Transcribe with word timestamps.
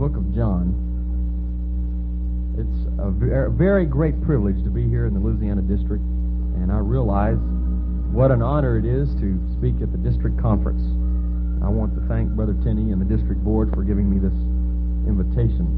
book 0.00 0.16
of 0.16 0.24
John. 0.32 0.72
It's 2.56 2.88
a 2.96 3.12
very 3.52 3.84
great 3.84 4.16
privilege 4.24 4.56
to 4.64 4.72
be 4.72 4.88
here 4.88 5.04
in 5.04 5.12
the 5.12 5.20
Louisiana 5.20 5.60
district, 5.60 6.00
and 6.56 6.72
I 6.72 6.80
realize 6.80 7.36
what 8.08 8.32
an 8.32 8.40
honor 8.40 8.80
it 8.80 8.88
is 8.88 9.12
to 9.20 9.36
speak 9.60 9.76
at 9.84 9.92
the 9.92 10.00
district 10.00 10.40
conference. 10.40 10.80
I 11.60 11.68
want 11.68 11.92
to 12.00 12.02
thank 12.08 12.32
Brother 12.32 12.56
Tenney 12.64 12.96
and 12.96 13.00
the 13.00 13.04
district 13.04 13.44
board 13.44 13.76
for 13.76 13.84
giving 13.84 14.08
me 14.08 14.16
this 14.16 14.32
invitation. 15.04 15.68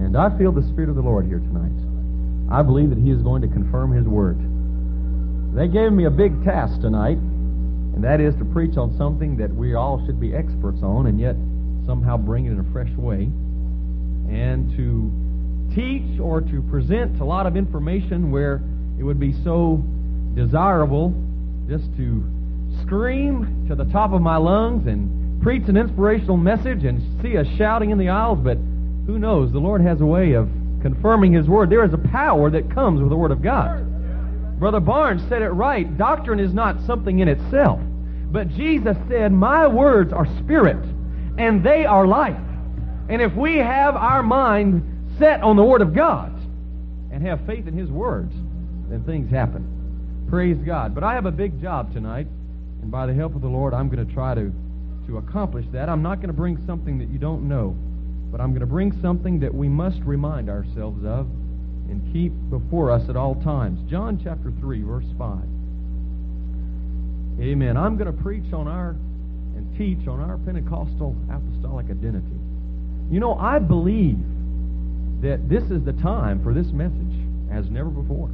And 0.00 0.16
I 0.16 0.32
feel 0.40 0.48
the 0.48 0.64
Spirit 0.72 0.88
of 0.88 0.96
the 0.96 1.04
Lord 1.04 1.28
here 1.28 1.44
tonight. 1.44 1.76
I 2.48 2.64
believe 2.64 2.88
that 2.88 2.98
He 3.04 3.12
is 3.12 3.20
going 3.20 3.44
to 3.44 3.52
confirm 3.52 3.92
His 3.92 4.08
word. 4.08 4.40
They 5.52 5.68
gave 5.68 5.92
me 5.92 6.08
a 6.08 6.10
big 6.10 6.40
task 6.40 6.80
tonight, 6.80 7.20
and 7.20 8.00
that 8.00 8.16
is 8.16 8.32
to 8.40 8.48
preach 8.48 8.80
on 8.80 8.96
something 8.96 9.36
that 9.36 9.52
we 9.52 9.76
all 9.76 10.00
should 10.08 10.16
be 10.16 10.32
experts 10.32 10.80
on, 10.80 11.04
and 11.04 11.20
yet 11.20 11.36
somehow 11.84 12.16
bring 12.16 12.46
it 12.46 12.52
in 12.52 12.60
a 12.60 12.72
fresh 12.72 12.90
way, 12.96 13.28
and 14.32 14.74
to 14.76 15.74
teach 15.74 16.18
or 16.20 16.40
to 16.40 16.62
present 16.70 17.20
a 17.20 17.24
lot 17.24 17.46
of 17.46 17.56
information 17.56 18.30
where 18.30 18.62
it 18.98 19.02
would 19.02 19.20
be 19.20 19.32
so 19.44 19.82
desirable 20.34 21.14
just 21.68 21.84
to 21.96 22.24
scream 22.82 23.66
to 23.68 23.74
the 23.74 23.84
top 23.86 24.12
of 24.12 24.22
my 24.22 24.36
lungs 24.36 24.86
and 24.86 25.42
preach 25.42 25.68
an 25.68 25.76
inspirational 25.76 26.36
message 26.36 26.84
and 26.84 27.22
see 27.22 27.36
us 27.36 27.46
shouting 27.56 27.90
in 27.90 27.98
the 27.98 28.08
aisles, 28.08 28.38
but 28.42 28.56
who 29.06 29.18
knows? 29.18 29.52
The 29.52 29.58
Lord 29.58 29.80
has 29.80 30.00
a 30.00 30.06
way 30.06 30.34
of 30.34 30.48
confirming 30.80 31.32
His 31.32 31.48
Word. 31.48 31.70
There 31.70 31.84
is 31.84 31.92
a 31.92 31.98
power 31.98 32.50
that 32.50 32.72
comes 32.72 33.00
with 33.00 33.10
the 33.10 33.16
Word 33.16 33.30
of 33.30 33.42
God. 33.42 33.88
Brother 34.58 34.80
Barnes 34.80 35.22
said 35.28 35.42
it 35.42 35.50
right. 35.50 35.98
Doctrine 35.98 36.38
is 36.38 36.54
not 36.54 36.80
something 36.86 37.18
in 37.18 37.28
itself. 37.28 37.80
But 38.30 38.48
Jesus 38.50 38.96
said, 39.08 39.32
My 39.32 39.66
words 39.66 40.12
are 40.12 40.26
spirit, 40.38 40.82
and 41.36 41.64
they 41.64 41.84
are 41.84 42.06
life. 42.06 42.38
And 43.12 43.20
if 43.20 43.34
we 43.34 43.58
have 43.58 43.94
our 43.94 44.22
mind 44.22 45.18
set 45.18 45.42
on 45.42 45.56
the 45.56 45.62
Word 45.62 45.82
of 45.82 45.94
God 45.94 46.32
and 47.12 47.22
have 47.26 47.44
faith 47.44 47.68
in 47.68 47.76
His 47.76 47.90
words, 47.90 48.32
then 48.88 49.04
things 49.04 49.30
happen. 49.30 50.24
Praise 50.30 50.56
God. 50.64 50.94
But 50.94 51.04
I 51.04 51.12
have 51.12 51.26
a 51.26 51.30
big 51.30 51.60
job 51.60 51.92
tonight, 51.92 52.26
and 52.80 52.90
by 52.90 53.04
the 53.04 53.12
help 53.12 53.34
of 53.34 53.42
the 53.42 53.48
Lord, 53.48 53.74
I'm 53.74 53.90
going 53.90 54.06
to 54.06 54.14
try 54.14 54.34
to, 54.34 54.50
to 55.08 55.18
accomplish 55.18 55.66
that. 55.72 55.90
I'm 55.90 56.00
not 56.00 56.20
going 56.20 56.28
to 56.28 56.32
bring 56.32 56.56
something 56.64 56.96
that 57.00 57.10
you 57.10 57.18
don't 57.18 57.46
know, 57.46 57.76
but 58.30 58.40
I'm 58.40 58.52
going 58.52 58.60
to 58.60 58.66
bring 58.66 58.98
something 59.02 59.40
that 59.40 59.52
we 59.52 59.68
must 59.68 60.00
remind 60.04 60.48
ourselves 60.48 61.04
of 61.04 61.26
and 61.90 62.00
keep 62.14 62.32
before 62.48 62.90
us 62.90 63.10
at 63.10 63.16
all 63.18 63.34
times. 63.34 63.78
John 63.90 64.18
chapter 64.24 64.50
3, 64.58 64.80
verse 64.84 65.04
5. 65.18 65.38
Amen. 67.42 67.76
I'm 67.76 67.98
going 67.98 68.10
to 68.10 68.22
preach 68.22 68.54
on 68.54 68.68
our 68.68 68.96
and 69.54 69.76
teach 69.76 70.08
on 70.08 70.18
our 70.18 70.38
Pentecostal 70.38 71.14
apostolic 71.30 71.90
identity. 71.90 72.41
You 73.12 73.20
know, 73.20 73.34
I 73.34 73.58
believe 73.58 74.18
that 75.20 75.46
this 75.46 75.64
is 75.64 75.84
the 75.84 75.92
time 75.92 76.42
for 76.42 76.54
this 76.54 76.72
message 76.72 77.12
as 77.52 77.68
never 77.68 77.90
before. 77.90 78.30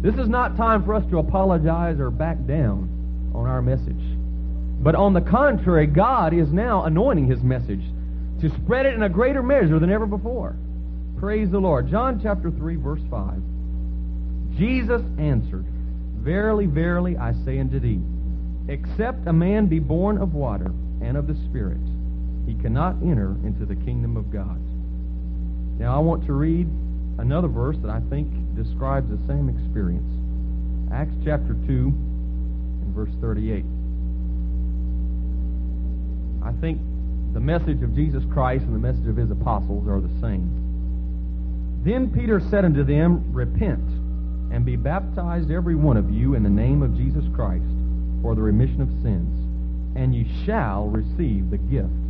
This 0.00 0.14
is 0.14 0.30
not 0.30 0.56
time 0.56 0.82
for 0.82 0.94
us 0.94 1.04
to 1.10 1.18
apologize 1.18 2.00
or 2.00 2.10
back 2.10 2.38
down 2.46 2.88
on 3.34 3.46
our 3.46 3.60
message. 3.60 4.00
But 4.82 4.94
on 4.94 5.12
the 5.12 5.20
contrary, 5.20 5.86
God 5.86 6.32
is 6.32 6.50
now 6.54 6.84
anointing 6.84 7.26
his 7.26 7.42
message 7.42 7.82
to 8.40 8.48
spread 8.62 8.86
it 8.86 8.94
in 8.94 9.02
a 9.02 9.10
greater 9.10 9.42
measure 9.42 9.78
than 9.78 9.92
ever 9.92 10.06
before. 10.06 10.56
Praise 11.18 11.50
the 11.50 11.58
Lord. 11.58 11.90
John 11.90 12.18
chapter 12.22 12.50
3, 12.50 12.76
verse 12.76 13.02
5. 13.10 13.34
Jesus 14.56 15.02
answered, 15.18 15.66
Verily, 16.16 16.64
verily, 16.64 17.18
I 17.18 17.34
say 17.44 17.58
unto 17.58 17.78
thee, 17.78 18.00
except 18.68 19.26
a 19.26 19.34
man 19.34 19.66
be 19.66 19.80
born 19.80 20.16
of 20.16 20.32
water 20.32 20.72
and 21.02 21.18
of 21.18 21.26
the 21.26 21.34
Spirit, 21.50 21.80
he 22.46 22.54
cannot 22.54 22.96
enter 23.02 23.36
into 23.44 23.64
the 23.64 23.76
kingdom 23.76 24.16
of 24.16 24.30
God. 24.30 24.60
Now, 25.78 25.96
I 25.96 25.98
want 25.98 26.24
to 26.26 26.32
read 26.32 26.68
another 27.18 27.48
verse 27.48 27.76
that 27.82 27.90
I 27.90 28.00
think 28.10 28.28
describes 28.54 29.08
the 29.08 29.18
same 29.26 29.48
experience. 29.48 30.10
Acts 30.92 31.14
chapter 31.24 31.54
2 31.66 31.68
and 31.68 32.94
verse 32.94 33.10
38. 33.20 33.64
I 36.44 36.52
think 36.60 36.78
the 37.32 37.40
message 37.40 37.82
of 37.82 37.94
Jesus 37.94 38.22
Christ 38.32 38.64
and 38.64 38.74
the 38.74 38.78
message 38.78 39.08
of 39.08 39.16
his 39.16 39.30
apostles 39.30 39.88
are 39.88 40.00
the 40.00 40.20
same. 40.20 41.82
Then 41.82 42.12
Peter 42.12 42.40
said 42.40 42.64
unto 42.64 42.84
them, 42.84 43.32
Repent, 43.32 43.82
and 44.52 44.64
be 44.64 44.76
baptized 44.76 45.50
every 45.50 45.74
one 45.74 45.96
of 45.96 46.10
you 46.10 46.34
in 46.34 46.42
the 46.42 46.50
name 46.50 46.82
of 46.82 46.96
Jesus 46.96 47.24
Christ 47.34 47.64
for 48.22 48.34
the 48.34 48.42
remission 48.42 48.80
of 48.80 48.88
sins, 49.02 49.96
and 49.96 50.14
ye 50.14 50.24
shall 50.44 50.86
receive 50.86 51.50
the 51.50 51.58
gift 51.58 52.03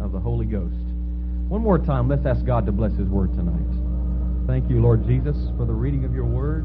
of 0.00 0.12
the 0.12 0.20
Holy 0.20 0.46
Ghost. 0.46 0.74
One 1.48 1.62
more 1.62 1.78
time, 1.78 2.08
let's 2.08 2.26
ask 2.26 2.44
God 2.44 2.66
to 2.66 2.72
bless 2.72 2.92
His 2.92 3.08
Word 3.08 3.32
tonight. 3.34 4.46
Thank 4.46 4.70
you, 4.70 4.80
Lord 4.80 5.06
Jesus, 5.06 5.36
for 5.56 5.64
the 5.64 5.72
reading 5.72 6.04
of 6.04 6.14
your 6.14 6.24
Word. 6.24 6.64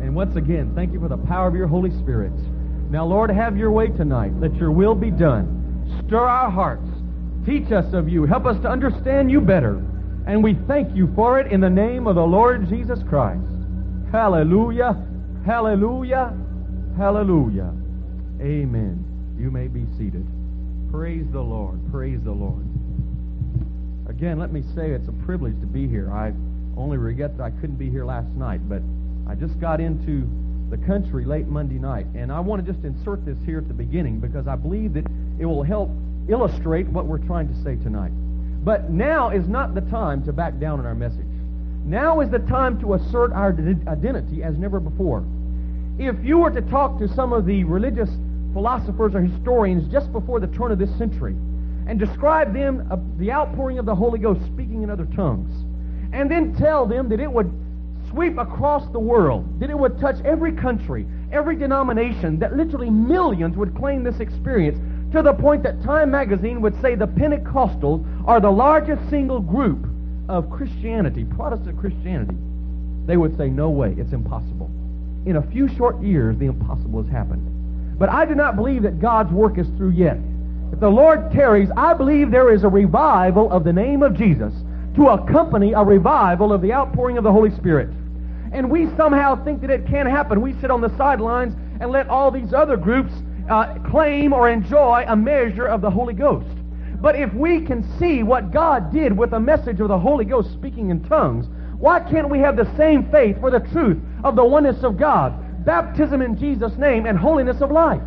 And 0.00 0.14
once 0.14 0.36
again, 0.36 0.72
thank 0.74 0.92
you 0.92 1.00
for 1.00 1.08
the 1.08 1.16
power 1.16 1.48
of 1.48 1.54
your 1.54 1.66
Holy 1.66 1.90
Spirit. 1.90 2.32
Now, 2.90 3.04
Lord, 3.04 3.30
have 3.30 3.56
your 3.56 3.70
way 3.70 3.88
tonight. 3.88 4.32
Let 4.38 4.54
your 4.56 4.70
will 4.70 4.94
be 4.94 5.10
done. 5.10 6.02
Stir 6.06 6.20
our 6.20 6.50
hearts. 6.50 6.88
Teach 7.44 7.72
us 7.72 7.92
of 7.94 8.08
you. 8.08 8.26
Help 8.26 8.46
us 8.46 8.60
to 8.62 8.68
understand 8.68 9.30
you 9.30 9.40
better. 9.40 9.82
And 10.26 10.42
we 10.42 10.54
thank 10.66 10.94
you 10.94 11.12
for 11.14 11.38
it 11.38 11.52
in 11.52 11.60
the 11.60 11.70
name 11.70 12.06
of 12.06 12.16
the 12.16 12.22
Lord 12.22 12.68
Jesus 12.68 12.98
Christ. 13.08 13.40
Hallelujah, 14.10 14.96
hallelujah, 15.44 16.36
hallelujah. 16.96 17.72
Amen. 18.40 19.34
You 19.38 19.50
may 19.50 19.68
be 19.68 19.86
seated. 19.96 20.26
Praise 20.90 21.26
the 21.32 21.40
Lord, 21.40 21.80
praise 21.90 22.20
the 22.22 22.32
Lord. 22.32 22.64
Again, 24.08 24.38
let 24.38 24.52
me 24.52 24.62
say 24.74 24.90
it's 24.90 25.08
a 25.08 25.24
privilege 25.24 25.58
to 25.60 25.66
be 25.66 25.88
here. 25.88 26.10
I 26.12 26.32
only 26.76 26.96
regret 26.96 27.36
that 27.36 27.42
I 27.42 27.50
couldn't 27.50 27.76
be 27.76 27.90
here 27.90 28.04
last 28.04 28.28
night, 28.30 28.66
but 28.68 28.80
I 29.28 29.34
just 29.34 29.58
got 29.60 29.80
into 29.80 30.28
the 30.70 30.78
country 30.78 31.24
late 31.24 31.46
Monday 31.48 31.78
night, 31.78 32.06
and 32.14 32.32
I 32.32 32.40
want 32.40 32.64
to 32.64 32.72
just 32.72 32.84
insert 32.84 33.24
this 33.24 33.36
here 33.44 33.58
at 33.58 33.68
the 33.68 33.74
beginning 33.74 34.20
because 34.20 34.46
I 34.46 34.56
believe 34.56 34.94
that 34.94 35.06
it 35.38 35.44
will 35.44 35.62
help 35.62 35.90
illustrate 36.28 36.86
what 36.86 37.06
we're 37.06 37.18
trying 37.18 37.48
to 37.48 37.54
say 37.62 37.76
tonight. 37.76 38.12
But 38.64 38.90
now 38.90 39.30
is 39.30 39.46
not 39.48 39.74
the 39.74 39.80
time 39.82 40.24
to 40.24 40.32
back 40.32 40.58
down 40.58 40.80
on 40.80 40.86
our 40.86 40.94
message. 40.94 41.26
Now 41.84 42.20
is 42.20 42.30
the 42.30 42.40
time 42.40 42.80
to 42.80 42.94
assert 42.94 43.32
our 43.32 43.50
identity 43.86 44.42
as 44.42 44.56
never 44.56 44.80
before. 44.80 45.24
If 45.98 46.16
you 46.24 46.38
were 46.38 46.50
to 46.50 46.62
talk 46.62 46.98
to 46.98 47.08
some 47.08 47.32
of 47.32 47.46
the 47.46 47.64
religious 47.64 48.10
philosophers 48.56 49.14
or 49.14 49.20
historians 49.20 49.86
just 49.92 50.10
before 50.12 50.40
the 50.40 50.46
turn 50.46 50.72
of 50.72 50.78
this 50.78 50.88
century 50.96 51.36
and 51.86 51.98
describe 51.98 52.54
them 52.54 52.88
uh, 52.90 52.96
the 53.18 53.30
outpouring 53.30 53.78
of 53.78 53.84
the 53.84 53.94
Holy 53.94 54.18
Ghost 54.18 54.40
speaking 54.46 54.82
in 54.82 54.88
other 54.88 55.04
tongues, 55.14 55.52
and 56.14 56.30
then 56.30 56.54
tell 56.54 56.86
them 56.86 57.06
that 57.10 57.20
it 57.20 57.30
would 57.30 57.52
sweep 58.08 58.38
across 58.38 58.90
the 58.92 58.98
world, 58.98 59.60
that 59.60 59.68
it 59.68 59.78
would 59.78 60.00
touch 60.00 60.16
every 60.24 60.52
country, 60.52 61.06
every 61.32 61.54
denomination, 61.54 62.38
that 62.38 62.56
literally 62.56 62.88
millions 62.88 63.58
would 63.58 63.76
claim 63.76 64.02
this 64.02 64.20
experience, 64.20 64.78
to 65.12 65.20
the 65.20 65.34
point 65.34 65.62
that 65.62 65.82
Time 65.82 66.10
magazine 66.10 66.62
would 66.62 66.80
say 66.80 66.94
the 66.94 67.06
Pentecostals 67.06 68.02
are 68.26 68.40
the 68.40 68.50
largest 68.50 69.06
single 69.10 69.40
group 69.40 69.86
of 70.30 70.48
Christianity, 70.48 71.26
Protestant 71.26 71.78
Christianity. 71.78 72.36
They 73.04 73.18
would 73.18 73.36
say, 73.36 73.50
no 73.50 73.68
way, 73.68 73.94
it's 73.98 74.14
impossible. 74.14 74.70
In 75.26 75.36
a 75.36 75.42
few 75.42 75.68
short 75.76 76.00
years, 76.00 76.38
the 76.38 76.46
impossible 76.46 77.02
has 77.02 77.12
happened. 77.12 77.52
But 77.98 78.10
I 78.10 78.24
do 78.26 78.34
not 78.34 78.56
believe 78.56 78.82
that 78.82 79.00
God's 79.00 79.32
work 79.32 79.58
is 79.58 79.66
through 79.76 79.90
yet. 79.90 80.18
If 80.72 80.80
the 80.80 80.88
Lord 80.88 81.30
tarries, 81.32 81.70
I 81.76 81.94
believe 81.94 82.30
there 82.30 82.52
is 82.52 82.64
a 82.64 82.68
revival 82.68 83.50
of 83.50 83.64
the 83.64 83.72
name 83.72 84.02
of 84.02 84.14
Jesus 84.14 84.52
to 84.96 85.08
accompany 85.08 85.72
a 85.72 85.82
revival 85.82 86.52
of 86.52 86.62
the 86.62 86.72
outpouring 86.72 87.18
of 87.18 87.24
the 87.24 87.32
Holy 87.32 87.50
Spirit. 87.50 87.88
And 88.52 88.70
we 88.70 88.88
somehow 88.96 89.42
think 89.44 89.60
that 89.60 89.70
it 89.70 89.86
can't 89.86 90.08
happen. 90.08 90.40
We 90.40 90.58
sit 90.60 90.70
on 90.70 90.80
the 90.80 90.94
sidelines 90.96 91.54
and 91.80 91.90
let 91.90 92.08
all 92.08 92.30
these 92.30 92.52
other 92.52 92.76
groups 92.76 93.12
uh, 93.50 93.78
claim 93.90 94.32
or 94.32 94.48
enjoy 94.48 95.04
a 95.06 95.16
measure 95.16 95.66
of 95.66 95.80
the 95.80 95.90
Holy 95.90 96.14
Ghost. 96.14 96.48
But 97.00 97.16
if 97.16 97.32
we 97.34 97.60
can 97.60 97.86
see 97.98 98.22
what 98.22 98.50
God 98.50 98.92
did 98.92 99.16
with 99.16 99.30
the 99.30 99.40
message 99.40 99.80
of 99.80 99.88
the 99.88 99.98
Holy 99.98 100.24
Ghost 100.24 100.52
speaking 100.52 100.90
in 100.90 101.04
tongues, 101.04 101.46
why 101.78 102.00
can't 102.00 102.30
we 102.30 102.38
have 102.38 102.56
the 102.56 102.74
same 102.76 103.10
faith 103.10 103.38
for 103.40 103.50
the 103.50 103.60
truth 103.60 103.98
of 104.24 104.34
the 104.34 104.44
oneness 104.44 104.82
of 104.82 104.96
God, 104.96 105.34
baptism 105.66 106.22
in 106.22 106.38
Jesus' 106.38 106.72
name, 106.78 107.04
and 107.04 107.18
holiness 107.18 107.60
of 107.60 107.70
life? 107.70 108.00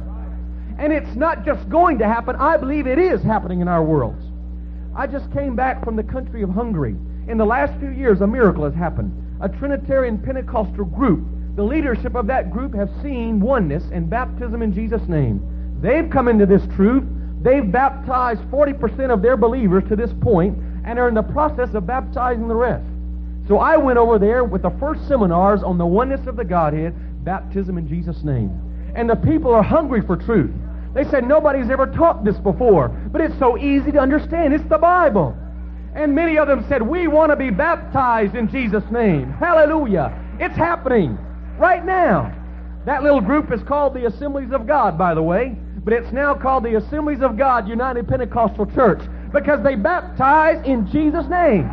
And 0.80 0.92
it's 0.92 1.16
not 1.16 1.46
just 1.46 1.70
going 1.70 2.00
to 2.00 2.08
happen, 2.08 2.36
I 2.36 2.58
believe 2.58 2.88
it 2.88 2.98
is 2.98 3.22
happening 3.22 3.62
in 3.62 3.68
our 3.68 3.84
worlds. 3.84 4.24
I 4.96 5.06
just 5.06 5.32
came 5.32 5.56
back 5.56 5.84
from 5.86 5.96
the 5.96 6.04
country 6.04 6.42
of 6.42 6.50
Hungary. 6.50 6.96
In 7.28 7.38
the 7.38 7.46
last 7.46 7.80
few 7.80 7.92
years, 7.92 8.22
a 8.22 8.28
miracle 8.28 8.64
has 8.64 8.74
happened. 8.74 9.14
A 9.42 9.50
Trinitarian 9.50 10.18
Pentecostal 10.18 10.86
group 10.86 11.28
the 11.60 11.66
leadership 11.66 12.16
of 12.16 12.28
that 12.28 12.52
group 12.52 12.74
have 12.74 12.90
seen 13.02 13.42
oneness 13.42 13.84
and 13.92 14.10
baptism 14.10 14.62
in 14.62 14.74
Jesus' 14.74 15.06
name. 15.10 15.42
They've 15.82 16.10
come 16.10 16.30
into 16.30 16.46
this 16.46 16.62
truth. 16.74 17.04
They've 17.42 17.70
baptized 17.70 18.40
40% 18.44 19.12
of 19.12 19.22
their 19.22 19.36
believers 19.36 19.84
to 19.90 19.98
this 19.98 20.12
point 20.22 20.58
and 20.86 20.98
are 20.98 21.10
in 21.10 21.16
the 21.16 21.22
process 21.22 21.74
of 21.74 21.86
baptizing 21.86 22.48
the 22.48 22.56
rest. 22.56 22.86
So 23.50 23.58
I 23.58 23.76
went 23.76 23.98
over 23.98 24.18
there 24.18 24.46
with 24.46 24.62
the 24.62 24.70
first 24.80 25.06
seminars 25.10 25.62
on 25.62 25.78
the 25.78 25.86
oneness 25.86 26.28
of 26.28 26.38
the 26.38 26.46
Godhead, 26.46 26.96
baptism 27.24 27.78
in 27.78 27.88
Jesus' 27.88 28.24
name. 28.24 28.52
And 28.96 29.10
the 29.10 29.16
people 29.16 29.54
are 29.54 29.64
hungry 29.64 30.02
for 30.02 30.16
truth. 30.16 30.52
They 30.94 31.04
said 31.06 31.28
nobody's 31.28 31.70
ever 31.70 31.86
taught 31.86 32.26
this 32.26 32.38
before, 32.38 32.90
but 32.90 33.22
it's 33.22 33.38
so 33.38 33.58
easy 33.58 33.92
to 33.92 34.00
understand. 34.00 34.54
It's 34.54 34.68
the 34.70 34.78
Bible. 34.78 35.38
And 35.96 36.16
many 36.16 36.38
of 36.38 36.48
them 36.48 36.66
said, 36.68 36.82
We 36.82 37.08
want 37.08 37.32
to 37.32 37.36
be 37.36 37.50
baptized 37.50 38.36
in 38.36 38.50
Jesus' 38.50 38.84
name. 38.92 39.32
Hallelujah. 39.34 40.14
It's 40.40 40.56
happening 40.56 41.18
right 41.58 41.86
now. 41.86 42.36
That 42.86 43.04
little 43.04 43.22
group 43.22 43.52
is 43.52 43.62
called 43.64 43.94
the 43.94 44.08
Assemblies 44.08 44.52
of 44.52 44.66
God, 44.66 44.98
by 44.98 45.14
the 45.14 45.22
way, 45.22 45.56
but 45.84 45.94
it's 45.94 46.12
now 46.12 46.34
called 46.34 46.64
the 46.64 46.76
Assemblies 46.76 47.22
of 47.22 47.38
God 47.38 47.68
United 47.68 48.08
Pentecostal 48.08 48.66
Church 48.68 49.02
because 49.32 49.64
they 49.64 49.76
baptize 49.76 50.66
in 50.66 50.90
Jesus' 50.92 51.28
name. 51.28 51.70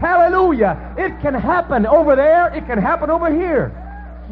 Hallelujah. 0.00 0.94
It 0.98 1.20
can 1.20 1.34
happen 1.34 1.86
over 1.86 2.16
there, 2.16 2.48
it 2.54 2.66
can 2.66 2.78
happen 2.78 3.10
over 3.10 3.32
here. 3.32 3.72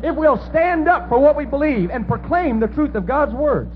If 0.03 0.15
we'll 0.15 0.43
stand 0.49 0.89
up 0.89 1.09
for 1.09 1.19
what 1.19 1.37
we 1.37 1.45
believe 1.45 1.91
and 1.91 2.06
proclaim 2.06 2.61
the 2.61 2.69
truth 2.69 2.95
of 2.95 3.06
God's 3.06 3.35
words. 3.35 3.75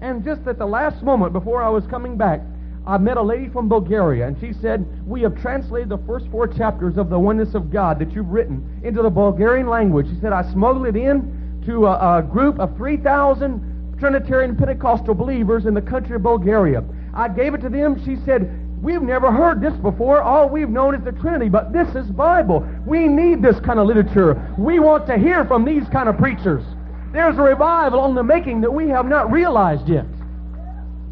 And 0.00 0.24
just 0.24 0.46
at 0.46 0.58
the 0.58 0.66
last 0.66 1.02
moment 1.02 1.32
before 1.32 1.62
I 1.62 1.68
was 1.68 1.86
coming 1.86 2.16
back, 2.16 2.40
I 2.86 2.98
met 2.98 3.16
a 3.16 3.22
lady 3.22 3.48
from 3.48 3.68
Bulgaria, 3.68 4.26
and 4.26 4.36
she 4.40 4.52
said, 4.52 4.84
We 5.06 5.22
have 5.22 5.40
translated 5.40 5.88
the 5.88 5.98
first 5.98 6.26
four 6.32 6.48
chapters 6.48 6.96
of 6.96 7.10
the 7.10 7.18
oneness 7.18 7.54
of 7.54 7.70
God 7.70 8.00
that 8.00 8.12
you've 8.12 8.30
written 8.30 8.80
into 8.82 9.02
the 9.02 9.10
Bulgarian 9.10 9.68
language. 9.68 10.08
She 10.08 10.18
said, 10.20 10.32
I 10.32 10.42
smuggled 10.52 10.86
it 10.86 10.96
in 10.96 11.62
to 11.66 11.86
a, 11.86 12.18
a 12.18 12.22
group 12.22 12.58
of 12.58 12.76
3,000 12.76 13.96
Trinitarian 14.00 14.56
Pentecostal 14.56 15.14
believers 15.14 15.66
in 15.66 15.74
the 15.74 15.82
country 15.82 16.16
of 16.16 16.24
Bulgaria. 16.24 16.82
I 17.14 17.28
gave 17.28 17.54
it 17.54 17.60
to 17.60 17.68
them. 17.68 18.04
She 18.04 18.16
said, 18.24 18.61
We've 18.82 19.00
never 19.00 19.30
heard 19.30 19.60
this 19.60 19.74
before. 19.74 20.20
All 20.20 20.48
we've 20.48 20.68
known 20.68 20.96
is 20.96 21.04
the 21.04 21.12
Trinity, 21.12 21.48
but 21.48 21.72
this 21.72 21.88
is 21.94 22.10
Bible. 22.10 22.68
We 22.84 23.06
need 23.06 23.40
this 23.40 23.60
kind 23.60 23.78
of 23.78 23.86
literature. 23.86 24.52
We 24.58 24.80
want 24.80 25.06
to 25.06 25.16
hear 25.16 25.44
from 25.44 25.64
these 25.64 25.84
kind 25.92 26.08
of 26.08 26.18
preachers. 26.18 26.64
There's 27.12 27.38
a 27.38 27.42
revival 27.42 28.00
on 28.00 28.16
the 28.16 28.24
making 28.24 28.60
that 28.62 28.72
we 28.72 28.88
have 28.88 29.06
not 29.06 29.30
realized 29.30 29.88
yet. 29.88 30.06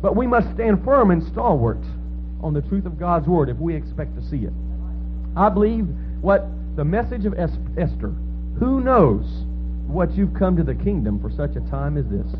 But 0.03 0.17
we 0.17 0.27
must 0.27 0.53
stand 0.53 0.85
firm 0.85 1.13
and 1.13 1.23
stalwart 1.23 1.79
on 2.43 2.55
the 2.55 2.63
truth 2.63 2.87
of 2.87 2.99
God's 2.99 3.29
Word 3.29 3.49
if 3.49 3.57
we 3.59 3.77
expect 3.77 4.17
to 4.17 4.29
see 4.29 4.39
it. 4.39 4.53
I 5.37 5.49
believe 5.49 5.87
what 6.23 6.49
the 6.75 6.85
message 6.85 7.25
of 7.25 7.39
Esther, 7.39 8.13
who 8.59 8.81
knows 8.81 9.25
what 9.87 10.13
you've 10.17 10.35
come 10.35 10.57
to 10.57 10.65
the 10.65 10.75
kingdom 10.75 11.21
for 11.21 11.31
such 11.31 11.55
a 11.55 11.71
time 11.71 11.97
as 11.97 12.07
this? 12.09 12.35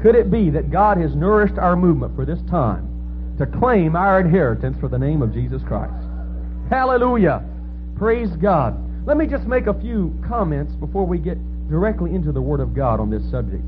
Could 0.00 0.14
it 0.14 0.30
be 0.30 0.48
that 0.48 0.70
God 0.70 0.96
has 0.96 1.14
nourished 1.14 1.58
our 1.58 1.76
movement 1.76 2.16
for 2.16 2.24
this 2.24 2.40
time 2.48 2.88
to 3.44 3.58
claim 3.58 3.96
our 3.96 4.20
inheritance 4.20 4.76
for 4.80 4.88
the 4.88 4.98
name 4.98 5.22
of 5.22 5.32
Jesus 5.32 5.62
Christ? 5.66 5.92
Hallelujah. 6.70 7.42
Praise 7.96 8.30
God. 8.36 8.76
Let 9.06 9.16
me 9.16 9.26
just 9.26 9.46
make 9.46 9.66
a 9.66 9.80
few 9.80 10.18
comments 10.26 10.74
before 10.74 11.06
we 11.06 11.18
get 11.18 11.38
directly 11.68 12.14
into 12.14 12.32
the 12.32 12.42
Word 12.42 12.60
of 12.60 12.74
God 12.74 13.00
on 13.00 13.10
this 13.10 13.22
subject. 13.30 13.62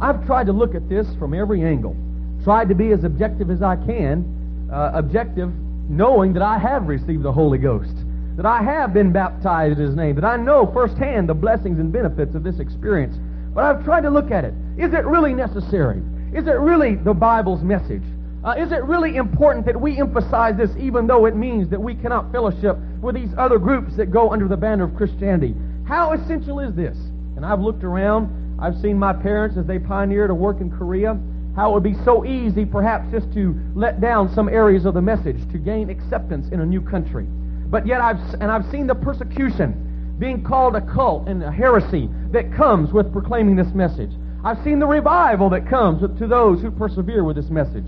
I've 0.00 0.24
tried 0.26 0.46
to 0.46 0.52
look 0.52 0.74
at 0.74 0.88
this 0.88 1.06
from 1.18 1.34
every 1.34 1.62
angle 1.62 1.96
tried 2.42 2.68
to 2.68 2.74
be 2.74 2.90
as 2.90 3.04
objective 3.04 3.50
as 3.50 3.62
I 3.62 3.76
can, 3.76 4.68
uh, 4.72 4.92
objective 4.94 5.52
knowing 5.88 6.32
that 6.32 6.42
I 6.42 6.58
have 6.58 6.88
received 6.88 7.22
the 7.22 7.32
Holy 7.32 7.58
Ghost, 7.58 7.94
that 8.36 8.46
I 8.46 8.62
have 8.62 8.92
been 8.92 9.12
baptized 9.12 9.78
in 9.78 9.86
His 9.86 9.94
name, 9.94 10.16
that 10.16 10.24
I 10.24 10.36
know 10.36 10.70
firsthand 10.72 11.28
the 11.28 11.34
blessings 11.34 11.78
and 11.78 11.92
benefits 11.92 12.34
of 12.34 12.42
this 12.42 12.58
experience. 12.58 13.16
But 13.54 13.64
I've 13.64 13.84
tried 13.84 14.02
to 14.02 14.10
look 14.10 14.30
at 14.30 14.44
it. 14.44 14.54
Is 14.78 14.92
it 14.94 15.04
really 15.04 15.34
necessary? 15.34 16.02
Is 16.34 16.46
it 16.46 16.58
really 16.58 16.94
the 16.94 17.12
Bible's 17.12 17.62
message? 17.62 18.02
Uh, 18.44 18.54
is 18.58 18.72
it 18.72 18.82
really 18.84 19.16
important 19.16 19.64
that 19.66 19.80
we 19.80 20.00
emphasize 20.00 20.56
this 20.56 20.70
even 20.78 21.06
though 21.06 21.26
it 21.26 21.36
means 21.36 21.68
that 21.70 21.80
we 21.80 21.94
cannot 21.94 22.30
fellowship 22.32 22.76
with 23.00 23.14
these 23.14 23.30
other 23.38 23.58
groups 23.58 23.96
that 23.96 24.10
go 24.10 24.32
under 24.32 24.48
the 24.48 24.56
banner 24.56 24.84
of 24.84 24.94
Christianity? 24.96 25.54
How 25.86 26.12
essential 26.12 26.58
is 26.58 26.74
this? 26.74 26.96
And 27.36 27.46
I've 27.46 27.60
looked 27.60 27.84
around. 27.84 28.60
I've 28.60 28.76
seen 28.80 28.98
my 28.98 29.12
parents 29.12 29.56
as 29.56 29.66
they 29.66 29.78
pioneered 29.78 30.30
a 30.30 30.34
work 30.34 30.60
in 30.60 30.70
Korea 30.70 31.18
how 31.54 31.70
it 31.70 31.74
would 31.74 31.82
be 31.82 31.96
so 32.04 32.24
easy, 32.24 32.64
perhaps, 32.64 33.10
just 33.10 33.32
to 33.34 33.54
let 33.74 34.00
down 34.00 34.32
some 34.34 34.48
areas 34.48 34.86
of 34.86 34.94
the 34.94 35.02
message 35.02 35.36
to 35.52 35.58
gain 35.58 35.90
acceptance 35.90 36.48
in 36.50 36.60
a 36.60 36.66
new 36.66 36.80
country. 36.80 37.26
But 37.68 37.86
yet, 37.86 38.00
I've 38.00 38.16
and 38.40 38.44
I've 38.44 38.70
seen 38.70 38.86
the 38.86 38.94
persecution 38.94 40.16
being 40.18 40.42
called 40.42 40.76
a 40.76 40.80
cult 40.80 41.28
and 41.28 41.42
a 41.42 41.50
heresy 41.50 42.08
that 42.30 42.54
comes 42.54 42.92
with 42.92 43.12
proclaiming 43.12 43.56
this 43.56 43.72
message. 43.74 44.10
I've 44.44 44.62
seen 44.64 44.78
the 44.78 44.86
revival 44.86 45.50
that 45.50 45.68
comes 45.68 46.00
to 46.18 46.26
those 46.26 46.60
who 46.62 46.70
persevere 46.70 47.24
with 47.24 47.36
this 47.36 47.50
message. 47.50 47.86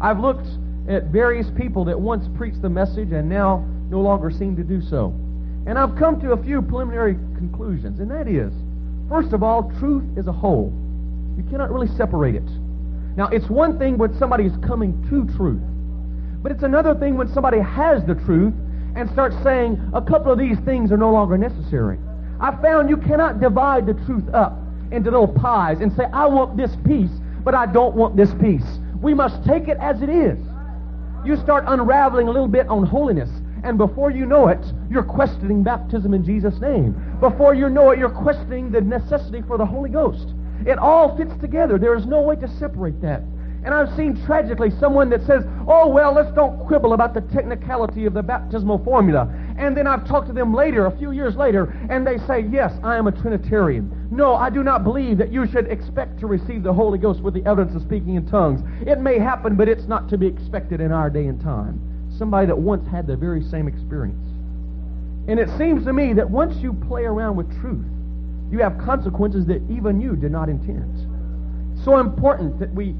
I've 0.00 0.20
looked 0.20 0.46
at 0.88 1.04
various 1.06 1.48
people 1.56 1.84
that 1.86 1.98
once 1.98 2.26
preached 2.36 2.62
the 2.62 2.68
message 2.68 3.12
and 3.12 3.28
now 3.28 3.64
no 3.88 4.00
longer 4.00 4.30
seem 4.30 4.56
to 4.56 4.62
do 4.62 4.82
so. 4.82 5.14
And 5.66 5.78
I've 5.78 5.96
come 5.96 6.20
to 6.20 6.32
a 6.32 6.42
few 6.42 6.60
preliminary 6.60 7.14
conclusions, 7.36 8.00
and 8.00 8.10
that 8.10 8.28
is, 8.28 8.52
first 9.08 9.32
of 9.32 9.42
all, 9.42 9.72
truth 9.78 10.04
is 10.18 10.26
a 10.26 10.32
whole. 10.32 10.72
You 11.36 11.44
cannot 11.44 11.72
really 11.72 11.88
separate 11.96 12.34
it. 12.34 12.48
Now, 13.16 13.28
it's 13.28 13.48
one 13.48 13.78
thing 13.78 13.96
when 13.96 14.16
somebody 14.18 14.44
is 14.44 14.52
coming 14.66 14.92
to 15.08 15.24
truth, 15.36 15.62
but 16.42 16.52
it's 16.52 16.64
another 16.64 16.94
thing 16.94 17.16
when 17.16 17.32
somebody 17.32 17.60
has 17.60 18.04
the 18.04 18.14
truth 18.14 18.52
and 18.94 19.08
starts 19.10 19.36
saying 19.42 19.80
a 19.94 20.02
couple 20.02 20.30
of 20.30 20.38
these 20.38 20.58
things 20.60 20.92
are 20.92 20.96
no 20.96 21.10
longer 21.10 21.38
necessary. 21.38 21.98
I 22.40 22.54
found 22.60 22.90
you 22.90 22.96
cannot 22.96 23.40
divide 23.40 23.86
the 23.86 23.94
truth 24.04 24.28
up 24.34 24.58
into 24.92 25.10
little 25.10 25.28
pies 25.28 25.80
and 25.80 25.92
say, 25.96 26.04
I 26.12 26.26
want 26.26 26.56
this 26.56 26.76
piece, 26.84 27.10
but 27.42 27.54
I 27.54 27.66
don't 27.66 27.94
want 27.94 28.16
this 28.16 28.32
piece. 28.34 28.66
We 29.04 29.12
must 29.12 29.44
take 29.44 29.68
it 29.68 29.76
as 29.82 30.00
it 30.00 30.08
is. 30.08 30.38
You 31.26 31.36
start 31.36 31.64
unraveling 31.66 32.26
a 32.26 32.30
little 32.30 32.48
bit 32.48 32.66
on 32.68 32.86
holiness, 32.86 33.28
and 33.62 33.76
before 33.76 34.10
you 34.10 34.24
know 34.24 34.48
it, 34.48 34.64
you're 34.88 35.02
questioning 35.02 35.62
baptism 35.62 36.14
in 36.14 36.24
Jesus' 36.24 36.58
name. 36.58 36.96
Before 37.20 37.54
you 37.54 37.68
know 37.68 37.90
it, 37.90 37.98
you're 37.98 38.08
questioning 38.08 38.72
the 38.72 38.80
necessity 38.80 39.42
for 39.46 39.58
the 39.58 39.66
Holy 39.66 39.90
Ghost. 39.90 40.32
It 40.66 40.78
all 40.78 41.14
fits 41.18 41.34
together. 41.42 41.76
There 41.76 41.94
is 41.94 42.06
no 42.06 42.22
way 42.22 42.36
to 42.36 42.48
separate 42.58 43.02
that. 43.02 43.20
And 43.62 43.74
I've 43.74 43.94
seen 43.94 44.22
tragically 44.24 44.70
someone 44.80 45.10
that 45.10 45.20
says, 45.26 45.44
oh, 45.68 45.88
well, 45.88 46.14
let's 46.14 46.34
don't 46.34 46.58
quibble 46.66 46.94
about 46.94 47.12
the 47.12 47.20
technicality 47.20 48.06
of 48.06 48.14
the 48.14 48.22
baptismal 48.22 48.78
formula. 48.84 49.30
And 49.58 49.76
then 49.76 49.86
I've 49.86 50.06
talked 50.06 50.28
to 50.28 50.32
them 50.32 50.54
later, 50.54 50.86
a 50.86 50.96
few 50.96 51.12
years 51.12 51.36
later, 51.36 51.74
and 51.90 52.06
they 52.06 52.16
say, 52.26 52.40
yes, 52.50 52.72
I 52.82 52.96
am 52.96 53.06
a 53.06 53.12
Trinitarian. 53.12 54.03
No, 54.14 54.36
I 54.36 54.48
do 54.48 54.62
not 54.62 54.84
believe 54.84 55.18
that 55.18 55.32
you 55.32 55.44
should 55.44 55.66
expect 55.66 56.20
to 56.20 56.28
receive 56.28 56.62
the 56.62 56.72
Holy 56.72 56.98
Ghost 56.98 57.20
with 57.20 57.34
the 57.34 57.44
evidence 57.44 57.74
of 57.74 57.82
speaking 57.82 58.14
in 58.14 58.24
tongues. 58.26 58.62
It 58.86 59.00
may 59.00 59.18
happen, 59.18 59.56
but 59.56 59.68
it's 59.68 59.88
not 59.88 60.08
to 60.10 60.16
be 60.16 60.28
expected 60.28 60.80
in 60.80 60.92
our 60.92 61.10
day 61.10 61.26
and 61.26 61.40
time. 61.40 61.80
Somebody 62.16 62.46
that 62.46 62.56
once 62.56 62.86
had 62.86 63.08
the 63.08 63.16
very 63.16 63.42
same 63.42 63.66
experience. 63.66 64.24
And 65.26 65.40
it 65.40 65.48
seems 65.58 65.84
to 65.86 65.92
me 65.92 66.12
that 66.12 66.30
once 66.30 66.54
you 66.58 66.74
play 66.74 67.02
around 67.02 67.34
with 67.34 67.60
truth, 67.60 67.84
you 68.52 68.60
have 68.60 68.78
consequences 68.78 69.46
that 69.46 69.60
even 69.68 70.00
you 70.00 70.14
did 70.14 70.30
not 70.30 70.48
intend. 70.48 71.82
So 71.82 71.98
important 71.98 72.60
that 72.60 72.72
we 72.72 72.94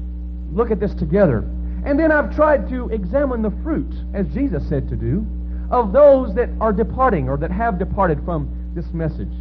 look 0.51 0.69
at 0.69 0.81
this 0.81 0.93
together. 0.95 1.49
And 1.85 1.97
then 1.97 2.11
I've 2.11 2.35
tried 2.35 2.67
to 2.69 2.89
examine 2.89 3.41
the 3.41 3.53
fruit, 3.63 3.93
as 4.13 4.27
Jesus 4.33 4.67
said 4.67 4.89
to 4.89 4.97
do, 4.97 5.25
of 5.71 5.93
those 5.93 6.35
that 6.35 6.49
are 6.59 6.73
departing 6.73 7.29
or 7.29 7.37
that 7.37 7.51
have 7.51 7.79
departed 7.79 8.19
from 8.25 8.49
this 8.75 8.91
message. 8.91 9.31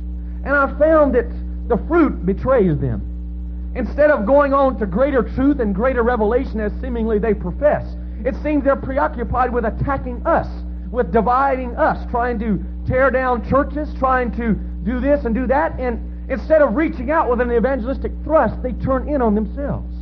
And 0.44 0.54
I 0.54 0.66
found 0.78 1.16
that 1.16 1.26
the 1.68 1.78
fruit 1.88 2.24
betrays 2.26 2.78
them. 2.78 3.72
Instead 3.74 4.10
of 4.10 4.26
going 4.26 4.54
on 4.54 4.78
to 4.78 4.86
greater 4.86 5.22
truth 5.22 5.58
and 5.60 5.74
greater 5.74 6.02
revelation 6.02 6.60
as 6.60 6.72
seemingly 6.80 7.18
they 7.18 7.34
profess, 7.34 7.84
it 8.24 8.34
seems 8.42 8.64
they're 8.64 8.76
preoccupied 8.76 9.52
with 9.52 9.64
attacking 9.64 10.24
us, 10.26 10.46
with 10.90 11.12
dividing 11.12 11.74
us, 11.76 11.98
trying 12.10 12.38
to 12.38 12.64
tear 12.86 13.10
down 13.10 13.48
churches, 13.48 13.88
trying 13.98 14.30
to 14.36 14.54
do 14.84 15.00
this 15.00 15.24
and 15.24 15.34
do 15.34 15.46
that, 15.46 15.78
and 15.80 16.30
instead 16.30 16.62
of 16.62 16.74
reaching 16.74 17.10
out 17.10 17.28
with 17.28 17.40
an 17.40 17.50
evangelistic 17.50 18.12
thrust, 18.22 18.62
they 18.62 18.72
turn 18.72 19.08
in 19.08 19.20
on 19.20 19.34
themselves. 19.34 19.92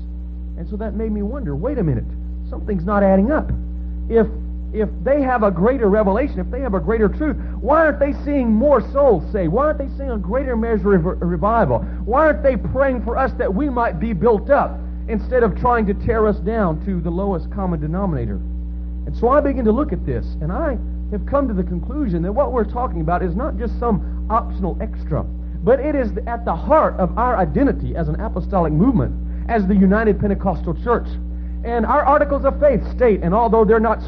And 0.59 0.69
so 0.69 0.77
that 0.77 0.95
made 0.95 1.11
me 1.11 1.23
wonder, 1.23 1.57
wait 1.57 1.79
a 1.79 1.83
minute, 1.83 2.05
something's 2.51 2.85
not 2.85 3.03
adding 3.03 3.31
up. 3.33 3.51
If 4.09 4.27
if 4.73 4.89
they 5.03 5.21
have 5.23 5.43
a 5.43 5.51
greater 5.51 5.89
revelation, 5.89 6.41
if 6.41 6.51
they 6.51 6.61
have 6.61 6.75
a 6.75 6.81
greater 6.81 7.09
truth, 7.09 7.37
why 7.61 7.85
aren't 7.87 8.01
they 8.01 8.13
seeing 8.25 8.51
more 8.51 8.81
souls 8.93 9.23
saved? 9.33 9.53
Why 9.53 9.67
aren't 9.67 9.79
they 9.79 9.89
seeing 9.97 10.11
a 10.11 10.19
greater 10.19 10.57
measure 10.57 10.95
of 10.95 11.05
revival? 11.21 11.81
Why 12.05 12.27
aren't 12.27 12.43
they 12.43 12.57
praying 12.57 13.05
for 13.05 13.19
us 13.19 13.33
that 13.35 13.53
we 13.53 13.69
might 13.69 14.01
be 14.01 14.13
built 14.13 14.51
up 14.51 14.79
instead 15.09 15.43
of 15.43 15.59
trying 15.59 15.87
to 15.87 15.95
tear 15.95 16.27
us 16.27 16.39
down 16.39 16.85
to 16.87 17.01
the 17.01 17.11
lowest 17.11 17.51
common 17.53 17.81
denominator? 17.81 18.37
And 19.07 19.17
so 19.17 19.29
I 19.29 19.41
begin 19.41 19.65
to 19.67 19.73
look 19.73 19.93
at 19.93 20.07
this, 20.07 20.25
and 20.41 20.51
I 20.51 20.79
have 21.11 21.27
come 21.27 21.49
to 21.49 21.55
the 21.55 21.65
conclusion 21.65 22.23
that 22.23 22.33
what 22.33 22.53
we're 22.53 22.65
talking 22.65 23.03
about 23.03 23.23
is 23.23 23.37
not 23.37 23.59
just 23.59 23.79
some 23.79 24.27
optional 24.31 24.79
extra, 24.81 25.23
but 25.23 25.81
it 25.81 25.95
is 25.95 26.11
at 26.27 26.45
the 26.45 26.55
heart 26.55 26.95
of 26.97 27.17
our 27.19 27.37
identity 27.37 27.95
as 27.95 28.09
an 28.09 28.19
apostolic 28.21 28.73
movement, 28.73 29.15
as 29.51 29.67
the 29.67 29.75
United 29.75 30.19
Pentecostal 30.19 30.75
Church. 30.83 31.07
And 31.65 31.85
our 31.85 32.05
articles 32.05 32.45
of 32.45 32.59
faith 32.59 32.81
state, 32.97 33.21
and 33.23 33.35
although 33.35 33.65
they're 33.65 33.79
not 33.79 34.01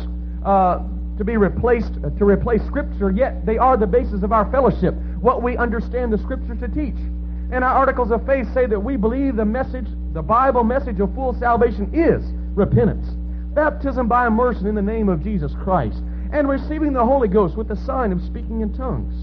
uh, 0.44 0.80
to 1.18 1.24
be 1.24 1.36
replaced 1.36 1.92
uh, 2.04 2.10
to 2.18 2.24
replace 2.24 2.62
Scripture, 2.66 3.10
yet 3.10 3.46
they 3.46 3.58
are 3.58 3.76
the 3.76 3.86
basis 3.86 4.22
of 4.22 4.32
our 4.32 4.50
fellowship, 4.50 4.94
what 5.20 5.42
we 5.42 5.56
understand 5.56 6.12
the 6.12 6.18
Scripture 6.18 6.54
to 6.56 6.68
teach. 6.68 6.96
And 7.52 7.62
our 7.62 7.72
articles 7.72 8.10
of 8.10 8.26
faith 8.26 8.46
say 8.52 8.66
that 8.66 8.80
we 8.80 8.96
believe 8.96 9.36
the 9.36 9.44
message, 9.44 9.86
the 10.12 10.22
Bible 10.22 10.64
message 10.64 11.00
of 11.00 11.14
full 11.14 11.38
salvation 11.38 11.90
is 11.94 12.24
repentance, 12.56 13.06
baptism 13.54 14.08
by 14.08 14.26
immersion 14.26 14.66
in 14.66 14.74
the 14.74 14.82
name 14.82 15.08
of 15.08 15.22
Jesus 15.22 15.52
Christ, 15.62 16.02
and 16.32 16.48
receiving 16.48 16.92
the 16.92 17.04
Holy 17.04 17.28
Ghost 17.28 17.56
with 17.56 17.68
the 17.68 17.76
sign 17.76 18.10
of 18.10 18.20
speaking 18.22 18.60
in 18.62 18.74
tongues. 18.74 19.14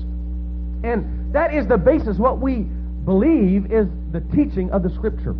And 0.83 1.33
that 1.33 1.53
is 1.53 1.67
the 1.67 1.77
basis. 1.77 2.17
What 2.17 2.39
we 2.39 2.67
believe 3.05 3.71
is 3.71 3.87
the 4.11 4.21
teaching 4.33 4.71
of 4.71 4.83
the 4.83 4.89
Scripture. 4.89 5.35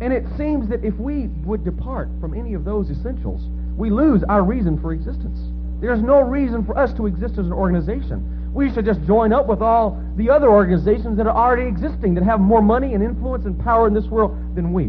And 0.00 0.12
it 0.12 0.24
seems 0.36 0.68
that 0.68 0.84
if 0.84 0.94
we 0.94 1.26
would 1.44 1.64
depart 1.64 2.08
from 2.20 2.34
any 2.34 2.54
of 2.54 2.64
those 2.64 2.90
essentials, 2.90 3.42
we 3.76 3.90
lose 3.90 4.22
our 4.28 4.42
reason 4.42 4.80
for 4.80 4.92
existence. 4.92 5.38
There's 5.80 6.02
no 6.02 6.20
reason 6.20 6.64
for 6.64 6.78
us 6.78 6.92
to 6.94 7.06
exist 7.06 7.38
as 7.38 7.46
an 7.46 7.52
organization. 7.52 8.52
We 8.54 8.72
should 8.72 8.84
just 8.84 9.04
join 9.06 9.32
up 9.32 9.48
with 9.48 9.62
all 9.62 10.00
the 10.16 10.30
other 10.30 10.48
organizations 10.48 11.16
that 11.16 11.26
are 11.26 11.34
already 11.34 11.66
existing, 11.66 12.14
that 12.14 12.22
have 12.22 12.38
more 12.38 12.62
money 12.62 12.94
and 12.94 13.02
influence 13.02 13.46
and 13.46 13.58
power 13.58 13.88
in 13.88 13.94
this 13.94 14.06
world 14.06 14.36
than 14.54 14.72
we. 14.72 14.84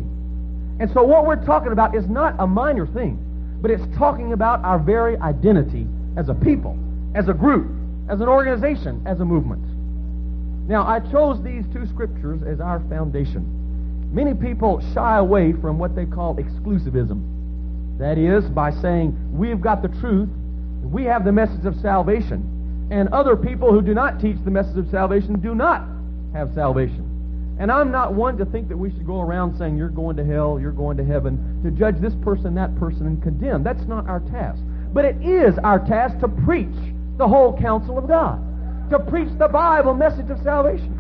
And 0.79 0.91
so 0.93 1.03
what 1.03 1.25
we're 1.25 1.43
talking 1.45 1.71
about 1.71 1.95
is 1.95 2.07
not 2.07 2.35
a 2.39 2.45
minor 2.45 2.85
thing, 2.85 3.17
but 3.61 3.71
it's 3.71 3.83
talking 3.97 4.33
about 4.33 4.63
our 4.65 4.77
very 4.77 5.17
identity 5.17 5.87
as 6.17 6.29
a 6.29 6.33
people, 6.33 6.77
as 7.15 7.29
a 7.29 7.33
group, 7.33 7.71
as 8.09 8.19
an 8.21 8.27
organization, 8.27 9.01
as 9.05 9.19
a 9.21 9.25
movement. 9.25 9.63
Now, 10.67 10.85
I 10.85 10.99
chose 10.99 11.41
these 11.41 11.63
two 11.73 11.85
scriptures 11.87 12.41
as 12.43 12.59
our 12.59 12.81
foundation. 12.89 14.11
Many 14.13 14.33
people 14.33 14.79
shy 14.93 15.17
away 15.17 15.53
from 15.53 15.79
what 15.79 15.95
they 15.95 16.05
call 16.05 16.35
exclusivism. 16.35 17.32
That 17.99 18.17
is, 18.17 18.45
by 18.45 18.71
saying, 18.71 19.15
we've 19.31 19.61
got 19.61 19.81
the 19.81 19.89
truth, 19.99 20.29
we 20.83 21.03
have 21.05 21.23
the 21.23 21.31
message 21.31 21.65
of 21.65 21.75
salvation, 21.79 22.87
and 22.91 23.09
other 23.09 23.35
people 23.35 23.71
who 23.71 23.81
do 23.81 23.93
not 23.93 24.19
teach 24.19 24.37
the 24.43 24.51
message 24.51 24.77
of 24.77 24.89
salvation 24.89 25.39
do 25.39 25.55
not 25.55 25.87
have 26.33 26.53
salvation. 26.53 27.09
And 27.59 27.71
I'm 27.71 27.91
not 27.91 28.13
one 28.13 28.37
to 28.37 28.45
think 28.45 28.67
that 28.69 28.77
we 28.77 28.89
should 28.89 29.05
go 29.05 29.21
around 29.21 29.57
saying, 29.57 29.77
you're 29.77 29.89
going 29.89 30.17
to 30.17 30.25
hell, 30.25 30.59
you're 30.59 30.71
going 30.71 30.97
to 30.97 31.05
heaven, 31.05 31.61
to 31.63 31.71
judge 31.71 31.97
this 31.99 32.15
person, 32.23 32.55
that 32.55 32.75
person, 32.77 33.05
and 33.05 33.21
condemn. 33.21 33.63
That's 33.63 33.83
not 33.83 34.07
our 34.09 34.19
task. 34.21 34.59
But 34.91 35.05
it 35.05 35.21
is 35.23 35.57
our 35.59 35.79
task 35.79 36.19
to 36.19 36.27
preach 36.27 36.75
the 37.17 37.27
whole 37.27 37.55
counsel 37.57 37.97
of 37.97 38.07
God, 38.07 38.41
to 38.89 38.99
preach 38.99 39.29
the 39.37 39.47
Bible 39.47 39.93
message 39.93 40.29
of 40.31 40.41
salvation. 40.41 40.99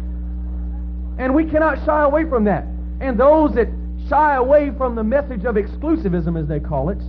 And 1.17 1.33
we 1.33 1.45
cannot 1.45 1.83
shy 1.85 2.03
away 2.03 2.29
from 2.29 2.43
that. 2.45 2.65
And 3.01 3.19
those 3.19 3.55
that 3.55 3.67
shy 4.09 4.35
away 4.35 4.71
from 4.77 4.95
the 4.95 5.03
message 5.03 5.45
of 5.45 5.55
exclusivism, 5.55 6.39
as 6.39 6.47
they 6.47 6.59
call 6.59 6.89
it, 6.89 6.99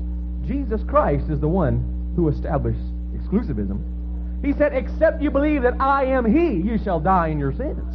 Jesus 0.46 0.82
Christ 0.88 1.30
is 1.30 1.40
the 1.40 1.48
one 1.48 2.12
who 2.16 2.28
established 2.28 2.80
exclusivism. 3.14 3.80
He 4.44 4.52
said, 4.52 4.74
Except 4.74 5.22
you 5.22 5.30
believe 5.30 5.62
that 5.62 5.80
I 5.80 6.04
am 6.04 6.24
He, 6.24 6.56
you 6.56 6.78
shall 6.82 7.00
die 7.00 7.28
in 7.28 7.38
your 7.38 7.52
sins. 7.52 7.94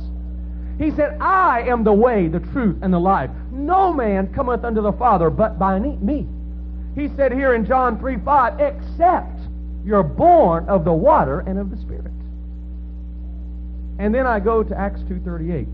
He 0.80 0.92
said, 0.92 1.18
I 1.22 1.62
am 1.68 1.84
the 1.84 1.94
way, 1.94 2.28
the 2.28 2.40
truth, 2.40 2.78
and 2.82 2.94
the 2.94 3.00
life. 3.00 3.30
No 3.52 3.94
man 3.94 4.34
cometh 4.34 4.64
unto 4.64 4.82
the 4.82 4.94
Father 4.94 5.30
but 5.30 5.60
by 5.60 5.78
me. 5.78 6.28
He 6.96 7.10
said 7.16 7.32
here 7.32 7.54
in 7.54 7.66
John 7.66 8.00
3 8.00 8.18
5, 8.24 8.60
except 8.60 9.40
you're 9.86 10.04
born 10.04 10.68
of 10.68 10.86
the 10.86 10.94
water 10.94 11.42
and 11.42 11.60
of 11.60 11.70
the 11.70 11.78
Spirit. 11.78 12.12
And 14.00 14.16
then 14.16 14.26
I 14.26 14.40
go 14.40 14.64
to 14.64 14.78
Acts 14.78 15.02
2.38. 15.02 15.68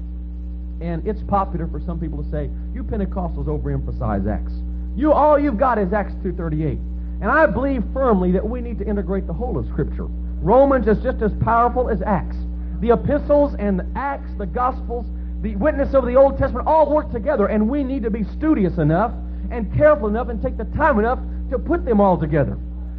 And 0.82 1.08
it's 1.08 1.22
popular 1.24 1.68
for 1.68 1.80
some 1.80 2.00
people 2.00 2.24
to 2.24 2.30
say, 2.30 2.50
you 2.74 2.84
Pentecostals 2.84 3.46
overemphasize 3.46 4.30
Acts. 4.30 4.54
You, 4.96 5.14
all 5.14 5.40
you've 5.40 5.58
got 5.58 5.78
is 5.78 5.94
Acts 5.94 6.14
2.38. 6.16 6.80
And 7.22 7.32
I 7.32 7.46
believe 7.46 7.84
firmly 7.94 8.32
that 8.32 8.48
we 8.48 8.62
need 8.62 8.78
to 8.80 8.88
integrate 8.88 9.28
the 9.28 9.34
whole 9.34 9.58
of 9.58 9.68
Scripture. 9.68 10.06
Romans 10.06 10.88
is 10.88 11.02
just 11.02 11.22
as 11.22 11.32
powerful 11.42 11.90
as 11.90 12.02
Acts. 12.02 12.38
The 12.82 12.92
epistles 12.92 13.56
and 13.58 13.80
the 13.80 13.88
Acts, 13.96 14.30
the 14.38 14.46
Gospels, 14.46 15.06
the 15.42 15.56
witness 15.56 15.94
of 15.94 16.06
the 16.06 16.16
Old 16.16 16.38
Testament 16.38 16.68
all 16.68 16.94
work 16.94 17.12
together, 17.12 17.48
and 17.48 17.70
we 17.70 17.84
need 17.84 18.04
to 18.04 18.10
be 18.10 18.24
studious 18.24 18.78
enough 18.78 19.12
and 19.52 19.74
careful 19.76 20.08
enough 20.08 20.30
and 20.30 20.42
take 20.42 20.58
the 20.58 20.66
time 20.66 21.00
enough 21.00 21.20
to 21.52 21.60
put 21.60 21.86
them 21.86 22.02
all 22.02 22.18
together. 22.18 22.58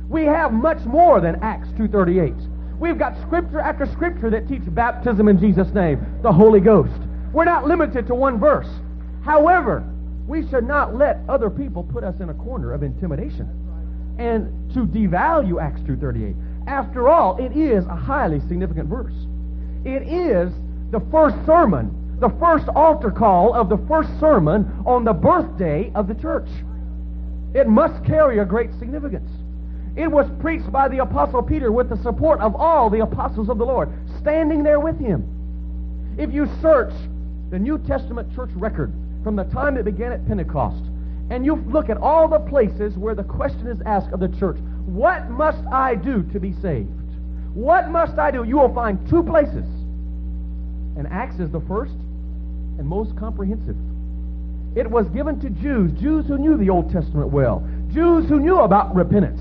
We 0.08 0.24
have 0.24 0.52
much 0.52 0.84
more 0.84 1.20
than 1.20 1.36
Acts 1.42 1.68
2.38. 1.70 2.78
We've 2.78 2.98
got 2.98 3.20
scripture 3.22 3.60
after 3.60 3.86
scripture 3.86 4.30
that 4.30 4.48
teach 4.48 4.62
baptism 4.66 5.28
in 5.28 5.40
Jesus' 5.40 5.72
name, 5.74 6.04
the 6.22 6.32
Holy 6.32 6.60
Ghost. 6.60 7.00
We're 7.36 7.44
not 7.44 7.68
limited 7.68 8.06
to 8.06 8.14
one 8.14 8.40
verse. 8.40 8.66
However, 9.22 9.84
we 10.26 10.48
should 10.48 10.66
not 10.66 10.96
let 10.96 11.20
other 11.28 11.50
people 11.50 11.82
put 11.82 12.02
us 12.02 12.18
in 12.18 12.30
a 12.30 12.34
corner 12.34 12.72
of 12.72 12.82
intimidation 12.82 13.46
and 14.18 14.72
to 14.72 14.86
devalue 14.86 15.62
Acts 15.62 15.82
2.38. 15.82 16.34
After 16.66 17.10
all, 17.10 17.36
it 17.36 17.54
is 17.54 17.84
a 17.84 17.94
highly 17.94 18.40
significant 18.48 18.88
verse. 18.88 19.12
It 19.84 20.08
is 20.08 20.50
the 20.92 21.00
first 21.10 21.36
sermon, 21.44 22.16
the 22.20 22.30
first 22.40 22.68
altar 22.68 23.10
call 23.10 23.52
of 23.52 23.68
the 23.68 23.84
first 23.86 24.08
sermon 24.18 24.82
on 24.86 25.04
the 25.04 25.12
birthday 25.12 25.92
of 25.94 26.08
the 26.08 26.14
church. 26.14 26.48
It 27.54 27.68
must 27.68 28.02
carry 28.06 28.38
a 28.38 28.46
great 28.46 28.70
significance. 28.78 29.30
It 29.94 30.10
was 30.10 30.26
preached 30.40 30.72
by 30.72 30.88
the 30.88 31.02
Apostle 31.02 31.42
Peter 31.42 31.70
with 31.70 31.90
the 31.90 32.02
support 32.02 32.40
of 32.40 32.56
all 32.56 32.88
the 32.88 33.00
apostles 33.00 33.50
of 33.50 33.58
the 33.58 33.66
Lord, 33.66 33.90
standing 34.22 34.62
there 34.62 34.80
with 34.80 34.98
him. 34.98 36.16
If 36.18 36.32
you 36.32 36.48
search 36.62 36.94
the 37.50 37.58
New 37.58 37.78
Testament 37.78 38.34
church 38.34 38.50
record 38.54 38.92
from 39.22 39.36
the 39.36 39.44
time 39.44 39.76
it 39.76 39.84
began 39.84 40.12
at 40.12 40.26
Pentecost, 40.26 40.82
and 41.30 41.44
you 41.44 41.56
look 41.68 41.88
at 41.88 41.96
all 41.96 42.28
the 42.28 42.38
places 42.38 42.96
where 42.96 43.14
the 43.14 43.24
question 43.24 43.66
is 43.66 43.80
asked 43.84 44.12
of 44.12 44.20
the 44.20 44.28
church, 44.38 44.58
what 44.84 45.28
must 45.30 45.64
I 45.72 45.94
do 45.94 46.22
to 46.32 46.40
be 46.40 46.52
saved? 46.62 46.90
What 47.54 47.90
must 47.90 48.18
I 48.18 48.30
do? 48.30 48.44
You 48.44 48.58
will 48.58 48.74
find 48.74 48.98
two 49.08 49.22
places. 49.22 49.64
And 50.96 51.06
Acts 51.10 51.40
is 51.40 51.50
the 51.50 51.60
first 51.62 51.94
and 52.78 52.86
most 52.86 53.16
comprehensive. 53.16 53.76
It 54.76 54.90
was 54.90 55.08
given 55.08 55.40
to 55.40 55.50
Jews, 55.50 55.92
Jews 55.92 56.26
who 56.26 56.38
knew 56.38 56.56
the 56.56 56.70
Old 56.70 56.92
Testament 56.92 57.30
well, 57.30 57.66
Jews 57.92 58.28
who 58.28 58.38
knew 58.38 58.60
about 58.60 58.94
repentance, 58.94 59.40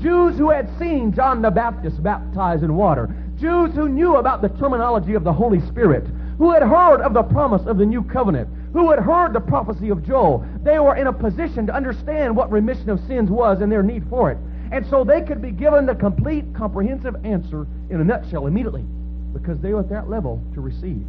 Jews 0.00 0.38
who 0.38 0.50
had 0.50 0.70
seen 0.78 1.12
John 1.12 1.42
the 1.42 1.50
Baptist 1.50 2.02
baptized 2.02 2.62
in 2.62 2.76
water, 2.76 3.14
Jews 3.38 3.74
who 3.74 3.88
knew 3.88 4.16
about 4.16 4.42
the 4.42 4.48
terminology 4.48 5.14
of 5.14 5.24
the 5.24 5.32
Holy 5.32 5.60
Spirit, 5.66 6.06
who 6.38 6.52
had 6.52 6.62
heard 6.62 7.00
of 7.00 7.14
the 7.14 7.22
promise 7.22 7.66
of 7.66 7.78
the 7.78 7.86
new 7.86 8.02
covenant, 8.02 8.48
who 8.72 8.90
had 8.90 8.98
heard 8.98 9.32
the 9.32 9.40
prophecy 9.40 9.88
of 9.88 10.04
Joel. 10.04 10.46
They 10.62 10.78
were 10.78 10.96
in 10.96 11.06
a 11.06 11.12
position 11.12 11.66
to 11.66 11.74
understand 11.74 12.36
what 12.36 12.50
remission 12.50 12.90
of 12.90 13.00
sins 13.06 13.30
was 13.30 13.60
and 13.60 13.72
their 13.72 13.82
need 13.82 14.04
for 14.08 14.30
it. 14.30 14.38
And 14.72 14.84
so 14.86 15.04
they 15.04 15.22
could 15.22 15.40
be 15.40 15.50
given 15.50 15.86
the 15.86 15.94
complete, 15.94 16.44
comprehensive 16.54 17.16
answer 17.24 17.66
in 17.88 18.00
a 18.00 18.04
nutshell 18.04 18.46
immediately 18.46 18.84
because 19.32 19.60
they 19.60 19.72
were 19.72 19.80
at 19.80 19.88
that 19.90 20.10
level 20.10 20.42
to 20.54 20.60
receive. 20.60 21.06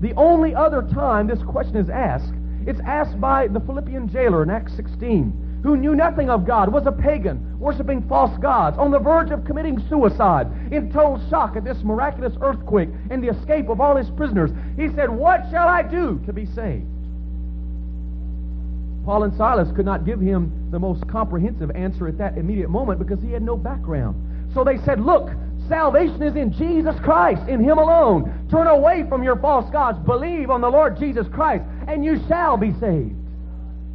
The 0.00 0.12
only 0.16 0.54
other 0.54 0.82
time 0.82 1.26
this 1.26 1.42
question 1.42 1.76
is 1.76 1.88
asked, 1.88 2.34
it's 2.66 2.80
asked 2.80 3.20
by 3.20 3.46
the 3.48 3.60
Philippian 3.60 4.08
jailer 4.08 4.42
in 4.42 4.50
Acts 4.50 4.74
16 4.74 5.45
who 5.62 5.76
knew 5.76 5.94
nothing 5.94 6.30
of 6.30 6.46
God, 6.46 6.72
was 6.72 6.86
a 6.86 6.92
pagan, 6.92 7.58
worshiping 7.58 8.06
false 8.08 8.36
gods, 8.38 8.78
on 8.78 8.90
the 8.90 8.98
verge 8.98 9.30
of 9.30 9.44
committing 9.44 9.82
suicide, 9.88 10.46
in 10.72 10.92
total 10.92 11.20
shock 11.28 11.56
at 11.56 11.64
this 11.64 11.78
miraculous 11.82 12.34
earthquake 12.40 12.88
and 13.10 13.22
the 13.22 13.28
escape 13.28 13.68
of 13.68 13.80
all 13.80 13.96
his 13.96 14.10
prisoners. 14.10 14.50
He 14.76 14.88
said, 14.94 15.10
What 15.10 15.42
shall 15.50 15.68
I 15.68 15.82
do 15.82 16.20
to 16.26 16.32
be 16.32 16.46
saved? 16.46 16.86
Paul 19.04 19.22
and 19.22 19.36
Silas 19.36 19.70
could 19.76 19.86
not 19.86 20.04
give 20.04 20.20
him 20.20 20.68
the 20.70 20.78
most 20.78 21.06
comprehensive 21.06 21.70
answer 21.70 22.08
at 22.08 22.18
that 22.18 22.36
immediate 22.36 22.70
moment 22.70 22.98
because 22.98 23.22
he 23.22 23.30
had 23.30 23.42
no 23.42 23.56
background. 23.56 24.52
So 24.52 24.64
they 24.64 24.78
said, 24.78 25.00
Look, 25.00 25.30
salvation 25.68 26.22
is 26.22 26.34
in 26.34 26.52
Jesus 26.52 26.96
Christ, 27.00 27.48
in 27.48 27.62
Him 27.62 27.78
alone. 27.78 28.48
Turn 28.50 28.66
away 28.66 29.04
from 29.08 29.22
your 29.22 29.36
false 29.36 29.70
gods. 29.70 29.98
Believe 30.06 30.50
on 30.50 30.60
the 30.60 30.68
Lord 30.70 30.98
Jesus 30.98 31.26
Christ, 31.28 31.64
and 31.86 32.04
you 32.04 32.20
shall 32.26 32.56
be 32.56 32.72
saved. 32.80 33.14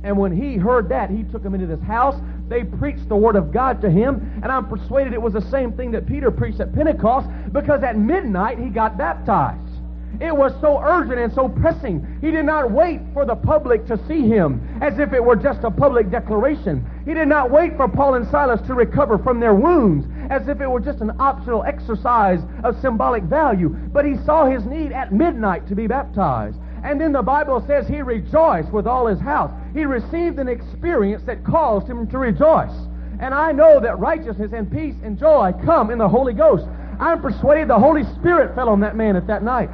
And 0.03 0.17
when 0.17 0.31
he 0.31 0.57
heard 0.57 0.89
that, 0.89 1.09
he 1.09 1.23
took 1.23 1.43
him 1.43 1.53
into 1.53 1.67
this 1.67 1.81
house. 1.81 2.19
They 2.47 2.63
preached 2.63 3.07
the 3.07 3.15
Word 3.15 3.35
of 3.35 3.51
God 3.51 3.81
to 3.81 3.89
him. 3.89 4.39
And 4.41 4.51
I'm 4.51 4.67
persuaded 4.67 5.13
it 5.13 5.21
was 5.21 5.33
the 5.33 5.49
same 5.49 5.73
thing 5.73 5.91
that 5.91 6.07
Peter 6.07 6.31
preached 6.31 6.59
at 6.59 6.73
Pentecost 6.73 7.27
because 7.51 7.83
at 7.83 7.97
midnight 7.97 8.57
he 8.57 8.69
got 8.69 8.97
baptized. 8.97 9.71
It 10.19 10.35
was 10.35 10.53
so 10.61 10.79
urgent 10.83 11.19
and 11.19 11.33
so 11.33 11.47
pressing. 11.47 12.19
He 12.21 12.29
did 12.29 12.45
not 12.45 12.69
wait 12.69 12.99
for 13.13 13.25
the 13.25 13.35
public 13.35 13.87
to 13.87 13.97
see 14.07 14.27
him 14.27 14.61
as 14.81 14.99
if 14.99 15.13
it 15.13 15.23
were 15.23 15.35
just 15.35 15.63
a 15.63 15.71
public 15.71 16.11
declaration. 16.11 16.85
He 17.05 17.13
did 17.13 17.27
not 17.27 17.49
wait 17.49 17.75
for 17.75 17.87
Paul 17.87 18.15
and 18.15 18.27
Silas 18.27 18.61
to 18.67 18.75
recover 18.75 19.17
from 19.17 19.39
their 19.39 19.55
wounds 19.55 20.05
as 20.29 20.47
if 20.47 20.61
it 20.61 20.67
were 20.67 20.79
just 20.79 21.01
an 21.01 21.11
optional 21.19 21.63
exercise 21.63 22.39
of 22.63 22.79
symbolic 22.81 23.23
value. 23.23 23.69
But 23.69 24.05
he 24.05 24.15
saw 24.25 24.45
his 24.45 24.63
need 24.65 24.91
at 24.91 25.11
midnight 25.11 25.67
to 25.69 25.75
be 25.75 25.87
baptized. 25.87 26.59
And 26.83 26.99
then 26.99 27.11
the 27.11 27.21
Bible 27.21 27.63
says 27.67 27.87
he 27.87 28.01
rejoiced 28.01 28.71
with 28.71 28.87
all 28.87 29.05
his 29.05 29.19
house. 29.19 29.51
He 29.73 29.85
received 29.85 30.39
an 30.39 30.47
experience 30.47 31.23
that 31.25 31.43
caused 31.45 31.87
him 31.87 32.07
to 32.07 32.17
rejoice. 32.17 32.73
And 33.19 33.33
I 33.33 33.51
know 33.51 33.79
that 33.79 33.99
righteousness 33.99 34.51
and 34.53 34.71
peace 34.71 34.95
and 35.03 35.17
joy 35.17 35.53
come 35.63 35.91
in 35.91 35.99
the 35.99 36.09
Holy 36.09 36.33
Ghost. 36.33 36.65
I'm 36.99 37.21
persuaded 37.21 37.67
the 37.67 37.77
Holy 37.77 38.03
Spirit 38.15 38.55
fell 38.55 38.69
on 38.69 38.79
that 38.79 38.95
man 38.95 39.15
at 39.15 39.27
that 39.27 39.43
night. 39.43 39.69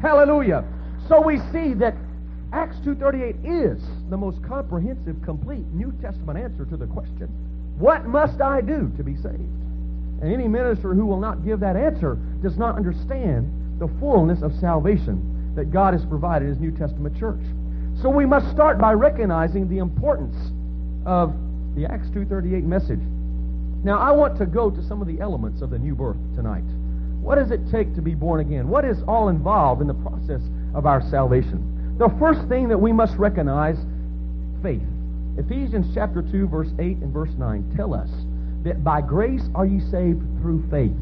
Hallelujah. 0.00 0.64
So 1.06 1.20
we 1.20 1.38
see 1.52 1.74
that 1.74 1.94
Acts 2.52 2.76
2.38 2.78 3.74
is 3.76 3.82
the 4.08 4.16
most 4.16 4.42
comprehensive, 4.42 5.16
complete 5.22 5.66
New 5.72 5.92
Testament 6.00 6.38
answer 6.38 6.64
to 6.64 6.76
the 6.78 6.86
question, 6.86 7.28
what 7.78 8.06
must 8.06 8.40
I 8.40 8.62
do 8.62 8.90
to 8.96 9.04
be 9.04 9.14
saved? 9.16 9.38
And 10.20 10.32
any 10.32 10.48
minister 10.48 10.94
who 10.94 11.04
will 11.04 11.20
not 11.20 11.44
give 11.44 11.60
that 11.60 11.76
answer 11.76 12.18
does 12.42 12.56
not 12.56 12.76
understand 12.76 13.78
the 13.78 13.88
fullness 14.00 14.42
of 14.42 14.52
salvation 14.58 15.37
that 15.58 15.72
God 15.72 15.92
has 15.92 16.04
provided 16.04 16.48
His 16.48 16.58
New 16.58 16.70
Testament 16.70 17.18
church. 17.18 17.42
So 18.00 18.08
we 18.08 18.24
must 18.24 18.48
start 18.52 18.78
by 18.78 18.92
recognizing 18.92 19.68
the 19.68 19.78
importance 19.78 20.36
of 21.04 21.34
the 21.74 21.84
Acts 21.84 22.08
2.38 22.10 22.62
message. 22.62 23.00
Now, 23.82 23.98
I 23.98 24.12
want 24.12 24.38
to 24.38 24.46
go 24.46 24.70
to 24.70 24.82
some 24.84 25.02
of 25.02 25.08
the 25.08 25.20
elements 25.20 25.60
of 25.60 25.70
the 25.70 25.78
new 25.78 25.96
birth 25.96 26.16
tonight. 26.36 26.62
What 27.20 27.36
does 27.36 27.50
it 27.50 27.60
take 27.72 27.92
to 27.96 28.02
be 28.02 28.14
born 28.14 28.38
again? 28.40 28.68
What 28.68 28.84
is 28.84 29.02
all 29.08 29.28
involved 29.28 29.80
in 29.80 29.88
the 29.88 29.94
process 29.94 30.42
of 30.74 30.86
our 30.86 31.02
salvation? 31.10 31.96
The 31.98 32.08
first 32.20 32.48
thing 32.48 32.68
that 32.68 32.78
we 32.78 32.92
must 32.92 33.16
recognize, 33.16 33.78
faith. 34.62 34.82
Ephesians 35.38 35.92
chapter 35.92 36.22
2, 36.22 36.46
verse 36.46 36.70
8 36.78 36.98
and 36.98 37.12
verse 37.12 37.34
9 37.36 37.74
tell 37.76 37.94
us 37.94 38.10
that 38.62 38.84
by 38.84 39.00
grace 39.00 39.42
are 39.56 39.66
ye 39.66 39.80
saved 39.90 40.22
through 40.40 40.64
faith. 40.70 40.94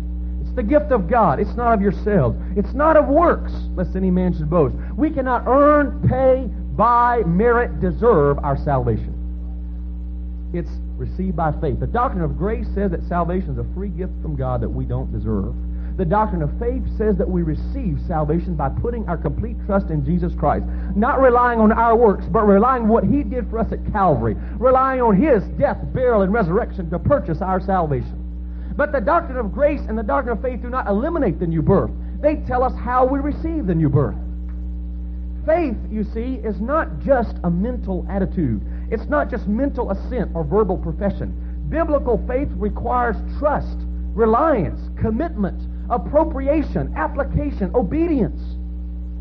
The 0.56 0.62
gift 0.62 0.90
of 0.90 1.08
God. 1.08 1.38
It's 1.38 1.54
not 1.54 1.74
of 1.74 1.82
yourselves. 1.82 2.36
It's 2.56 2.72
not 2.72 2.96
of 2.96 3.06
works, 3.06 3.52
lest 3.74 3.94
any 3.94 4.10
man 4.10 4.32
should 4.32 4.48
boast. 4.48 4.74
We 4.96 5.10
cannot 5.10 5.46
earn, 5.46 6.08
pay, 6.08 6.48
buy, 6.76 7.22
merit, 7.26 7.78
deserve 7.78 8.38
our 8.42 8.56
salvation. 8.56 9.12
It's 10.54 10.70
received 10.96 11.36
by 11.36 11.52
faith. 11.60 11.78
The 11.78 11.86
doctrine 11.86 12.24
of 12.24 12.38
grace 12.38 12.66
says 12.74 12.90
that 12.92 13.06
salvation 13.06 13.50
is 13.50 13.58
a 13.58 13.74
free 13.74 13.90
gift 13.90 14.14
from 14.22 14.34
God 14.34 14.62
that 14.62 14.68
we 14.70 14.86
don't 14.86 15.12
deserve. 15.12 15.54
The 15.98 16.04
doctrine 16.04 16.42
of 16.42 16.50
faith 16.58 16.82
says 16.96 17.16
that 17.16 17.28
we 17.28 17.42
receive 17.42 17.98
salvation 18.06 18.54
by 18.54 18.68
putting 18.68 19.06
our 19.08 19.16
complete 19.16 19.56
trust 19.66 19.90
in 19.90 20.04
Jesus 20.04 20.32
Christ. 20.38 20.64
Not 20.94 21.20
relying 21.20 21.60
on 21.60 21.72
our 21.72 21.96
works, 21.96 22.24
but 22.26 22.42
relying 22.42 22.84
on 22.84 22.88
what 22.88 23.04
He 23.04 23.22
did 23.22 23.48
for 23.50 23.58
us 23.58 23.72
at 23.72 23.92
Calvary. 23.92 24.36
Relying 24.58 25.00
on 25.02 25.20
His 25.20 25.42
death, 25.58 25.78
burial, 25.92 26.22
and 26.22 26.32
resurrection 26.32 26.88
to 26.90 26.98
purchase 26.98 27.42
our 27.42 27.60
salvation. 27.60 28.25
But 28.76 28.92
the 28.92 29.00
doctrine 29.00 29.38
of 29.38 29.52
grace 29.52 29.80
and 29.88 29.96
the 29.96 30.02
doctrine 30.02 30.36
of 30.36 30.42
faith 30.42 30.60
do 30.60 30.68
not 30.68 30.86
eliminate 30.86 31.40
the 31.40 31.46
new 31.46 31.62
birth. 31.62 31.90
They 32.20 32.36
tell 32.46 32.62
us 32.62 32.74
how 32.78 33.06
we 33.06 33.18
receive 33.18 33.66
the 33.66 33.74
new 33.74 33.88
birth. 33.88 34.16
Faith, 35.46 35.76
you 35.90 36.02
see, 36.02 36.40
is 36.44 36.60
not 36.60 36.98
just 37.00 37.36
a 37.44 37.50
mental 37.50 38.04
attitude. 38.10 38.60
It's 38.90 39.06
not 39.06 39.30
just 39.30 39.46
mental 39.46 39.90
assent 39.90 40.32
or 40.34 40.44
verbal 40.44 40.76
profession. 40.76 41.66
Biblical 41.68 42.22
faith 42.26 42.48
requires 42.56 43.16
trust, 43.38 43.78
reliance, 44.14 44.80
commitment, 45.00 45.62
appropriation, 45.88 46.92
application, 46.96 47.70
obedience. 47.74 48.40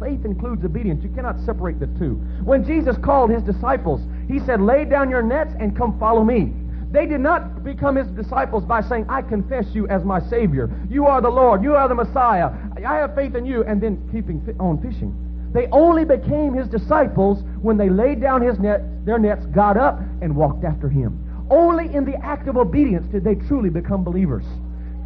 Faith 0.02 0.26
includes 0.26 0.66
obedience. 0.66 1.04
You 1.04 1.10
cannot 1.10 1.40
separate 1.46 1.80
the 1.80 1.88
two. 2.00 2.16
When 2.44 2.66
Jesus 2.66 2.98
called 2.98 3.30
his 3.30 3.44
disciples, 3.44 4.02
he 4.28 4.40
said, 4.40 4.62
Lay 4.62 4.84
down 4.84 5.10
your 5.10 5.22
nets 5.22 5.54
and 5.60 5.78
come 5.78 5.98
follow 6.00 6.24
me. 6.24 6.52
They 6.92 7.06
did 7.06 7.20
not 7.20 7.64
become 7.64 7.96
his 7.96 8.08
disciples 8.08 8.64
by 8.64 8.82
saying, 8.82 9.06
I 9.10 9.22
confess 9.22 9.66
you 9.74 9.88
as 9.88 10.04
my 10.04 10.20
Savior. 10.30 10.70
You 10.90 11.08
are 11.08 11.22
the 11.22 11.30
Lord. 11.30 11.64
You 11.64 11.76
are 11.76 11.88
the 11.88 11.96
Messiah. 11.96 12.52
I 12.86 12.96
have 12.96 13.16
faith 13.16 13.36
in 13.36 13.46
you, 13.46 13.64
and 13.64 13.82
then 13.82 14.08
keeping 14.12 14.42
on 14.60 14.82
fishing. 14.82 15.14
They 15.54 15.68
only 15.72 16.04
became 16.06 16.54
his 16.54 16.68
disciples 16.68 17.44
when 17.62 17.78
they 17.78 17.90
laid 17.90 18.22
down 18.22 18.42
his 18.42 18.60
net, 18.60 19.06
their 19.06 19.18
nets, 19.18 19.46
got 19.48 19.78
up, 19.78 20.00
and 20.22 20.36
walked 20.36 20.64
after 20.64 20.90
him. 20.90 21.22
Only 21.50 21.94
in 21.94 22.06
the 22.06 22.16
act 22.24 22.48
of 22.48 22.58
obedience 22.58 23.06
did 23.12 23.24
they 23.24 23.36
truly 23.36 23.70
become 23.70 24.04
believers. 24.04 24.44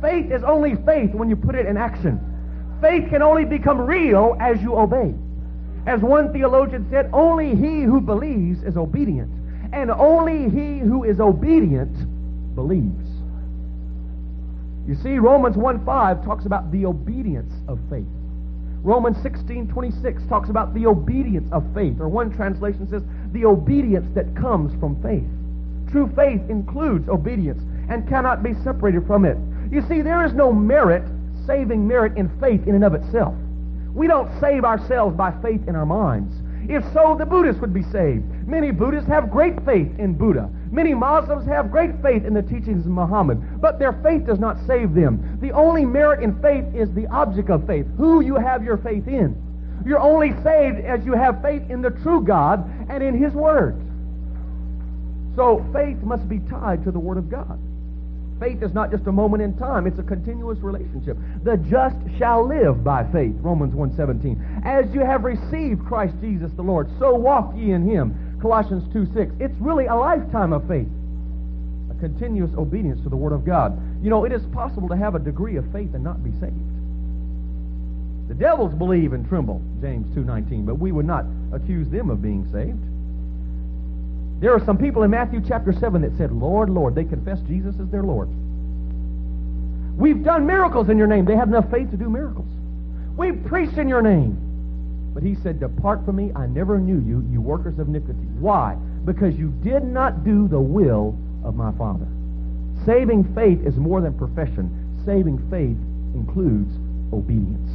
Faith 0.02 0.32
is 0.32 0.44
only 0.44 0.76
faith 0.86 1.14
when 1.14 1.30
you 1.30 1.36
put 1.36 1.56
it 1.56 1.66
in 1.66 1.78
action. 1.78 2.20
Faith 2.82 3.10
can 3.10 3.22
only 3.22 3.46
become 3.46 3.82
real 3.82 4.38
as 4.40 4.62
you 4.62 4.76
obey. 4.76 5.14
As 5.86 6.02
one 6.02 6.32
theologian 6.32 6.88
said, 6.90 7.10
only 7.14 7.56
he 7.56 7.82
who 7.82 8.00
believes 8.00 8.64
is 8.64 8.78
obedient, 8.78 9.30
and 9.74 9.92
only 9.92 10.50
he 10.50 10.80
who 10.80 11.04
is 11.04 11.20
obedient 11.20 11.96
believes. 12.56 13.08
You 14.88 14.96
see, 14.96 15.20
Romans 15.20 15.56
1.5 15.56 16.26
talks 16.26 16.46
about 16.46 16.72
the 16.72 16.86
obedience 16.86 17.54
of 17.68 17.80
faith. 17.90 18.08
Romans 18.82 19.18
16.26 19.18 20.28
talks 20.30 20.50
about 20.50 20.74
the 20.74 20.88
obedience 20.88 21.48
of 21.52 21.64
faith, 21.74 22.00
or 22.00 22.08
one 22.08 22.32
translation 22.32 22.90
says, 22.90 23.04
the 23.34 23.46
obedience 23.46 24.08
that 24.16 24.36
comes 24.36 24.74
from 24.80 25.02
faith. 25.04 25.28
True 25.92 26.12
faith 26.16 26.42
includes 26.50 27.10
obedience 27.10 27.62
and 27.90 28.08
cannot 28.08 28.42
be 28.42 28.54
separated 28.64 29.06
from 29.06 29.26
it. 29.26 29.38
You 29.72 29.82
see, 29.88 30.02
there 30.02 30.24
is 30.26 30.34
no 30.34 30.54
merit, 30.54 31.04
saving 31.46 31.88
merit 31.88 32.18
in 32.18 32.30
faith 32.40 32.66
in 32.68 32.76
and 32.76 32.84
of 32.84 32.94
itself. 32.94 33.36
We 33.94 34.08
don't 34.08 34.30
save 34.40 34.64
ourselves 34.64 35.16
by 35.16 35.34
faith 35.42 35.68
in 35.68 35.76
our 35.76 35.86
minds. 35.86 36.34
If 36.68 36.84
so, 36.94 37.16
the 37.18 37.26
Buddhists 37.26 37.62
would 37.62 37.74
be 37.74 37.84
saved. 37.84 38.26
Many 38.48 38.72
Buddhists 38.72 39.08
have 39.08 39.32
great 39.32 39.56
faith 39.66 39.88
in 39.98 40.14
Buddha. 40.14 40.50
Many 40.72 40.94
Muslims 40.94 41.46
have 41.48 41.72
great 41.72 41.92
faith 42.02 42.26
in 42.26 42.34
the 42.34 42.42
teachings 42.42 42.86
of 42.86 42.92
Muhammad, 42.92 43.62
but 43.62 43.80
their 43.80 43.94
faith 44.04 44.26
does 44.26 44.40
not 44.40 44.58
save 44.68 44.94
them. 44.94 45.40
The 45.42 45.52
only 45.52 45.86
merit 45.86 46.24
in 46.24 46.40
faith 46.42 46.66
is 46.76 46.94
the 46.94 47.08
object 47.08 47.50
of 47.50 47.66
faith, 47.66 47.88
who 47.98 48.22
you 48.22 48.36
have 48.36 48.64
your 48.64 48.78
faith 48.78 49.08
in. 49.08 49.36
You're 49.86 50.00
only 50.00 50.32
saved 50.44 50.80
as 50.80 51.06
you 51.06 51.14
have 51.14 51.42
faith 51.42 51.64
in 51.70 51.82
the 51.82 51.90
true 51.90 52.22
God 52.22 52.70
and 52.90 53.02
in 53.02 53.18
His 53.18 53.34
Word. 53.34 53.80
So 55.36 55.66
faith 55.74 55.98
must 56.04 56.28
be 56.28 56.40
tied 56.40 56.84
to 56.84 56.92
the 56.92 57.00
Word 57.00 57.18
of 57.18 57.30
God. 57.30 57.60
Faith 58.40 58.64
is 58.64 58.74
not 58.74 58.90
just 58.90 59.06
a 59.08 59.12
moment 59.12 59.44
in 59.44 59.58
time, 59.58 59.86
it's 59.86 60.00
a 60.00 60.04
continuous 60.04 60.60
relationship. 60.60 61.18
The 61.44 61.58
just 61.58 61.98
shall 62.18 62.48
live 62.48 62.84
by 62.84 63.04
faith, 63.12 63.36
Romans 63.40 63.74
1.17. 63.74 64.49
As 64.64 64.94
you 64.94 65.02
have 65.02 65.24
received 65.24 65.86
Christ 65.86 66.16
Jesus 66.22 66.52
the 66.56 66.62
Lord, 66.62 66.90
so 67.00 67.16
walk 67.16 67.54
ye 67.56 67.72
in 67.72 67.88
him, 67.88 68.38
Colossians 68.42 68.84
2.6. 68.94 69.40
It's 69.42 69.56
really 69.60 69.86
a 69.86 69.96
lifetime 69.96 70.54
of 70.54 70.68
faith, 70.68 70.88
a 71.92 72.00
continuous 72.00 72.52
obedience 72.58 73.02
to 73.04 73.10
the 73.10 73.16
Word 73.16 73.34
of 73.34 73.46
God. 73.46 73.80
You 74.04 74.10
know, 74.10 74.26
it 74.26 74.32
is 74.32 74.42
possible 74.54 74.90
to 74.90 74.96
have 74.96 75.16
a 75.16 75.20
degree 75.20 75.58
of 75.58 75.70
faith 75.72 75.94
and 75.94 76.04
not 76.04 76.24
be 76.24 76.32
saved. 76.40 76.54
The 78.30 78.36
devils 78.36 78.74
believe 78.74 79.14
and 79.14 79.28
tremble, 79.28 79.62
James 79.82 80.08
2.19, 80.16 80.66
but 80.66 80.76
we 80.76 80.92
would 80.92 81.06
not 81.06 81.26
accuse 81.52 81.90
them 81.90 82.10
of 82.10 82.22
being 82.22 82.48
saved. 82.52 82.80
There 84.40 84.54
are 84.54 84.64
some 84.66 84.78
people 84.78 85.04
in 85.04 85.12
Matthew 85.12 85.42
chapter 85.46 85.74
7 85.74 86.02
that 86.02 86.16
said, 86.18 86.32
Lord, 86.32 86.70
Lord. 86.70 86.96
They 86.96 87.04
confess 87.04 87.40
Jesus 87.42 87.76
as 87.82 87.90
their 87.90 88.04
Lord. 88.04 88.30
We've 89.98 90.24
done 90.24 90.46
miracles 90.46 90.90
in 90.90 90.98
your 90.98 91.08
name. 91.08 91.26
They 91.26 91.36
have 91.36 91.50
enough 91.50 91.70
faith 91.70 91.92
to 91.92 91.98
do 91.98 92.10
miracles. 92.10 92.48
We've 93.18 93.44
preached 93.46 93.78
in 93.78 93.90
your 93.90 94.02
name. 94.02 94.49
But 95.20 95.28
he 95.28 95.36
said, 95.36 95.60
Depart 95.60 96.06
from 96.06 96.16
me. 96.16 96.32
I 96.34 96.48
never 96.48 96.80
knew 96.80 97.04
you, 97.06 97.28
you 97.30 97.42
workers 97.42 97.78
of 97.78 97.90
iniquity. 97.90 98.24
Why? 98.40 98.76
Because 99.04 99.36
you 99.36 99.50
did 99.62 99.84
not 99.84 100.24
do 100.24 100.48
the 100.48 100.62
will 100.62 101.14
of 101.44 101.56
my 101.56 101.74
Father. 101.74 102.08
Saving 102.86 103.26
faith 103.36 103.60
is 103.68 103.76
more 103.76 104.00
than 104.00 104.18
profession. 104.18 104.72
Saving 105.06 105.38
faith 105.52 105.76
includes 106.16 106.72
obedience. 107.12 107.68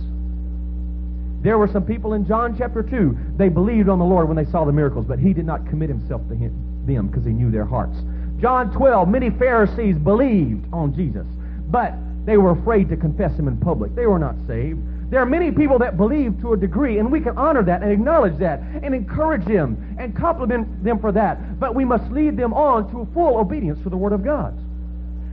There 1.42 1.58
were 1.58 1.68
some 1.68 1.84
people 1.84 2.14
in 2.14 2.26
John 2.26 2.56
chapter 2.56 2.82
2, 2.82 3.36
they 3.36 3.50
believed 3.50 3.90
on 3.90 3.98
the 3.98 4.06
Lord 4.06 4.26
when 4.26 4.38
they 4.38 4.50
saw 4.50 4.64
the 4.64 4.72
miracles, 4.72 5.04
but 5.04 5.18
he 5.18 5.34
did 5.34 5.44
not 5.44 5.68
commit 5.68 5.90
himself 5.90 6.26
to 6.30 6.34
him, 6.34 6.86
them 6.86 7.08
because 7.08 7.26
he 7.26 7.32
knew 7.32 7.50
their 7.50 7.66
hearts. 7.66 7.98
John 8.40 8.72
12, 8.72 9.06
many 9.06 9.28
Pharisees 9.28 9.98
believed 9.98 10.64
on 10.72 10.94
Jesus, 10.94 11.26
but 11.68 11.92
they 12.24 12.38
were 12.38 12.52
afraid 12.52 12.88
to 12.88 12.96
confess 12.96 13.38
him 13.38 13.48
in 13.48 13.58
public. 13.58 13.94
They 13.94 14.06
were 14.06 14.18
not 14.18 14.34
saved. 14.46 14.80
There 15.10 15.20
are 15.20 15.26
many 15.26 15.52
people 15.52 15.78
that 15.78 15.96
believe 15.96 16.40
to 16.40 16.54
a 16.54 16.56
degree, 16.56 16.98
and 16.98 17.12
we 17.12 17.20
can 17.20 17.36
honor 17.36 17.62
that 17.62 17.82
and 17.82 17.92
acknowledge 17.92 18.38
that 18.38 18.60
and 18.60 18.94
encourage 18.94 19.44
them 19.44 19.96
and 19.98 20.16
compliment 20.16 20.82
them 20.82 20.98
for 20.98 21.12
that. 21.12 21.60
But 21.60 21.74
we 21.74 21.84
must 21.84 22.10
lead 22.10 22.36
them 22.36 22.52
on 22.52 22.90
to 22.90 23.12
full 23.12 23.38
obedience 23.38 23.82
to 23.82 23.90
the 23.90 23.96
Word 23.96 24.12
of 24.12 24.24
God. 24.24 24.58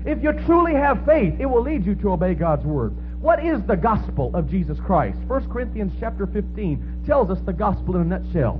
If 0.05 0.21
you 0.21 0.33
truly 0.45 0.73
have 0.73 1.05
faith, 1.05 1.35
it 1.39 1.45
will 1.45 1.61
lead 1.61 1.85
you 1.85 1.95
to 1.95 2.11
obey 2.11 2.33
God's 2.33 2.65
Word. 2.65 2.93
What 3.21 3.45
is 3.45 3.61
the 3.63 3.77
gospel 3.77 4.35
of 4.35 4.49
Jesus 4.49 4.79
Christ? 4.79 5.19
1 5.27 5.49
Corinthians 5.49 5.93
chapter 5.99 6.25
15 6.25 7.03
tells 7.05 7.29
us 7.29 7.39
the 7.45 7.53
gospel 7.53 7.95
in 7.95 8.01
a 8.01 8.19
nutshell. 8.19 8.55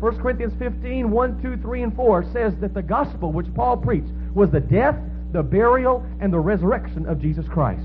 1 0.00 0.18
Corinthians 0.18 0.54
15, 0.58 1.10
1, 1.10 1.42
2, 1.42 1.56
3, 1.58 1.82
and 1.82 1.96
4 1.96 2.24
says 2.32 2.54
that 2.60 2.74
the 2.74 2.82
gospel 2.82 3.32
which 3.32 3.52
Paul 3.54 3.76
preached 3.76 4.10
was 4.34 4.50
the 4.50 4.60
death, 4.60 4.96
the 5.32 5.42
burial, 5.42 6.04
and 6.20 6.32
the 6.32 6.38
resurrection 6.38 7.06
of 7.06 7.20
Jesus 7.20 7.46
Christ. 7.46 7.84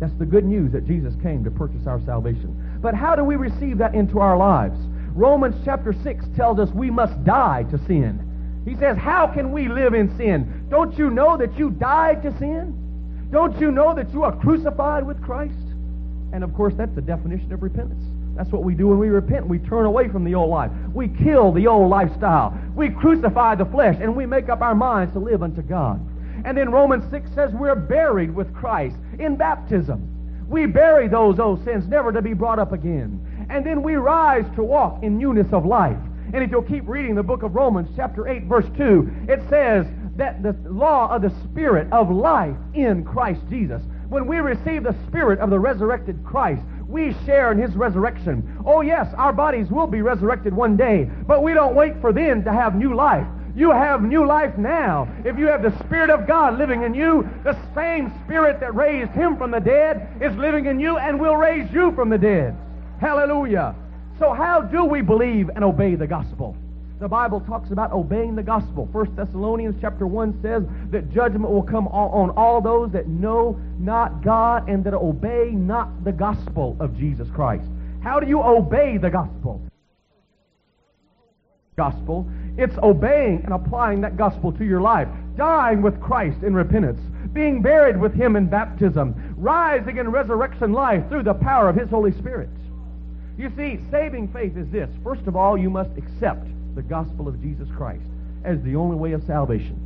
That's 0.00 0.14
the 0.14 0.26
good 0.26 0.44
news 0.44 0.72
that 0.72 0.86
Jesus 0.86 1.14
came 1.22 1.42
to 1.44 1.50
purchase 1.50 1.86
our 1.86 2.00
salvation. 2.04 2.78
But 2.80 2.94
how 2.94 3.16
do 3.16 3.24
we 3.24 3.36
receive 3.36 3.78
that 3.78 3.94
into 3.94 4.20
our 4.20 4.36
lives? 4.36 4.78
Romans 5.14 5.56
chapter 5.64 5.92
6 5.92 6.24
tells 6.36 6.58
us 6.58 6.70
we 6.70 6.90
must 6.90 7.24
die 7.24 7.64
to 7.70 7.78
sin. 7.86 8.24
He 8.64 8.76
says, 8.76 8.96
How 8.96 9.26
can 9.26 9.50
we 9.50 9.68
live 9.68 9.94
in 9.94 10.16
sin? 10.16 10.66
Don't 10.68 10.96
you 10.96 11.10
know 11.10 11.36
that 11.36 11.58
you 11.58 11.70
died 11.70 12.22
to 12.22 12.36
sin? 12.38 13.28
Don't 13.30 13.58
you 13.60 13.70
know 13.70 13.94
that 13.94 14.12
you 14.12 14.22
are 14.22 14.36
crucified 14.36 15.06
with 15.06 15.20
Christ? 15.22 15.54
And 16.32 16.44
of 16.44 16.54
course, 16.54 16.74
that's 16.76 16.94
the 16.94 17.02
definition 17.02 17.52
of 17.52 17.62
repentance. 17.62 18.04
That's 18.36 18.50
what 18.52 18.62
we 18.62 18.74
do 18.74 18.88
when 18.88 18.98
we 18.98 19.08
repent. 19.08 19.48
We 19.48 19.58
turn 19.58 19.84
away 19.84 20.08
from 20.08 20.24
the 20.24 20.34
old 20.34 20.50
life. 20.50 20.70
We 20.94 21.08
kill 21.08 21.50
the 21.50 21.66
old 21.66 21.90
lifestyle. 21.90 22.56
We 22.76 22.90
crucify 22.90 23.56
the 23.56 23.64
flesh, 23.64 23.96
and 24.00 24.14
we 24.14 24.26
make 24.26 24.48
up 24.48 24.60
our 24.60 24.76
minds 24.76 25.12
to 25.14 25.18
live 25.18 25.42
unto 25.42 25.60
God. 25.62 26.00
And 26.44 26.56
then 26.56 26.70
Romans 26.70 27.04
6 27.10 27.30
says 27.34 27.52
we're 27.52 27.74
buried 27.74 28.34
with 28.34 28.54
Christ 28.54 28.96
in 29.18 29.36
baptism. 29.36 30.46
We 30.48 30.66
bury 30.66 31.08
those 31.08 31.38
old 31.38 31.64
sins, 31.64 31.86
never 31.88 32.12
to 32.12 32.22
be 32.22 32.32
brought 32.32 32.58
up 32.58 32.72
again. 32.72 33.46
And 33.50 33.64
then 33.64 33.82
we 33.82 33.96
rise 33.96 34.46
to 34.56 34.62
walk 34.62 35.02
in 35.02 35.18
newness 35.18 35.52
of 35.52 35.66
life. 35.66 35.98
And 36.32 36.42
if 36.42 36.50
you'll 36.50 36.62
keep 36.62 36.86
reading 36.86 37.14
the 37.14 37.22
book 37.22 37.42
of 37.42 37.54
Romans, 37.54 37.88
chapter 37.96 38.28
8, 38.28 38.44
verse 38.44 38.66
2, 38.76 39.26
it 39.28 39.40
says, 39.48 39.86
that 40.18 40.42
the 40.42 40.54
law 40.68 41.08
of 41.14 41.22
the 41.22 41.32
Spirit 41.44 41.90
of 41.92 42.10
life 42.10 42.56
in 42.74 43.04
Christ 43.04 43.40
Jesus. 43.48 43.80
When 44.08 44.26
we 44.26 44.38
receive 44.38 44.82
the 44.82 44.96
Spirit 45.06 45.38
of 45.38 45.48
the 45.48 45.58
resurrected 45.58 46.24
Christ, 46.24 46.62
we 46.88 47.14
share 47.24 47.52
in 47.52 47.58
His 47.58 47.74
resurrection. 47.76 48.62
Oh, 48.66 48.80
yes, 48.80 49.06
our 49.16 49.32
bodies 49.32 49.70
will 49.70 49.86
be 49.86 50.02
resurrected 50.02 50.52
one 50.52 50.76
day, 50.76 51.08
but 51.26 51.42
we 51.42 51.54
don't 51.54 51.76
wait 51.76 52.00
for 52.00 52.12
then 52.12 52.42
to 52.44 52.52
have 52.52 52.74
new 52.74 52.94
life. 52.94 53.26
You 53.58 53.72
have 53.72 54.02
new 54.02 54.24
life 54.24 54.56
now. 54.56 55.08
If 55.24 55.36
you 55.36 55.48
have 55.48 55.62
the 55.62 55.76
Spirit 55.80 56.10
of 56.10 56.28
God 56.28 56.56
living 56.58 56.84
in 56.84 56.94
you, 56.94 57.28
the 57.42 57.58
same 57.74 58.12
Spirit 58.24 58.60
that 58.60 58.72
raised 58.72 59.10
Him 59.10 59.36
from 59.36 59.50
the 59.50 59.58
dead 59.58 60.22
is 60.22 60.32
living 60.36 60.66
in 60.66 60.78
you 60.78 60.96
and 60.96 61.18
will 61.18 61.34
raise 61.34 61.68
you 61.72 61.90
from 61.96 62.08
the 62.08 62.18
dead. 62.18 62.56
Hallelujah. 63.00 63.74
So, 64.20 64.32
how 64.32 64.60
do 64.60 64.84
we 64.84 65.00
believe 65.00 65.50
and 65.56 65.64
obey 65.64 65.96
the 65.96 66.06
gospel? 66.06 66.56
The 67.00 67.08
Bible 67.08 67.40
talks 67.40 67.72
about 67.72 67.90
obeying 67.90 68.36
the 68.36 68.44
gospel. 68.44 68.86
1 68.92 69.16
Thessalonians 69.16 69.74
chapter 69.80 70.06
1 70.06 70.40
says 70.40 70.62
that 70.92 71.12
judgment 71.12 71.50
will 71.50 71.64
come 71.64 71.88
on 71.88 72.30
all 72.30 72.60
those 72.60 72.92
that 72.92 73.08
know 73.08 73.60
not 73.80 74.22
God 74.22 74.68
and 74.68 74.84
that 74.84 74.94
obey 74.94 75.50
not 75.50 76.04
the 76.04 76.12
gospel 76.12 76.76
of 76.78 76.96
Jesus 76.96 77.26
Christ. 77.34 77.68
How 78.04 78.20
do 78.20 78.28
you 78.28 78.40
obey 78.40 78.98
the 78.98 79.10
gospel? 79.10 79.60
Gospel. 81.78 82.28
It's 82.58 82.76
obeying 82.82 83.42
and 83.44 83.54
applying 83.54 84.00
that 84.00 84.16
gospel 84.16 84.52
to 84.52 84.64
your 84.64 84.80
life. 84.80 85.06
Dying 85.36 85.80
with 85.80 86.00
Christ 86.00 86.42
in 86.42 86.52
repentance. 86.52 87.00
Being 87.32 87.62
buried 87.62 87.98
with 87.98 88.12
Him 88.12 88.34
in 88.34 88.48
baptism. 88.48 89.34
Rising 89.38 89.98
in 89.98 90.08
resurrection 90.10 90.72
life 90.72 91.08
through 91.08 91.22
the 91.22 91.34
power 91.34 91.68
of 91.68 91.76
His 91.76 91.88
Holy 91.88 92.10
Spirit. 92.18 92.50
You 93.38 93.52
see, 93.56 93.78
saving 93.92 94.32
faith 94.32 94.56
is 94.56 94.68
this. 94.70 94.90
First 95.04 95.28
of 95.28 95.36
all, 95.36 95.56
you 95.56 95.70
must 95.70 95.96
accept 95.96 96.48
the 96.74 96.82
gospel 96.82 97.28
of 97.28 97.40
Jesus 97.40 97.68
Christ 97.76 98.02
as 98.42 98.60
the 98.62 98.74
only 98.74 98.96
way 98.96 99.12
of 99.12 99.22
salvation. 99.22 99.78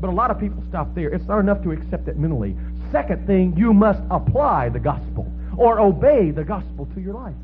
But 0.00 0.10
a 0.10 0.12
lot 0.12 0.32
of 0.32 0.40
people 0.40 0.64
stop 0.68 0.92
there. 0.96 1.08
It's 1.14 1.28
not 1.28 1.38
enough 1.38 1.62
to 1.62 1.70
accept 1.70 2.08
it 2.08 2.18
mentally. 2.18 2.56
Second 2.90 3.28
thing, 3.28 3.56
you 3.56 3.72
must 3.72 4.02
apply 4.10 4.70
the 4.70 4.80
gospel 4.80 5.32
or 5.56 5.78
obey 5.78 6.32
the 6.32 6.42
gospel 6.42 6.88
to 6.94 7.00
your 7.00 7.14
life. 7.14 7.36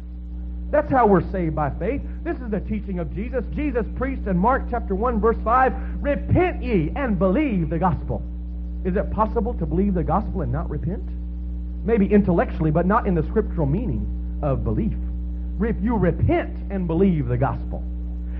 That's 0.71 0.91
how 0.91 1.07
we're 1.07 1.31
saved 1.33 1.55
by 1.55 1.71
faith. 1.71 2.03
This 2.23 2.37
is 2.39 2.51
the 2.51 2.61
teaching 2.61 2.99
of 2.99 3.15
Jesus. 3.15 3.45
Jesus 3.55 3.87
preached 3.97 4.27
in 4.27 4.37
Mark 4.37 4.65
chapter 4.71 4.95
1 4.95 5.21
verse 5.21 5.39
5, 5.43 5.73
Repent 6.01 6.63
ye 6.63 6.93
and 6.95 7.19
believe 7.19 7.71
the 7.71 7.79
gospel. 7.79 8.23
Is 8.85 8.97
it 8.97 9.11
possible 9.11 9.55
to 9.55 9.67
believe 9.67 9.95
the 9.95 10.05
gospel 10.05 10.43
and 10.43 10.53
not 10.53 10.69
repent? 10.69 11.09
Maybe 11.85 12.07
intellectually, 12.07 12.71
but 12.71 12.87
not 12.87 13.07
in 13.07 13.15
the 13.15 13.23
scriptural 13.25 13.67
meaning 13.67 14.41
of 14.43 14.63
belief 14.63 14.93
if 15.67 15.77
you 15.83 15.97
repent 15.97 16.57
and 16.71 16.87
believe 16.87 17.27
the 17.27 17.37
gospel. 17.37 17.83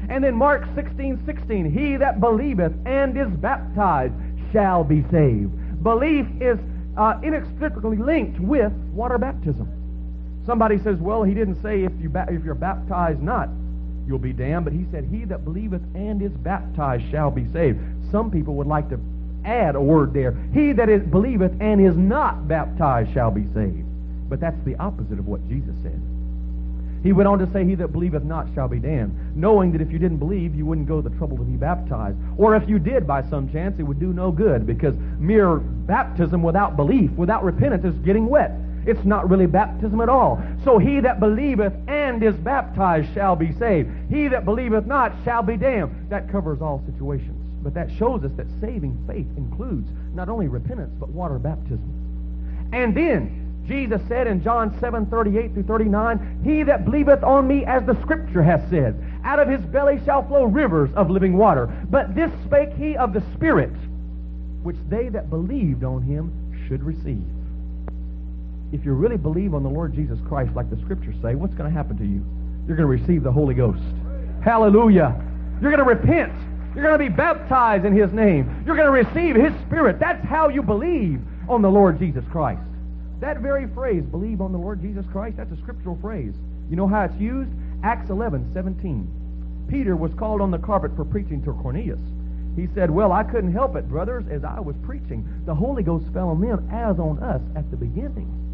And 0.09 0.25
in 0.25 0.35
Mark 0.35 0.65
16, 0.75 1.23
16, 1.27 1.71
he 1.71 1.97
that 1.97 2.21
believeth 2.21 2.73
and 2.87 3.19
is 3.19 3.29
baptized 3.39 4.15
shall 4.53 4.85
be 4.85 5.03
saved. 5.11 5.83
Belief 5.83 6.27
is 6.41 6.59
uh, 6.97 7.21
inextricably 7.23 7.99
linked 7.99 8.41
with 8.41 8.73
water 8.93 9.19
baptism. 9.19 9.69
Somebody 10.49 10.79
says, 10.79 10.97
well, 10.99 11.25
he 11.25 11.35
didn't 11.35 11.61
say 11.63 11.85
if, 11.85 11.93
you 12.01 12.11
if 12.17 12.43
you're 12.43 12.55
baptized 12.55 13.21
not, 13.21 13.51
you'll 14.07 14.19
be 14.19 14.33
damned, 14.33 14.65
but 14.65 14.73
he 14.73 14.87
said, 14.91 15.05
he 15.05 15.27
that 15.27 15.45
believeth 15.45 15.83
and 15.95 16.23
is 16.23 16.33
baptized 16.33 17.05
shall 17.11 17.31
be 17.31 17.47
saved. 17.53 17.79
Some 18.11 18.31
people 18.31 18.55
would 18.55 18.67
like 18.67 18.89
to 18.89 18.99
add 19.45 19.77
a 19.77 19.81
word 19.81 20.15
there. 20.15 20.35
He 20.55 20.73
that 20.73 20.89
is 20.89 21.03
believeth 21.03 21.53
and 21.61 21.87
is 21.87 21.99
not 21.99 22.49
baptized 22.49 23.13
shall 23.13 23.31
be 23.31 23.45
saved. 23.53 23.85
But 24.31 24.41
that's 24.41 24.57
the 24.65 24.75
opposite 24.77 25.19
of 25.19 25.27
what 25.27 25.47
Jesus 25.51 25.75
said. 25.83 26.01
He 27.03 27.13
went 27.13 27.29
on 27.29 27.39
to 27.41 27.53
say, 27.53 27.67
He 27.67 27.75
that 27.75 27.93
believeth 27.93 28.25
not 28.25 28.47
shall 28.55 28.69
be 28.69 28.79
damned, 28.79 29.37
knowing 29.37 29.71
that 29.73 29.83
if 29.83 29.93
you 29.93 29.99
didn't 29.99 30.17
believe, 30.17 30.55
you 30.55 30.65
wouldn't 30.65 30.89
go 30.89 31.03
to 31.03 31.07
the 31.07 31.15
trouble 31.19 31.37
to 31.37 31.45
be 31.45 31.59
baptized. 31.59 32.17
Or 32.39 32.57
if 32.57 32.67
you 32.67 32.79
did 32.79 33.07
by 33.07 33.23
some 33.29 33.53
chance, 33.53 33.79
it 33.79 33.83
would 33.83 34.01
do 34.01 34.15
no 34.15 34.33
good, 34.33 34.67
because 34.67 34.95
mere 35.19 35.57
baptism 35.59 36.43
without 36.43 36.75
belief, 36.75 37.11
without 37.11 37.45
repentance, 37.45 37.85
is 37.85 37.95
getting 38.01 38.31
wet. 38.31 38.53
It's 38.87 39.05
not 39.05 39.29
really 39.29 39.47
baptism 39.47 40.01
at 40.01 40.09
all. 40.09 40.43
So 40.65 40.79
he 40.79 41.01
that 41.01 41.21
believeth 41.21 41.73
and 41.89 42.23
is 42.23 42.35
baptized 42.37 43.13
shall 43.15 43.37
be 43.37 43.53
saved. 43.53 43.91
He 44.11 44.29
that 44.29 44.45
believeth 44.45 44.87
not 44.87 45.13
shall 45.25 45.43
be 45.43 45.57
damned. 45.57 46.11
That 46.11 46.31
covers 46.31 46.61
all 46.61 46.83
situations. 46.87 47.37
But 47.63 47.75
that 47.75 47.91
shows 47.99 48.25
us 48.25 48.33
that 48.37 48.47
saving 48.61 49.05
faith 49.07 49.27
includes 49.37 49.89
not 50.15 50.29
only 50.29 50.49
repentance, 50.49 50.95
but 50.99 51.09
water 51.09 51.39
baptism. 51.39 52.71
And 52.73 52.97
then, 52.97 53.65
Jesus 53.67 54.01
said 54.09 54.27
in 54.27 54.43
John 54.43 54.79
7, 54.81 55.07
38 55.07 55.53
through 55.53 55.65
39, 55.65 56.43
He 56.45 56.63
that 56.63 56.85
believeth 56.85 57.23
on 57.23 57.47
me, 57.47 57.65
as 57.65 57.85
the 57.85 58.01
Scripture 58.03 58.43
hath 58.43 58.69
said, 58.71 59.03
out 59.25 59.39
of 59.39 59.49
his 59.49 59.61
belly 59.67 60.01
shall 60.05 60.27
flow 60.27 60.45
rivers 60.45 60.91
of 60.95 61.11
living 61.11 61.37
water. 61.37 61.67
But 61.91 62.15
this 62.15 62.31
spake 62.47 62.73
he 62.75 62.97
of 62.97 63.13
the 63.13 63.23
Spirit, 63.35 63.73
which 64.63 64.77
they 64.89 65.09
that 65.11 65.29
believed 65.29 65.85
on 65.85 66.03
him 66.03 66.33
should 66.67 66.83
receive. 66.83 67.25
If 68.73 68.85
you 68.85 68.93
really 68.93 69.17
believe 69.17 69.55
on 69.55 69.63
the 69.63 69.69
Lord 69.69 69.95
Jesus 69.95 70.19
Christ, 70.29 70.55
like 70.55 70.69
the 70.69 70.77
Scriptures 70.83 71.15
say, 71.23 71.35
what's 71.35 71.55
going 71.55 71.71
to 71.71 71.77
happen 71.77 71.97
to 71.99 72.05
you? 72.05 72.25
You're 72.67 72.77
going 72.77 72.89
to 72.89 73.03
receive 73.03 73.23
the 73.23 73.33
Holy 73.33 73.55
Ghost. 73.55 73.83
Hallelujah. 74.45 75.19
You're 75.63 75.75
going 75.75 75.85
to 75.85 75.89
repent. 75.89 76.33
You're 76.75 76.85
going 76.85 76.99
to 76.99 77.05
be 77.05 77.09
baptized 77.09 77.87
in 77.87 77.97
His 77.97 78.13
name. 78.13 78.63
You're 78.67 78.77
going 78.77 78.87
to 78.87 79.11
receive 79.11 79.37
His 79.37 79.53
Spirit. 79.67 79.99
That's 79.99 80.23
how 80.27 80.49
you 80.49 80.63
believe 80.63 81.21
on 81.49 81.63
the 81.63 81.71
Lord 81.71 81.99
Jesus 81.99 82.25
Christ. 82.31 82.61
That 83.21 83.39
very 83.39 83.67
phrase, 83.69 84.05
believe 84.05 84.41
on 84.41 84.53
the 84.53 84.59
Lord 84.59 84.81
Jesus 84.81 85.05
Christ, 85.11 85.39
that's 85.39 85.51
a 85.51 85.57
scriptural 85.57 85.99
phrase. 86.01 86.35
You 86.71 86.77
know 86.77 86.87
how 86.87 87.05
it's 87.05 87.19
used? 87.19 87.51
Acts 87.83 88.11
11, 88.11 88.53
17. 88.53 89.67
Peter 89.69 89.97
was 89.97 90.13
called 90.15 90.41
on 90.41 90.51
the 90.51 90.59
carpet 90.59 90.95
for 90.95 91.05
preaching 91.05 91.43
to 91.45 91.53
Cornelius. 91.55 92.01
He 92.55 92.69
said, 92.75 92.91
Well, 92.91 93.13
I 93.13 93.25
couldn't 93.25 93.53
help 93.53 93.77
it, 93.77 93.89
brothers, 93.89 94.25
as 94.31 94.45
I 94.45 94.61
was 94.61 94.77
preaching. 94.83 95.27
The 95.47 95.55
Holy 95.55 95.83
Ghost 95.83 96.07
fell 96.13 96.29
on 96.29 96.41
them 96.41 96.69
as 96.73 96.99
on 96.99 97.19
us 97.23 97.43
at 97.57 97.71
the 97.71 97.77
beginning. 97.77 98.48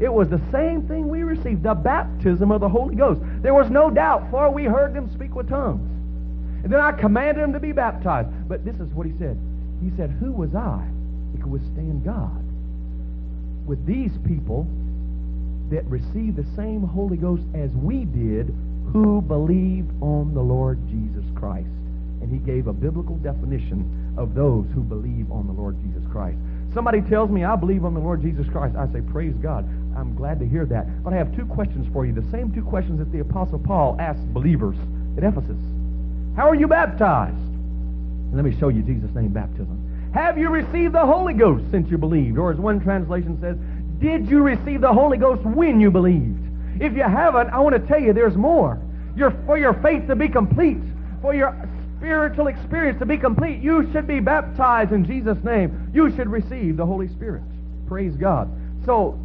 It 0.00 0.12
was 0.12 0.28
the 0.28 0.40
same 0.50 0.88
thing 0.88 1.08
we 1.08 1.22
received, 1.22 1.62
the 1.62 1.74
baptism 1.74 2.50
of 2.50 2.60
the 2.60 2.68
Holy 2.68 2.94
Ghost. 2.94 3.20
There 3.42 3.54
was 3.54 3.70
no 3.70 3.90
doubt, 3.90 4.30
for 4.30 4.50
we 4.50 4.64
heard 4.64 4.94
them 4.94 5.12
speak 5.12 5.34
with 5.34 5.48
tongues. 5.48 5.86
And 6.64 6.72
then 6.72 6.80
I 6.80 6.92
commanded 6.92 7.42
them 7.42 7.52
to 7.52 7.60
be 7.60 7.72
baptized. 7.72 8.28
But 8.48 8.64
this 8.64 8.76
is 8.76 8.92
what 8.92 9.06
he 9.06 9.12
said. 9.18 9.38
He 9.82 9.90
said, 9.96 10.10
Who 10.10 10.32
was 10.32 10.54
I 10.54 10.86
that 11.32 11.42
could 11.42 11.50
withstand 11.50 12.04
God? 12.04 12.44
with 13.70 13.86
these 13.86 14.10
people 14.26 14.66
that 15.70 15.84
received 15.86 16.34
the 16.34 16.56
same 16.56 16.82
Holy 16.82 17.16
Ghost 17.16 17.44
as 17.54 17.70
we 17.70 18.04
did 18.04 18.52
who 18.92 19.22
believed 19.22 19.90
on 20.02 20.34
the 20.34 20.40
Lord 20.40 20.76
Jesus 20.88 21.24
Christ. 21.36 21.70
And 22.20 22.32
he 22.32 22.38
gave 22.38 22.66
a 22.66 22.72
biblical 22.72 23.14
definition 23.18 24.16
of 24.18 24.34
those 24.34 24.66
who 24.74 24.82
believe 24.82 25.30
on 25.30 25.46
the 25.46 25.52
Lord 25.52 25.76
Jesus 25.82 26.02
Christ. 26.10 26.36
Somebody 26.74 27.00
tells 27.02 27.30
me 27.30 27.44
I 27.44 27.54
believe 27.54 27.84
on 27.84 27.94
the 27.94 28.00
Lord 28.00 28.22
Jesus 28.22 28.48
Christ. 28.48 28.74
I 28.74 28.92
say, 28.92 29.00
praise 29.00 29.34
God. 29.40 29.64
I'm 30.00 30.14
glad 30.14 30.40
to 30.40 30.48
hear 30.48 30.64
that. 30.66 31.04
But 31.04 31.12
I 31.12 31.16
have 31.16 31.36
two 31.36 31.44
questions 31.44 31.86
for 31.92 32.06
you. 32.06 32.14
The 32.14 32.28
same 32.30 32.52
two 32.52 32.64
questions 32.64 32.98
that 33.00 33.12
the 33.12 33.20
Apostle 33.20 33.58
Paul 33.58 33.96
asked 34.00 34.24
believers 34.32 34.76
at 35.18 35.24
Ephesus. 35.24 35.58
How 36.36 36.48
are 36.48 36.54
you 36.54 36.66
baptized? 36.66 37.36
Let 38.32 38.44
me 38.44 38.56
show 38.58 38.68
you 38.68 38.82
Jesus' 38.82 39.14
name 39.14 39.28
baptism. 39.28 40.10
Have 40.14 40.38
you 40.38 40.48
received 40.48 40.94
the 40.94 41.04
Holy 41.04 41.34
Ghost 41.34 41.64
since 41.70 41.90
you 41.90 41.98
believed? 41.98 42.38
Or 42.38 42.50
as 42.50 42.58
one 42.58 42.80
translation 42.80 43.38
says, 43.40 43.56
did 44.00 44.28
you 44.28 44.42
receive 44.42 44.80
the 44.80 44.92
Holy 44.92 45.18
Ghost 45.18 45.42
when 45.42 45.80
you 45.80 45.90
believed? 45.90 46.40
If 46.80 46.94
you 46.94 47.02
haven't, 47.02 47.50
I 47.50 47.58
want 47.58 47.76
to 47.76 47.86
tell 47.86 48.00
you 48.00 48.14
there's 48.14 48.36
more. 48.36 48.80
Your, 49.14 49.32
for 49.44 49.58
your 49.58 49.74
faith 49.82 50.06
to 50.08 50.16
be 50.16 50.28
complete, 50.28 50.78
for 51.20 51.34
your 51.34 51.54
spiritual 51.98 52.46
experience 52.46 52.98
to 53.00 53.06
be 53.06 53.18
complete, 53.18 53.60
you 53.60 53.90
should 53.92 54.06
be 54.06 54.20
baptized 54.20 54.92
in 54.92 55.04
Jesus' 55.04 55.44
name. 55.44 55.90
You 55.92 56.10
should 56.16 56.28
receive 56.28 56.78
the 56.78 56.86
Holy 56.86 57.08
Spirit. 57.08 57.42
Praise 57.86 58.16
God. 58.16 58.48
So, 58.86 59.18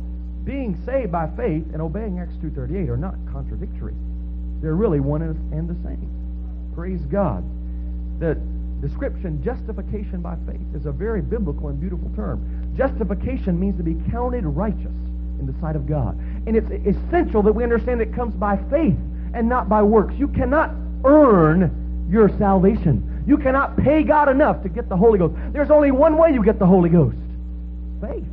being 0.45 0.79
saved 0.85 1.11
by 1.11 1.27
faith 1.35 1.65
and 1.73 1.81
obeying 1.81 2.19
Acts 2.19 2.35
2.38 2.35 2.87
are 2.89 2.97
not 2.97 3.15
contradictory. 3.31 3.95
They're 4.61 4.75
really 4.75 4.99
one 4.99 5.21
and 5.21 5.67
the 5.67 5.75
same. 5.83 6.09
Praise 6.75 7.01
God. 7.05 7.43
The 8.19 8.35
description, 8.81 9.43
justification 9.43 10.21
by 10.21 10.35
faith, 10.45 10.61
is 10.75 10.85
a 10.85 10.91
very 10.91 11.21
biblical 11.21 11.69
and 11.69 11.79
beautiful 11.79 12.11
term. 12.15 12.73
Justification 12.77 13.59
means 13.59 13.77
to 13.77 13.83
be 13.83 13.95
counted 14.11 14.45
righteous 14.45 14.93
in 15.39 15.45
the 15.45 15.59
sight 15.59 15.75
of 15.75 15.87
God. 15.87 16.17
And 16.47 16.55
it's 16.55 16.69
essential 16.69 17.41
that 17.43 17.51
we 17.51 17.63
understand 17.63 18.01
it 18.01 18.13
comes 18.13 18.35
by 18.35 18.57
faith 18.69 18.97
and 19.33 19.49
not 19.49 19.67
by 19.67 19.81
works. 19.81 20.13
You 20.15 20.27
cannot 20.27 20.71
earn 21.03 22.07
your 22.09 22.29
salvation. 22.37 23.23
You 23.27 23.37
cannot 23.37 23.77
pay 23.77 24.03
God 24.03 24.29
enough 24.29 24.61
to 24.63 24.69
get 24.69 24.87
the 24.89 24.97
Holy 24.97 25.17
Ghost. 25.17 25.33
There's 25.51 25.71
only 25.71 25.91
one 25.91 26.17
way 26.17 26.31
you 26.31 26.43
get 26.43 26.59
the 26.59 26.67
Holy 26.67 26.89
Ghost 26.89 27.17
faith. 27.99 28.23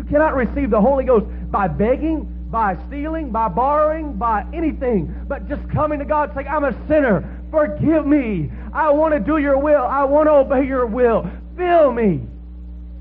You 0.00 0.06
cannot 0.06 0.34
receive 0.34 0.70
the 0.70 0.80
Holy 0.80 1.04
Ghost 1.04 1.26
by 1.50 1.68
begging, 1.68 2.46
by 2.50 2.78
stealing, 2.86 3.30
by 3.30 3.48
borrowing, 3.48 4.14
by 4.14 4.46
anything, 4.50 5.14
but 5.28 5.46
just 5.46 5.60
coming 5.68 5.98
to 5.98 6.06
God 6.06 6.32
saying, 6.34 6.48
I'm 6.48 6.64
a 6.64 6.72
sinner. 6.88 7.38
Forgive 7.50 8.06
me. 8.06 8.50
I 8.72 8.88
want 8.92 9.12
to 9.12 9.20
do 9.20 9.36
your 9.36 9.58
will. 9.58 9.82
I 9.82 10.04
want 10.04 10.26
to 10.26 10.32
obey 10.32 10.66
your 10.66 10.86
will. 10.86 11.30
Fill 11.54 11.92
me. 11.92 12.22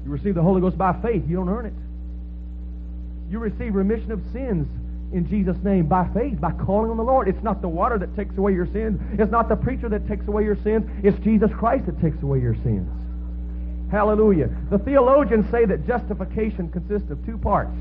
You 0.03 0.11
receive 0.11 0.35
the 0.35 0.41
Holy 0.41 0.59
Ghost 0.59 0.77
by 0.77 0.91
faith. 1.01 1.23
You 1.25 1.37
don't 1.37 1.47
earn 1.47 1.67
it. 1.67 1.73
You 3.31 3.39
receive 3.39 3.75
remission 3.75 4.11
of 4.11 4.21
sins 4.33 4.67
in 5.13 5.25
Jesus' 5.29 5.55
name 5.63 5.87
by 5.87 6.05
faith, 6.13 6.41
by 6.41 6.51
calling 6.51 6.91
on 6.91 6.97
the 6.97 7.03
Lord. 7.03 7.29
It's 7.29 7.41
not 7.41 7.61
the 7.61 7.69
water 7.69 7.97
that 7.97 8.13
takes 8.17 8.37
away 8.37 8.51
your 8.51 8.67
sins. 8.73 8.99
It's 9.17 9.31
not 9.31 9.47
the 9.47 9.55
preacher 9.55 9.87
that 9.87 10.05
takes 10.05 10.27
away 10.27 10.43
your 10.43 10.57
sins. 10.63 10.83
It's 11.01 11.17
Jesus 11.23 11.49
Christ 11.57 11.85
that 11.85 12.01
takes 12.01 12.21
away 12.21 12.41
your 12.41 12.55
sins. 12.55 12.91
Hallelujah. 13.91 14.49
The 14.69 14.79
theologians 14.79 15.49
say 15.49 15.65
that 15.65 15.87
justification 15.87 16.69
consists 16.69 17.09
of 17.09 17.25
two 17.25 17.37
parts 17.37 17.75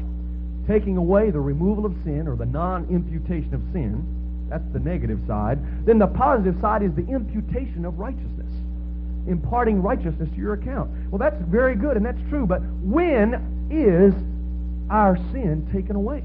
taking 0.67 0.97
away 0.97 1.31
the 1.31 1.41
removal 1.41 1.87
of 1.87 1.95
sin 2.05 2.29
or 2.29 2.37
the 2.37 2.47
non 2.47 2.87
imputation 2.91 3.55
of 3.55 3.63
sin. 3.73 4.05
That's 4.49 4.65
the 4.73 4.81
negative 4.81 5.21
side. 5.27 5.59
Then 5.87 5.99
the 5.99 6.07
positive 6.07 6.61
side 6.61 6.83
is 6.83 6.95
the 6.95 7.07
imputation 7.07 7.85
of 7.85 7.99
righteousness, 7.99 8.51
imparting 9.27 9.83
righteousness 9.83 10.29
to 10.31 10.37
your 10.37 10.55
account. 10.55 10.91
Well, 11.11 11.19
that's 11.19 11.41
very 11.49 11.75
good 11.75 11.97
and 11.97 12.05
that's 12.05 12.21
true, 12.29 12.47
but 12.47 12.63
when 12.83 13.69
is 13.71 14.15
our 14.91 15.17
sin 15.33 15.69
taken 15.73 15.97
away? 15.97 16.25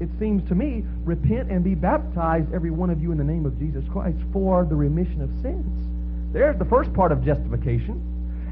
it 0.00 0.08
seems 0.18 0.46
to 0.48 0.54
me, 0.54 0.84
repent 1.04 1.50
and 1.50 1.62
be 1.62 1.74
baptized, 1.74 2.52
every 2.52 2.70
one 2.70 2.90
of 2.90 3.00
you, 3.00 3.12
in 3.12 3.18
the 3.18 3.24
name 3.24 3.46
of 3.46 3.58
Jesus 3.58 3.84
Christ 3.92 4.18
for 4.32 4.64
the 4.64 4.74
remission 4.74 5.22
of 5.22 5.30
sins. 5.42 6.32
There's 6.32 6.58
the 6.58 6.64
first 6.64 6.92
part 6.94 7.12
of 7.12 7.24
justification. 7.24 8.02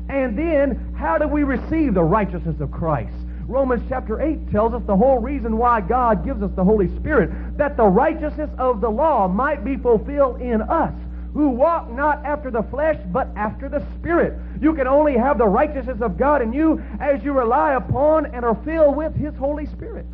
And 0.09 0.39
then, 0.39 0.95
how 0.99 1.19
do 1.19 1.27
we 1.29 1.43
receive 1.43 1.95
the 1.95 2.03
righteousness 2.03 2.61
of 2.61 2.71
Christ? 2.71 3.15
Romans 3.47 3.83
chapter 3.89 4.21
8 4.21 4.51
tells 4.51 4.73
us 4.73 4.83
the 4.87 4.97
whole 4.97 5.19
reason 5.19 5.59
why 5.59 5.81
God 5.81 6.25
gives 6.25 6.43
us 6.43 6.51
the 6.55 6.65
Holy 6.65 6.89
Spirit, 6.97 7.59
that 7.59 7.77
the 7.77 7.85
righteousness 7.85 8.51
of 8.59 8.81
the 8.81 8.89
law 8.89 9.29
might 9.29 9.65
be 9.65 9.77
fulfilled 9.77 10.41
in 10.41 10.63
us, 10.63 10.95
who 11.35 11.49
walk 11.49 11.91
not 11.91 12.25
after 12.25 12.51
the 12.51 12.63
flesh, 12.65 12.99
but 13.13 13.29
after 13.37 13.69
the 13.69 13.85
Spirit. 13.99 14.39
You 14.61 14.75
can 14.75 14.87
only 14.87 15.17
have 15.17 15.39
the 15.39 15.47
righteousness 15.47 16.01
of 16.01 16.17
God 16.17 16.41
in 16.41 16.53
you 16.53 16.83
as 17.01 17.23
you 17.25 17.33
rely 17.33 17.75
upon 17.75 18.27
and 18.27 18.45
are 18.45 18.59
filled 18.65 18.97
with 18.97 19.15
His 19.15 19.35
Holy 19.35 19.67
Spirit. 19.67 20.07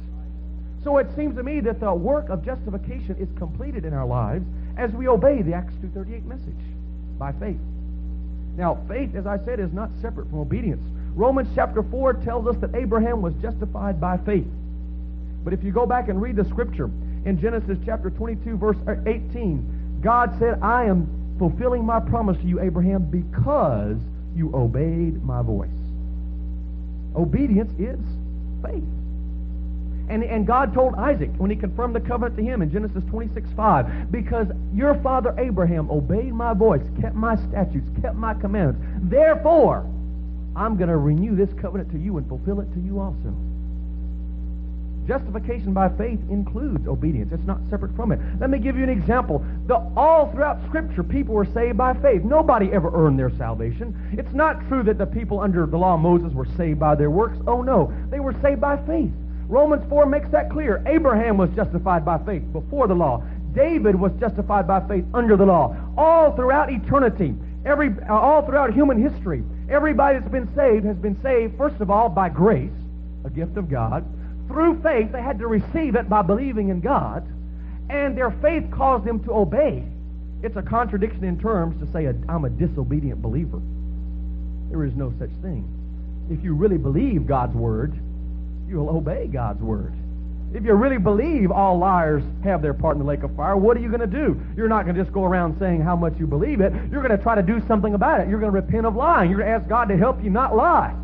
So 0.83 0.99
it 0.99 1.09
seems 1.15 1.37
to 1.37 1.43
me 1.43 1.61
that 1.61 1.81
the 1.81 1.93
work 1.93 2.29
of 2.31 2.45
justification 2.45 3.17
is 3.19 3.29
completed 3.37 3.85
in 3.85 3.93
our 3.93 4.07
lives 4.07 4.47
as 4.77 4.91
we 4.93 5.09
obey 5.09 5.43
the 5.43 5.53
Acts 5.53 5.75
2.38 5.75 6.25
message 6.25 6.55
by 7.19 7.33
faith. 7.33 7.61
Now, 8.59 8.83
faith, 8.89 9.15
as 9.15 9.25
I 9.25 9.39
said, 9.45 9.61
is 9.61 9.73
not 9.73 9.89
separate 10.03 10.29
from 10.29 10.41
obedience. 10.41 10.83
Romans 11.15 11.49
chapter 11.55 11.85
4 11.85 12.15
tells 12.15 12.49
us 12.49 12.57
that 12.61 12.75
Abraham 12.75 13.23
was 13.23 13.33
justified 13.41 14.01
by 14.01 14.19
faith. 14.19 14.49
But 15.45 15.53
if 15.53 15.63
you 15.63 15.71
go 15.71 15.87
back 15.87 16.09
and 16.09 16.21
read 16.21 16.35
the 16.35 16.45
scripture 16.45 16.91
in 17.25 17.39
Genesis 17.41 17.79
chapter 17.87 18.11
22, 18.11 18.57
verse 18.57 18.77
18, 19.07 20.01
God 20.03 20.37
said, 20.41 20.59
I 20.61 20.87
am 20.87 21.37
fulfilling 21.39 21.85
my 21.85 22.01
promise 22.01 22.37
to 22.39 22.45
you, 22.45 22.61
Abraham, 22.61 23.05
because 23.05 23.97
you 24.35 24.51
obeyed 24.53 25.23
my 25.25 25.41
voice. 25.41 25.71
Obedience 27.15 27.71
is 27.79 28.01
faith. 28.61 28.83
And, 30.09 30.25
and 30.25 30.47
God 30.47 30.73
told 30.73 30.95
Isaac 30.95 31.31
when 31.37 31.51
he 31.51 31.57
confirmed 31.57 31.95
the 31.95 32.01
covenant 32.01 32.37
to 32.37 32.43
him 32.43 32.63
in 32.63 32.71
Genesis 32.71 33.03
26, 33.11 33.49
5, 33.55 34.11
because 34.11 34.47
your 34.75 34.95
father 35.03 35.35
Abraham 35.39 35.91
obeyed 35.91 36.33
my 36.33 36.55
voice, 36.55 36.83
kept 37.01 37.15
my 37.15 37.37
statutes, 37.49 37.89
kept 38.01 38.17
my 38.17 38.35
commandments. 38.35 38.81
Therefore, 39.11 39.87
I'm 40.57 40.77
going 40.77 40.89
to 40.89 40.97
renew 40.97 41.37
this 41.37 41.51
covenant 41.61 41.93
to 41.93 41.99
you 41.99 42.17
and 42.17 42.27
fulfill 42.29 42.61
it 42.61 42.73
to 42.75 42.81
you 42.81 43.01
also. 43.01 43.35
Justification 45.07 45.73
by 45.73 45.89
faith 45.89 46.21
includes 46.29 46.87
obedience. 46.87 47.33
It's 47.33 47.47
not 47.47 47.61
separate 47.71 47.97
from 47.97 48.13
it. 48.13 48.21
Let 48.41 48.51
me 48.51 48.59
give 48.59 48.77
you 48.77 48.83
an 48.83 48.91
example. 48.91 49.43
The, 49.67 49.77
all 49.97 50.31
throughout 50.31 50.59
Scripture, 50.69 51.03
people 51.03 51.35
were 51.35 51.47
saved 51.47 51.79
by 51.79 51.95
faith. 51.95 52.25
Nobody 52.25 52.71
ever 52.73 52.91
earned 52.93 53.19
their 53.19 53.31
salvation. 53.39 53.97
It's 54.13 54.35
not 54.35 54.69
true 54.69 54.83
that 54.83 54.99
the 54.99 55.07
people 55.07 55.41
under 55.41 55.65
the 55.65 55.79
law 55.79 55.95
of 55.95 56.01
Moses 56.01 56.35
were 56.35 56.47
saved 56.59 56.79
by 56.79 56.95
their 56.95 57.11
works. 57.11 57.39
Oh, 57.47 57.63
no. 57.63 57.91
They 58.11 58.21
were 58.21 58.35
saved 58.43 58.61
by 58.61 58.77
faith. 58.87 59.11
Romans 59.49 59.83
4 59.89 60.07
makes 60.07 60.29
that 60.31 60.51
clear. 60.51 60.83
Abraham 60.87 61.39
was 61.39 61.49
justified 61.57 62.05
by 62.05 62.19
faith 62.19 62.43
before 62.53 62.87
the 62.87 62.95
law. 62.95 63.23
David 63.55 63.95
was 63.95 64.13
justified 64.21 64.67
by 64.67 64.87
faith 64.87 65.05
under 65.15 65.37
the 65.37 65.47
law. 65.47 65.75
All 65.97 66.37
throughout 66.37 66.71
eternity, 66.71 67.35
every, 67.65 67.89
uh, 68.09 68.15
all 68.15 68.45
throughout 68.45 68.75
human 68.75 69.03
history, 69.03 69.43
everybody 69.71 70.19
that's 70.19 70.31
been 70.31 70.55
saved 70.55 70.85
has 70.85 70.97
been 70.97 71.21
saved, 71.23 71.57
first 71.57 71.81
of 71.81 71.91
all, 71.91 72.11
by 72.11 72.29
grace, 72.29 72.71
a 73.25 73.31
gift 73.31 73.57
of 73.57 73.71
God. 73.71 74.05
Through 74.49 74.83
faith, 74.83 75.13
they 75.13 75.23
had 75.23 75.39
to 75.39 75.47
receive 75.47 75.95
it 75.95 76.11
by 76.11 76.21
believing 76.23 76.69
in 76.69 76.81
God, 76.81 77.27
and 77.89 78.17
their 78.17 78.31
faith 78.43 78.71
caused 78.71 79.07
them 79.07 79.25
to 79.25 79.33
obey. 79.33 79.83
It's 80.43 80.57
a 80.57 80.63
contradiction 80.63 81.25
in 81.25 81.41
terms 81.41 81.81
to 81.81 81.91
say, 81.91 82.07
I'm 82.29 82.45
a 82.45 82.51
disobedient 82.51 83.23
believer. 83.23 83.61
There 84.71 84.85
is 84.85 84.95
no 84.95 85.13
such 85.19 85.31
thing. 85.43 85.67
If 86.31 86.45
you 86.45 86.55
really 86.55 86.77
believe 86.77 87.27
God's 87.27 87.55
word, 87.55 87.99
you'll 88.69 88.91
obey 88.91 89.27
God's 89.27 89.61
word. 89.61 89.95
If 90.55 90.65
you 90.65 90.73
really 90.75 90.99
believe 90.99 91.51
all 91.51 91.77
liars 91.77 92.23
have 92.43 92.63
their 92.63 92.73
part 92.73 92.95
in 92.97 93.01
the 93.01 93.05
lake 93.05 93.23
of 93.23 93.35
fire, 93.37 93.57
what 93.57 93.77
are 93.77 93.81
you 93.81 93.89
going 93.89 94.01
to 94.01 94.07
do? 94.07 94.41
You're 94.57 94.69
not 94.69 94.85
going 94.85 94.97
to 94.97 95.03
just 95.03 95.13
go 95.13 95.25
around 95.25 95.59
saying 95.59 95.83
how 95.83 95.95
much 95.95 96.15
you 96.19 96.27
believe 96.27 96.61
it. 96.61 96.73
You're 96.91 97.03
going 97.03 97.17
to 97.17 97.23
try 97.23 97.35
to 97.35 97.43
do 97.43 97.61
something 97.67 97.93
about 97.95 98.21
it. 98.21 98.29
You're 98.29 98.41
going 98.41 98.53
to 98.53 98.59
repent 98.59 98.87
of 98.87 98.97
lying. 98.97 99.31
You're 99.31 99.41
going 99.41 99.51
to 99.51 99.57
ask 99.57 99.69
God 99.69 99.89
to 99.89 99.97
help 99.97 100.23
you 100.25 100.31
not 100.31 100.57
lie. 100.57 100.95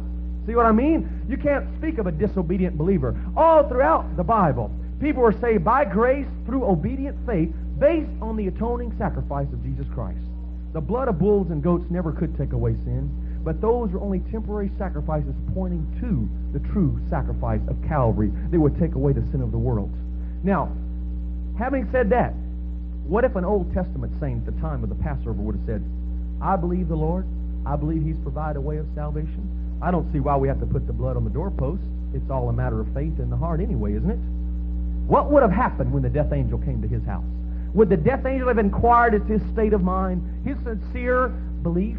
See 0.46 0.54
what 0.54 0.66
I 0.66 0.72
mean? 0.72 1.26
You 1.28 1.36
can't 1.36 1.66
speak 1.78 1.98
of 1.98 2.06
a 2.06 2.12
disobedient 2.12 2.78
believer. 2.78 3.18
All 3.36 3.68
throughout 3.68 4.16
the 4.16 4.24
Bible, 4.24 4.70
people 5.00 5.22
were 5.22 5.38
saved 5.40 5.64
by 5.64 5.84
grace 5.84 6.26
through 6.46 6.64
obedient 6.64 7.16
faith 7.26 7.52
based 7.78 8.10
on 8.22 8.36
the 8.36 8.46
atoning 8.46 8.94
sacrifice 8.96 9.48
of 9.52 9.62
Jesus 9.62 9.86
Christ. 9.94 10.20
The 10.72 10.80
blood 10.80 11.08
of 11.08 11.18
bulls 11.18 11.50
and 11.50 11.62
goats 11.62 11.84
never 11.90 12.12
could 12.12 12.36
take 12.36 12.52
away 12.52 12.74
sin. 12.84 13.10
But 13.44 13.60
those 13.60 13.90
were 13.90 14.00
only 14.00 14.20
temporary 14.32 14.70
sacrifices 14.78 15.34
pointing 15.52 15.84
to 16.00 16.28
the 16.58 16.66
true 16.72 16.98
sacrifice 17.10 17.60
of 17.68 17.76
Calvary 17.86 18.32
that 18.50 18.58
would 18.58 18.78
take 18.78 18.94
away 18.94 19.12
the 19.12 19.20
sin 19.30 19.42
of 19.42 19.52
the 19.52 19.58
world. 19.58 19.92
Now, 20.42 20.72
having 21.58 21.88
said 21.92 22.08
that, 22.10 22.32
what 23.06 23.24
if 23.24 23.36
an 23.36 23.44
Old 23.44 23.72
Testament 23.74 24.12
saint 24.18 24.48
at 24.48 24.54
the 24.54 24.60
time 24.62 24.82
of 24.82 24.88
the 24.88 24.94
Passover 24.96 25.34
would 25.34 25.56
have 25.56 25.66
said, 25.66 25.84
I 26.40 26.56
believe 26.56 26.88
the 26.88 26.96
Lord. 26.96 27.26
I 27.66 27.76
believe 27.76 28.02
he's 28.02 28.18
provided 28.22 28.58
a 28.58 28.62
way 28.62 28.78
of 28.78 28.86
salvation. 28.94 29.78
I 29.82 29.90
don't 29.90 30.10
see 30.12 30.20
why 30.20 30.36
we 30.36 30.48
have 30.48 30.60
to 30.60 30.66
put 30.66 30.86
the 30.86 30.92
blood 30.92 31.16
on 31.16 31.24
the 31.24 31.30
doorpost. 31.30 31.82
It's 32.14 32.30
all 32.30 32.48
a 32.48 32.52
matter 32.52 32.80
of 32.80 32.86
faith 32.94 33.18
in 33.18 33.28
the 33.28 33.36
heart 33.36 33.60
anyway, 33.60 33.94
isn't 33.94 34.10
it? 34.10 34.18
What 35.06 35.30
would 35.30 35.42
have 35.42 35.52
happened 35.52 35.92
when 35.92 36.02
the 36.02 36.08
death 36.08 36.32
angel 36.32 36.58
came 36.58 36.80
to 36.80 36.88
his 36.88 37.04
house? 37.04 37.24
Would 37.74 37.90
the 37.90 37.96
death 37.96 38.24
angel 38.24 38.48
have 38.48 38.58
inquired 38.58 39.14
as 39.14 39.22
his 39.28 39.42
state 39.52 39.72
of 39.72 39.82
mind, 39.82 40.46
his 40.46 40.56
sincere 40.64 41.28
belief? 41.62 41.96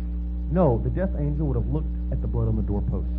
No, 0.52 0.82
the 0.84 0.90
death 0.90 1.10
angel 1.20 1.48
would 1.48 1.56
have 1.56 1.68
looked 1.68 1.94
at 2.12 2.22
the 2.22 2.28
blood 2.28 2.48
on 2.48 2.56
the 2.56 2.62
doorpost. 2.62 3.10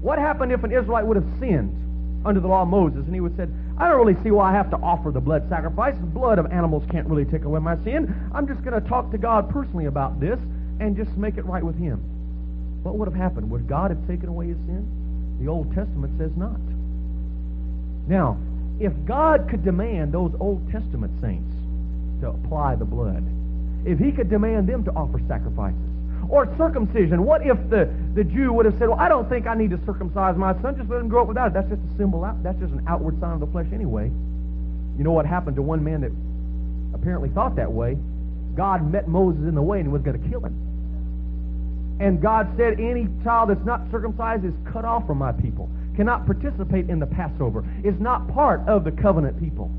What 0.00 0.18
happened 0.18 0.52
if 0.52 0.64
an 0.64 0.72
Israelite 0.72 1.06
would 1.06 1.16
have 1.16 1.28
sinned 1.38 1.76
under 2.24 2.40
the 2.40 2.48
law 2.48 2.62
of 2.62 2.68
Moses 2.68 3.04
and 3.06 3.14
he 3.14 3.20
would 3.20 3.32
have 3.32 3.48
said, 3.48 3.54
I 3.78 3.88
don't 3.88 4.04
really 4.04 4.20
see 4.22 4.30
why 4.30 4.50
I 4.50 4.52
have 4.52 4.70
to 4.70 4.76
offer 4.76 5.10
the 5.10 5.20
blood 5.20 5.48
sacrifice. 5.48 5.94
The 5.96 6.06
blood 6.06 6.38
of 6.38 6.46
animals 6.52 6.84
can't 6.90 7.06
really 7.06 7.24
take 7.24 7.44
away 7.44 7.60
my 7.60 7.76
sin. 7.84 8.14
I'm 8.34 8.46
just 8.46 8.62
going 8.62 8.80
to 8.80 8.86
talk 8.88 9.10
to 9.12 9.18
God 9.18 9.48
personally 9.50 9.86
about 9.86 10.20
this 10.20 10.38
and 10.80 10.96
just 10.96 11.16
make 11.16 11.36
it 11.36 11.44
right 11.46 11.62
with 11.64 11.78
him. 11.78 12.00
What 12.82 12.96
would 12.96 13.08
have 13.08 13.16
happened? 13.16 13.50
Would 13.50 13.68
God 13.68 13.90
have 13.90 14.06
taken 14.06 14.28
away 14.28 14.48
his 14.48 14.58
sin? 14.58 15.36
The 15.40 15.48
Old 15.48 15.74
Testament 15.74 16.18
says 16.18 16.32
not. 16.36 16.60
Now, 18.08 18.38
if 18.80 18.92
God 19.06 19.48
could 19.48 19.64
demand 19.64 20.12
those 20.12 20.32
Old 20.40 20.70
Testament 20.72 21.12
saints 21.20 21.54
to 22.20 22.28
apply 22.28 22.76
the 22.76 22.84
blood, 22.84 23.24
if 23.84 23.98
he 23.98 24.12
could 24.12 24.28
demand 24.28 24.68
them 24.68 24.84
to 24.84 24.90
offer 24.92 25.20
sacrifices, 25.28 25.89
or 26.30 26.46
circumcision. 26.56 27.24
What 27.24 27.44
if 27.44 27.58
the, 27.68 27.92
the 28.14 28.24
Jew 28.24 28.52
would 28.52 28.64
have 28.64 28.78
said, 28.78 28.88
well, 28.88 29.00
I 29.00 29.08
don't 29.08 29.28
think 29.28 29.46
I 29.46 29.54
need 29.54 29.70
to 29.70 29.80
circumcise 29.84 30.36
my 30.36 30.54
son. 30.62 30.76
Just 30.76 30.88
let 30.88 31.00
him 31.00 31.08
grow 31.08 31.22
up 31.22 31.28
without 31.28 31.48
it. 31.48 31.54
That's 31.54 31.68
just 31.68 31.82
a 31.82 31.96
symbol. 31.98 32.24
Out, 32.24 32.42
that's 32.42 32.58
just 32.58 32.72
an 32.72 32.84
outward 32.86 33.18
sign 33.20 33.34
of 33.34 33.40
the 33.40 33.48
flesh 33.48 33.66
anyway. 33.74 34.06
You 34.06 35.04
know 35.04 35.12
what 35.12 35.26
happened 35.26 35.56
to 35.56 35.62
one 35.62 35.82
man 35.82 36.00
that 36.02 36.12
apparently 36.94 37.30
thought 37.30 37.56
that 37.56 37.70
way? 37.70 37.98
God 38.54 38.90
met 38.90 39.08
Moses 39.08 39.42
in 39.48 39.54
the 39.54 39.62
way 39.62 39.80
and 39.80 39.92
was 39.92 40.02
going 40.02 40.20
to 40.22 40.28
kill 40.28 40.44
him. 40.44 40.54
And 42.00 42.22
God 42.22 42.48
said, 42.56 42.80
any 42.80 43.08
child 43.22 43.50
that's 43.50 43.64
not 43.64 43.82
circumcised 43.90 44.44
is 44.44 44.54
cut 44.72 44.84
off 44.84 45.06
from 45.06 45.18
my 45.18 45.32
people, 45.32 45.68
cannot 45.96 46.26
participate 46.26 46.88
in 46.88 46.98
the 46.98 47.06
Passover, 47.06 47.64
is 47.84 47.98
not 48.00 48.26
part 48.32 48.66
of 48.68 48.84
the 48.84 48.92
covenant 48.92 49.38
people. 49.38 49.70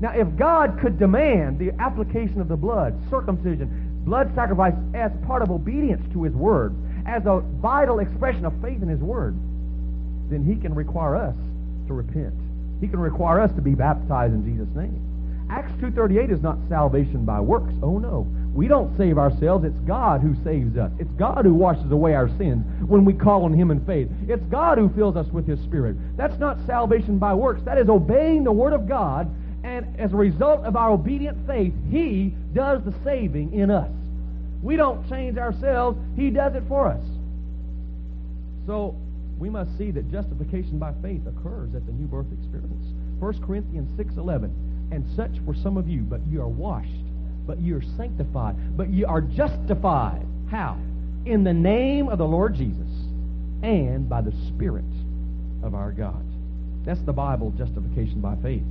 Now, 0.00 0.12
if 0.12 0.34
God 0.36 0.78
could 0.80 0.98
demand 0.98 1.58
the 1.58 1.72
application 1.78 2.40
of 2.40 2.48
the 2.48 2.56
blood, 2.56 2.94
circumcision, 3.10 3.89
blood 4.04 4.32
sacrifice 4.34 4.74
as 4.94 5.12
part 5.26 5.42
of 5.42 5.50
obedience 5.50 6.02
to 6.12 6.22
his 6.24 6.34
word, 6.34 6.74
as 7.06 7.24
a 7.26 7.40
vital 7.60 7.98
expression 7.98 8.44
of 8.44 8.52
faith 8.62 8.82
in 8.82 8.88
his 8.88 9.00
word, 9.00 9.34
then 10.30 10.44
he 10.44 10.60
can 10.60 10.74
require 10.74 11.16
us 11.16 11.34
to 11.86 11.94
repent. 11.94 12.34
He 12.80 12.88
can 12.88 13.00
require 13.00 13.40
us 13.40 13.52
to 13.56 13.62
be 13.62 13.74
baptized 13.74 14.32
in 14.32 14.44
Jesus' 14.44 14.74
name. 14.74 15.06
Acts 15.50 15.72
2.38 15.82 16.32
is 16.32 16.40
not 16.40 16.56
salvation 16.68 17.24
by 17.24 17.40
works. 17.40 17.74
Oh, 17.82 17.98
no. 17.98 18.26
We 18.54 18.68
don't 18.68 18.96
save 18.96 19.18
ourselves. 19.18 19.64
It's 19.64 19.78
God 19.80 20.20
who 20.20 20.36
saves 20.44 20.76
us. 20.76 20.92
It's 20.98 21.10
God 21.12 21.44
who 21.44 21.54
washes 21.54 21.90
away 21.90 22.14
our 22.14 22.28
sins 22.38 22.64
when 22.88 23.04
we 23.04 23.12
call 23.12 23.44
on 23.44 23.52
him 23.52 23.70
in 23.70 23.84
faith. 23.84 24.08
It's 24.28 24.44
God 24.46 24.78
who 24.78 24.88
fills 24.90 25.16
us 25.16 25.26
with 25.32 25.46
his 25.46 25.60
Spirit. 25.60 25.96
That's 26.16 26.38
not 26.38 26.58
salvation 26.66 27.18
by 27.18 27.34
works. 27.34 27.62
That 27.64 27.78
is 27.78 27.88
obeying 27.88 28.44
the 28.44 28.52
Word 28.52 28.72
of 28.72 28.88
God 28.88 29.28
and 29.62 29.98
as 30.00 30.12
a 30.12 30.16
result 30.16 30.64
of 30.64 30.76
our 30.76 30.90
obedient 30.90 31.46
faith, 31.46 31.74
He 31.90 32.34
does 32.54 32.82
the 32.84 32.94
saving 33.04 33.52
in 33.52 33.70
us. 33.70 33.90
We 34.62 34.76
don't 34.76 35.08
change 35.08 35.38
ourselves, 35.38 35.98
He 36.16 36.30
does 36.30 36.54
it 36.54 36.62
for 36.68 36.86
us. 36.86 37.04
So 38.66 38.96
we 39.38 39.50
must 39.50 39.76
see 39.78 39.90
that 39.90 40.10
justification 40.10 40.78
by 40.78 40.92
faith 41.02 41.22
occurs 41.26 41.74
at 41.74 41.86
the 41.86 41.92
new 41.92 42.06
birth 42.06 42.26
experience. 42.32 42.86
1 43.18 43.42
Corinthians 43.42 43.90
6.11 43.98 44.44
And 44.92 45.04
such 45.16 45.40
were 45.44 45.54
some 45.54 45.76
of 45.76 45.88
you, 45.88 46.02
but 46.02 46.20
you 46.28 46.40
are 46.40 46.48
washed, 46.48 46.88
but 47.46 47.58
you 47.58 47.76
are 47.76 47.82
sanctified, 47.96 48.76
but 48.76 48.90
you 48.90 49.06
are 49.06 49.20
justified. 49.20 50.26
How? 50.50 50.78
In 51.26 51.44
the 51.44 51.52
name 51.52 52.08
of 52.08 52.18
the 52.18 52.26
Lord 52.26 52.54
Jesus 52.54 52.88
and 53.62 54.08
by 54.08 54.20
the 54.20 54.32
Spirit 54.48 54.84
of 55.62 55.74
our 55.74 55.92
God. 55.92 56.24
That's 56.84 57.00
the 57.02 57.12
Bible 57.12 57.52
justification 57.56 58.20
by 58.20 58.36
faith. 58.36 58.62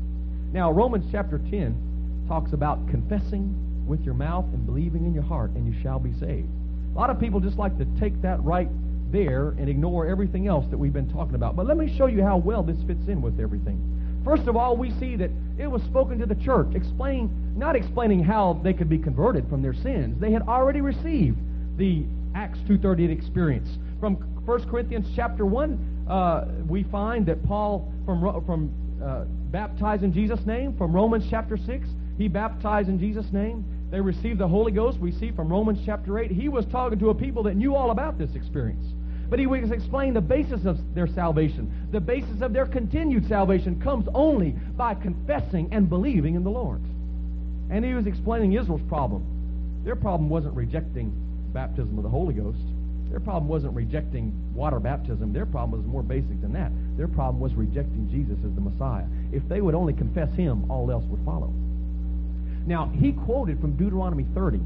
Now, 0.51 0.71
Romans 0.71 1.05
chapter 1.12 1.38
10 1.38 2.25
talks 2.27 2.53
about 2.53 2.88
confessing 2.89 3.85
with 3.88 4.01
your 4.01 4.15
mouth 4.15 4.45
and 4.53 4.65
believing 4.65 5.05
in 5.05 5.13
your 5.13 5.23
heart, 5.23 5.51
and 5.51 5.65
you 5.65 5.79
shall 5.81 5.99
be 5.99 6.12
saved. 6.13 6.49
A 6.95 6.97
lot 6.97 7.12
of 7.12 7.19
people 7.19 7.39
just 7.39 7.57
like 7.57 7.77
to 7.77 7.85
take 7.99 8.19
that 8.23 8.43
right 8.43 8.69
there 9.12 9.49
and 9.59 9.69
ignore 9.69 10.07
everything 10.07 10.47
else 10.47 10.65
that 10.71 10.77
we've 10.77 10.93
been 10.93 11.12
talking 11.12 11.35
about. 11.35 11.55
But 11.55 11.67
let 11.67 11.77
me 11.77 11.95
show 11.97 12.07
you 12.07 12.23
how 12.23 12.38
well 12.38 12.63
this 12.63 12.77
fits 12.88 13.07
in 13.07 13.21
with 13.21 13.39
everything. 13.39 13.79
First 14.25 14.47
of 14.47 14.55
all, 14.55 14.75
we 14.75 14.91
see 14.99 15.15
that 15.17 15.29
it 15.59 15.67
was 15.67 15.83
spoken 15.83 16.17
to 16.19 16.25
the 16.25 16.35
church, 16.35 16.73
explain, 16.75 17.29
not 17.55 17.75
explaining 17.75 18.23
how 18.23 18.59
they 18.63 18.73
could 18.73 18.89
be 18.89 18.97
converted 18.97 19.47
from 19.49 19.62
their 19.62 19.73
sins. 19.73 20.19
They 20.19 20.31
had 20.31 20.41
already 20.43 20.81
received 20.81 21.38
the 21.77 22.05
Acts 22.35 22.59
2.38 22.67 23.12
experience. 23.12 23.69
From 23.99 24.15
1 24.45 24.69
Corinthians 24.69 25.07
chapter 25.15 25.45
1, 25.45 26.05
uh, 26.09 26.45
we 26.67 26.83
find 26.83 27.25
that 27.27 27.45
Paul, 27.45 27.91
from, 28.05 28.43
from 28.45 28.71
uh, 29.03 29.25
baptized 29.51 30.03
in 30.03 30.13
Jesus' 30.13 30.45
name. 30.45 30.75
From 30.77 30.93
Romans 30.93 31.25
chapter 31.29 31.57
6, 31.57 31.88
he 32.17 32.27
baptized 32.27 32.89
in 32.89 32.99
Jesus' 32.99 33.31
name. 33.31 33.65
They 33.91 34.01
received 34.01 34.39
the 34.39 34.47
Holy 34.47 34.71
Ghost. 34.71 34.99
We 34.99 35.12
see 35.12 35.31
from 35.31 35.49
Romans 35.49 35.79
chapter 35.85 36.19
8. 36.19 36.31
He 36.31 36.49
was 36.49 36.65
talking 36.65 36.99
to 36.99 37.09
a 37.09 37.15
people 37.15 37.43
that 37.43 37.55
knew 37.55 37.75
all 37.75 37.91
about 37.91 38.17
this 38.17 38.35
experience. 38.35 38.85
But 39.29 39.39
he 39.39 39.47
was 39.47 39.71
explaining 39.71 40.13
the 40.13 40.21
basis 40.21 40.65
of 40.65 40.77
their 40.95 41.07
salvation. 41.07 41.88
The 41.91 41.99
basis 41.99 42.41
of 42.41 42.51
their 42.51 42.65
continued 42.65 43.27
salvation 43.27 43.79
comes 43.79 44.07
only 44.13 44.51
by 44.51 44.95
confessing 44.95 45.69
and 45.71 45.88
believing 45.88 46.35
in 46.35 46.43
the 46.43 46.49
Lord. 46.49 46.81
And 47.69 47.85
he 47.85 47.93
was 47.93 48.07
explaining 48.07 48.53
Israel's 48.53 48.81
problem. 48.89 49.23
Their 49.83 49.95
problem 49.95 50.29
wasn't 50.29 50.55
rejecting 50.55 51.13
baptism 51.53 51.97
of 51.97 52.03
the 52.03 52.09
Holy 52.09 52.33
Ghost. 52.33 52.59
Their 53.10 53.19
problem 53.19 53.48
wasn't 53.48 53.74
rejecting 53.74 54.32
water 54.54 54.80
baptism. 54.80 55.34
Their 55.34 55.45
problem 55.45 55.80
was 55.80 55.88
more 55.88 56.04
basic 56.04 56.39
than 56.41 56.54
that. 56.54 56.72
Their 56.95 57.08
problem 57.08 57.39
was 57.39 57.54
rejecting 57.56 58.08
Jesus 58.10 58.38
as 58.45 58.54
the 58.54 58.62
Messiah. 58.62 59.06
If 59.32 59.48
they 59.50 59.62
would 59.62 59.74
only 59.74 59.93
confess 59.93 60.32
him, 60.34 60.69
all 60.69 60.91
else 60.91 61.04
would 61.06 61.24
follow. 61.26 61.52
Now, 62.67 62.91
he 63.00 63.13
quoted 63.13 63.60
from 63.60 63.76
Deuteronomy 63.78 64.26
30. 64.36 64.60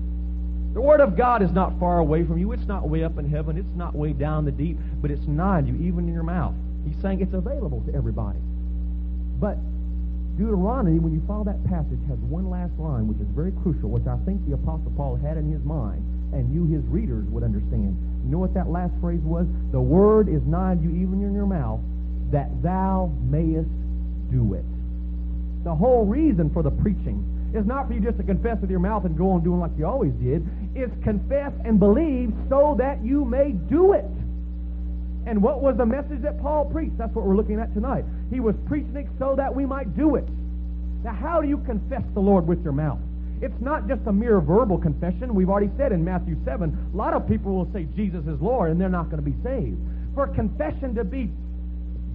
The 0.73 0.81
Word 0.81 0.99
of 0.99 1.15
God 1.15 1.41
is 1.41 1.51
not 1.51 1.79
far 1.79 1.99
away 1.99 2.25
from 2.25 2.37
you. 2.37 2.51
It's 2.51 2.67
not 2.67 2.89
way 2.89 3.03
up 3.03 3.17
in 3.17 3.29
heaven. 3.29 3.57
It's 3.57 3.75
not 3.75 3.95
way 3.95 4.11
down 4.11 4.43
the 4.43 4.51
deep, 4.51 4.77
but 5.01 5.11
it's 5.11 5.25
nigh 5.27 5.59
you, 5.59 5.75
even 5.75 6.07
in 6.07 6.13
your 6.13 6.23
mouth. 6.23 6.55
He's 6.85 6.99
saying 7.01 7.21
it's 7.21 7.33
available 7.33 7.81
to 7.87 7.95
everybody. 7.95 8.39
But 9.39 9.57
Deuteronomy, 10.35 10.99
when 10.99 11.13
you 11.13 11.21
follow 11.27 11.43
that 11.45 11.63
passage, 11.69 11.99
has 12.09 12.17
one 12.25 12.49
last 12.49 12.73
line, 12.79 13.07
which 13.07 13.19
is 13.19 13.27
very 13.35 13.51
crucial, 13.61 13.89
which 13.89 14.07
I 14.07 14.17
think 14.25 14.43
the 14.47 14.55
Apostle 14.55 14.91
Paul 14.97 15.15
had 15.15 15.37
in 15.37 15.51
his 15.51 15.63
mind, 15.63 16.01
and 16.33 16.51
you, 16.51 16.65
his 16.65 16.83
readers, 16.85 17.25
would 17.29 17.43
understand. 17.43 17.95
You 18.23 18.31
know 18.31 18.39
what 18.39 18.53
that 18.53 18.69
last 18.69 18.93
phrase 19.01 19.21
was? 19.21 19.45
The 19.71 19.81
word 19.81 20.29
is 20.29 20.41
nigh 20.43 20.73
you, 20.81 20.89
even 20.89 21.21
in 21.23 21.33
your 21.33 21.45
mouth, 21.45 21.81
that 22.31 22.49
thou 22.63 23.11
mayest 23.29 23.69
do 24.31 24.53
it. 24.53 24.65
The 25.63 25.75
whole 25.75 26.05
reason 26.05 26.49
for 26.49 26.63
the 26.63 26.71
preaching 26.71 27.23
is 27.53 27.65
not 27.65 27.87
for 27.87 27.93
you 27.93 27.99
just 27.99 28.17
to 28.17 28.23
confess 28.23 28.57
with 28.59 28.69
your 28.69 28.79
mouth 28.79 29.05
and 29.05 29.17
go 29.17 29.31
on 29.31 29.43
doing 29.43 29.59
like 29.59 29.71
you 29.77 29.85
always 29.85 30.13
did. 30.13 30.47
It's 30.73 30.93
confess 31.03 31.51
and 31.63 31.79
believe 31.79 32.33
so 32.49 32.75
that 32.79 33.03
you 33.03 33.25
may 33.25 33.51
do 33.51 33.93
it. 33.93 34.05
And 35.25 35.41
what 35.41 35.61
was 35.61 35.77
the 35.77 35.85
message 35.85 36.21
that 36.23 36.41
Paul 36.41 36.65
preached? 36.65 36.97
That's 36.97 37.13
what 37.13 37.25
we're 37.25 37.37
looking 37.37 37.59
at 37.59 37.73
tonight. 37.73 38.03
He 38.29 38.39
was 38.39 38.55
preaching 38.67 38.95
it 38.95 39.07
so 39.19 39.35
that 39.37 39.53
we 39.53 39.65
might 39.65 39.95
do 39.95 40.15
it. 40.15 40.27
Now, 41.03 41.13
how 41.13 41.41
do 41.41 41.47
you 41.47 41.59
confess 41.59 42.03
the 42.13 42.19
Lord 42.19 42.47
with 42.47 42.63
your 42.63 42.73
mouth? 42.73 42.99
It's 43.43 43.59
not 43.59 43.89
just 43.89 43.99
a 44.07 44.13
mere 44.13 44.39
verbal 44.39 44.77
confession. 44.77 45.35
We've 45.35 45.49
already 45.49 45.69
said 45.75 45.91
in 45.91 46.01
Matthew 46.01 46.37
7, 46.45 46.91
a 46.93 46.95
lot 46.95 47.13
of 47.13 47.27
people 47.27 47.53
will 47.53 47.69
say 47.73 47.83
Jesus 47.93 48.23
is 48.25 48.39
Lord 48.39 48.71
and 48.71 48.79
they're 48.79 48.87
not 48.87 49.11
going 49.11 49.21
to 49.21 49.29
be 49.29 49.35
saved. 49.43 49.77
For 50.15 50.27
confession 50.27 50.95
to 50.95 51.03
be 51.03 51.29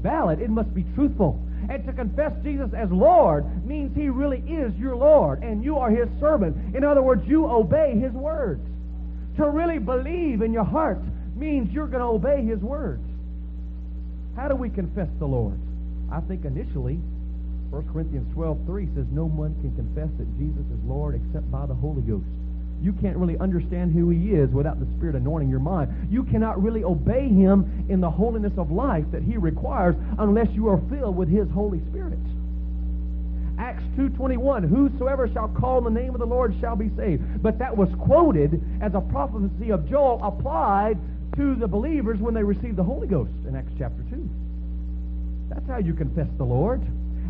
valid, 0.01 0.41
it 0.41 0.49
must 0.49 0.75
be 0.75 0.85
truthful. 0.95 1.38
And 1.69 1.85
to 1.85 1.93
confess 1.93 2.33
Jesus 2.43 2.71
as 2.75 2.88
Lord 2.91 3.45
means 3.67 3.95
he 3.95 4.09
really 4.09 4.38
is 4.38 4.75
your 4.77 4.97
Lord 4.97 5.43
and 5.43 5.62
you 5.62 5.77
are 5.77 5.91
his 5.91 6.09
servant. 6.19 6.75
In 6.75 6.83
other 6.83 7.03
words, 7.03 7.21
you 7.27 7.47
obey 7.47 7.99
his 8.01 8.12
words. 8.12 8.67
To 9.37 9.51
really 9.51 9.79
believe 9.79 10.41
in 10.41 10.55
your 10.55 10.64
heart 10.64 11.03
means 11.37 11.71
you're 11.71 11.88
going 11.88 12.01
to 12.01 12.07
obey 12.07 12.43
his 12.43 12.61
words. 12.61 13.05
How 14.35 14.49
do 14.49 14.57
we 14.57 14.71
confess 14.71 15.09
the 15.19 15.27
Lord? 15.27 15.59
I 16.11 16.21
think 16.21 16.47
initially 16.47 16.99
1 17.70 17.88
Corinthians 17.92 18.26
12:3 18.35 18.94
says 18.94 19.07
no 19.12 19.26
one 19.26 19.54
can 19.61 19.74
confess 19.76 20.09
that 20.18 20.38
Jesus 20.38 20.64
is 20.72 20.81
Lord 20.87 21.14
except 21.14 21.50
by 21.50 21.66
the 21.66 21.74
Holy 21.74 22.02
Ghost. 22.02 22.24
You 22.81 22.92
can't 22.92 23.16
really 23.16 23.37
understand 23.38 23.92
who 23.92 24.09
he 24.11 24.31
is 24.31 24.50
without 24.50 24.78
the 24.78 24.87
Spirit 24.96 25.16
anointing 25.16 25.50
your 25.50 25.61
mind. 25.61 26.09
You 26.11 26.22
cannot 26.24 26.62
really 26.62 26.85
obey 26.85 27.28
him 27.28 27.87
in 27.88 28.00
the 28.00 28.11
holiness 28.11 28.52
of 28.57 28.70
life 28.70 29.04
that 29.11 29.22
he 29.22 29.37
requires 29.37 29.96
unless 30.18 30.48
you 30.52 30.68
are 30.68 30.81
filled 30.88 31.16
with 31.16 31.28
his 31.28 31.50
Holy 31.50 31.81
Spirit. 31.90 32.18
Acts 33.59 33.83
2.21, 33.96 34.68
Whosoever 34.68 35.28
shall 35.28 35.48
call 35.48 35.81
the 35.81 35.90
name 35.90 36.14
of 36.14 36.20
the 36.20 36.26
Lord 36.26 36.54
shall 36.61 36.76
be 36.76 36.90
saved. 36.96 37.42
But 37.42 37.59
that 37.59 37.76
was 37.76 37.88
quoted 37.98 38.62
as 38.81 38.94
a 38.94 39.00
prophecy 39.00 39.72
of 39.72 39.88
Joel 39.90 40.22
applied 40.22 40.96
to 41.37 41.57
the 41.57 41.66
believers 41.66 42.20
when 42.20 42.35
they 42.35 42.44
received 42.44 42.76
the 42.76 42.85
Holy 42.85 43.09
Ghost 43.09 43.33
in 43.46 43.57
Acts 43.57 43.72
chapter 43.76 44.02
2. 44.11 44.31
That's 45.50 45.66
how 45.66 45.78
you 45.78 45.94
confess 45.94 46.28
the 46.38 46.44
Lord. 46.44 46.81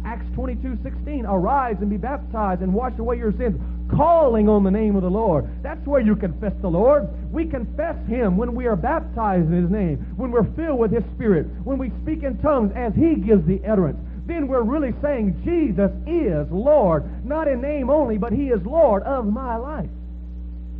Acts 0.05 0.27
22, 0.35 0.79
16, 0.83 1.27
arise 1.27 1.77
and 1.81 1.91
be 1.91 1.97
baptized 1.97 2.63
and 2.63 2.73
wash 2.73 2.99
away 2.99 3.17
your 3.19 3.33
sins, 3.33 3.61
calling 3.91 4.49
on 4.49 4.65
the 4.65 4.71
name 4.71 4.97
of 4.97 5.03
the 5.03 5.11
Lord. 5.11 5.49
That's 5.63 5.85
where 5.87 6.01
you 6.01 6.17
confess 6.17 6.53
the 6.61 6.69
Lord. 6.69 7.09
We 7.33 7.47
confess 7.47 7.97
Him 8.07 8.37
when 8.37 8.55
we 8.55 8.67
are 8.67 8.77
baptized 8.77 9.49
in 9.49 9.63
His 9.63 9.71
name, 9.71 9.99
when 10.17 10.31
we're 10.31 10.51
filled 10.55 10.79
with 10.79 10.93
His 10.93 11.05
Spirit, 11.15 11.47
when 11.65 11.79
we 11.79 11.91
speak 12.03 12.23
in 12.23 12.39
tongues 12.39 12.73
as 12.77 12.95
He 12.95 13.17
gives 13.17 13.47
the 13.47 13.61
utterance. 13.67 13.99
Then 14.27 14.47
we're 14.47 14.63
really 14.63 14.93
saying 15.01 15.41
Jesus 15.45 15.91
is 16.07 16.47
Lord, 16.51 17.25
not 17.25 17.49
in 17.49 17.63
name 17.63 17.89
only, 17.89 18.19
but 18.19 18.33
He 18.33 18.51
is 18.51 18.61
Lord 18.65 19.03
of 19.05 19.27
my 19.27 19.57
life. 19.57 19.91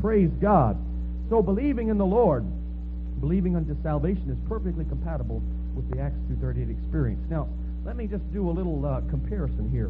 Praise 0.01 0.31
God. 0.41 0.77
So 1.31 1.43
believing 1.43 1.89
in 1.89 1.99
the 1.99 2.07
Lord, 2.07 2.45
believing 3.21 3.57
unto 3.57 3.75
salvation 3.83 4.31
is 4.31 4.39
perfectly 4.49 4.85
compatible 4.85 5.43
with 5.75 5.91
the 5.91 6.01
Acts 6.01 6.19
2.38 6.31 6.71
experience. 6.71 7.21
Now, 7.31 7.49
let 7.89 7.97
me 7.97 8.07
just 8.07 8.21
do 8.37 8.45
a 8.45 8.53
little 8.53 8.85
uh, 8.85 9.01
comparison 9.09 9.65
here. 9.73 9.89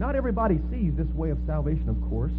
Not 0.00 0.16
everybody 0.16 0.56
sees 0.72 0.96
this 0.96 1.12
way 1.12 1.28
of 1.28 1.36
salvation, 1.44 1.92
of 1.92 2.00
course. 2.08 2.32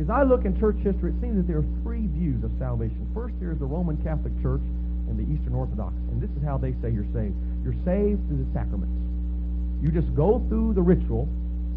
As 0.00 0.08
I 0.08 0.24
look 0.24 0.48
in 0.48 0.56
church 0.56 0.80
history, 0.80 1.12
it 1.12 1.20
seems 1.20 1.36
that 1.36 1.44
there 1.44 1.60
are 1.60 1.70
three 1.84 2.08
views 2.08 2.40
of 2.40 2.48
salvation. 2.56 3.04
First, 3.12 3.36
there's 3.36 3.60
the 3.60 3.68
Roman 3.68 4.00
Catholic 4.00 4.32
Church 4.40 4.64
and 5.12 5.20
the 5.20 5.28
Eastern 5.28 5.52
Orthodox. 5.52 5.92
And 6.08 6.16
this 6.16 6.32
is 6.32 6.40
how 6.40 6.56
they 6.56 6.72
say 6.80 6.88
you're 6.88 7.12
saved. 7.12 7.36
You're 7.60 7.76
saved 7.84 8.24
through 8.24 8.40
the 8.40 8.48
sacraments. 8.56 8.96
You 9.84 9.92
just 9.92 10.08
go 10.16 10.40
through 10.48 10.72
the 10.72 10.80
ritual, 10.80 11.28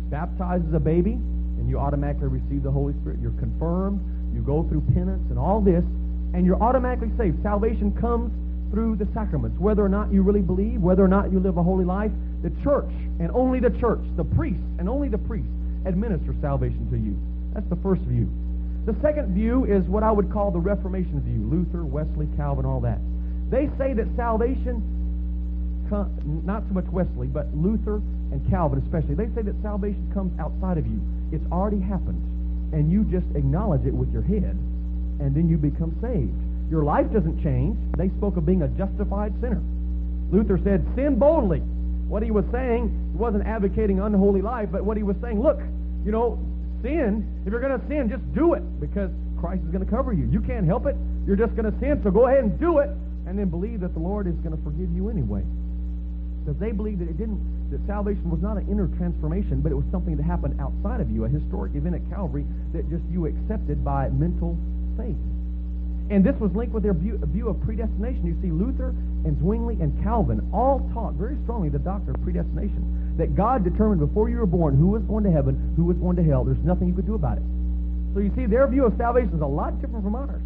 baptize 0.08 0.64
as 0.64 0.74
a 0.74 0.80
baby, 0.80 1.20
and 1.60 1.68
you 1.68 1.76
automatically 1.76 2.32
receive 2.32 2.64
the 2.64 2.72
Holy 2.72 2.96
Spirit. 3.04 3.20
You're 3.20 3.36
confirmed. 3.36 4.00
You 4.32 4.40
go 4.48 4.64
through 4.72 4.88
penance 4.96 5.28
and 5.28 5.36
all 5.36 5.60
this, 5.60 5.84
and 6.32 6.48
you're 6.48 6.64
automatically 6.64 7.12
saved. 7.20 7.44
Salvation 7.44 7.92
comes 8.00 8.32
through 8.74 8.96
the 8.96 9.08
sacraments. 9.14 9.60
Whether 9.60 9.86
or 9.86 9.90
not 9.90 10.12
you 10.12 10.24
really 10.24 10.42
believe, 10.42 10.82
whether 10.82 11.06
or 11.06 11.08
not 11.08 11.32
you 11.32 11.40
live 11.40 11.58
a 11.58 11.64
holy 11.64 11.86
life, 11.86 12.12
the 12.42 12.50
church 12.64 12.90
and 13.22 13.30
only 13.32 13.60
the 13.60 13.70
church, 13.80 14.02
the 14.18 14.26
priest 14.26 14.60
and 14.80 14.90
only 14.90 15.10
the 15.10 15.20
priest 15.20 15.48
administer 15.86 16.34
salvation 16.42 16.90
to 16.90 16.98
you. 16.98 17.14
That's 17.54 17.70
the 17.70 17.78
first 17.86 18.02
view. 18.10 18.28
The 18.86 18.96
second 19.02 19.36
view 19.36 19.64
is 19.66 19.86
what 19.86 20.02
I 20.02 20.12
would 20.12 20.34
call 20.34 20.50
the 20.50 20.60
Reformation 20.60 21.22
view. 21.22 21.46
Luther, 21.48 21.86
Wesley, 21.86 22.28
Calvin, 22.36 22.66
all 22.66 22.82
that. 22.82 22.98
They 23.50 23.70
say 23.78 23.94
that 23.94 24.08
salvation, 24.18 24.82
not 26.44 26.64
so 26.68 26.74
much 26.74 26.90
Wesley, 26.90 27.28
but 27.28 27.54
Luther 27.54 28.02
and 28.34 28.42
Calvin 28.50 28.82
especially, 28.82 29.14
they 29.14 29.30
say 29.36 29.44
that 29.44 29.56
salvation 29.62 30.10
comes 30.14 30.34
outside 30.40 30.80
of 30.80 30.88
you. 30.88 31.00
It's 31.32 31.46
already 31.52 31.80
happened. 31.80 32.20
And 32.74 32.92
you 32.92 33.06
just 33.06 33.30
acknowledge 33.38 33.86
it 33.86 33.94
with 33.94 34.12
your 34.12 34.24
head, 34.24 34.58
and 35.22 35.36
then 35.36 35.48
you 35.48 35.58
become 35.58 35.96
saved. 36.02 36.34
Your 36.74 36.82
life 36.82 37.06
doesn't 37.14 37.38
change. 37.44 37.78
They 38.02 38.10
spoke 38.18 38.36
of 38.36 38.48
being 38.48 38.64
a 38.64 38.68
justified 38.68 39.32
sinner. 39.40 39.62
Luther 40.32 40.58
said, 40.64 40.82
sin 40.96 41.20
boldly. 41.22 41.60
What 42.10 42.24
he 42.24 42.32
was 42.32 42.46
saying, 42.52 42.90
he 43.14 43.18
wasn't 43.18 43.46
advocating 43.46 44.00
unholy 44.00 44.42
life, 44.42 44.70
but 44.72 44.84
what 44.84 44.98
he 44.98 45.04
was 45.04 45.16
saying, 45.22 45.38
look, 45.40 45.62
you 46.04 46.10
know, 46.10 46.42
sin, 46.82 47.30
if 47.46 47.54
you're 47.54 47.62
going 47.62 47.80
to 47.80 47.88
sin, 47.88 48.10
just 48.10 48.26
do 48.34 48.56
it 48.58 48.66
because 48.82 49.14
Christ 49.38 49.62
is 49.62 49.70
going 49.70 49.86
to 49.86 49.92
cover 49.92 50.14
you. 50.14 50.26
You 50.34 50.42
can't 50.42 50.66
help 50.66 50.88
it. 50.88 50.98
You're 51.28 51.38
just 51.38 51.54
going 51.56 51.70
to 51.72 51.80
sin, 51.80 52.02
so 52.02 52.10
go 52.10 52.26
ahead 52.26 52.42
and 52.42 52.60
do 52.60 52.80
it 52.80 52.90
and 53.30 53.38
then 53.38 53.54
believe 53.54 53.82
that 53.86 53.94
the 53.94 54.02
Lord 54.02 54.26
is 54.26 54.34
going 54.42 54.58
to 54.58 54.64
forgive 54.66 54.90
you 54.98 55.14
anyway. 55.14 55.46
Because 56.42 56.60
they 56.60 56.72
believed 56.74 57.06
that 57.06 57.08
it 57.08 57.22
didn't, 57.22 57.38
that 57.70 57.86
salvation 57.86 58.34
was 58.34 58.42
not 58.42 58.58
an 58.58 58.66
inner 58.66 58.90
transformation, 58.98 59.62
but 59.62 59.72
it 59.72 59.76
was 59.76 59.86
something 59.92 60.18
that 60.18 60.26
happened 60.26 60.60
outside 60.60 61.02
of 61.02 61.12
you, 61.14 61.26
a 61.26 61.30
historic 61.30 61.78
event 61.78 61.94
at 61.94 62.02
Calvary 62.10 62.50
that 62.74 62.90
just 62.90 63.06
you 63.14 63.30
accepted 63.30 63.86
by 63.86 64.10
mental 64.10 64.58
faith. 64.98 65.22
And 66.10 66.24
this 66.24 66.36
was 66.36 66.52
linked 66.54 66.74
with 66.74 66.84
their 66.84 66.94
view, 66.94 67.20
of 67.48 67.62
predestination. 67.62 68.26
You 68.26 68.38
see, 68.42 68.52
Luther 68.52 68.90
and 69.26 69.38
Zwingli 69.40 69.78
and 69.82 69.92
Calvin 70.04 70.42
all 70.54 70.90
taught 70.94 71.14
very 71.14 71.38
strongly 71.44 71.70
the 71.70 71.80
doctrine 71.80 72.16
of 72.16 72.22
predestination. 72.24 73.16
That 73.18 73.36
God 73.36 73.64
determined 73.64 74.00
before 74.00 74.30
you 74.30 74.38
were 74.38 74.46
born 74.46 74.76
who 74.76 74.88
was 74.88 75.04
going 75.04 75.24
to 75.24 75.32
heaven, 75.32 75.74
who 75.76 75.86
was 75.86 75.98
going 75.98 76.16
to 76.18 76.24
hell. 76.24 76.44
There's 76.44 76.64
nothing 76.64 76.88
you 76.88 76.94
could 76.94 77.06
do 77.06 77.16
about 77.16 77.38
it. 77.38 77.44
So 78.14 78.20
you 78.20 78.32
see, 78.36 78.46
their 78.46 78.68
view 78.68 78.86
of 78.86 78.98
salvation 78.98 79.34
is 79.34 79.42
a 79.42 79.46
lot 79.46 79.80
different 79.82 80.04
from 80.04 80.16
ours. 80.16 80.42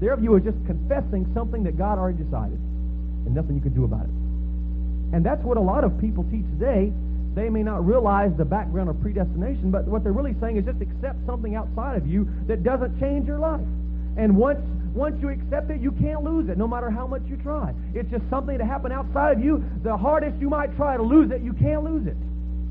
Their 0.00 0.16
view 0.16 0.36
is 0.36 0.44
just 0.44 0.56
confessing 0.64 1.30
something 1.34 1.64
that 1.64 1.76
God 1.76 1.98
already 1.98 2.22
decided, 2.22 2.56
and 2.56 3.34
nothing 3.34 3.56
you 3.56 3.60
can 3.60 3.74
do 3.74 3.84
about 3.84 4.04
it. 4.04 4.14
And 5.12 5.24
that's 5.24 5.42
what 5.42 5.56
a 5.56 5.60
lot 5.60 5.84
of 5.84 5.98
people 6.00 6.24
teach 6.30 6.46
today. 6.58 6.92
They 7.34 7.50
may 7.50 7.62
not 7.62 7.84
realize 7.84 8.32
the 8.36 8.44
background 8.44 8.88
of 8.88 9.00
predestination, 9.02 9.70
but 9.70 9.84
what 9.84 10.02
they're 10.02 10.12
really 10.12 10.34
saying 10.40 10.56
is 10.56 10.64
just 10.64 10.80
accept 10.80 11.18
something 11.26 11.54
outside 11.54 11.96
of 11.96 12.06
you 12.06 12.28
that 12.46 12.62
doesn't 12.62 12.98
change 12.98 13.26
your 13.26 13.38
life. 13.38 13.66
And 14.16 14.36
once 14.36 14.60
once 14.94 15.16
you 15.20 15.28
accept 15.28 15.70
it, 15.70 15.80
you 15.80 15.92
can't 15.92 16.22
lose 16.22 16.48
it, 16.48 16.58
no 16.58 16.66
matter 16.66 16.90
how 16.90 17.06
much 17.06 17.22
you 17.26 17.36
try. 17.36 17.72
It's 17.94 18.10
just 18.10 18.24
something 18.28 18.58
to 18.58 18.64
happen 18.64 18.90
outside 18.90 19.38
of 19.38 19.44
you. 19.44 19.64
The 19.82 19.96
hardest 19.96 20.40
you 20.40 20.50
might 20.50 20.74
try 20.76 20.96
to 20.96 21.02
lose 21.02 21.30
it, 21.30 21.42
you 21.42 21.52
can't 21.52 21.84
lose 21.84 22.06
it. 22.06 22.16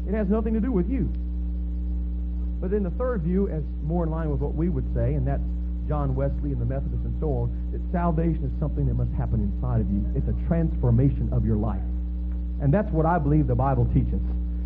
It 0.07 0.13
has 0.13 0.27
nothing 0.27 0.53
to 0.53 0.59
do 0.59 0.71
with 0.71 0.89
you. 0.89 1.11
But 2.59 2.71
then 2.71 2.83
the 2.83 2.91
third 2.91 3.21
view 3.21 3.47
is 3.47 3.63
more 3.83 4.03
in 4.03 4.11
line 4.11 4.29
with 4.29 4.41
what 4.41 4.53
we 4.53 4.67
would 4.67 4.85
say, 4.93 5.13
and 5.13 5.25
that's 5.25 5.43
John 5.87 6.13
Wesley 6.13 6.51
and 6.51 6.61
the 6.61 6.65
Methodists 6.65 7.05
and 7.05 7.15
so 7.19 7.27
on, 7.31 7.71
that 7.71 7.81
salvation 7.91 8.43
is 8.43 8.51
something 8.59 8.85
that 8.85 8.93
must 8.93 9.11
happen 9.13 9.41
inside 9.41 9.81
of 9.81 9.89
you. 9.89 10.05
It's 10.13 10.27
a 10.27 10.47
transformation 10.47 11.29
of 11.31 11.45
your 11.45 11.57
life. 11.57 11.81
And 12.61 12.73
that's 12.73 12.91
what 12.91 13.05
I 13.05 13.17
believe 13.17 13.47
the 13.47 13.55
Bible 13.55 13.87
teaches. 13.93 14.19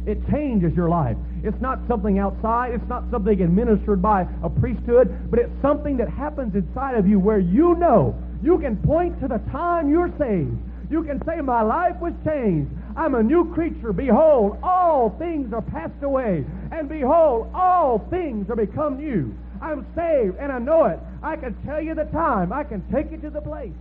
It 0.06 0.20
changes 0.30 0.76
your 0.76 0.90
life. 0.90 1.18
It's 1.44 1.60
not 1.62 1.80
something 1.88 2.20
outside. 2.20 2.72
It's 2.74 2.88
not 2.90 3.04
something 3.12 3.42
administered 3.42 4.02
by 4.02 4.28
a 4.44 4.50
priesthood, 4.50 5.32
but 5.32 5.40
it's 5.40 5.62
something 5.62 5.98
that 5.98 6.10
happens 6.10 6.56
inside 6.56 6.96
of 6.96 7.08
you 7.08 7.20
where 7.20 7.40
you 7.40 7.76
know 7.76 8.16
you 8.42 8.60
can 8.60 8.78
point 8.78 9.20
to 9.22 9.28
the 9.28 9.40
time 9.52 9.90
you're 9.90 10.12
saved. 10.20 10.58
You 10.90 11.04
can 11.04 11.22
say, 11.26 11.42
My 11.42 11.62
life 11.62 11.96
was 12.00 12.14
changed. 12.26 12.70
I'm 12.96 13.16
a 13.16 13.24
new 13.24 13.52
creature. 13.54 13.94
Behold, 13.94 14.58
all 14.62 15.16
things 15.18 15.54
are 15.54 15.62
passed 15.62 16.04
away. 16.04 16.46
And 16.72 16.90
behold, 16.90 17.50
all 17.56 18.06
things 18.10 18.50
are 18.50 18.56
become 18.56 18.98
new. 18.98 19.34
I'm 19.62 19.88
saved 19.96 20.38
and 20.40 20.52
I 20.52 20.60
know 20.60 20.86
it. 20.86 21.00
I 21.24 21.38
can 21.38 21.56
tell 21.66 21.82
you 21.82 21.96
the 21.96 22.04
time. 22.06 22.52
I 22.52 22.64
can 22.64 22.84
take 22.92 23.12
you 23.12 23.18
to 23.20 23.30
the 23.30 23.42
place 23.42 23.72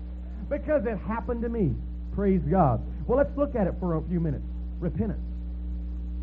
because 0.49 0.87
it 0.87 0.97
happened 0.99 1.43
to 1.43 1.49
me. 1.49 1.75
Praise 2.14 2.43
God. 2.49 2.81
Well, 3.07 3.18
let's 3.18 3.37
look 3.37 3.57
at 3.57 3.66
it 3.66 3.75
for 3.81 3.97
a 3.97 4.03
few 4.03 4.20
minutes. 4.20 4.45
Repentance. 4.79 5.32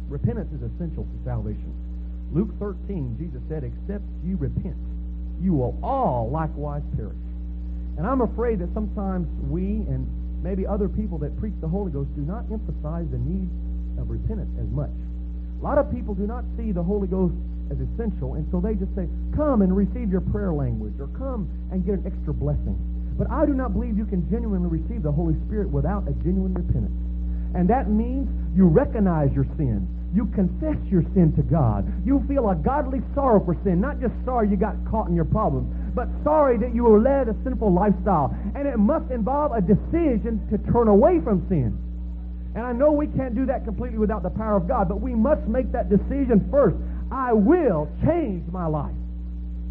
Repentance 0.10 0.50
is 0.54 0.62
essential 0.74 1.06
to 1.06 1.18
salvation. 1.24 1.72
Luke 2.34 2.50
13, 2.60 3.16
Jesus 3.18 3.42
said, 3.50 3.64
Except 3.64 4.04
you 4.26 4.38
repent, 4.38 4.78
you 5.42 5.54
will 5.54 5.78
all 5.82 6.30
likewise 6.30 6.82
perish. 6.98 7.18
And 7.98 8.06
I'm 8.06 8.22
afraid 8.22 8.60
that 8.60 8.74
sometimes 8.74 9.28
we 9.50 9.86
and 9.86 10.08
maybe 10.42 10.66
other 10.66 10.88
people 10.88 11.18
that 11.20 11.38
preach 11.40 11.54
the 11.62 11.68
Holy 11.68 11.92
Ghost 11.92 12.10
do 12.16 12.22
not 12.22 12.46
emphasize 12.52 13.06
the 13.12 13.18
need 13.18 13.50
of 14.00 14.10
repentance 14.10 14.50
as 14.60 14.68
much. 14.70 14.94
A 15.60 15.64
lot 15.64 15.78
of 15.78 15.92
people 15.92 16.16
do 16.16 16.26
not 16.26 16.44
see 16.58 16.72
the 16.72 16.84
Holy 16.84 17.08
Ghost 17.08 17.36
as 17.70 17.78
essential, 17.78 18.34
and 18.34 18.48
so 18.50 18.60
they 18.60 18.74
just 18.74 18.94
say, 18.96 19.06
Come 19.36 19.62
and 19.62 19.76
receive 19.76 20.10
your 20.10 20.22
prayer 20.22 20.54
language, 20.54 20.94
or 21.00 21.08
come 21.18 21.50
and 21.72 21.86
get 21.86 22.00
an 22.00 22.08
extra 22.08 22.34
blessing. 22.34 22.78
But 23.18 23.30
I 23.30 23.46
do 23.46 23.54
not 23.54 23.74
believe 23.74 23.98
you 23.98 24.06
can 24.06 24.24
genuinely 24.32 24.70
receive 24.70 25.04
the 25.04 25.12
Holy 25.12 25.36
Spirit 25.46 25.70
without 25.70 26.08
a 26.08 26.14
genuine 26.24 26.54
repentance. 26.54 26.96
And 27.54 27.68
that 27.70 27.90
means 27.90 28.30
you 28.56 28.66
recognize 28.66 29.34
your 29.34 29.46
sin. 29.58 29.84
You 30.14 30.26
confess 30.34 30.78
your 30.90 31.04
sin 31.14 31.34
to 31.36 31.44
God. 31.44 31.86
You 32.06 32.24
feel 32.28 32.50
a 32.50 32.56
godly 32.56 33.02
sorrow 33.14 33.44
for 33.44 33.56
sin, 33.64 33.80
not 33.80 34.02
just 34.02 34.14
sorry 34.26 34.50
you 34.50 34.58
got 34.58 34.76
caught 34.90 35.08
in 35.08 35.16
your 35.16 35.26
problems, 35.26 35.70
but 35.94 36.08
sorry 36.24 36.58
that 36.58 36.74
you 36.74 36.84
were 36.84 37.00
led 37.00 37.30
a 37.30 37.36
sinful 37.44 37.72
lifestyle. 37.72 38.36
And 38.56 38.68
it 38.68 38.78
must 38.78 39.12
involve 39.12 39.52
a 39.52 39.62
decision 39.62 40.42
to 40.50 40.58
turn 40.72 40.88
away 40.88 41.22
from 41.22 41.46
sin. 41.48 41.78
And 42.56 42.66
I 42.66 42.74
know 42.74 42.92
we 42.92 43.08
can't 43.08 43.36
do 43.36 43.46
that 43.46 43.66
completely 43.66 44.00
without 44.00 44.24
the 44.24 44.32
power 44.32 44.58
of 44.58 44.68
God, 44.68 44.90
but 44.90 45.00
we 45.00 45.14
must 45.14 45.48
make 45.48 45.72
that 45.72 45.90
decision 45.90 46.48
first. 46.50 46.78
I 47.12 47.34
will 47.34 47.88
change 48.04 48.52
my 48.52 48.66
life. 48.66 48.96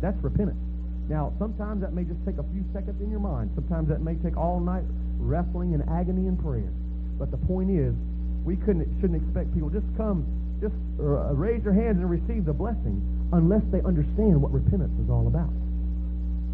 That's 0.01 0.16
repentance. 0.22 0.59
Now, 1.09 1.32
sometimes 1.39 1.80
that 1.80 1.93
may 1.93 2.05
just 2.05 2.20
take 2.24 2.39
a 2.39 2.45
few 2.53 2.62
seconds 2.72 3.01
in 3.03 3.11
your 3.11 3.20
mind. 3.20 3.51
Sometimes 3.55 3.89
that 3.89 4.03
may 4.03 4.14
take 4.14 4.36
all 4.36 4.61
night 4.61 4.84
wrestling 5.18 5.74
and 5.74 5.82
agony 5.91 6.28
and 6.28 6.39
prayer. 6.39 6.70
But 7.18 7.30
the 7.30 7.39
point 7.39 7.70
is, 7.70 7.95
we 8.49 8.57
couldn't, 8.57 8.88
shouldn't 8.96 9.20
expect 9.20 9.53
people 9.53 9.68
just 9.68 9.84
come, 10.01 10.24
just 10.57 10.72
uh, 10.96 11.36
raise 11.36 11.61
their 11.61 11.76
hands 11.76 12.01
and 12.01 12.09
receive 12.09 12.49
the 12.49 12.57
blessing 12.57 12.96
unless 13.36 13.61
they 13.68 13.84
understand 13.84 14.40
what 14.40 14.49
repentance 14.49 14.96
is 14.96 15.12
all 15.12 15.28
about. 15.28 15.53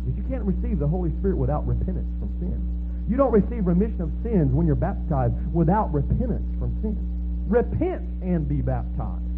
Because 0.02 0.18
you 0.18 0.26
can't 0.26 0.42
receive 0.42 0.82
the 0.82 0.90
Holy 0.90 1.14
Spirit 1.22 1.38
without 1.38 1.62
repentance 1.62 2.10
from 2.18 2.34
sin. 2.42 2.58
You 3.06 3.14
don't 3.14 3.30
receive 3.30 3.62
remission 3.62 4.02
of 4.02 4.10
sins 4.26 4.50
when 4.50 4.66
you're 4.66 4.74
baptized 4.74 5.38
without 5.54 5.94
repentance 5.94 6.42
from 6.58 6.74
sin. 6.82 6.98
Repent 7.46 8.02
and 8.26 8.42
be 8.50 8.58
baptized 8.58 9.30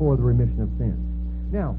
for 0.00 0.16
the 0.16 0.24
remission 0.24 0.64
of 0.64 0.72
sins. 0.80 0.96
Now, 1.52 1.76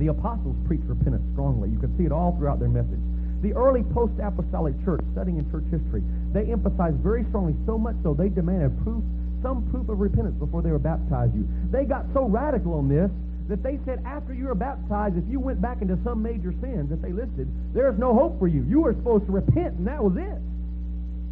the 0.00 0.08
apostles 0.08 0.56
preached 0.64 0.88
repentance 0.88 1.26
strongly. 1.36 1.68
You 1.68 1.78
can 1.78 1.92
see 2.00 2.08
it 2.08 2.12
all 2.16 2.32
throughout 2.40 2.64
their 2.64 2.72
message. 2.72 3.02
The 3.44 3.52
early 3.52 3.84
post-apostolic 3.92 4.72
church, 4.88 5.04
studying 5.12 5.36
in 5.36 5.44
church 5.52 5.68
history, 5.68 6.00
they 6.32 6.48
emphasized 6.48 6.96
very 7.04 7.28
strongly, 7.28 7.54
so 7.66 7.76
much 7.76 7.94
so 8.02 8.14
they 8.14 8.32
demanded 8.32 8.72
proof 8.82 9.04
some 9.42 9.68
proof 9.70 9.88
of 9.88 9.98
repentance 9.98 10.36
before 10.38 10.62
they 10.62 10.70
were 10.70 10.78
baptized 10.78 11.34
you. 11.34 11.48
They 11.70 11.84
got 11.84 12.06
so 12.12 12.24
radical 12.24 12.74
on 12.74 12.88
this 12.88 13.10
that 13.48 13.62
they 13.62 13.78
said 13.84 14.02
after 14.04 14.34
you 14.34 14.46
were 14.46 14.54
baptized, 14.54 15.16
if 15.16 15.24
you 15.28 15.40
went 15.40 15.60
back 15.60 15.80
into 15.80 15.98
some 16.04 16.22
major 16.22 16.52
sins 16.60 16.90
that 16.90 17.00
they 17.00 17.12
listed, 17.12 17.48
there's 17.72 17.98
no 17.98 18.14
hope 18.14 18.38
for 18.38 18.46
you. 18.46 18.62
You 18.68 18.82
were 18.82 18.92
supposed 18.92 19.26
to 19.26 19.32
repent, 19.32 19.78
and 19.80 19.86
that 19.86 20.02
was 20.02 20.16
it. 20.16 20.38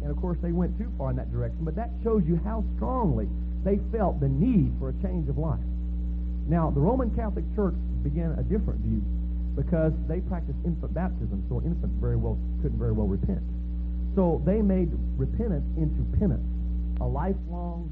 And 0.01 0.09
of 0.09 0.17
course, 0.17 0.37
they 0.41 0.51
went 0.51 0.77
too 0.77 0.91
far 0.97 1.11
in 1.11 1.15
that 1.17 1.31
direction, 1.31 1.59
but 1.61 1.75
that 1.75 1.89
shows 2.03 2.23
you 2.25 2.39
how 2.43 2.63
strongly 2.75 3.27
they 3.63 3.79
felt 3.91 4.19
the 4.19 4.29
need 4.29 4.73
for 4.79 4.89
a 4.89 4.95
change 5.03 5.29
of 5.29 5.37
life. 5.37 5.59
Now, 6.47 6.71
the 6.71 6.79
Roman 6.79 7.13
Catholic 7.13 7.43
Church 7.55 7.75
began 8.03 8.31
a 8.39 8.43
different 8.43 8.79
view 8.81 9.03
because 9.55 9.91
they 10.07 10.21
practiced 10.21 10.57
infant 10.65 10.93
baptism, 10.93 11.43
so 11.49 11.61
infants 11.65 11.97
very 11.99 12.15
well 12.15 12.37
couldn't 12.61 12.79
very 12.79 12.93
well 12.93 13.07
repent. 13.07 13.43
So 14.15 14.41
they 14.45 14.61
made 14.61 14.89
repentance 15.17 15.65
into 15.77 16.01
penance, 16.17 16.45
a 17.01 17.05
lifelong 17.05 17.89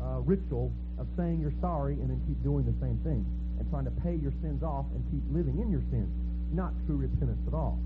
uh, 0.00 0.20
ritual 0.22 0.72
of 0.98 1.06
saying 1.16 1.40
you're 1.40 1.54
sorry 1.60 1.94
and 1.94 2.10
then 2.10 2.20
keep 2.26 2.40
doing 2.42 2.64
the 2.66 2.74
same 2.80 2.98
thing 3.02 3.24
and 3.58 3.68
trying 3.70 3.84
to 3.84 3.94
pay 4.02 4.14
your 4.14 4.32
sins 4.42 4.62
off 4.62 4.86
and 4.94 5.02
keep 5.10 5.22
living 5.30 5.58
in 5.58 5.70
your 5.70 5.82
sins. 5.90 6.08
Not 6.52 6.72
true 6.86 6.96
repentance 6.96 7.42
at 7.46 7.54
all. 7.54 7.78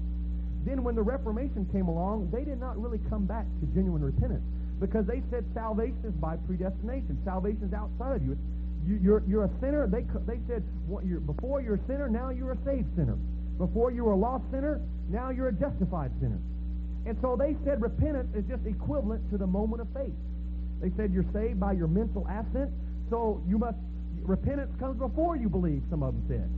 Then 0.64 0.84
when 0.84 0.94
the 0.94 1.02
Reformation 1.02 1.66
came 1.72 1.88
along, 1.88 2.30
they 2.30 2.44
did 2.44 2.60
not 2.60 2.80
really 2.80 3.00
come 3.10 3.26
back 3.26 3.46
to 3.60 3.66
genuine 3.74 4.02
repentance 4.02 4.44
because 4.78 5.06
they 5.06 5.22
said 5.30 5.44
salvation 5.54 5.98
is 6.04 6.14
by 6.14 6.36
predestination. 6.46 7.18
Salvation 7.24 7.64
is 7.66 7.74
outside 7.74 8.16
of 8.16 8.22
you. 8.22 8.38
you 8.86 8.98
you're, 9.02 9.22
you're 9.26 9.44
a 9.44 9.50
sinner. 9.60 9.88
They, 9.88 10.06
they 10.26 10.38
said 10.46 10.62
well, 10.86 11.04
you're, 11.04 11.20
before 11.20 11.60
you're 11.60 11.76
a 11.76 11.86
sinner, 11.86 12.08
now 12.08 12.30
you're 12.30 12.52
a 12.52 12.62
saved 12.64 12.88
sinner. 12.96 13.16
Before 13.58 13.90
you 13.90 14.04
were 14.04 14.12
a 14.12 14.16
lost 14.16 14.44
sinner, 14.50 14.80
now 15.08 15.30
you're 15.30 15.48
a 15.48 15.52
justified 15.52 16.12
sinner. 16.20 16.38
And 17.06 17.18
so 17.20 17.34
they 17.34 17.56
said 17.64 17.82
repentance 17.82 18.30
is 18.34 18.44
just 18.46 18.64
equivalent 18.66 19.28
to 19.30 19.38
the 19.38 19.46
moment 19.46 19.82
of 19.82 19.88
faith. 19.94 20.14
They 20.82 20.90
said 20.96 21.12
you're 21.12 21.30
saved 21.32 21.60
by 21.60 21.72
your 21.72 21.86
mental 21.86 22.26
assent, 22.26 22.70
so 23.08 23.40
you 23.46 23.56
must 23.56 23.78
repentance 24.22 24.72
comes 24.78 24.98
before 24.98 25.36
you 25.36 25.48
believe, 25.48 25.82
some 25.88 26.02
of 26.02 26.14
them 26.14 26.24
said. 26.28 26.50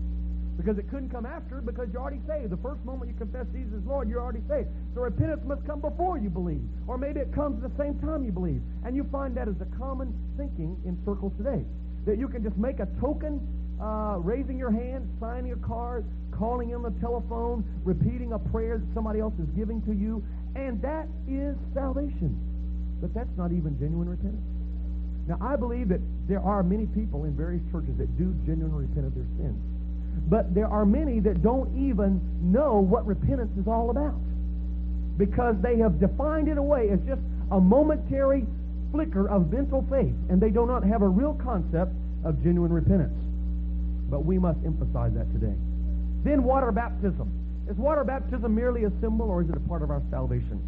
Because 0.56 0.78
it 0.78 0.88
couldn't 0.88 1.10
come 1.10 1.26
after 1.26 1.60
because 1.60 1.88
you're 1.92 2.00
already 2.00 2.20
saved. 2.28 2.50
The 2.50 2.62
first 2.62 2.84
moment 2.84 3.10
you 3.10 3.18
confess 3.18 3.46
Jesus 3.52 3.74
as 3.74 3.84
Lord, 3.84 4.08
you're 4.08 4.22
already 4.22 4.42
saved. 4.48 4.68
So 4.94 5.00
repentance 5.02 5.42
must 5.44 5.66
come 5.66 5.80
before 5.80 6.16
you 6.16 6.30
believe. 6.30 6.62
Or 6.86 6.96
maybe 6.96 7.20
it 7.20 7.34
comes 7.34 7.62
at 7.62 7.76
the 7.76 7.82
same 7.82 7.98
time 7.98 8.24
you 8.24 8.30
believe. 8.30 8.62
And 8.84 8.94
you 8.94 9.04
find 9.10 9.36
that 9.36 9.48
as 9.48 9.56
a 9.60 9.66
common 9.76 10.14
thinking 10.36 10.76
in 10.84 10.96
circles 11.04 11.32
today. 11.36 11.64
That 12.06 12.18
you 12.18 12.28
can 12.28 12.44
just 12.44 12.56
make 12.56 12.78
a 12.78 12.86
token, 13.00 13.42
uh, 13.82 14.18
raising 14.20 14.56
your 14.56 14.70
hand, 14.70 15.10
signing 15.18 15.52
a 15.52 15.56
card, 15.56 16.04
calling 16.30 16.70
in 16.70 16.82
the 16.82 16.94
telephone, 17.00 17.64
repeating 17.82 18.32
a 18.32 18.38
prayer 18.38 18.78
that 18.78 18.94
somebody 18.94 19.18
else 19.18 19.34
is 19.42 19.48
giving 19.56 19.82
to 19.82 19.92
you, 19.92 20.22
and 20.54 20.80
that 20.82 21.08
is 21.26 21.56
salvation. 21.74 22.53
But 23.00 23.14
that's 23.14 23.36
not 23.36 23.52
even 23.52 23.78
genuine 23.78 24.08
repentance. 24.08 24.44
Now, 25.26 25.38
I 25.40 25.56
believe 25.56 25.88
that 25.88 26.00
there 26.28 26.40
are 26.40 26.62
many 26.62 26.86
people 26.86 27.24
in 27.24 27.34
various 27.34 27.62
churches 27.72 27.96
that 27.96 28.16
do 28.18 28.34
genuinely 28.44 28.86
repent 28.86 29.06
of 29.06 29.14
their 29.14 29.26
sins. 29.38 29.56
But 30.28 30.54
there 30.54 30.68
are 30.68 30.84
many 30.84 31.20
that 31.20 31.42
don't 31.42 31.72
even 31.76 32.20
know 32.40 32.80
what 32.80 33.06
repentance 33.06 33.56
is 33.58 33.66
all 33.66 33.90
about. 33.90 34.20
Because 35.16 35.56
they 35.62 35.78
have 35.78 35.98
defined 35.98 36.48
it 36.48 36.58
away 36.58 36.90
as 36.90 37.00
just 37.06 37.20
a 37.50 37.60
momentary 37.60 38.46
flicker 38.92 39.28
of 39.28 39.50
mental 39.50 39.84
faith, 39.90 40.14
and 40.28 40.40
they 40.40 40.50
do 40.50 40.66
not 40.66 40.84
have 40.84 41.02
a 41.02 41.08
real 41.08 41.34
concept 41.34 41.92
of 42.24 42.42
genuine 42.42 42.72
repentance. 42.72 43.18
But 44.10 44.24
we 44.24 44.38
must 44.38 44.58
emphasize 44.64 45.12
that 45.14 45.30
today. 45.32 45.54
Then 46.22 46.44
water 46.44 46.70
baptism. 46.70 47.30
Is 47.68 47.76
water 47.76 48.04
baptism 48.04 48.54
merely 48.54 48.84
a 48.84 48.92
symbol, 49.00 49.30
or 49.30 49.42
is 49.42 49.48
it 49.48 49.56
a 49.56 49.68
part 49.68 49.82
of 49.82 49.90
our 49.90 50.02
salvation? 50.10 50.60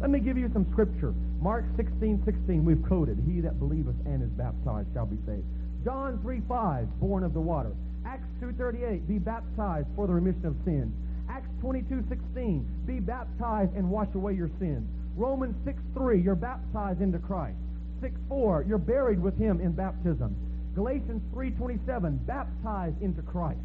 Let 0.00 0.10
me 0.10 0.18
give 0.18 0.36
you 0.36 0.50
some 0.52 0.66
scripture. 0.72 1.14
Mark 1.40 1.64
16, 1.76 2.22
16, 2.26 2.64
we've 2.64 2.82
quoted. 2.82 3.18
He 3.26 3.40
that 3.40 3.58
believeth 3.58 3.96
and 4.04 4.22
is 4.22 4.28
baptized 4.30 4.88
shall 4.92 5.06
be 5.06 5.16
saved. 5.24 5.44
John 5.84 6.18
3, 6.20 6.42
5, 6.46 7.00
born 7.00 7.24
of 7.24 7.32
the 7.32 7.40
water. 7.40 7.72
Acts 8.04 8.28
2.38, 8.42 9.08
be 9.08 9.18
baptized 9.18 9.88
for 9.96 10.06
the 10.06 10.12
remission 10.12 10.44
of 10.44 10.56
sins. 10.66 10.92
Acts 11.30 11.48
22.16, 11.62 12.64
be 12.86 13.00
baptized 13.00 13.72
and 13.74 13.88
wash 13.88 14.08
away 14.14 14.34
your 14.34 14.50
sins. 14.58 14.86
Romans 15.16 15.56
6.3, 15.64 16.22
you're 16.22 16.34
baptized 16.34 17.00
into 17.00 17.18
Christ. 17.18 17.56
6.4, 18.02 18.68
you're 18.68 18.78
buried 18.78 19.22
with 19.22 19.38
him 19.38 19.60
in 19.62 19.72
baptism. 19.72 20.36
Galatians 20.74 21.22
3.27, 21.34 22.26
baptized 22.26 23.00
into 23.00 23.22
Christ. 23.22 23.60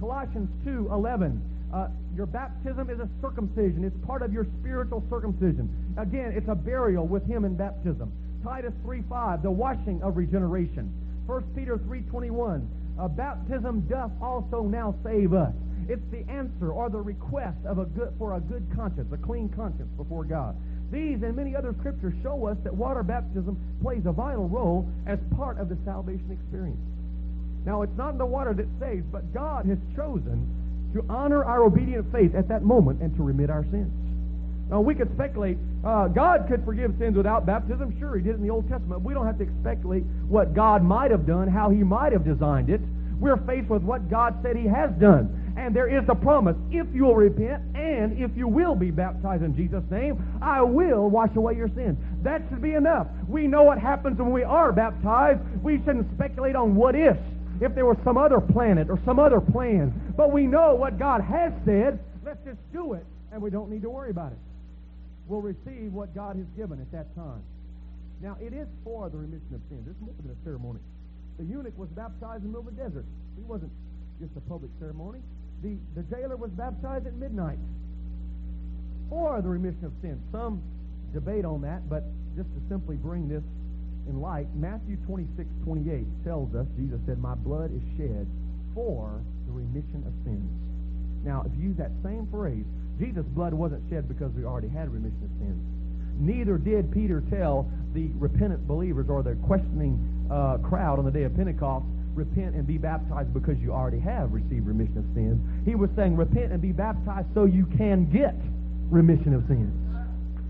Colossians 0.00 0.50
2.11, 0.66 1.40
uh, 1.72 1.88
your 2.14 2.26
baptism 2.26 2.90
is 2.90 3.00
a 3.00 3.08
circumcision. 3.20 3.84
It's 3.84 3.96
part 4.06 4.22
of 4.22 4.32
your 4.32 4.46
spiritual 4.60 5.02
circumcision. 5.08 5.68
Again, 5.96 6.32
it's 6.36 6.48
a 6.48 6.54
burial 6.54 7.06
with 7.06 7.26
him 7.26 7.44
in 7.44 7.56
baptism. 7.56 8.12
Titus 8.44 8.74
3.5, 8.84 9.42
the 9.42 9.50
washing 9.50 10.02
of 10.02 10.16
regeneration. 10.16 10.92
1 11.26 11.42
Peter 11.54 11.78
3.21, 11.78 12.66
uh, 12.98 13.08
baptism 13.08 13.80
doth 13.88 14.10
also 14.20 14.62
now 14.62 14.94
save 15.02 15.32
us. 15.32 15.54
It's 15.88 16.02
the 16.10 16.28
answer 16.30 16.72
or 16.72 16.90
the 16.90 17.00
request 17.00 17.58
of 17.64 17.78
a 17.78 17.86
good, 17.86 18.12
for 18.18 18.34
a 18.34 18.40
good 18.40 18.66
conscience, 18.74 19.12
a 19.12 19.16
clean 19.16 19.48
conscience 19.48 19.88
before 19.96 20.24
God. 20.24 20.56
These 20.92 21.22
and 21.22 21.34
many 21.34 21.56
other 21.56 21.74
scriptures 21.80 22.12
show 22.22 22.46
us 22.46 22.58
that 22.64 22.74
water 22.74 23.02
baptism 23.02 23.56
plays 23.80 24.04
a 24.04 24.12
vital 24.12 24.48
role 24.48 24.86
as 25.06 25.18
part 25.36 25.58
of 25.58 25.70
the 25.70 25.78
salvation 25.84 26.30
experience. 26.30 26.78
Now, 27.64 27.82
it's 27.82 27.96
not 27.96 28.18
the 28.18 28.26
water 28.26 28.52
that 28.52 28.66
saves, 28.78 29.06
but 29.10 29.32
God 29.32 29.64
has 29.66 29.78
chosen 29.96 30.46
to 30.94 31.04
honor 31.08 31.44
our 31.44 31.64
obedient 31.64 32.10
faith 32.12 32.34
at 32.34 32.48
that 32.48 32.62
moment 32.62 33.00
and 33.00 33.14
to 33.16 33.22
remit 33.22 33.50
our 33.50 33.64
sins. 33.64 33.90
Now, 34.70 34.80
we 34.80 34.94
could 34.94 35.12
speculate. 35.14 35.58
Uh, 35.84 36.08
God 36.08 36.46
could 36.48 36.64
forgive 36.64 36.94
sins 36.98 37.16
without 37.16 37.44
baptism. 37.44 37.94
Sure, 37.98 38.16
He 38.16 38.22
did 38.22 38.36
in 38.36 38.42
the 38.42 38.50
Old 38.50 38.68
Testament. 38.68 39.02
We 39.02 39.12
don't 39.12 39.26
have 39.26 39.38
to 39.38 39.46
speculate 39.60 40.04
what 40.28 40.54
God 40.54 40.82
might 40.82 41.10
have 41.10 41.26
done, 41.26 41.48
how 41.48 41.68
He 41.68 41.82
might 41.82 42.12
have 42.12 42.24
designed 42.24 42.70
it. 42.70 42.80
We're 43.20 43.36
faced 43.36 43.68
with 43.68 43.82
what 43.82 44.08
God 44.10 44.38
said 44.42 44.56
He 44.56 44.66
has 44.66 44.90
done. 44.92 45.54
And 45.56 45.76
there 45.76 45.88
is 45.88 46.08
a 46.08 46.14
promise. 46.14 46.56
If 46.70 46.86
you'll 46.94 47.14
repent 47.14 47.62
and 47.76 48.18
if 48.18 48.34
you 48.34 48.48
will 48.48 48.74
be 48.74 48.90
baptized 48.90 49.42
in 49.42 49.54
Jesus' 49.54 49.84
name, 49.90 50.38
I 50.40 50.62
will 50.62 51.10
wash 51.10 51.36
away 51.36 51.54
your 51.54 51.68
sins. 51.68 51.98
That 52.22 52.42
should 52.48 52.62
be 52.62 52.72
enough. 52.72 53.06
We 53.28 53.46
know 53.46 53.62
what 53.62 53.78
happens 53.78 54.18
when 54.18 54.32
we 54.32 54.42
are 54.42 54.72
baptized. 54.72 55.40
We 55.62 55.78
shouldn't 55.84 56.10
speculate 56.14 56.56
on 56.56 56.74
what 56.74 56.94
if, 56.94 57.18
if 57.62 57.74
there 57.74 57.86
was 57.86 57.96
some 58.04 58.16
other 58.16 58.40
planet 58.40 58.90
or 58.90 58.98
some 59.04 59.18
other 59.18 59.40
plan. 59.40 59.92
But 60.16 60.32
we 60.32 60.46
know 60.46 60.74
what 60.74 60.98
God 60.98 61.20
has 61.22 61.52
said. 61.64 61.98
Let's 62.24 62.42
just 62.44 62.58
do 62.72 62.94
it, 62.94 63.06
and 63.32 63.40
we 63.40 63.50
don't 63.50 63.70
need 63.70 63.82
to 63.82 63.90
worry 63.90 64.10
about 64.10 64.32
it. 64.32 64.38
We'll 65.28 65.40
receive 65.40 65.92
what 65.92 66.14
God 66.14 66.36
has 66.36 66.46
given 66.56 66.80
at 66.80 66.90
that 66.92 67.14
time. 67.14 67.42
Now, 68.20 68.36
it 68.40 68.52
is 68.52 68.66
for 68.84 69.08
the 69.08 69.16
remission 69.16 69.54
of 69.54 69.60
sins. 69.68 69.86
It's 69.88 70.00
more 70.00 70.14
than 70.22 70.30
a 70.30 70.44
ceremony. 70.44 70.80
The 71.38 71.44
eunuch 71.44 71.76
was 71.78 71.88
baptized 71.90 72.44
in 72.44 72.52
the 72.52 72.58
middle 72.58 72.68
of 72.68 72.76
the 72.76 72.82
desert. 72.82 73.06
He 73.36 73.42
wasn't 73.42 73.72
just 74.20 74.32
a 74.36 74.40
public 74.48 74.70
ceremony. 74.78 75.20
The, 75.62 75.76
the 75.94 76.02
jailer 76.02 76.36
was 76.36 76.50
baptized 76.50 77.06
at 77.06 77.14
midnight 77.14 77.58
for 79.08 79.40
the 79.42 79.48
remission 79.48 79.84
of 79.84 79.92
sins. 80.02 80.20
Some 80.30 80.62
debate 81.12 81.44
on 81.44 81.62
that, 81.62 81.88
but 81.88 82.04
just 82.36 82.48
to 82.54 82.60
simply 82.68 82.96
bring 82.96 83.28
this 83.28 83.42
in 84.08 84.20
light, 84.20 84.46
Matthew 84.54 84.96
26, 85.06 85.48
28 85.64 86.06
tells 86.24 86.54
us, 86.54 86.66
Jesus 86.76 86.98
said, 87.06 87.18
My 87.18 87.34
blood 87.34 87.70
is 87.74 87.82
shed 87.96 88.26
for 88.74 89.22
the 89.46 89.52
remission 89.52 90.02
of 90.06 90.12
sins. 90.24 90.50
Now, 91.24 91.44
if 91.46 91.52
you 91.56 91.70
use 91.70 91.76
that 91.78 91.92
same 92.02 92.26
phrase, 92.30 92.64
Jesus' 92.98 93.26
blood 93.30 93.54
wasn't 93.54 93.82
shed 93.90 94.08
because 94.08 94.32
we 94.34 94.44
already 94.44 94.68
had 94.68 94.92
remission 94.92 95.22
of 95.22 95.30
sins. 95.38 95.62
Neither 96.18 96.58
did 96.58 96.90
Peter 96.92 97.22
tell 97.30 97.70
the 97.94 98.10
repentant 98.18 98.66
believers 98.66 99.06
or 99.08 99.22
the 99.22 99.34
questioning 99.46 99.96
uh, 100.30 100.58
crowd 100.58 100.98
on 100.98 101.04
the 101.04 101.10
day 101.10 101.22
of 101.22 101.34
Pentecost, 101.36 101.86
repent 102.14 102.54
and 102.54 102.66
be 102.66 102.76
baptized 102.76 103.32
because 103.32 103.56
you 103.58 103.72
already 103.72 103.98
have 103.98 104.32
received 104.32 104.66
remission 104.66 104.98
of 104.98 105.06
sins. 105.14 105.40
He 105.64 105.74
was 105.74 105.88
saying, 105.96 106.16
repent 106.16 106.52
and 106.52 106.60
be 106.60 106.72
baptized 106.72 107.28
so 107.34 107.44
you 107.44 107.66
can 107.78 108.10
get 108.10 108.34
remission 108.90 109.32
of 109.34 109.46
sins. 109.48 109.72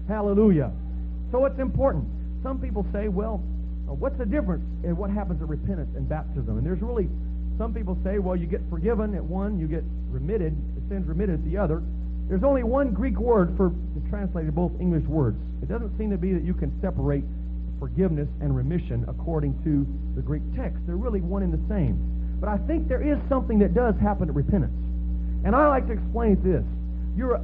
Hallelujah. 0.08 0.72
So 1.30 1.44
it's 1.44 1.58
important. 1.60 2.08
Some 2.42 2.58
people 2.58 2.86
say, 2.92 3.08
well, 3.08 3.42
uh, 3.88 3.94
what's 3.94 4.18
the 4.18 4.26
difference 4.26 4.64
in 4.84 4.96
what 4.96 5.10
happens 5.10 5.40
at 5.42 5.48
repentance 5.48 5.90
and 5.96 6.08
baptism? 6.08 6.58
And 6.58 6.66
there's 6.66 6.82
really, 6.82 7.08
some 7.58 7.72
people 7.72 7.98
say, 8.04 8.18
well, 8.18 8.36
you 8.36 8.46
get 8.46 8.60
forgiven 8.70 9.14
at 9.14 9.22
one, 9.22 9.58
you 9.58 9.66
get 9.66 9.84
remitted, 10.10 10.56
sins 10.88 11.06
remitted 11.06 11.36
at 11.36 11.44
the 11.44 11.56
other. 11.56 11.82
There's 12.28 12.44
only 12.44 12.62
one 12.62 12.92
Greek 12.92 13.18
word 13.18 13.56
for 13.56 13.70
to 13.70 14.10
translate 14.10 14.52
both 14.54 14.72
English 14.80 15.04
words. 15.04 15.36
It 15.62 15.68
doesn't 15.68 15.96
seem 15.98 16.10
to 16.10 16.18
be 16.18 16.32
that 16.32 16.44
you 16.44 16.54
can 16.54 16.72
separate 16.80 17.24
forgiveness 17.78 18.28
and 18.40 18.54
remission 18.54 19.04
according 19.08 19.58
to 19.64 19.86
the 20.14 20.22
Greek 20.22 20.42
text. 20.54 20.78
They're 20.86 20.96
really 20.96 21.20
one 21.20 21.42
and 21.42 21.52
the 21.52 21.62
same. 21.68 21.98
But 22.40 22.48
I 22.48 22.58
think 22.66 22.88
there 22.88 23.02
is 23.02 23.18
something 23.28 23.58
that 23.58 23.74
does 23.74 23.94
happen 24.00 24.28
at 24.28 24.34
repentance. 24.34 24.74
And 25.44 25.54
I 25.54 25.68
like 25.68 25.86
to 25.88 25.92
explain 25.92 26.40
this. 26.42 26.64
You're 27.16 27.40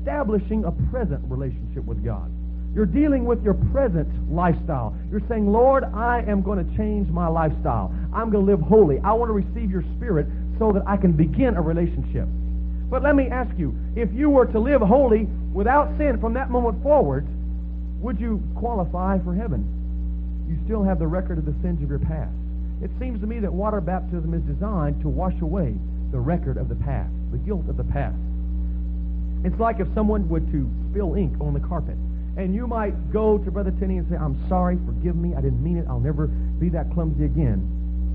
establishing 0.00 0.64
a 0.64 0.72
present 0.90 1.20
relationship 1.24 1.84
with 1.84 2.04
God. 2.04 2.30
You're 2.78 2.86
dealing 2.86 3.24
with 3.24 3.42
your 3.42 3.54
present 3.74 4.06
lifestyle. 4.30 4.94
You're 5.10 5.26
saying, 5.28 5.50
Lord, 5.50 5.82
I 5.82 6.22
am 6.28 6.42
going 6.42 6.62
to 6.64 6.76
change 6.76 7.08
my 7.08 7.26
lifestyle. 7.26 7.92
I'm 8.14 8.30
going 8.30 8.46
to 8.46 8.52
live 8.52 8.60
holy. 8.60 9.00
I 9.02 9.10
want 9.14 9.30
to 9.30 9.32
receive 9.32 9.68
your 9.68 9.82
spirit 9.96 10.28
so 10.60 10.70
that 10.70 10.86
I 10.86 10.96
can 10.96 11.10
begin 11.10 11.56
a 11.56 11.60
relationship. 11.60 12.28
But 12.88 13.02
let 13.02 13.16
me 13.16 13.26
ask 13.26 13.50
you, 13.58 13.74
if 13.96 14.14
you 14.14 14.30
were 14.30 14.46
to 14.46 14.60
live 14.60 14.80
holy 14.80 15.24
without 15.52 15.90
sin 15.98 16.20
from 16.20 16.34
that 16.34 16.50
moment 16.50 16.80
forward, 16.80 17.26
would 17.98 18.20
you 18.20 18.40
qualify 18.54 19.18
for 19.24 19.34
heaven? 19.34 19.66
You 20.46 20.56
still 20.64 20.84
have 20.84 21.00
the 21.00 21.06
record 21.08 21.38
of 21.38 21.46
the 21.46 21.56
sins 21.60 21.82
of 21.82 21.90
your 21.90 21.98
past. 21.98 22.30
It 22.80 22.92
seems 23.00 23.20
to 23.22 23.26
me 23.26 23.40
that 23.40 23.52
water 23.52 23.80
baptism 23.80 24.34
is 24.34 24.42
designed 24.42 25.02
to 25.02 25.08
wash 25.08 25.34
away 25.42 25.74
the 26.12 26.20
record 26.20 26.56
of 26.56 26.68
the 26.68 26.76
past, 26.76 27.10
the 27.32 27.38
guilt 27.38 27.68
of 27.68 27.76
the 27.76 27.90
past. 27.90 28.14
It's 29.42 29.58
like 29.58 29.80
if 29.80 29.88
someone 29.96 30.28
would 30.28 30.46
to 30.52 30.70
spill 30.92 31.16
ink 31.16 31.34
on 31.40 31.54
the 31.54 31.60
carpet. 31.66 31.98
And 32.38 32.54
you 32.54 32.68
might 32.68 33.12
go 33.12 33.36
to 33.36 33.50
Brother 33.50 33.72
Tenney 33.80 33.98
and 33.98 34.08
say, 34.08 34.14
I'm 34.14 34.38
sorry, 34.48 34.78
forgive 34.86 35.16
me, 35.16 35.34
I 35.34 35.40
didn't 35.40 35.60
mean 35.60 35.76
it, 35.76 35.86
I'll 35.90 35.98
never 35.98 36.28
be 36.28 36.68
that 36.68 36.86
clumsy 36.94 37.24
again. 37.24 37.66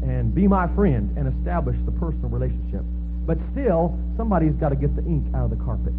And 0.01 0.33
be 0.33 0.47
my 0.47 0.73
friend 0.75 1.11
and 1.17 1.27
establish 1.27 1.75
the 1.83 1.91
personal 1.91 2.29
relationship. 2.29 2.83
But 3.27 3.37
still, 3.51 3.99
somebody's 4.15 4.55
got 4.55 4.69
to 4.69 4.77
get 4.77 4.95
the 4.95 5.03
ink 5.03 5.27
out 5.35 5.51
of 5.51 5.57
the 5.57 5.59
carpet. 5.63 5.91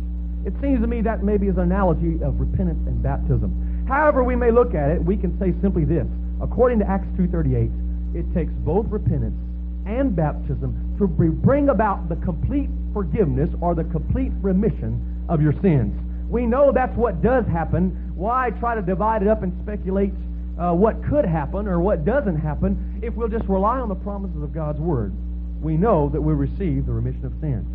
It 0.46 0.54
seems 0.62 0.80
to 0.80 0.86
me 0.86 1.02
that 1.02 1.22
maybe 1.22 1.48
is 1.48 1.56
an 1.56 1.68
analogy 1.68 2.16
of 2.24 2.40
repentance 2.40 2.80
and 2.88 3.02
baptism. 3.02 3.84
However 3.86 4.24
we 4.24 4.36
may 4.36 4.50
look 4.50 4.74
at 4.74 4.88
it, 4.88 5.04
we 5.04 5.18
can 5.18 5.38
say 5.38 5.52
simply 5.60 5.84
this. 5.84 6.06
According 6.40 6.78
to 6.80 6.88
Acts 6.88 7.08
2.38, 7.20 8.16
it 8.16 8.24
takes 8.32 8.52
both 8.64 8.86
repentance 8.88 9.36
and 9.84 10.16
baptism 10.16 10.96
to 10.96 11.06
bring 11.06 11.68
about 11.68 12.08
the 12.08 12.16
complete 12.16 12.70
forgiveness 12.94 13.50
or 13.60 13.74
the 13.74 13.84
complete 13.84 14.32
remission 14.40 15.26
of 15.28 15.42
your 15.42 15.52
sins. 15.60 15.92
We 16.28 16.46
know 16.46 16.72
that's 16.72 16.96
what 16.96 17.22
does 17.22 17.46
happen. 17.46 18.03
Why 18.14 18.50
try 18.60 18.74
to 18.74 18.82
divide 18.82 19.22
it 19.22 19.28
up 19.28 19.42
and 19.42 19.52
speculate 19.62 20.12
uh, 20.58 20.72
what 20.72 21.02
could 21.08 21.24
happen 21.24 21.66
or 21.66 21.80
what 21.80 22.04
doesn't 22.04 22.36
happen 22.36 23.00
if 23.02 23.14
we'll 23.14 23.28
just 23.28 23.48
rely 23.48 23.78
on 23.78 23.88
the 23.88 23.96
promises 23.96 24.42
of 24.42 24.54
God's 24.54 24.78
Word? 24.78 25.12
We 25.60 25.76
know 25.76 26.08
that 26.10 26.20
we'll 26.20 26.36
receive 26.36 26.86
the 26.86 26.92
remission 26.92 27.24
of 27.24 27.32
sins. 27.40 27.66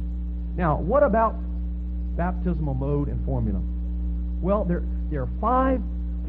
Now, 0.56 0.78
what 0.78 1.04
about 1.04 1.36
baptismal 2.16 2.74
mode 2.74 3.08
and 3.08 3.24
formula? 3.26 3.62
Well, 4.42 4.64
there, 4.64 4.84
there 5.12 5.24
are 5.24 5.30
five 5.42 5.82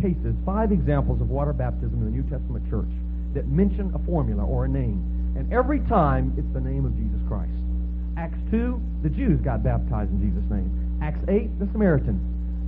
cases, 0.03 0.35
five 0.45 0.73
examples 0.73 1.21
of 1.21 1.29
water 1.29 1.53
baptism 1.53 1.95
in 1.95 2.05
the 2.05 2.11
New 2.11 2.23
Testament 2.25 2.69
church 2.71 2.91
that 3.35 3.47
mention 3.47 3.93
a 3.95 3.99
formula 4.07 4.45
or 4.45 4.65
a 4.65 4.69
name. 4.69 5.35
And 5.37 5.53
every 5.53 5.81
time, 5.87 6.35
it's 6.37 6.51
the 6.53 6.61
name 6.61 6.85
of 6.85 6.97
Jesus 6.97 7.21
Christ. 7.29 7.53
Acts 8.17 8.39
2, 8.51 8.81
the 9.03 9.09
Jews 9.11 9.41
got 9.41 9.63
baptized 9.63 10.11
in 10.11 10.19
Jesus' 10.19 10.51
name. 10.51 10.99
Acts 11.03 11.23
8, 11.29 11.59
the 11.61 11.69
Samaritans. 11.73 12.19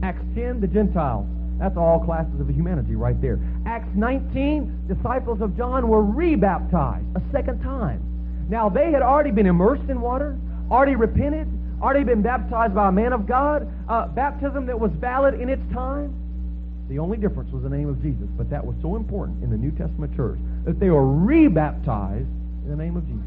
Acts 0.03 0.25
10, 0.35 0.61
the 0.61 0.67
Gentiles. 0.67 1.27
That's 1.59 1.77
all 1.77 2.01
classes 2.05 2.41
of 2.41 2.49
humanity 2.51 2.97
right 2.97 3.21
there. 3.21 3.39
Acts 3.67 3.89
19, 3.95 4.89
disciples 4.89 5.41
of 5.41 5.57
John 5.57 5.87
were 5.87 6.03
rebaptized 6.03 7.07
a 7.15 7.23
second 7.31 7.63
time. 7.63 8.03
Now, 8.49 8.69
they 8.69 8.91
had 8.91 9.03
already 9.03 9.31
been 9.31 9.47
immersed 9.47 9.89
in 9.89 10.01
water, 10.01 10.37
already 10.71 10.97
repented, 10.97 11.47
already 11.81 12.05
been 12.05 12.21
baptized 12.21 12.75
by 12.75 12.89
a 12.89 12.93
man 12.93 13.13
of 13.13 13.27
God, 13.27 13.69
uh, 13.89 14.09
baptism 14.09 14.67
that 14.67 14.79
was 14.79 14.91
valid 14.99 15.41
in 15.41 15.49
its 15.49 15.63
time. 15.73 16.15
The 16.89 16.99
only 16.99 17.17
difference 17.17 17.53
was 17.53 17.63
the 17.63 17.71
name 17.71 17.89
of 17.89 18.03
Jesus, 18.03 18.27
but 18.37 18.51
that 18.51 18.65
was 18.65 18.75
so 18.83 18.97
important 18.97 19.43
in 19.45 19.51
the 19.51 19.57
New 19.57 19.71
Testament 19.71 20.15
church 20.17 20.39
that 20.65 20.81
they 20.81 20.91
were 20.91 21.07
rebaptized 21.07 22.29
in 22.65 22.69
the 22.69 22.77
name 22.77 22.97
of 22.97 23.07
Jesus. 23.07 23.23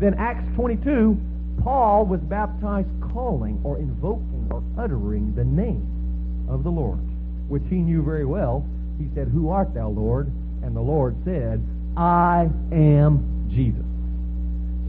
Then 0.00 0.14
Acts 0.14 0.44
22, 0.56 1.16
Paul 1.62 2.06
was 2.06 2.20
baptized 2.20 2.88
calling 3.12 3.60
or 3.62 3.78
invoking 3.78 4.35
or 4.50 4.62
uttering 4.78 5.34
the 5.34 5.44
name 5.44 6.46
of 6.48 6.64
the 6.64 6.70
Lord, 6.70 6.98
which 7.48 7.62
he 7.68 7.76
knew 7.76 8.02
very 8.02 8.24
well. 8.24 8.66
He 8.98 9.08
said, 9.14 9.28
Who 9.28 9.50
art 9.50 9.74
thou, 9.74 9.88
Lord? 9.88 10.28
And 10.62 10.74
the 10.74 10.80
Lord 10.80 11.16
said, 11.24 11.62
I 11.96 12.48
am 12.72 13.48
Jesus. 13.50 13.84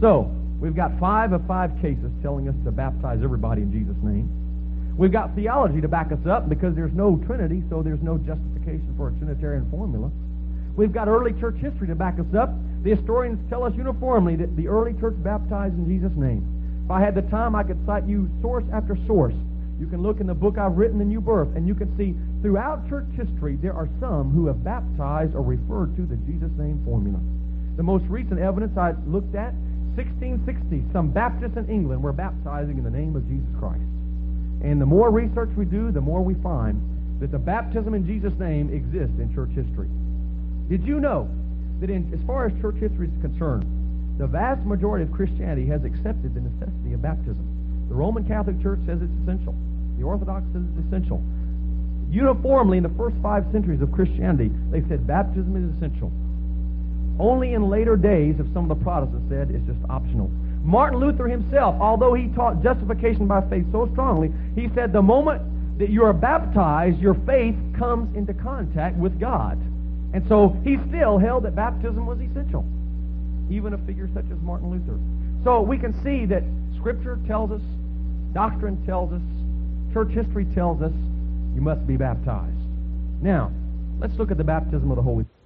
So, 0.02 0.32
we've 0.60 0.76
got 0.76 0.98
five 1.00 1.34
of 1.34 1.46
five 1.48 1.72
cases 1.82 2.12
telling 2.22 2.48
us 2.48 2.56
to 2.66 2.72
baptize 2.72 3.20
everybody 3.24 3.62
in 3.62 3.72
Jesus' 3.72 3.98
name. 4.04 4.30
We've 4.98 5.12
got 5.12 5.36
theology 5.36 5.80
to 5.82 5.88
back 5.88 6.12
us 6.12 6.26
up 6.26 6.50
because 6.50 6.76
there's 6.76 6.94
no 6.94 7.18
Trinity, 7.28 7.64
so 7.70 7.84
there's 7.84 8.02
no 8.02 8.18
justification 8.18 8.94
for 8.98 9.10
a 9.10 9.12
Trinitarian 9.14 9.70
formula. 9.70 10.10
We've 10.76 10.94
got 10.94 11.08
early 11.08 11.34
church 11.40 11.58
history 11.58 11.88
to 11.88 11.96
back 11.96 12.20
us 12.20 12.34
up. 12.38 12.50
The 12.84 12.96
historians 12.96 13.40
tell 13.50 13.64
us 13.64 13.74
uniformly 13.76 14.36
that 14.38 14.56
the 14.56 14.68
early 14.68 14.94
church 15.00 15.16
baptized 15.24 15.76
in 15.76 15.88
Jesus' 15.88 16.16
name. 16.16 16.46
If 16.86 16.92
I 16.92 17.02
had 17.02 17.16
the 17.16 17.24
time, 17.24 17.56
I 17.56 17.64
could 17.64 17.84
cite 17.86 18.06
you 18.08 18.30
source 18.42 18.64
after 18.74 18.98
source. 19.08 19.34
You 19.80 19.88
can 19.88 20.02
look 20.02 20.20
in 20.20 20.28
the 20.28 20.34
book 20.34 20.58
I've 20.58 20.76
written, 20.76 20.98
The 20.98 21.06
New 21.06 21.22
Birth, 21.22 21.56
and 21.56 21.68
you 21.68 21.76
can 21.76 21.96
see 21.98 22.16
throughout 22.42 22.90
church 22.90 23.06
history 23.14 23.58
there 23.62 23.74
are 23.74 23.88
some 24.00 24.32
who 24.32 24.48
have 24.48 24.64
baptized 24.64 25.36
or 25.36 25.44
referred 25.44 25.96
to 25.98 26.06
the 26.06 26.16
Jesus 26.26 26.50
name 26.58 26.82
formula. 26.84 27.20
The 27.78 27.84
most 27.84 28.06
recent 28.10 28.40
evidence 28.40 28.78
I 28.78 28.94
looked 29.06 29.36
at, 29.36 29.54
1660, 29.94 30.84
some 30.94 31.10
Baptists 31.10 31.58
in 31.58 31.70
England 31.70 32.02
were 32.02 32.14
baptizing 32.14 32.78
in 32.78 32.84
the 32.84 32.94
name 32.94 33.16
of 33.16 33.28
Jesus 33.28 33.50
Christ. 33.60 33.86
And 34.62 34.82
the 34.82 34.86
more 34.86 35.12
research 35.12 35.50
we 35.56 35.66
do, 35.66 35.92
the 35.92 36.02
more 36.02 36.22
we 36.22 36.34
find 36.42 36.82
that 37.20 37.32
the 37.32 37.38
baptism 37.38 37.94
in 37.94 38.06
Jesus' 38.06 38.34
name 38.40 38.74
exists 38.74 39.18
in 39.20 39.34
church 39.34 39.50
history. 39.54 39.90
Did 40.70 40.86
you 40.86 41.00
know 41.00 41.30
that 41.82 41.90
in, 41.90 42.10
as 42.14 42.20
far 42.26 42.46
as 42.46 42.62
church 42.62 42.78
history 42.78 43.10
is 43.10 43.22
concerned, 43.22 43.66
the 44.18 44.26
vast 44.26 44.66
majority 44.66 45.06
of 45.06 45.12
Christianity 45.12 45.66
has 45.68 45.84
accepted 45.86 46.34
the 46.34 46.42
necessity 46.42 46.94
of 46.94 47.02
baptism. 47.02 47.46
The 47.90 47.96
Roman 47.96 48.26
Catholic 48.26 48.62
Church 48.62 48.80
says 48.86 48.98
it's 49.02 49.14
essential. 49.22 49.54
The 49.98 50.04
Orthodox 50.04 50.46
it's 50.54 50.88
essential. 50.88 51.22
Uniformly, 52.10 52.78
in 52.78 52.84
the 52.84 52.96
first 52.98 53.16
five 53.22 53.46
centuries 53.52 53.82
of 53.82 53.92
Christianity, 53.92 54.52
they 54.72 54.82
said 54.88 55.06
baptism 55.06 55.58
is 55.58 55.76
essential. 55.76 56.12
Only 57.20 57.54
in 57.54 57.70
later 57.70 57.98
days 57.98 58.38
have 58.38 58.48
some 58.54 58.70
of 58.70 58.78
the 58.78 58.84
Protestants 58.84 59.28
said 59.30 59.50
it's 59.52 59.66
just 59.66 59.80
optional. 59.90 60.30
Martin 60.64 61.00
Luther 61.00 61.28
himself, 61.28 61.76
although 61.82 62.14
he 62.14 62.28
taught 62.30 62.62
justification 62.62 63.28
by 63.28 63.42
faith 63.50 63.66
so 63.72 63.90
strongly, 63.92 64.32
he 64.56 64.70
said 64.76 64.94
the 64.94 65.02
moment 65.02 65.42
that 65.80 65.90
you 65.90 66.04
are 66.04 66.14
baptized, 66.14 67.00
your 67.00 67.16
faith 67.26 67.56
comes 67.78 68.16
into 68.16 68.34
contact 68.34 68.98
with 68.98 69.20
God. 69.20 69.58
And 70.14 70.24
so 70.28 70.56
he 70.64 70.78
still 70.90 71.18
held 71.18 71.44
that 71.44 71.56
baptism 71.56 72.06
was 72.06 72.20
essential, 72.20 72.66
even 73.50 73.74
a 73.74 73.78
figure 73.80 74.10
such 74.14 74.26
as 74.32 74.38
Martin 74.42 74.70
Luther. 74.70 75.00
So 75.44 75.62
we 75.62 75.78
can 75.78 75.94
see 76.04 76.26
that 76.26 76.44
Scripture 76.78 77.20
tells 77.28 77.52
us, 77.52 77.62
doctrine 78.34 78.84
tells 78.86 79.14
us, 79.14 79.22
church 79.94 80.12
history 80.12 80.46
tells 80.54 80.82
us, 80.82 80.94
you 81.56 81.62
must 81.62 81.86
be 81.88 81.98
baptized. 81.98 82.56
Now, 83.22 83.52
let's 84.00 84.14
look 84.16 84.32
at 84.32 84.38
the 84.38 84.44
baptism 84.44 84.92
of 84.92 84.98
the 84.98 85.04
Holy 85.04 85.24
Spirit 85.24 85.38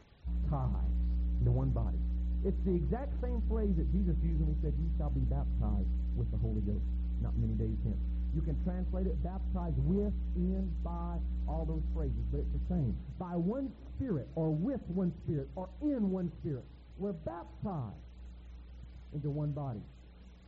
into 1.41 1.51
one 1.51 1.69
body. 1.69 1.97
It's 2.45 2.57
the 2.65 2.73
exact 2.73 3.13
same 3.21 3.41
phrase 3.49 3.73
that 3.77 3.91
Jesus 3.91 4.15
used 4.21 4.39
when 4.39 4.53
he 4.53 4.57
said, 4.61 4.73
You 4.77 4.89
shall 4.97 5.09
be 5.09 5.25
baptized 5.25 5.89
with 6.15 6.29
the 6.31 6.37
Holy 6.37 6.61
Ghost, 6.61 6.85
not 7.21 7.33
many 7.37 7.53
days 7.53 7.77
hence. 7.83 7.99
You 8.33 8.41
can 8.41 8.55
translate 8.63 9.07
it 9.07 9.17
baptized 9.21 9.77
with, 9.83 10.13
in, 10.37 10.71
by, 10.85 11.17
all 11.49 11.65
those 11.65 11.83
phrases, 11.93 12.23
but 12.31 12.39
it's 12.39 12.53
the 12.53 12.65
same. 12.69 12.95
By 13.19 13.35
one 13.35 13.69
Spirit, 13.97 14.27
or 14.35 14.49
with 14.49 14.81
one 14.87 15.11
Spirit, 15.25 15.49
or 15.55 15.67
in 15.81 16.09
one 16.09 16.31
Spirit. 16.39 16.63
We're 16.97 17.17
baptized 17.27 18.07
into 19.13 19.29
one 19.29 19.51
body. 19.51 19.81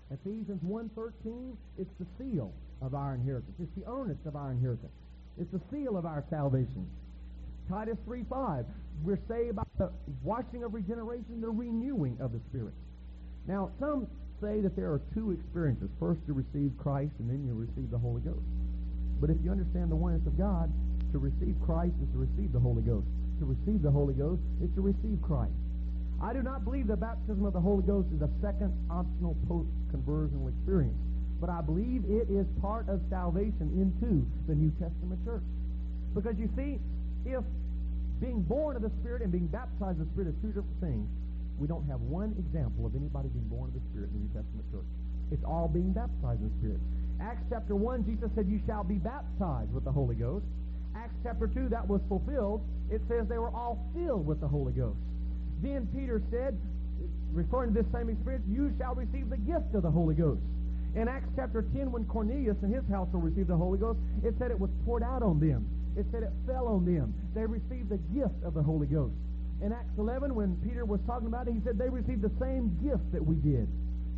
Ephesians 0.09 0.61
1.13, 0.63 1.57
it's 1.77 1.89
the 1.99 2.05
seal 2.17 2.53
of 2.83 2.93
our 2.93 3.15
inheritance. 3.15 3.55
It's 3.61 3.71
the 3.75 3.89
earnest 3.89 4.25
of 4.25 4.35
our 4.35 4.51
inheritance. 4.51 4.91
It's 5.39 5.51
the 5.51 5.61
seal 5.71 5.97
of 5.97 6.05
our 6.05 6.23
salvation. 6.29 6.85
Titus 7.69 7.97
3.5, 8.07 8.65
we're 9.03 9.19
saved 9.27 9.55
by 9.55 9.63
the 9.77 9.89
washing 10.21 10.63
of 10.63 10.73
regeneration, 10.73 11.41
the 11.41 11.49
renewing 11.49 12.17
of 12.19 12.33
the 12.33 12.39
Spirit. 12.49 12.73
Now, 13.47 13.71
some 13.79 14.07
say 14.41 14.59
that 14.61 14.75
there 14.75 14.91
are 14.91 15.01
two 15.13 15.31
experiences. 15.31 15.89
First, 15.99 16.19
you 16.27 16.33
receive 16.33 16.71
Christ, 16.77 17.13
and 17.19 17.29
then 17.29 17.45
you 17.47 17.53
receive 17.53 17.89
the 17.89 17.97
Holy 17.97 18.21
Ghost. 18.21 18.43
But 19.21 19.29
if 19.29 19.37
you 19.43 19.51
understand 19.51 19.89
the 19.89 19.95
oneness 19.95 20.27
of 20.27 20.37
God, 20.37 20.71
to 21.13 21.19
receive 21.19 21.55
Christ 21.65 21.93
is 22.03 22.09
to 22.11 22.19
receive 22.19 22.51
the 22.51 22.59
Holy 22.59 22.81
Ghost. 22.81 23.07
To 23.39 23.45
receive 23.45 23.81
the 23.81 23.91
Holy 23.91 24.13
Ghost 24.13 24.41
is 24.61 24.69
to 24.75 24.81
receive 24.81 25.21
Christ. 25.21 25.53
I 26.21 26.33
do 26.33 26.41
not 26.41 26.63
believe 26.63 26.87
the 26.87 26.97
baptism 26.97 27.45
of 27.45 27.53
the 27.53 27.61
Holy 27.61 27.83
Ghost 27.83 28.07
is 28.15 28.21
a 28.21 28.29
second 28.41 28.73
optional 28.89 29.37
post-conversional 29.47 30.49
experience. 30.49 30.97
But 31.43 31.51
I 31.51 31.59
believe 31.59 32.07
it 32.07 32.31
is 32.31 32.47
part 32.63 32.87
of 32.87 33.03
salvation 33.11 33.67
into 33.75 34.23
the 34.47 34.55
New 34.55 34.71
Testament 34.79 35.19
church. 35.27 35.43
Because 36.15 36.39
you 36.39 36.47
see, 36.55 36.79
if 37.27 37.43
being 38.23 38.39
born 38.47 38.77
of 38.77 38.81
the 38.81 38.91
Spirit 39.03 39.23
and 39.23 39.29
being 39.29 39.51
baptized 39.51 39.99
of 39.99 40.07
the 40.07 40.11
Spirit 40.15 40.31
are 40.31 40.39
two 40.39 40.55
different 40.55 40.79
things, 40.79 41.03
we 41.59 41.67
don't 41.67 41.83
have 41.91 41.99
one 41.99 42.31
example 42.39 42.87
of 42.87 42.95
anybody 42.95 43.27
being 43.27 43.51
born 43.51 43.67
of 43.67 43.75
the 43.75 43.83
Spirit 43.91 44.15
in 44.15 44.23
the 44.23 44.23
New 44.23 44.31
Testament 44.31 44.63
church. 44.71 44.87
It's 45.35 45.43
all 45.43 45.67
being 45.67 45.91
baptized 45.91 46.39
in 46.39 46.47
the 46.47 46.55
Spirit. 46.63 46.79
Acts 47.19 47.43
chapter 47.51 47.75
1, 47.75 48.07
Jesus 48.07 48.31
said, 48.39 48.47
You 48.47 48.63
shall 48.63 48.87
be 48.87 49.03
baptized 49.03 49.75
with 49.75 49.83
the 49.83 49.91
Holy 49.91 50.15
Ghost. 50.15 50.47
Acts 50.95 51.19
chapter 51.27 51.51
2, 51.51 51.67
that 51.75 51.83
was 51.83 51.99
fulfilled. 52.07 52.63
It 52.87 53.03
says 53.11 53.27
they 53.27 53.35
were 53.35 53.51
all 53.51 53.83
filled 53.91 54.23
with 54.23 54.39
the 54.39 54.47
Holy 54.47 54.71
Ghost. 54.71 54.95
Then 55.59 55.91
Peter 55.91 56.23
said, 56.31 56.55
referring 57.35 57.75
to 57.75 57.83
this 57.83 57.91
same 57.91 58.07
experience, 58.07 58.47
You 58.47 58.71
shall 58.79 58.95
receive 58.95 59.27
the 59.27 59.43
gift 59.43 59.75
of 59.75 59.83
the 59.83 59.91
Holy 59.91 60.15
Ghost. 60.15 60.39
In 60.95 61.07
Acts 61.07 61.29
chapter 61.35 61.65
10, 61.73 61.91
when 61.91 62.05
Cornelius 62.05 62.57
and 62.61 62.69
his 62.69 62.85
household 62.85 63.25
received 63.25 63.49
the 63.49 63.57
Holy 63.57 63.79
Ghost, 63.81 63.97
it 64.21 64.35
said 64.37 64.51
it 64.51 64.59
was 64.59 64.69
poured 64.85 65.01
out 65.01 65.23
on 65.25 65.39
them. 65.39 65.65
It 65.97 66.05
said 66.13 66.21
it 66.21 66.29
fell 66.45 66.69
on 66.69 66.85
them. 66.85 67.13
They 67.33 67.49
received 67.49 67.89
the 67.89 67.97
gift 68.13 68.37
of 68.45 68.53
the 68.53 68.61
Holy 68.61 68.85
Ghost. 68.85 69.17
In 69.65 69.73
Acts 69.73 69.97
11, 69.97 70.35
when 70.35 70.53
Peter 70.61 70.85
was 70.85 71.01
talking 71.09 71.25
about 71.25 71.47
it, 71.47 71.57
he 71.57 71.61
said 71.65 71.81
they 71.81 71.89
received 71.89 72.21
the 72.21 72.33
same 72.37 72.77
gift 72.85 73.09
that 73.09 73.25
we 73.25 73.41
did. 73.41 73.65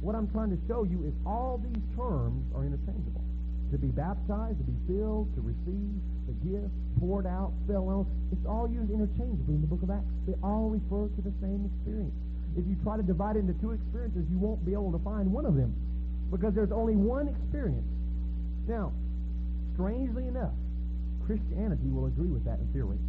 What 0.03 0.19
I'm 0.19 0.27
trying 0.35 0.51
to 0.51 0.59
show 0.67 0.83
you 0.83 1.07
is 1.07 1.15
all 1.23 1.63
these 1.63 1.83
terms 1.95 2.43
are 2.51 2.67
interchangeable. 2.67 3.23
To 3.71 3.77
be 3.79 3.87
baptized, 3.95 4.59
to 4.59 4.67
be 4.67 4.75
filled, 4.83 5.31
to 5.35 5.41
receive 5.47 5.95
the 6.27 6.35
gift, 6.43 6.75
poured 6.99 7.23
out, 7.23 7.55
fell 7.71 7.87
on. 7.87 8.03
It's 8.35 8.43
all 8.43 8.67
used 8.67 8.91
interchangeably 8.91 9.55
in 9.55 9.61
the 9.63 9.71
book 9.71 9.83
of 9.83 9.95
Acts. 9.95 10.11
They 10.27 10.35
all 10.43 10.67
refer 10.67 11.07
to 11.07 11.21
the 11.23 11.31
same 11.39 11.71
experience. 11.71 12.15
If 12.59 12.67
you 12.67 12.75
try 12.83 12.99
to 12.99 13.03
divide 13.03 13.39
it 13.39 13.47
into 13.47 13.55
two 13.63 13.71
experiences, 13.71 14.27
you 14.27 14.39
won't 14.39 14.63
be 14.67 14.75
able 14.75 14.91
to 14.91 14.99
find 14.99 15.31
one 15.31 15.47
of 15.47 15.55
them 15.55 15.71
because 16.31 16.53
there's 16.53 16.71
only 16.71 16.95
one 16.95 17.27
experience. 17.27 17.85
Now, 18.67 18.91
strangely 19.73 20.27
enough, 20.27 20.53
Christianity 21.25 21.89
will 21.89 22.05
agree 22.05 22.29
with 22.29 22.45
that 22.45 22.59
in 22.59 22.67
theory. 22.73 22.99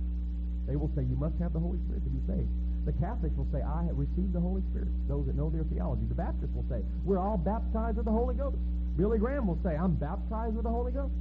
They 0.67 0.77
will 0.77 0.91
say 0.97 1.03
you 1.03 1.17
must 1.17 1.39
have 1.39 1.53
the 1.53 1.61
Holy 1.61 1.79
Spirit 1.87 2.03
to 2.05 2.11
be 2.11 2.21
saved. 2.27 2.49
The 2.87 2.95
Catholics 3.03 3.35
will 3.37 3.49
say, 3.53 3.63
I 3.63 3.83
have 3.85 3.99
received 3.99 4.33
the 4.33 4.41
Holy 4.41 4.63
Spirit. 4.71 4.89
Those 5.09 5.27
that 5.27 5.35
know 5.35 5.51
their 5.51 5.65
theology. 5.65 6.07
The 6.09 6.15
Baptists 6.15 6.55
will 6.55 6.67
say, 6.71 6.83
we're 7.05 7.19
all 7.19 7.37
baptized 7.37 7.97
with 7.97 8.07
the 8.07 8.15
Holy 8.15 8.35
Ghost. 8.35 8.57
Billy 8.97 9.19
Graham 9.19 9.47
will 9.47 9.59
say, 9.63 9.77
I'm 9.77 9.95
baptized 9.95 10.55
with 10.55 10.65
the 10.65 10.71
Holy 10.71 10.93
Ghost. 10.93 11.13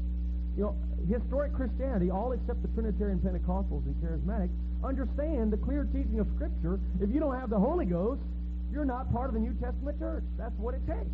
You 0.55 0.71
know, 0.71 0.75
historic 1.09 1.53
Christianity, 1.53 2.09
all 2.09 2.31
except 2.31 2.61
the 2.61 2.69
Trinitarian 2.69 3.19
Pentecostals 3.19 3.83
and 3.85 3.95
Charismatics, 3.99 4.53
understand 4.83 5.51
the 5.51 5.57
clear 5.57 5.83
teaching 5.91 6.19
of 6.19 6.27
Scripture. 6.35 6.79
If 7.01 7.09
you 7.09 7.19
don't 7.19 7.35
have 7.35 7.49
the 7.49 7.59
Holy 7.59 7.85
Ghost, 7.85 8.21
you're 8.71 8.85
not 8.85 9.11
part 9.11 9.27
of 9.29 9.33
the 9.33 9.41
New 9.41 9.53
Testament 9.59 9.99
church. 9.99 10.23
That's 10.37 10.55
what 10.57 10.75
it 10.75 10.85
takes. 10.87 11.11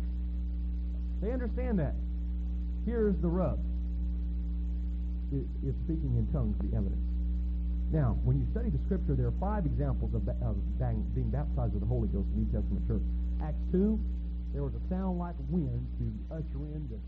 They 1.22 1.30
understand 1.30 1.78
that. 1.78 1.94
Here's 2.84 3.14
the 3.22 3.30
rub. 3.30 3.62
Is 5.30 5.72
speaking 5.86 6.18
in 6.18 6.26
tongues 6.34 6.58
the 6.60 6.76
evidence? 6.76 7.00
Now, 7.94 8.18
when 8.26 8.36
you 8.42 8.44
study 8.50 8.68
the 8.68 8.82
Scripture, 8.84 9.14
there 9.14 9.30
are 9.30 9.38
five 9.40 9.64
examples 9.64 10.12
of, 10.12 10.26
of 10.28 10.58
being 11.14 11.30
baptized 11.30 11.72
with 11.72 11.80
the 11.80 11.88
Holy 11.88 12.08
Ghost 12.10 12.26
in 12.34 12.42
the 12.42 12.44
New 12.44 12.50
Testament 12.52 12.82
church. 12.90 13.06
Acts 13.40 13.62
2, 13.70 13.96
there 14.52 14.66
was 14.66 14.74
a 14.74 14.82
sound 14.90 15.16
like 15.22 15.38
wind 15.48 15.86
to 16.02 16.06
usher 16.34 16.62
in 16.74 16.84
the, 16.90 16.98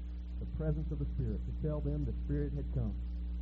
the 0.41 0.49
presence 0.57 0.87
of 0.95 1.03
the 1.03 1.09
Spirit, 1.19 1.43
to 1.45 1.53
tell 1.67 1.81
them 1.81 2.07
the 2.07 2.17
Spirit 2.25 2.55
had 2.57 2.65
come. 2.73 2.95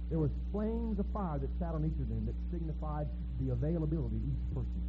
There 0.08 0.18
was 0.18 0.30
flames 0.50 0.98
of 0.98 1.06
fire 1.12 1.38
that 1.38 1.50
sat 1.60 1.76
on 1.76 1.84
each 1.84 1.98
of 2.00 2.08
them 2.08 2.26
that 2.26 2.34
signified 2.50 3.06
the 3.38 3.52
availability 3.52 4.16
of 4.16 4.24
each 4.24 4.46
person. 4.54 4.82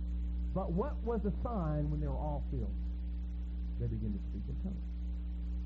But 0.55 0.71
what 0.71 0.95
was 1.03 1.21
the 1.21 1.33
sign 1.43 1.89
when 1.91 1.99
they 1.99 2.07
were 2.07 2.17
all 2.17 2.45
filled? 2.49 2.77
They 3.81 3.89
began 3.89 4.13
to 4.13 4.21
speak 4.29 4.45
in 4.45 4.57
tongues. 4.61 4.92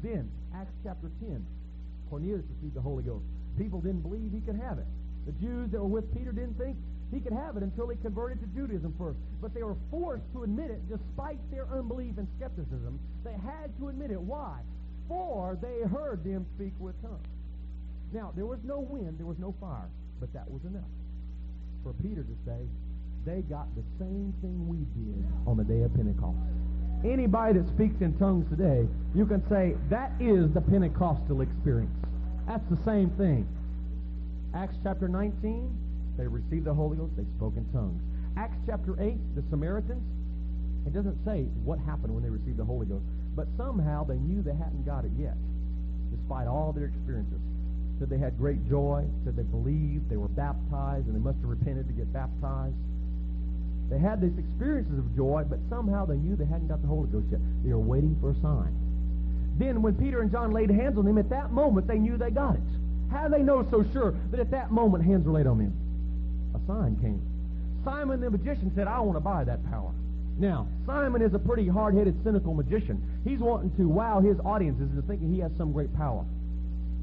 Then, 0.03 0.29
Acts 0.55 0.73
chapter 0.83 1.11
10, 1.19 1.45
Cornelius 2.09 2.45
received 2.55 2.75
the 2.75 2.81
Holy 2.81 3.03
Ghost. 3.03 3.25
People 3.57 3.81
didn't 3.81 4.01
believe 4.01 4.31
he 4.31 4.41
could 4.41 4.59
have 4.59 4.77
it. 4.77 4.85
The 5.25 5.33
Jews 5.43 5.71
that 5.71 5.79
were 5.79 5.87
with 5.87 6.13
Peter 6.15 6.31
didn't 6.31 6.57
think 6.57 6.77
he 7.11 7.19
could 7.19 7.33
have 7.33 7.57
it 7.57 7.63
until 7.63 7.87
he 7.89 7.97
converted 7.97 8.39
to 8.41 8.47
Judaism 8.47 8.93
first. 8.97 9.17
But 9.41 9.53
they 9.53 9.63
were 9.63 9.77
forced 9.89 10.25
to 10.33 10.43
admit 10.43 10.71
it 10.71 10.81
despite 10.89 11.39
their 11.51 11.67
unbelief 11.73 12.17
and 12.17 12.27
skepticism. 12.37 12.99
They 13.23 13.33
had 13.33 13.75
to 13.79 13.89
admit 13.89 14.11
it. 14.11 14.21
Why? 14.21 14.59
For 15.07 15.57
they 15.61 15.87
heard 15.87 16.23
them 16.23 16.45
speak 16.55 16.73
with 16.79 16.99
tongues. 17.01 17.27
Now, 18.13 18.31
there 18.35 18.45
was 18.45 18.59
no 18.63 18.79
wind, 18.79 19.17
there 19.17 19.25
was 19.25 19.39
no 19.39 19.53
fire, 19.59 19.89
but 20.19 20.31
that 20.33 20.49
was 20.49 20.63
enough 20.63 20.87
for 21.87 21.93
Peter 22.03 22.23
to 22.23 22.35
say, 22.45 22.67
they 23.25 23.41
got 23.47 23.67
the 23.75 23.83
same 23.97 24.33
thing 24.41 24.67
we 24.67 24.83
did 24.99 25.23
on 25.47 25.55
the 25.55 25.63
day 25.63 25.83
of 25.83 25.93
Pentecost. 25.95 26.35
Anybody 27.05 27.59
that 27.59 27.67
speaks 27.69 28.01
in 28.01 28.17
tongues 28.17 28.49
today, 28.49 28.87
you 29.13 29.25
can 29.25 29.47
say, 29.49 29.75
that 29.89 30.11
is 30.19 30.51
the 30.53 30.61
Pentecostal 30.61 31.41
experience. 31.41 31.93
That's 32.47 32.65
the 32.69 32.77
same 32.85 33.11
thing. 33.11 33.47
Acts 34.55 34.75
chapter 34.83 35.07
19, 35.07 35.69
they 36.17 36.25
received 36.25 36.65
the 36.65 36.73
Holy 36.73 36.97
Ghost, 36.97 37.13
they 37.15 37.25
spoke 37.37 37.53
in 37.55 37.65
tongues. 37.71 38.01
Acts 38.35 38.57
chapter 38.65 38.95
8, 38.99 39.13
the 39.35 39.43
Samaritans, 39.49 40.01
it 40.87 40.93
doesn't 40.93 41.17
say 41.25 41.43
what 41.63 41.77
happened 41.79 42.13
when 42.15 42.23
they 42.23 42.29
received 42.29 42.57
the 42.57 42.65
Holy 42.65 42.87
Ghost, 42.87 43.05
but 43.35 43.47
somehow 43.57 44.03
they 44.03 44.17
knew 44.17 44.41
they 44.41 44.55
hadn't 44.55 44.85
got 44.85 45.05
it 45.05 45.11
yet, 45.19 45.35
despite 46.09 46.47
all 46.47 46.73
their 46.73 46.85
experiences. 46.85 47.39
Said 47.99 48.09
they 48.09 48.17
had 48.17 48.37
great 48.37 48.63
joy, 48.69 49.05
said 49.23 49.35
they 49.35 49.43
believed, 49.43 50.09
they 50.09 50.17
were 50.17 50.29
baptized, 50.29 51.05
and 51.05 51.15
they 51.15 51.19
must 51.19 51.37
have 51.39 51.49
repented 51.49 51.87
to 51.87 51.93
get 51.93 52.11
baptized. 52.13 52.77
They 53.89 53.97
had 53.97 54.21
these 54.21 54.37
experiences 54.37 54.99
of 54.99 55.15
joy, 55.15 55.43
but 55.47 55.59
somehow 55.69 56.05
they 56.05 56.17
knew 56.17 56.35
they 56.35 56.45
hadn't 56.45 56.67
got 56.67 56.81
the 56.81 56.87
Holy 56.87 57.09
Ghost 57.09 57.27
yet. 57.31 57.39
They 57.63 57.71
were 57.71 57.79
waiting 57.79 58.17
for 58.19 58.31
a 58.31 58.35
sign. 58.41 58.75
Then 59.57 59.81
when 59.81 59.95
Peter 59.95 60.21
and 60.21 60.31
John 60.31 60.51
laid 60.51 60.69
hands 60.69 60.97
on 60.97 61.05
them, 61.05 61.17
at 61.17 61.29
that 61.29 61.51
moment 61.51 61.87
they 61.87 61.97
knew 61.97 62.17
they 62.17 62.29
got 62.29 62.55
it. 62.55 62.69
How 63.11 63.27
do 63.27 63.35
they 63.35 63.43
know 63.43 63.65
so 63.71 63.85
sure 63.93 64.13
that 64.31 64.39
at 64.39 64.51
that 64.51 64.71
moment 64.71 65.05
hands 65.05 65.25
were 65.25 65.33
laid 65.33 65.47
on 65.47 65.57
them? 65.57 65.73
A 66.53 66.59
sign 66.67 66.97
came. 67.01 67.21
Simon 67.83 68.19
the 68.19 68.29
magician 68.29 68.71
said, 68.75 68.87
I 68.87 68.99
want 68.99 69.15
to 69.15 69.21
buy 69.21 69.45
that 69.45 69.65
power. 69.71 69.93
Now, 70.37 70.67
Simon 70.85 71.21
is 71.21 71.33
a 71.33 71.39
pretty 71.39 71.67
hard-headed, 71.67 72.23
cynical 72.23 72.53
magician. 72.53 73.01
He's 73.23 73.39
wanting 73.39 73.71
to 73.77 73.87
wow 73.87 74.19
his 74.19 74.37
audiences 74.45 74.91
into 74.91 75.01
thinking 75.07 75.33
he 75.33 75.39
has 75.39 75.51
some 75.57 75.71
great 75.71 75.95
power. 75.95 76.25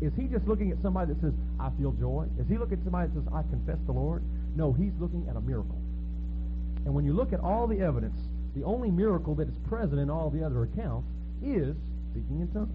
Is 0.01 0.13
he 0.17 0.27
just 0.27 0.47
looking 0.47 0.71
at 0.71 0.79
somebody 0.83 1.13
that 1.13 1.21
says, 1.21 1.33
I 1.59 1.71
feel 1.79 1.93
joy? 1.93 2.27
Is 2.39 2.47
he 2.49 2.59
looking 2.59 2.79
at 2.79 2.85
somebody 2.85 3.09
that 3.09 3.15
says, 3.15 3.33
I 3.35 3.43
confess 3.51 3.79
the 3.87 3.93
Lord? 3.93 4.23
No, 4.55 4.73
he's 4.73 4.93
looking 5.01 5.27
at 5.29 5.37
a 5.37 5.41
miracle. 5.41 5.79
And 6.85 6.95
when 6.95 7.05
you 7.05 7.13
look 7.13 7.33
at 7.33 7.41
all 7.41 7.67
the 7.67 7.81
evidence, 7.81 8.19
the 8.55 8.65
only 8.65 8.91
miracle 8.91 9.35
that 9.37 9.49
is 9.49 9.57
present 9.69 10.01
in 10.01 10.11
all 10.11 10.31
the 10.31 10.45
other 10.45 10.63
accounts 10.65 11.09
is 11.43 11.77
speaking 12.11 12.41
in 12.41 12.49
tongues. 12.53 12.71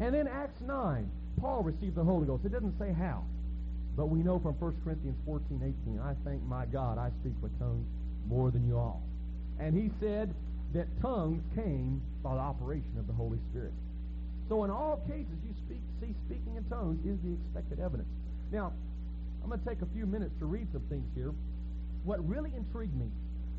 And 0.00 0.14
then 0.14 0.26
Acts 0.26 0.60
9, 0.60 1.08
Paul 1.40 1.62
received 1.62 1.94
the 1.94 2.04
Holy 2.04 2.26
Ghost. 2.26 2.44
It 2.44 2.52
doesn't 2.52 2.78
say 2.78 2.92
how. 2.92 3.22
But 3.96 4.06
we 4.06 4.20
know 4.20 4.40
from 4.40 4.54
1 4.54 4.76
Corinthians 4.82 5.16
14, 5.24 5.74
18, 5.86 6.00
I 6.00 6.14
thank 6.24 6.42
my 6.42 6.66
God 6.66 6.98
I 6.98 7.10
speak 7.20 7.34
with 7.40 7.56
tongues 7.60 7.86
more 8.26 8.50
than 8.50 8.66
you 8.66 8.76
all. 8.76 9.02
And 9.60 9.76
he 9.76 9.90
said 10.00 10.34
that 10.72 10.88
tongues 11.00 11.42
came 11.54 12.02
by 12.22 12.34
the 12.34 12.40
operation 12.40 12.98
of 12.98 13.06
the 13.06 13.12
Holy 13.12 13.38
Spirit. 13.50 13.72
So 14.48 14.64
in 14.64 14.70
all 14.70 15.00
cases, 15.06 15.38
you 15.46 15.54
speak, 15.64 15.80
see 16.00 16.14
speaking 16.26 16.56
in 16.56 16.64
tongues 16.64 16.98
is 17.06 17.16
the 17.22 17.38
expected 17.38 17.78
evidence. 17.78 18.08
Now, 18.50 18.72
I'm 19.42 19.48
going 19.48 19.60
to 19.60 19.68
take 19.68 19.82
a 19.82 19.88
few 19.94 20.06
minutes 20.06 20.34
to 20.40 20.46
read 20.46 20.66
some 20.72 20.82
things 20.88 21.06
here. 21.14 21.32
What 22.04 22.20
really 22.28 22.52
intrigued 22.54 22.94
me, 22.94 23.08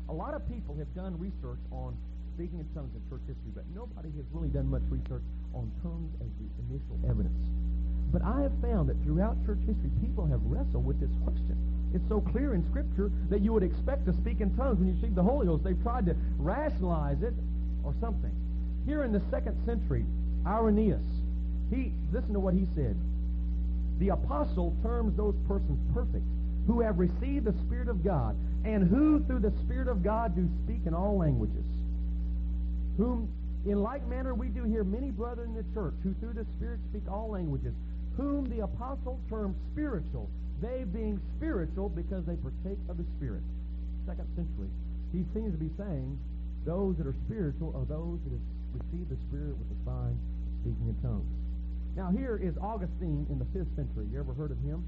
a 0.08 0.12
lot 0.12 0.34
of 0.34 0.46
people 0.48 0.76
have 0.78 0.86
done 0.94 1.18
research 1.18 1.58
on 1.72 1.98
speaking 2.34 2.60
in 2.60 2.68
tongues 2.74 2.94
in 2.94 3.02
church 3.10 3.26
history, 3.26 3.50
but 3.54 3.64
nobody 3.74 4.08
has 4.14 4.24
really 4.30 4.48
done 4.48 4.70
much 4.70 4.86
research 4.88 5.24
on 5.52 5.66
tongues 5.82 6.14
as 6.22 6.30
the 6.38 6.46
initial 6.62 6.94
evidence. 7.10 7.34
But 8.12 8.22
I 8.22 8.42
have 8.42 8.52
found 8.62 8.88
that 8.88 9.02
throughout 9.02 9.34
church 9.44 9.58
history, 9.66 9.90
people 10.00 10.26
have 10.26 10.38
wrestled 10.46 10.86
with 10.86 11.00
this 11.00 11.10
question. 11.24 11.58
It's 11.92 12.06
so 12.08 12.20
clear 12.20 12.54
in 12.54 12.62
Scripture 12.70 13.10
that 13.30 13.42
you 13.42 13.52
would 13.52 13.64
expect 13.64 14.06
to 14.06 14.12
speak 14.14 14.40
in 14.40 14.54
tongues 14.54 14.78
when 14.78 14.88
you 14.88 14.94
receive 14.94 15.16
the 15.16 15.26
Holy 15.26 15.46
Ghost. 15.46 15.64
They've 15.64 15.82
tried 15.82 16.06
to 16.06 16.14
rationalize 16.38 17.22
it 17.22 17.34
or 17.82 17.94
something. 18.00 18.30
Here 18.86 19.02
in 19.02 19.10
the 19.10 19.22
second 19.30 19.58
century, 19.66 20.06
Irenaeus, 20.46 21.02
he 21.74 21.90
listen 22.12 22.34
to 22.34 22.40
what 22.40 22.54
he 22.54 22.66
said. 22.76 22.94
The 23.98 24.10
apostle 24.10 24.76
terms 24.84 25.16
those 25.16 25.34
persons 25.48 25.80
perfect 25.92 26.22
who 26.66 26.80
have 26.80 26.98
received 26.98 27.44
the 27.44 27.54
Spirit 27.66 27.88
of 27.88 28.04
God 28.04 28.36
and 28.64 28.88
who 28.88 29.24
through 29.26 29.40
the 29.40 29.52
Spirit 29.64 29.88
of 29.88 30.02
God 30.02 30.34
do 30.34 30.48
speak 30.64 30.86
in 30.86 30.94
all 30.94 31.16
languages 31.16 31.64
whom 32.96 33.28
in 33.66 33.82
like 33.82 34.06
manner 34.06 34.34
we 34.34 34.48
do 34.48 34.64
hear 34.64 34.84
many 34.84 35.10
brethren 35.10 35.50
in 35.50 35.56
the 35.56 35.74
church 35.74 35.94
who 36.02 36.14
through 36.20 36.32
the 36.32 36.46
Spirit 36.56 36.80
speak 36.90 37.02
all 37.10 37.30
languages, 37.30 37.74
whom 38.16 38.44
the 38.48 38.64
apostle 38.64 39.20
termed 39.28 39.54
spiritual, 39.72 40.30
they 40.62 40.84
being 40.84 41.20
spiritual 41.36 41.88
because 41.88 42.24
they 42.24 42.36
partake 42.36 42.78
of 42.88 42.96
the 42.96 43.04
Spirit. 43.16 43.42
Second 44.06 44.26
century. 44.36 44.70
He 45.12 45.24
seems 45.34 45.52
to 45.52 45.60
be 45.60 45.70
saying 45.76 46.18
those 46.64 46.96
that 46.96 47.06
are 47.06 47.16
spiritual 47.26 47.74
are 47.76 47.84
those 47.84 48.18
that 48.24 48.32
have 48.32 48.46
received 48.72 49.10
the 49.10 49.20
Spirit 49.28 49.56
with 49.58 49.68
the 49.68 49.78
sign 49.84 50.16
speaking 50.62 50.88
in 50.88 50.96
tongues. 51.02 51.28
Now 51.96 52.10
here 52.10 52.38
is 52.40 52.56
Augustine 52.58 53.26
in 53.28 53.38
the 53.38 53.48
5th 53.52 53.74
century. 53.76 54.06
You 54.12 54.20
ever 54.20 54.32
heard 54.32 54.50
of 54.50 54.58
him? 54.60 54.84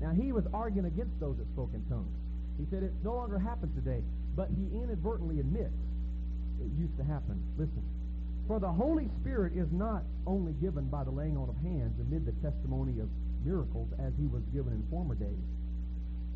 Now 0.00 0.10
he 0.10 0.32
was 0.32 0.44
arguing 0.52 0.86
against 0.86 1.18
those 1.20 1.36
that 1.38 1.48
spoke 1.52 1.70
in 1.74 1.84
tongues. 1.88 2.12
He 2.58 2.66
said 2.70 2.82
it 2.82 2.92
no 3.04 3.14
longer 3.14 3.38
happens 3.38 3.74
today, 3.74 4.02
but 4.34 4.48
he 4.48 4.68
inadvertently 4.76 5.40
admits 5.40 5.76
it 6.60 6.70
used 6.78 6.96
to 6.96 7.04
happen. 7.04 7.36
Listen. 7.58 7.82
For 8.46 8.60
the 8.60 8.70
Holy 8.70 9.10
Spirit 9.20 9.54
is 9.56 9.66
not 9.72 10.04
only 10.26 10.52
given 10.62 10.86
by 10.86 11.02
the 11.02 11.10
laying 11.10 11.36
on 11.36 11.48
of 11.48 11.56
hands 11.66 11.98
amid 11.98 12.24
the 12.24 12.32
testimony 12.46 13.00
of 13.00 13.08
miracles 13.44 13.88
as 13.98 14.12
he 14.18 14.26
was 14.26 14.42
given 14.54 14.72
in 14.72 14.86
former 14.88 15.14
days. 15.14 15.44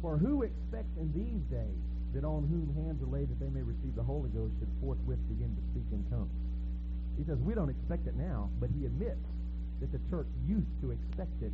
For 0.03 0.19
who 0.19 0.43
expects 0.43 0.91
in 0.99 1.13
these 1.15 1.43
days 1.47 1.79
that 2.15 2.25
on 2.25 2.51
whom 2.51 2.75
hands 2.75 2.99
are 3.03 3.07
laid 3.07 3.31
that 3.31 3.39
they 3.39 3.51
may 3.51 3.63
receive 3.63 3.95
the 3.95 4.03
Holy 4.03 4.29
Ghost 4.31 4.53
should 4.59 4.73
forthwith 4.83 5.23
begin 5.29 5.55
to 5.55 5.63
speak 5.71 5.87
in 5.93 6.03
tongues? 6.11 6.35
He 7.17 7.23
says, 7.25 7.39
we 7.39 7.55
don't 7.55 7.71
expect 7.71 8.09
it 8.09 8.17
now, 8.17 8.51
but 8.59 8.71
he 8.75 8.87
admits 8.87 9.23
that 9.79 9.93
the 9.93 10.01
church 10.11 10.27
used 10.49 10.73
to 10.83 10.91
expect 10.91 11.37
it. 11.43 11.53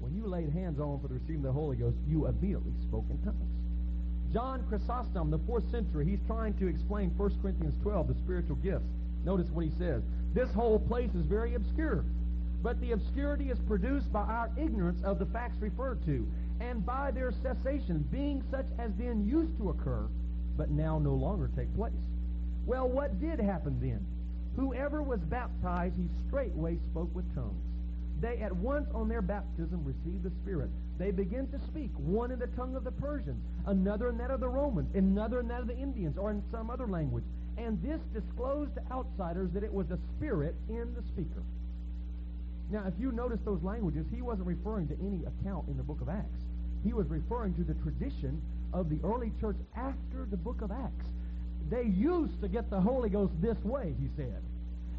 When 0.00 0.14
you 0.14 0.26
laid 0.26 0.50
hands 0.50 0.78
on 0.78 1.00
for 1.00 1.08
the 1.08 1.14
receiving 1.14 1.36
of 1.38 1.42
the 1.42 1.52
Holy 1.52 1.76
Ghost, 1.76 1.96
you 2.06 2.26
immediately 2.26 2.72
spoke 2.82 3.06
in 3.10 3.18
tongues. 3.18 3.58
John 4.32 4.64
Chrysostom, 4.68 5.30
the 5.30 5.38
fourth 5.46 5.68
century, 5.70 6.04
he's 6.06 6.20
trying 6.26 6.54
to 6.58 6.66
explain 6.66 7.10
1 7.16 7.40
Corinthians 7.40 7.74
12, 7.82 8.08
the 8.08 8.14
spiritual 8.14 8.56
gifts. 8.56 8.88
Notice 9.24 9.48
what 9.50 9.64
he 9.64 9.72
says. 9.78 10.02
This 10.34 10.50
whole 10.52 10.78
place 10.78 11.10
is 11.14 11.24
very 11.24 11.54
obscure, 11.54 12.04
but 12.62 12.80
the 12.80 12.92
obscurity 12.92 13.50
is 13.50 13.58
produced 13.66 14.12
by 14.12 14.20
our 14.20 14.50
ignorance 14.60 15.02
of 15.02 15.18
the 15.18 15.26
facts 15.26 15.56
referred 15.60 16.04
to, 16.04 16.26
and 16.60 16.84
by 16.84 17.10
their 17.10 17.32
cessation, 17.32 18.06
being 18.10 18.42
such 18.50 18.66
as 18.78 18.90
then 18.98 19.26
used 19.26 19.56
to 19.58 19.70
occur, 19.70 20.08
but 20.56 20.70
now 20.70 20.98
no 20.98 21.14
longer 21.14 21.50
take 21.56 21.74
place. 21.74 21.92
Well, 22.66 22.88
what 22.88 23.20
did 23.20 23.40
happen 23.40 23.78
then? 23.80 24.04
Whoever 24.56 25.02
was 25.02 25.20
baptized, 25.20 25.96
he 25.96 26.08
straightway 26.26 26.76
spoke 26.90 27.14
with 27.14 27.32
tongues. 27.34 27.67
They 28.20 28.38
at 28.38 28.54
once 28.54 28.88
on 28.94 29.08
their 29.08 29.22
baptism 29.22 29.84
received 29.84 30.24
the 30.24 30.32
Spirit. 30.42 30.70
They 30.98 31.12
begin 31.12 31.46
to 31.48 31.58
speak, 31.66 31.90
one 31.96 32.32
in 32.32 32.38
the 32.38 32.48
tongue 32.48 32.74
of 32.74 32.82
the 32.82 32.90
Persians, 32.90 33.40
another 33.66 34.08
in 34.08 34.18
that 34.18 34.30
of 34.30 34.40
the 34.40 34.48
Romans, 34.48 34.92
another 34.94 35.40
in 35.40 35.48
that 35.48 35.60
of 35.60 35.68
the 35.68 35.78
Indians, 35.78 36.18
or 36.18 36.30
in 36.30 36.42
some 36.50 36.70
other 36.70 36.88
language. 36.88 37.24
And 37.56 37.80
this 37.82 38.00
disclosed 38.12 38.74
to 38.74 38.82
outsiders 38.92 39.50
that 39.52 39.62
it 39.62 39.72
was 39.72 39.86
the 39.86 39.98
Spirit 40.16 40.56
in 40.68 40.94
the 40.94 41.02
speaker. 41.12 41.42
Now, 42.70 42.84
if 42.86 42.94
you 42.98 43.12
notice 43.12 43.38
those 43.44 43.62
languages, 43.62 44.04
he 44.12 44.20
wasn't 44.20 44.46
referring 44.46 44.88
to 44.88 44.96
any 45.00 45.24
account 45.24 45.68
in 45.68 45.76
the 45.76 45.82
book 45.82 46.00
of 46.00 46.08
Acts. 46.08 46.42
He 46.84 46.92
was 46.92 47.06
referring 47.08 47.54
to 47.54 47.64
the 47.64 47.74
tradition 47.74 48.42
of 48.72 48.90
the 48.90 48.98
early 49.04 49.32
church 49.40 49.56
after 49.76 50.26
the 50.30 50.36
book 50.36 50.60
of 50.60 50.70
Acts. 50.70 51.06
They 51.70 51.84
used 51.84 52.40
to 52.42 52.48
get 52.48 52.68
the 52.68 52.80
Holy 52.80 53.08
Ghost 53.08 53.32
this 53.40 53.56
way, 53.64 53.94
he 53.98 54.08
said. 54.16 54.42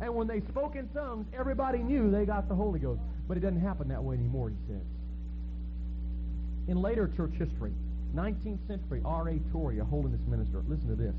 And 0.02 0.16
when 0.16 0.28
they 0.28 0.40
spoke 0.42 0.76
in 0.76 0.88
tongues, 0.90 1.28
everybody 1.38 1.80
knew 1.80 2.10
they 2.10 2.26
got 2.26 2.48
the 2.48 2.56
Holy 2.56 2.80
Ghost. 2.80 3.02
But 3.28 3.38
it 3.38 3.42
doesn't 3.42 3.62
happen 3.62 3.90
that 3.90 4.04
way 4.04 4.16
anymore, 4.16 4.50
he 4.50 4.56
says. 4.68 4.86
In 6.68 6.82
later 6.82 7.10
church 7.16 7.34
history, 7.34 7.74
19th 8.16 8.66
century 8.68 9.02
R.A. 9.04 9.40
Torrey, 9.52 9.80
a 9.80 9.84
holiness 9.84 10.22
minister, 10.28 10.64
listen 10.68 10.88
to 10.88 10.96
this. 10.96 11.16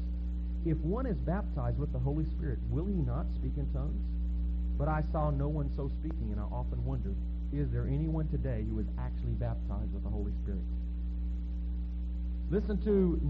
If 0.65 0.79
one 0.79 1.07
is 1.07 1.17
baptized 1.19 1.79
with 1.79 1.93
the 1.93 1.99
Holy 1.99 2.25
Spirit, 2.25 2.59
will 2.69 2.87
he 2.87 2.95
not 2.95 3.27
speak 3.35 3.53
in 3.57 3.71
tongues? 3.73 4.01
But 4.79 4.89
I 4.89 5.03
saw 5.13 5.31
no 5.31 5.49
one 5.49 5.71
so 5.77 5.91
speaking, 6.01 6.33
and 6.33 6.41
I 6.41 6.45
often 6.45 6.85
wondered, 6.85 7.17
is 7.53 7.71
there 7.71 7.87
anyone 7.87 8.29
today 8.29 8.65
who 8.69 8.79
is 8.79 8.87
actually 8.99 9.33
baptized 9.33 9.93
with 9.93 10.03
the 10.03 10.09
Holy 10.09 10.33
Spirit? 10.43 10.63
Listen 12.51 12.81
to 12.85 13.21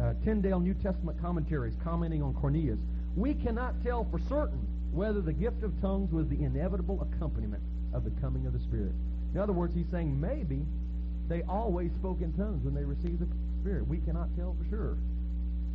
uh, 0.00 0.14
Tyndale 0.24 0.60
New 0.60 0.74
Testament 0.74 1.20
commentaries 1.20 1.74
commenting 1.82 2.22
on 2.22 2.34
Cornelius. 2.34 2.78
We 3.16 3.34
cannot 3.34 3.74
tell 3.84 4.06
for 4.10 4.18
certain 4.28 4.66
whether 4.92 5.20
the 5.20 5.32
gift 5.32 5.62
of 5.62 5.72
tongues 5.80 6.12
was 6.12 6.28
the 6.28 6.42
inevitable 6.42 7.00
accompaniment 7.00 7.62
of 7.92 8.04
the 8.04 8.10
coming 8.20 8.46
of 8.46 8.52
the 8.52 8.60
Spirit. 8.60 8.92
In 9.34 9.40
other 9.40 9.52
words, 9.52 9.74
he's 9.74 9.86
saying 9.90 10.20
maybe 10.20 10.66
they 11.28 11.42
always 11.42 11.92
spoke 11.92 12.20
in 12.20 12.32
tongues 12.32 12.64
when 12.64 12.74
they 12.74 12.84
received 12.84 13.20
the 13.20 13.28
Spirit. 13.60 13.86
We 13.86 13.98
cannot 13.98 14.28
tell 14.36 14.56
for 14.58 14.68
sure. 14.68 14.96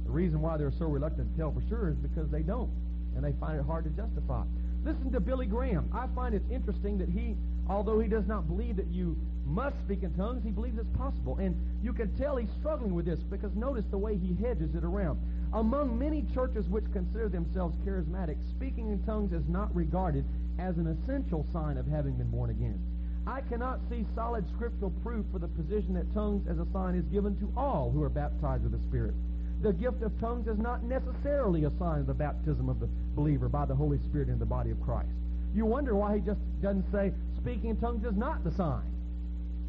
The 0.05 0.11
reason 0.11 0.41
why 0.41 0.57
they're 0.57 0.73
so 0.77 0.85
reluctant 0.85 1.31
to 1.31 1.37
tell 1.37 1.51
for 1.51 1.63
sure 1.67 1.89
is 1.89 1.95
because 1.95 2.29
they 2.29 2.41
don't, 2.41 2.69
and 3.15 3.23
they 3.23 3.33
find 3.39 3.59
it 3.59 3.65
hard 3.65 3.85
to 3.85 3.89
justify. 3.89 4.43
Listen 4.83 5.11
to 5.13 5.19
Billy 5.19 5.47
Graham. 5.47 5.89
I 5.93 6.07
find 6.13 6.35
it 6.35 6.43
interesting 6.51 6.99
that 6.99 7.09
he, 7.09 7.35
although 7.67 7.99
he 7.99 8.07
does 8.07 8.27
not 8.27 8.47
believe 8.47 8.75
that 8.75 8.87
you 8.87 9.17
must 9.45 9.75
speak 9.85 10.03
in 10.03 10.13
tongues, 10.13 10.43
he 10.43 10.51
believes 10.51 10.77
it's 10.77 10.97
possible. 10.97 11.37
And 11.37 11.55
you 11.81 11.93
can 11.93 12.15
tell 12.17 12.35
he's 12.35 12.49
struggling 12.59 12.93
with 12.93 13.05
this 13.05 13.19
because 13.19 13.55
notice 13.55 13.85
the 13.89 13.97
way 13.97 14.17
he 14.17 14.35
hedges 14.35 14.75
it 14.75 14.83
around. 14.83 15.19
Among 15.53 15.97
many 15.97 16.23
churches 16.33 16.67
which 16.67 16.85
consider 16.91 17.29
themselves 17.29 17.77
charismatic, 17.85 18.37
speaking 18.49 18.89
in 18.89 19.01
tongues 19.03 19.31
is 19.31 19.47
not 19.47 19.73
regarded 19.75 20.25
as 20.59 20.77
an 20.77 20.87
essential 20.87 21.45
sign 21.53 21.77
of 21.77 21.87
having 21.87 22.15
been 22.15 22.29
born 22.29 22.49
again. 22.49 22.79
I 23.27 23.41
cannot 23.41 23.79
see 23.89 24.05
solid 24.13 24.45
scriptural 24.53 24.91
proof 25.03 25.25
for 25.31 25.39
the 25.39 25.47
position 25.47 25.93
that 25.95 26.13
tongues 26.13 26.47
as 26.47 26.59
a 26.59 26.67
sign 26.71 26.95
is 26.95 27.05
given 27.05 27.35
to 27.39 27.51
all 27.57 27.91
who 27.91 28.03
are 28.03 28.09
baptized 28.09 28.63
with 28.63 28.71
the 28.71 28.87
Spirit. 28.87 29.15
The 29.61 29.73
gift 29.73 30.03
of 30.03 30.19
tongues 30.19 30.47
is 30.47 30.59
not 30.59 30.83
necessarily 30.83 31.63
a 31.63 31.71
sign 31.79 32.01
of 32.01 32.07
the 32.07 32.13
baptism 32.13 32.69
of 32.69 32.79
the 32.79 32.89
believer 33.15 33.49
by 33.49 33.65
the 33.65 33.75
Holy 33.75 33.97
Spirit 33.99 34.29
in 34.29 34.37
the 34.37 34.45
body 34.45 34.69
of 34.69 34.81
Christ. 34.81 35.09
You 35.55 35.65
wonder 35.65 35.95
why 35.95 36.15
he 36.15 36.21
just 36.21 36.41
doesn't 36.61 36.91
say 36.91 37.13
speaking 37.37 37.71
in 37.71 37.77
tongues 37.77 38.05
is 38.05 38.15
not 38.15 38.43
the 38.43 38.51
sign. 38.51 38.94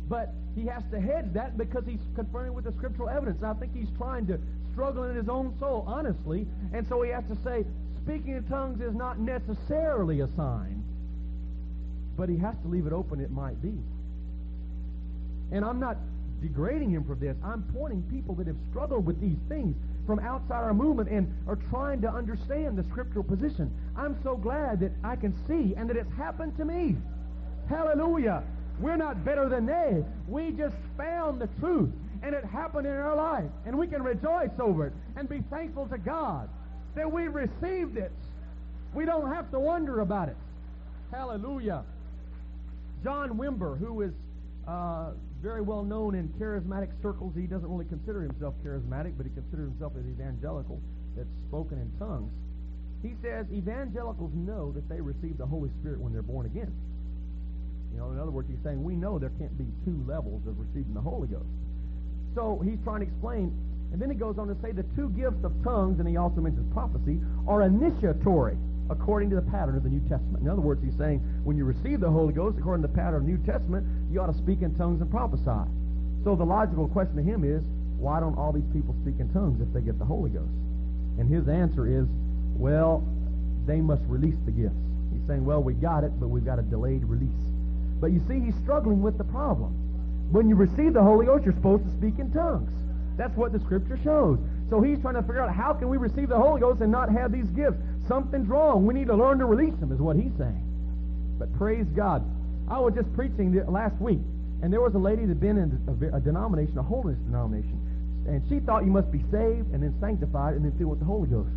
But 0.09 0.33
he 0.55 0.67
has 0.67 0.83
to 0.93 1.01
hedge 1.01 1.33
that 1.33 1.59
because 1.59 1.85
he's 1.87 2.01
confronted 2.15 2.55
with 2.55 2.65
the 2.65 2.73
scriptural 2.73 3.09
evidence. 3.09 3.39
And 3.43 3.51
I 3.51 3.55
think 3.55 3.75
he's 3.75 3.91
trying 3.99 4.27
to 4.29 4.39
struggle 4.73 5.05
in 5.05 5.17
his 5.17 5.29
own 5.29 5.55
soul, 5.59 5.85
honestly. 5.87 6.47
And 6.73 6.87
so 6.89 7.03
he 7.03 7.11
has 7.11 7.25
to 7.25 7.37
say, 7.43 7.65
speaking 8.05 8.37
in 8.37 8.45
tongues 8.45 8.81
is 8.81 8.95
not 8.95 9.19
necessarily 9.19 10.21
a 10.21 10.29
sign. 10.37 10.83
But 12.17 12.29
he 12.29 12.37
has 12.39 12.55
to 12.63 12.69
leave 12.69 12.87
it 12.87 12.93
open, 12.93 13.21
it 13.21 13.31
might 13.31 13.61
be. 13.61 13.75
And 15.53 15.65
I'm 15.65 15.81
not 15.81 15.97
degrading 16.41 16.91
him 16.91 17.05
for 17.05 17.15
this. 17.15 17.37
I'm 17.43 17.63
pointing 17.75 18.03
people 18.03 18.35
that 18.37 18.47
have 18.47 18.57
struggled 18.71 19.07
with 19.07 19.21
these 19.21 19.39
things 19.49 19.75
from 20.07 20.21
outside 20.21 20.63
our 20.63 20.75
movement 20.75 21.09
and 21.09 21.33
are 21.49 21.57
trying 21.71 22.01
to 22.03 22.09
understand 22.09 22.77
the 22.77 22.85
scriptural 22.85 23.25
position. 23.25 23.71
I'm 23.97 24.17
so 24.23 24.37
glad 24.37 24.81
that 24.81 24.93
I 25.03 25.17
can 25.17 25.35
see 25.49 25.75
and 25.77 25.91
that 25.91 25.97
it's 25.97 26.13
happened 26.17 26.57
to 26.59 26.65
me. 26.65 26.97
Hallelujah. 27.69 28.45
We're 28.81 28.97
not 28.97 29.25
better 29.25 29.49
than 29.49 29.67
they. 29.67 30.05
We 30.29 30.53
just 30.53 30.77
found 30.97 31.41
the 31.41 31.49
truth 31.61 31.91
and 32.23 32.35
it 32.35 32.45
happened 32.45 32.87
in 32.87 32.93
our 32.93 33.17
life. 33.17 33.51
And 33.65 33.79
we 33.79 33.87
can 33.87 34.03
rejoice 34.03 34.51
over 34.59 34.87
it 34.87 34.93
and 35.17 35.29
be 35.29 35.43
thankful 35.51 35.87
to 35.89 35.99
God 35.99 36.49
that 36.95 37.11
we 37.11 37.29
received 37.29 37.97
it. 37.97 38.13
We 38.95 39.05
don't 39.05 39.33
have 39.33 39.51
to 39.51 39.61
wonder 39.61 40.01
about 40.01 40.29
it. 40.29 40.37
Hallelujah. 41.13 41.85
John 43.05 43.39
Wimber, 43.39 43.79
who 43.79 44.03
is 44.03 44.13
uh, 44.67 45.13
very 45.43 45.61
well 45.61 45.85
known 45.85 46.15
in 46.15 46.29
charismatic 46.41 46.91
circles, 47.03 47.35
he 47.37 47.47
doesn't 47.47 47.71
really 47.71 47.85
consider 47.85 48.23
himself 48.23 48.55
charismatic, 48.65 49.13
but 49.17 49.27
he 49.27 49.33
considers 49.33 49.69
himself 49.71 49.93
as 49.99 50.07
evangelical 50.07 50.81
that's 51.17 51.29
spoken 51.47 51.79
in 51.79 51.93
tongues. 51.99 52.33
He 53.03 53.15
says 53.23 53.47
evangelicals 53.53 54.33
know 54.35 54.73
that 54.73 54.89
they 54.89 55.01
receive 55.01 55.39
the 55.39 55.47
Holy 55.47 55.71
Spirit 55.81 56.01
when 56.01 56.13
they're 56.13 56.23
born 56.23 56.47
again. 56.47 56.73
You 57.97 58.03
know, 58.03 58.13
in 58.13 58.21
other 58.21 58.31
words, 58.31 58.47
he's 58.51 58.61
saying 58.63 58.85
we 58.85 58.93
know 58.93 59.19
there 59.19 59.33
can't 59.41 59.57
be 59.57 59.65
two 59.87 60.05
levels 60.07 60.47
of 60.47 60.61
receiving 60.61 60.93
the 60.93 61.01
Holy 61.01 61.29
Ghost. 61.29 61.49
So 62.35 62.61
he's 62.63 62.77
trying 62.85 63.01
to 63.01 63.07
explain 63.07 63.57
And 63.93 64.01
then 64.01 64.11
he 64.11 64.17
goes 64.17 64.39
on 64.39 64.49
to 64.49 64.57
say 64.61 64.73
the 64.73 64.85
two 64.95 65.11
gifts 65.11 65.45
of 65.45 65.53
tongues, 65.63 65.99
and 65.99 66.09
he 66.09 66.17
also 66.17 66.41
mentions 66.41 66.71
prophecy, 66.73 67.21
are 67.47 67.63
initiatory 67.63 68.57
according 68.91 69.31
to 69.31 69.37
the 69.37 69.43
pattern 69.43 69.77
of 69.77 69.83
the 69.83 69.89
New 69.89 70.01
Testament. 70.09 70.43
In 70.43 70.49
other 70.49 70.61
words, 70.61 70.83
he's 70.85 70.97
saying 70.97 71.19
when 71.45 71.57
you 71.57 71.65
receive 71.65 72.01
the 72.01 72.11
Holy 72.11 72.33
Ghost 72.33 72.59
according 72.59 72.83
to 72.83 72.89
the 72.89 72.95
pattern 72.95 73.23
of 73.23 73.27
the 73.27 73.33
New 73.33 73.43
Testament, 73.45 73.87
you 74.11 74.21
ought 74.21 74.31
to 74.31 74.39
speak 74.39 74.63
in 74.63 74.75
tongues 74.77 75.01
and 75.01 75.11
prophesy. 75.11 75.67
So 76.25 76.37
the 76.37 76.45
logical 76.45 76.89
question 76.89 77.17
to 77.17 77.23
him 77.23 77.43
is, 77.43 77.63
why 77.99 78.21
don't 78.21 78.37
all 78.37 78.53
these 78.53 78.69
people 78.73 78.95
speak 79.03 79.19
in 79.19 79.33
tongues 79.33 79.61
if 79.61 79.73
they 79.73 79.81
get 79.81 79.99
the 79.99 80.05
Holy 80.05 80.31
Ghost? 80.31 80.53
And 81.19 81.29
his 81.29 81.49
answer 81.49 81.87
is, 81.87 82.07
well, 82.55 83.03
they 83.67 83.81
must 83.81 84.03
release 84.07 84.37
the 84.45 84.53
gifts. 84.53 84.77
He's 85.13 85.27
saying, 85.27 85.45
well, 85.45 85.63
we 85.63 85.73
got 85.75 86.05
it, 86.05 86.13
but 86.21 86.29
we've 86.29 86.45
got 86.45 86.59
a 86.59 86.63
delayed 86.63 87.05
release. 87.05 87.46
But 88.01 88.13
you 88.13 88.21
see, 88.29 88.41
he's 88.41 88.55
struggling 88.63 89.03
with 89.03 89.19
the 89.19 89.25
problem. 89.25 89.73
When 90.31 90.49
you 90.49 90.57
receive 90.57 90.93
the 90.93 91.03
Holy 91.03 91.27
Ghost, 91.27 91.45
you're 91.45 91.55
supposed 91.55 91.85
to 91.85 91.91
speak 91.93 92.19
in 92.19 92.33
tongues. 92.33 92.73
That's 93.17 93.37
what 93.37 93.53
the 93.53 93.61
Scripture 93.61 93.99
shows. 94.03 94.39
So 94.69 94.81
he's 94.81 95.01
trying 95.01 95.15
to 95.15 95.23
figure 95.23 95.41
out 95.41 95.55
how 95.55 95.73
can 95.73 95.89
we 95.89 95.97
receive 95.97 96.29
the 96.29 96.37
Holy 96.37 96.61
Ghost 96.61 96.81
and 96.81 96.93
not 96.93 97.11
have 97.11 97.33
these 97.33 97.47
gifts. 97.51 97.79
Something's 98.09 98.49
wrong. 98.49 98.85
We 98.85 98.95
need 98.95 99.07
to 99.07 99.15
learn 99.15 99.39
to 99.39 99.47
release 99.47 99.75
them, 99.77 99.93
is 99.93 100.01
what 100.01 100.17
he's 100.17 100.33
saying. 100.37 100.63
But 101.39 101.55
praise 101.57 101.87
God. 101.95 102.25
I 102.69 102.79
was 102.79 102.95
just 102.95 103.13
preaching 103.15 103.55
last 103.69 104.01
week, 104.01 104.21
and 104.63 104.73
there 104.73 104.81
was 104.81 104.95
a 104.95 104.99
lady 104.99 105.23
that 105.23 105.29
had 105.29 105.41
been 105.41 105.57
in 105.57 105.71
a, 105.87 106.17
a 106.17 106.21
denomination, 106.21 106.77
a 106.79 106.83
holiness 106.83 107.21
denomination, 107.21 107.79
and 108.27 108.43
she 108.49 108.59
thought 108.59 108.85
you 108.85 108.91
must 108.91 109.11
be 109.13 109.21
saved 109.31 109.73
and 109.73 109.83
then 109.83 109.95
sanctified 110.01 110.55
and 110.55 110.65
then 110.65 110.77
filled 110.77 110.91
with 110.91 110.99
the 110.99 111.07
Holy 111.07 111.29
Ghost. 111.29 111.51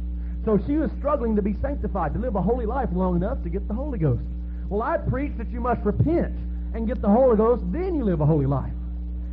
So 0.45 0.59
she 0.67 0.77
was 0.77 0.91
struggling 0.99 1.35
to 1.35 1.41
be 1.41 1.55
sanctified, 1.61 2.13
to 2.13 2.19
live 2.19 2.35
a 2.35 2.41
holy 2.41 2.65
life 2.65 2.89
long 2.93 3.15
enough 3.15 3.41
to 3.43 3.49
get 3.49 3.67
the 3.67 3.73
Holy 3.73 3.97
Ghost. 3.97 4.21
Well, 4.69 4.83
I 4.83 4.97
preached 4.97 5.37
that 5.39 5.49
you 5.49 5.59
must 5.59 5.83
repent 5.83 6.33
and 6.73 6.87
get 6.87 7.01
the 7.01 7.09
Holy 7.09 7.35
Ghost, 7.35 7.63
then 7.71 7.95
you 7.95 8.03
live 8.03 8.21
a 8.21 8.25
holy 8.25 8.45
life. 8.45 8.71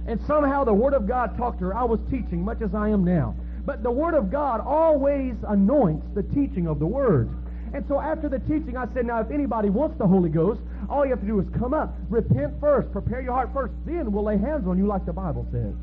And 0.06 0.20
somehow 0.26 0.64
the 0.64 0.72
Word 0.72 0.94
of 0.94 1.06
God 1.06 1.36
talked 1.36 1.58
to 1.58 1.66
her. 1.66 1.76
I 1.76 1.84
was 1.84 2.00
teaching, 2.10 2.42
much 2.42 2.62
as 2.62 2.74
I 2.74 2.88
am 2.88 3.04
now. 3.04 3.34
But 3.66 3.82
the 3.82 3.90
Word 3.90 4.14
of 4.14 4.30
God 4.30 4.60
always 4.60 5.34
anoints 5.46 6.06
the 6.14 6.22
teaching 6.22 6.66
of 6.66 6.78
the 6.78 6.86
Word. 6.86 7.28
And 7.74 7.84
so 7.88 8.00
after 8.00 8.28
the 8.28 8.38
teaching, 8.38 8.76
I 8.76 8.86
said, 8.94 9.04
now 9.04 9.20
if 9.20 9.30
anybody 9.30 9.68
wants 9.68 9.98
the 9.98 10.06
Holy 10.06 10.30
Ghost, 10.30 10.60
all 10.88 11.04
you 11.04 11.10
have 11.10 11.20
to 11.20 11.26
do 11.26 11.40
is 11.40 11.46
come 11.58 11.74
up, 11.74 11.94
repent 12.08 12.54
first, 12.60 12.90
prepare 12.92 13.20
your 13.20 13.32
heart 13.32 13.50
first, 13.52 13.74
then 13.84 14.12
we'll 14.12 14.24
lay 14.24 14.38
hands 14.38 14.66
on 14.66 14.78
you 14.78 14.86
like 14.86 15.04
the 15.04 15.12
Bible 15.12 15.46
says. 15.50 15.74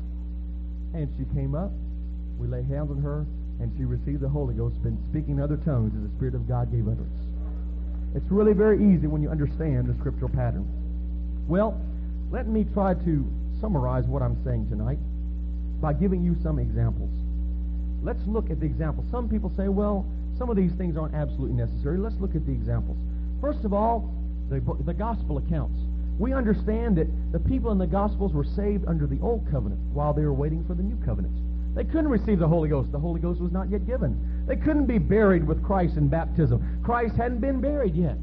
And 0.94 1.08
she 1.18 1.24
came 1.36 1.54
up, 1.54 1.70
we 2.38 2.48
lay 2.48 2.62
hands 2.64 2.90
on 2.90 3.02
her, 3.02 3.26
and 3.60 3.70
she 3.76 3.84
received 3.84 4.20
the 4.20 4.28
Holy 4.28 4.54
Ghost, 4.54 4.82
been 4.82 4.98
speaking 5.10 5.40
other 5.40 5.58
tongues 5.58 5.92
as 5.94 6.10
the 6.10 6.16
Spirit 6.16 6.34
of 6.34 6.48
God 6.48 6.72
gave 6.72 6.88
utterance. 6.88 7.23
It's 8.14 8.30
really 8.30 8.52
very 8.52 8.78
easy 8.78 9.06
when 9.06 9.22
you 9.22 9.30
understand 9.30 9.86
the 9.88 9.94
scriptural 9.98 10.30
pattern. 10.30 10.66
Well, 11.48 11.80
let 12.30 12.46
me 12.46 12.64
try 12.72 12.94
to 12.94 13.32
summarize 13.60 14.04
what 14.06 14.22
I'm 14.22 14.42
saying 14.44 14.68
tonight 14.68 14.98
by 15.80 15.92
giving 15.92 16.22
you 16.22 16.36
some 16.42 16.58
examples. 16.58 17.10
Let's 18.02 18.24
look 18.26 18.50
at 18.50 18.60
the 18.60 18.66
examples. 18.66 19.06
Some 19.10 19.28
people 19.28 19.52
say, 19.56 19.68
well, 19.68 20.06
some 20.38 20.50
of 20.50 20.56
these 20.56 20.72
things 20.72 20.96
aren't 20.96 21.14
absolutely 21.14 21.56
necessary. 21.56 21.98
Let's 21.98 22.16
look 22.20 22.34
at 22.34 22.46
the 22.46 22.52
examples. 22.52 22.98
First 23.40 23.64
of 23.64 23.72
all, 23.72 24.12
the, 24.48 24.60
the 24.84 24.94
gospel 24.94 25.38
accounts. 25.38 25.78
We 26.18 26.32
understand 26.32 26.96
that 26.98 27.08
the 27.32 27.40
people 27.40 27.72
in 27.72 27.78
the 27.78 27.88
Gospels 27.88 28.32
were 28.32 28.44
saved 28.44 28.86
under 28.86 29.06
the 29.06 29.18
Old 29.20 29.48
Covenant 29.50 29.80
while 29.92 30.14
they 30.14 30.22
were 30.22 30.32
waiting 30.32 30.64
for 30.64 30.74
the 30.74 30.82
New 30.82 30.96
Covenant. 31.04 31.34
They 31.74 31.84
couldn't 31.84 32.08
receive 32.08 32.38
the 32.38 32.46
Holy 32.46 32.68
Ghost. 32.68 32.92
The 32.92 33.00
Holy 33.00 33.20
Ghost 33.20 33.40
was 33.40 33.50
not 33.50 33.68
yet 33.68 33.84
given. 33.84 34.14
They 34.46 34.56
couldn't 34.56 34.86
be 34.86 34.98
buried 34.98 35.46
with 35.46 35.62
Christ 35.62 35.96
in 35.96 36.08
baptism. 36.08 36.80
Christ 36.84 37.16
hadn't 37.16 37.40
been 37.40 37.60
buried 37.60 37.94
yet. 37.94 38.18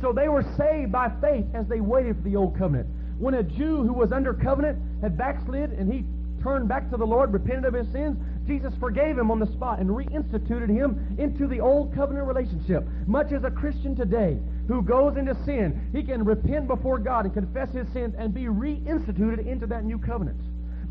So 0.00 0.12
they 0.12 0.28
were 0.28 0.44
saved 0.56 0.92
by 0.92 1.10
faith 1.20 1.46
as 1.54 1.66
they 1.66 1.80
waited 1.80 2.16
for 2.16 2.22
the 2.22 2.36
Old 2.36 2.56
Covenant. 2.56 2.88
When 3.18 3.34
a 3.34 3.42
Jew 3.42 3.82
who 3.82 3.92
was 3.92 4.12
under 4.12 4.34
covenant 4.34 4.78
had 5.00 5.16
backslid 5.16 5.70
and 5.70 5.92
he 5.92 6.04
turned 6.42 6.68
back 6.68 6.90
to 6.90 6.96
the 6.96 7.06
Lord, 7.06 7.32
repented 7.32 7.64
of 7.64 7.74
his 7.74 7.90
sins, 7.90 8.18
Jesus 8.46 8.74
forgave 8.78 9.16
him 9.16 9.30
on 9.30 9.38
the 9.38 9.46
spot 9.46 9.78
and 9.78 9.88
reinstituted 9.88 10.68
him 10.68 11.16
into 11.18 11.46
the 11.46 11.60
old 11.60 11.94
covenant 11.94 12.26
relationship. 12.26 12.84
Much 13.06 13.32
as 13.32 13.44
a 13.44 13.50
Christian 13.50 13.96
today 13.96 14.38
who 14.68 14.82
goes 14.82 15.16
into 15.16 15.34
sin, 15.44 15.88
he 15.92 16.02
can 16.02 16.24
repent 16.24 16.66
before 16.66 16.98
God 16.98 17.24
and 17.24 17.32
confess 17.32 17.70
his 17.72 17.88
sins 17.92 18.14
and 18.18 18.34
be 18.34 18.44
reinstituted 18.44 19.46
into 19.46 19.66
that 19.68 19.84
new 19.84 19.98
covenant. 19.98 20.38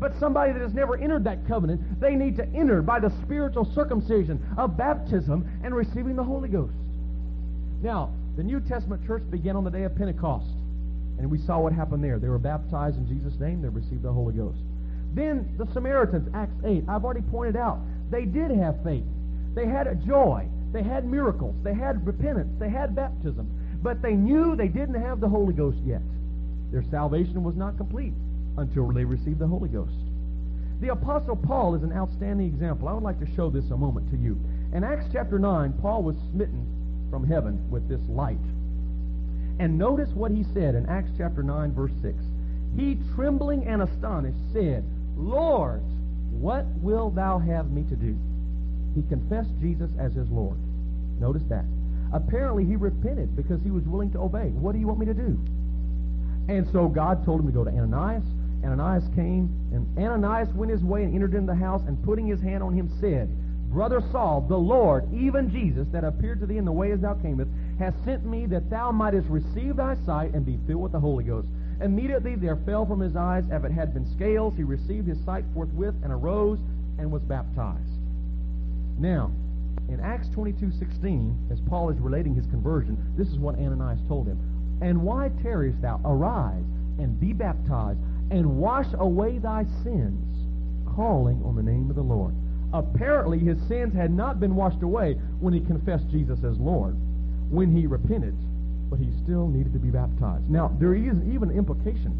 But 0.04 0.20
somebody 0.20 0.52
that 0.52 0.60
has 0.60 0.74
never 0.74 0.98
entered 0.98 1.24
that 1.24 1.48
covenant, 1.48 1.98
they 1.98 2.14
need 2.14 2.36
to 2.36 2.46
enter 2.48 2.82
by 2.82 3.00
the 3.00 3.10
spiritual 3.22 3.64
circumcision 3.74 4.38
of 4.58 4.76
baptism 4.76 5.48
and 5.64 5.74
receiving 5.74 6.14
the 6.14 6.22
Holy 6.22 6.50
Ghost. 6.50 6.74
Now, 7.80 8.12
the 8.36 8.42
New 8.42 8.60
Testament 8.60 9.06
church 9.06 9.22
began 9.30 9.56
on 9.56 9.64
the 9.64 9.70
day 9.70 9.84
of 9.84 9.96
Pentecost. 9.96 10.44
And 11.18 11.30
we 11.30 11.38
saw 11.38 11.58
what 11.58 11.72
happened 11.72 12.04
there. 12.04 12.18
They 12.18 12.28
were 12.28 12.38
baptized 12.38 12.98
in 12.98 13.08
Jesus' 13.08 13.40
name. 13.40 13.62
They 13.62 13.70
received 13.70 14.02
the 14.02 14.12
Holy 14.12 14.34
Ghost. 14.34 14.58
Then 15.14 15.48
the 15.56 15.72
Samaritans, 15.72 16.28
Acts 16.34 16.60
8, 16.62 16.84
I've 16.86 17.02
already 17.02 17.22
pointed 17.22 17.56
out, 17.56 17.78
they 18.10 18.26
did 18.26 18.50
have 18.50 18.84
faith. 18.84 19.06
They 19.54 19.64
had 19.64 19.86
a 19.86 19.94
joy. 19.94 20.46
They 20.74 20.82
had 20.82 21.06
miracles. 21.06 21.54
They 21.62 21.72
had 21.72 22.06
repentance. 22.06 22.52
They 22.58 22.68
had 22.68 22.94
baptism. 22.94 23.48
But 23.82 24.02
they 24.02 24.12
knew 24.12 24.54
they 24.54 24.68
didn't 24.68 25.00
have 25.00 25.20
the 25.20 25.30
Holy 25.30 25.54
Ghost 25.54 25.78
yet. 25.82 26.02
Their 26.72 26.84
salvation 26.90 27.42
was 27.42 27.56
not 27.56 27.78
complete 27.78 28.12
until 28.56 28.92
they 28.92 29.04
received 29.04 29.38
the 29.38 29.46
Holy 29.46 29.68
Ghost. 29.68 29.94
The 30.80 30.92
Apostle 30.92 31.36
Paul 31.36 31.74
is 31.74 31.82
an 31.82 31.92
outstanding 31.92 32.46
example. 32.46 32.88
I 32.88 32.92
would 32.92 33.02
like 33.02 33.20
to 33.20 33.34
show 33.34 33.50
this 33.50 33.70
a 33.70 33.76
moment 33.76 34.10
to 34.10 34.16
you. 34.16 34.38
In 34.72 34.84
Acts 34.84 35.06
chapter 35.12 35.38
9, 35.38 35.74
Paul 35.80 36.02
was 36.02 36.16
smitten 36.32 36.66
from 37.10 37.26
heaven 37.26 37.70
with 37.70 37.88
this 37.88 38.00
light. 38.08 38.38
And 39.60 39.78
notice 39.78 40.10
what 40.10 40.32
he 40.32 40.44
said 40.52 40.74
in 40.74 40.86
Acts 40.86 41.12
chapter 41.16 41.42
9, 41.42 41.72
verse 41.72 41.92
6. 42.02 42.16
He, 42.76 42.98
trembling 43.14 43.66
and 43.66 43.82
astonished, 43.82 44.38
said, 44.52 44.84
Lord, 45.16 45.82
what 46.32 46.66
will 46.82 47.10
thou 47.10 47.38
have 47.38 47.70
me 47.70 47.84
to 47.84 47.94
do? 47.94 48.18
He 48.96 49.02
confessed 49.08 49.50
Jesus 49.60 49.90
as 49.98 50.12
his 50.14 50.28
Lord. 50.28 50.58
Notice 51.20 51.44
that. 51.48 51.64
Apparently, 52.12 52.64
he 52.64 52.76
repented 52.76 53.36
because 53.36 53.62
he 53.62 53.70
was 53.70 53.84
willing 53.84 54.10
to 54.12 54.18
obey. 54.18 54.50
What 54.50 54.72
do 54.72 54.78
you 54.78 54.86
want 54.86 54.98
me 54.98 55.06
to 55.06 55.14
do? 55.14 55.38
And 56.48 56.68
so 56.72 56.88
God 56.88 57.24
told 57.24 57.40
him 57.40 57.46
to 57.46 57.52
go 57.52 57.64
to 57.64 57.70
Ananias. 57.70 58.24
Ananias 58.64 59.04
came, 59.14 59.50
and 59.72 59.86
Ananias 59.98 60.48
went 60.54 60.70
his 60.70 60.82
way 60.82 61.04
and 61.04 61.14
entered 61.14 61.34
into 61.34 61.52
the 61.52 61.58
house, 61.58 61.82
and 61.86 62.02
putting 62.04 62.26
his 62.26 62.40
hand 62.40 62.62
on 62.62 62.72
him, 62.72 62.90
said, 63.00 63.28
Brother 63.70 64.00
Saul, 64.12 64.42
the 64.48 64.56
Lord, 64.56 65.12
even 65.12 65.50
Jesus, 65.50 65.88
that 65.90 66.04
appeared 66.04 66.40
to 66.40 66.46
thee 66.46 66.58
in 66.58 66.64
the 66.64 66.72
way 66.72 66.92
as 66.92 67.00
thou 67.00 67.14
camest, 67.14 67.50
has 67.78 67.92
sent 68.04 68.24
me 68.24 68.46
that 68.46 68.70
thou 68.70 68.92
mightest 68.92 69.28
receive 69.28 69.76
thy 69.76 69.96
sight 70.06 70.32
and 70.32 70.46
be 70.46 70.58
filled 70.66 70.82
with 70.82 70.92
the 70.92 71.00
Holy 71.00 71.24
Ghost. 71.24 71.48
Immediately 71.80 72.36
there 72.36 72.56
fell 72.64 72.86
from 72.86 73.00
his 73.00 73.16
eyes, 73.16 73.44
as 73.50 73.64
it 73.64 73.72
had 73.72 73.92
been 73.92 74.06
scales. 74.06 74.54
He 74.56 74.62
received 74.62 75.08
his 75.08 75.18
sight 75.24 75.44
forthwith 75.52 75.94
and 76.04 76.12
arose 76.12 76.60
and 76.98 77.10
was 77.10 77.22
baptized. 77.22 77.98
Now, 78.98 79.32
in 79.88 79.98
Acts 79.98 80.28
22:16, 80.28 81.34
as 81.50 81.60
Paul 81.62 81.90
is 81.90 81.98
relating 81.98 82.34
his 82.34 82.46
conversion, 82.46 82.96
this 83.16 83.28
is 83.28 83.38
what 83.38 83.58
Ananias 83.58 84.00
told 84.06 84.28
him. 84.28 84.38
And 84.80 85.02
why 85.02 85.30
tarriest 85.42 85.82
thou? 85.82 86.00
Arise 86.04 86.64
and 86.98 87.18
be 87.18 87.32
baptized 87.32 87.98
and 88.30 88.56
wash 88.56 88.86
away 88.94 89.38
thy 89.38 89.64
sins, 89.82 90.24
calling 90.94 91.42
on 91.44 91.56
the 91.56 91.62
name 91.62 91.90
of 91.90 91.96
the 91.96 92.02
Lord. 92.02 92.34
Apparently, 92.72 93.38
his 93.38 93.60
sins 93.68 93.94
had 93.94 94.10
not 94.10 94.40
been 94.40 94.56
washed 94.56 94.82
away 94.82 95.14
when 95.38 95.54
he 95.54 95.60
confessed 95.60 96.08
Jesus 96.10 96.42
as 96.42 96.58
Lord, 96.58 96.96
when 97.50 97.70
he 97.70 97.86
repented, 97.86 98.34
but 98.90 98.98
he 98.98 99.10
still 99.22 99.46
needed 99.46 99.72
to 99.72 99.78
be 99.78 99.90
baptized. 99.90 100.48
Now, 100.50 100.74
there 100.80 100.94
is 100.94 101.14
even 101.30 101.50
an 101.50 101.56
implication. 101.56 102.18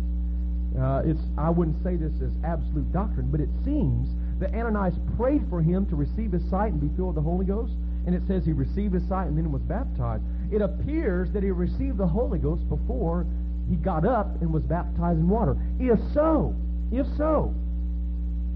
Uh, 0.79 1.03
it's 1.05 1.21
I 1.39 1.51
wouldn't 1.51 1.83
say 1.83 1.97
this 1.97 2.13
as 2.23 2.33
absolute 2.45 2.93
doctrine, 2.93 3.31
but 3.31 3.41
it 3.41 3.49
seems 3.65 4.09
that 4.41 4.55
Ananias 4.55 4.95
prayed 5.17 5.47
for 5.49 5.63
him 5.63 5.87
to 5.87 5.97
receive 5.97 6.33
his 6.33 6.43
sight 6.51 6.73
and 6.73 6.81
be 6.81 6.91
filled 6.97 7.15
with 7.15 7.25
the 7.25 7.31
Holy 7.31 7.47
Ghost, 7.47 7.73
and 8.07 8.15
it 8.15 8.23
says 8.27 8.45
he 8.45 8.53
received 8.53 8.95
his 8.95 9.07
sight 9.09 9.27
and 9.29 9.39
then 9.39 9.51
was 9.53 9.63
baptized. 9.63 10.25
It 10.51 10.63
appears 10.63 11.31
that 11.33 11.43
he 11.43 11.51
received 11.51 11.99
the 11.99 12.07
Holy 12.07 12.39
Ghost 12.39 12.69
before 12.69 13.27
he 13.69 13.77
got 13.77 14.05
up 14.05 14.41
and 14.41 14.53
was 14.53 14.63
baptized 14.63 15.19
in 15.19 15.29
water. 15.29 15.57
If 15.79 15.99
so, 16.13 16.55
if 16.93 17.07
so, 17.17 17.55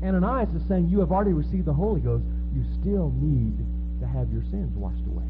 Ananias 0.02 0.50
is 0.54 0.62
saying, 0.68 0.88
You 0.88 1.00
have 1.00 1.12
already 1.12 1.32
received 1.32 1.64
the 1.64 1.72
Holy 1.72 2.00
Ghost. 2.00 2.24
You 2.54 2.64
still 2.80 3.12
need 3.16 3.56
to 4.00 4.06
have 4.06 4.30
your 4.32 4.42
sins 4.50 4.74
washed 4.76 5.06
away. 5.06 5.24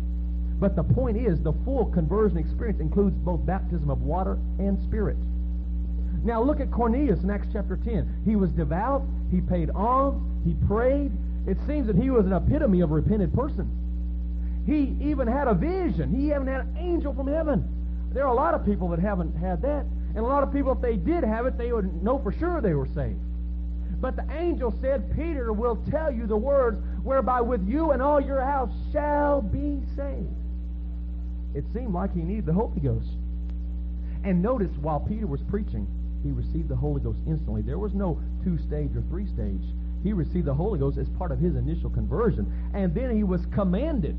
But 0.61 0.75
the 0.75 0.83
point 0.83 1.17
is, 1.17 1.41
the 1.41 1.53
full 1.65 1.87
conversion 1.87 2.39
experience 2.39 2.81
includes 2.81 3.17
both 3.19 3.47
baptism 3.47 3.91
of 3.91 4.03
water 4.03 4.39
and 4.59 4.83
spirit. 4.83 5.17
Now 6.25 6.43
look 6.43 6.61
at 6.61 6.71
Cornelius 6.73 7.23
in 7.23 7.31
Acts 7.31 7.47
chapter 7.53 7.77
10. 7.77 8.23
He 8.25 8.35
was 8.35 8.51
devout, 8.51 9.05
he 9.31 9.41
paid 9.41 9.71
alms, 9.71 10.21
he 10.45 10.55
prayed. 10.67 11.13
It 11.47 11.57
seems 11.67 11.87
that 11.87 11.97
he 11.97 12.11
was 12.11 12.27
an 12.27 12.33
epitome 12.33 12.81
of 12.81 12.91
a 12.91 12.95
repented 12.95 13.33
person. 13.33 13.71
He 14.67 14.97
even 15.01 15.29
had 15.29 15.49
a 15.49 15.55
vision. 15.55 16.15
He 16.15 16.27
even 16.27 16.47
had 16.47 16.61
an 16.63 16.77
angel 16.77 17.15
from 17.15 17.29
heaven. 17.29 17.78
There 18.13 18.25
are 18.25 18.33
a 18.33 18.37
lot 18.37 18.55
of 18.55 18.65
people 18.65 18.89
that 18.89 18.99
haven't 18.99 19.37
had 19.37 19.63
that. 19.63 19.85
And 20.15 20.19
a 20.19 20.23
lot 20.23 20.43
of 20.43 20.53
people, 20.53 20.73
if 20.73 20.81
they 20.81 20.97
did 20.97 21.23
have 21.25 21.47
it, 21.47 21.59
they 21.59 21.73
would 21.73 22.03
know 22.03 22.19
for 22.19 22.33
sure 22.33 22.61
they 22.61 22.75
were 22.75 22.89
saved. 22.95 23.21
But 24.01 24.17
the 24.17 24.27
angel 24.33 24.75
said, 24.81 25.15
Peter 25.15 25.53
will 25.53 25.77
tell 25.91 26.13
you 26.13 26.27
the 26.27 26.37
words 26.37 26.81
whereby 27.03 27.41
with 27.41 27.67
you 27.69 27.91
and 27.91 28.01
all 28.01 28.21
your 28.21 28.41
house 28.41 28.73
shall 28.93 29.43
be 29.43 29.81
saved. 29.97 30.35
It 31.55 31.65
seemed 31.75 31.93
like 31.93 32.15
he 32.15 32.23
needed 32.23 32.47
the 32.47 32.53
Holy 32.53 32.81
Ghost. 32.81 33.09
And 34.25 34.43
notice, 34.43 34.71
while 34.81 35.01
Peter 35.01 35.27
was 35.27 35.41
preaching, 35.49 35.87
he 36.23 36.31
received 36.31 36.69
the 36.69 36.77
Holy 36.77 37.01
Ghost 37.01 37.19
instantly. 37.27 37.63
There 37.63 37.79
was 37.79 37.95
no 37.95 38.21
two 38.45 38.59
stage 38.59 38.95
or 38.95 39.03
three 39.09 39.27
stage. 39.27 39.63
He 40.03 40.13
received 40.13 40.47
the 40.47 40.55
Holy 40.55 40.79
Ghost 40.79 40.99
as 40.99 41.09
part 41.11 41.33
of 41.33 41.39
his 41.39 41.57
initial 41.57 41.91
conversion. 41.91 42.71
And 42.75 42.95
then 42.95 43.15
he 43.17 43.25
was 43.25 43.45
commanded, 43.47 44.17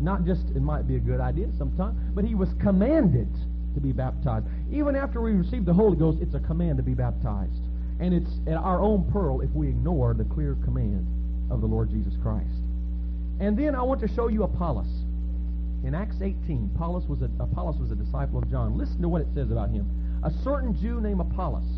not 0.00 0.24
just 0.24 0.42
it 0.54 0.62
might 0.62 0.86
be 0.86 0.96
a 0.96 1.00
good 1.00 1.20
idea 1.20 1.48
sometimes, 1.58 1.98
but 2.14 2.24
he 2.24 2.34
was 2.34 2.48
commanded 2.60 3.28
to 3.74 3.80
be 3.80 3.92
baptized. 3.92 4.46
Even 4.70 4.96
after 4.96 5.20
we 5.20 5.32
receive 5.32 5.64
the 5.64 5.72
Holy 5.72 5.96
Ghost, 5.96 6.18
it's 6.20 6.34
a 6.34 6.40
command 6.40 6.76
to 6.78 6.82
be 6.82 6.94
baptized. 6.94 7.62
And 8.00 8.12
it's 8.12 8.30
at 8.46 8.56
our 8.56 8.80
own 8.80 9.10
peril 9.10 9.40
if 9.40 9.50
we 9.50 9.68
ignore 9.68 10.14
the 10.14 10.24
clear 10.24 10.56
command 10.64 11.06
of 11.50 11.60
the 11.60 11.66
Lord 11.66 11.90
Jesus 11.90 12.14
Christ. 12.22 12.60
And 13.40 13.56
then 13.56 13.74
I 13.74 13.82
want 13.82 14.00
to 14.00 14.08
show 14.08 14.28
you 14.28 14.42
Apollos. 14.42 14.88
In 15.84 15.94
Acts 15.94 16.20
18, 16.20 16.72
Apollos 16.74 17.06
was 17.06 17.22
a, 17.22 17.30
Apollos 17.38 17.76
was 17.78 17.90
a 17.90 17.94
disciple 17.94 18.38
of 18.38 18.50
John. 18.50 18.76
Listen 18.76 19.02
to 19.02 19.08
what 19.08 19.20
it 19.20 19.28
says 19.34 19.50
about 19.50 19.70
him. 19.70 19.88
A 20.24 20.30
certain 20.42 20.74
Jew 20.74 21.00
named 21.00 21.20
Apollos, 21.20 21.68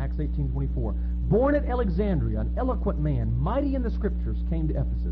Acts 0.00 0.16
18:24, 0.16 0.94
born 1.28 1.54
at 1.54 1.66
Alexandria, 1.66 2.40
an 2.40 2.54
eloquent 2.56 2.98
man, 2.98 3.38
mighty 3.38 3.74
in 3.74 3.82
the 3.82 3.90
scriptures, 3.90 4.38
came 4.50 4.68
to 4.68 4.74
Ephesus. 4.74 5.11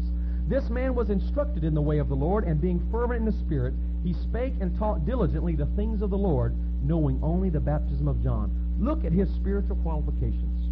This 0.51 0.69
man 0.69 0.97
was 0.97 1.11
instructed 1.11 1.63
in 1.63 1.75
the 1.75 1.81
way 1.81 1.99
of 1.99 2.09
the 2.09 2.17
Lord, 2.17 2.43
and 2.43 2.61
being 2.61 2.85
fervent 2.91 3.21
in 3.21 3.25
the 3.25 3.39
Spirit, 3.47 3.73
he 4.03 4.13
spake 4.13 4.55
and 4.61 4.77
taught 4.77 5.07
diligently 5.07 5.55
the 5.55 5.71
things 5.77 6.03
of 6.03 6.11
the 6.11 6.19
Lord, 6.19 6.57
knowing 6.83 7.21
only 7.23 7.51
the 7.51 7.61
baptism 7.61 8.09
of 8.09 8.21
John. 8.21 8.51
Look 8.81 9.05
at 9.05 9.13
his 9.13 9.31
spiritual 9.31 9.77
qualifications. 9.77 10.69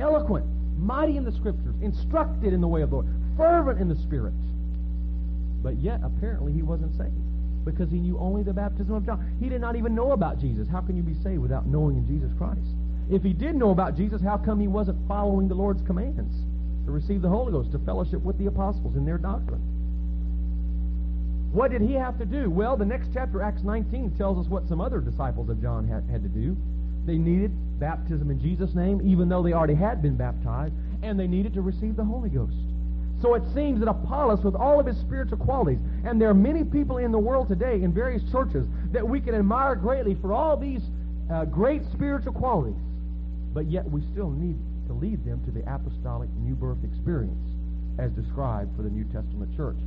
Eloquent, 0.00 0.44
mighty 0.76 1.16
in 1.16 1.22
the 1.22 1.30
scriptures, 1.30 1.76
instructed 1.80 2.52
in 2.52 2.60
the 2.60 2.66
way 2.66 2.82
of 2.82 2.90
the 2.90 2.96
Lord, 2.96 3.06
fervent 3.36 3.80
in 3.80 3.88
the 3.88 3.94
Spirit. 3.94 4.34
But 5.62 5.76
yet, 5.76 6.00
apparently, 6.02 6.52
he 6.52 6.62
wasn't 6.62 6.98
saved 6.98 7.14
because 7.64 7.88
he 7.92 8.00
knew 8.00 8.18
only 8.18 8.42
the 8.42 8.52
baptism 8.52 8.92
of 8.92 9.06
John. 9.06 9.36
He 9.38 9.48
did 9.48 9.60
not 9.60 9.76
even 9.76 9.94
know 9.94 10.12
about 10.12 10.40
Jesus. 10.40 10.66
How 10.66 10.80
can 10.80 10.96
you 10.96 11.04
be 11.04 11.14
saved 11.22 11.38
without 11.38 11.68
knowing 11.68 11.96
in 11.96 12.06
Jesus 12.08 12.32
Christ? 12.36 12.74
If 13.08 13.22
he 13.22 13.32
did 13.32 13.54
know 13.54 13.70
about 13.70 13.96
Jesus, 13.96 14.20
how 14.20 14.36
come 14.36 14.58
he 14.58 14.66
wasn't 14.66 14.98
following 15.06 15.46
the 15.46 15.54
Lord's 15.54 15.82
commands 15.82 16.45
to 16.86 16.92
receive 16.92 17.20
the 17.20 17.28
Holy 17.28 17.52
Ghost, 17.52 17.72
to 17.72 17.78
fellowship 17.80 18.22
with 18.22 18.38
the 18.38 18.46
apostles 18.46 18.96
in 18.96 19.04
their 19.04 19.18
doctrine? 19.18 19.60
What 21.52 21.70
did 21.70 21.82
he 21.82 21.94
have 21.94 22.18
to 22.18 22.24
do? 22.24 22.50
Well, 22.50 22.76
the 22.76 22.84
next 22.84 23.08
chapter, 23.12 23.42
Acts 23.42 23.62
19, 23.62 24.16
tells 24.16 24.44
us 24.44 24.50
what 24.50 24.68
some 24.68 24.80
other 24.80 25.00
disciples 25.00 25.48
of 25.48 25.60
John 25.60 25.86
had, 25.86 26.04
had 26.10 26.22
to 26.22 26.28
do. 26.28 26.56
They 27.06 27.16
needed 27.16 27.50
baptism 27.78 28.30
in 28.30 28.40
Jesus' 28.40 28.74
name, 28.74 29.00
even 29.04 29.28
though 29.28 29.42
they 29.42 29.52
already 29.52 29.74
had 29.74 30.02
been 30.02 30.16
baptized, 30.16 30.74
and 31.02 31.18
they 31.18 31.26
needed 31.26 31.54
to 31.54 31.62
receive 31.62 31.96
the 31.96 32.04
Holy 32.04 32.28
Ghost. 32.28 32.56
So 33.22 33.34
it 33.34 33.42
seems 33.54 33.80
that 33.80 33.88
Apollos, 33.88 34.44
with 34.44 34.54
all 34.54 34.78
of 34.78 34.86
his 34.86 34.98
spiritual 34.98 35.38
qualities, 35.38 35.78
and 36.04 36.20
there 36.20 36.28
are 36.28 36.34
many 36.34 36.62
people 36.64 36.98
in 36.98 37.10
the 37.10 37.18
world 37.18 37.48
today 37.48 37.82
in 37.82 37.92
various 37.92 38.22
churches 38.30 38.66
that 38.92 39.06
we 39.06 39.20
can 39.20 39.34
admire 39.34 39.74
greatly 39.74 40.14
for 40.20 40.32
all 40.32 40.56
these 40.56 40.82
uh, 41.32 41.44
great 41.46 41.82
spiritual 41.92 42.32
qualities, 42.32 42.76
but 43.54 43.66
yet 43.70 43.88
we 43.90 44.02
still 44.12 44.30
need 44.30 44.56
to 44.86 44.92
lead 44.92 45.24
them 45.24 45.42
to 45.44 45.50
the 45.50 45.62
apostolic 45.68 46.30
new 46.40 46.54
birth 46.54 46.82
experience 46.84 47.50
as 47.98 48.10
described 48.12 48.74
for 48.76 48.82
the 48.82 48.90
New 48.90 49.04
Testament 49.04 49.54
church. 49.56 49.78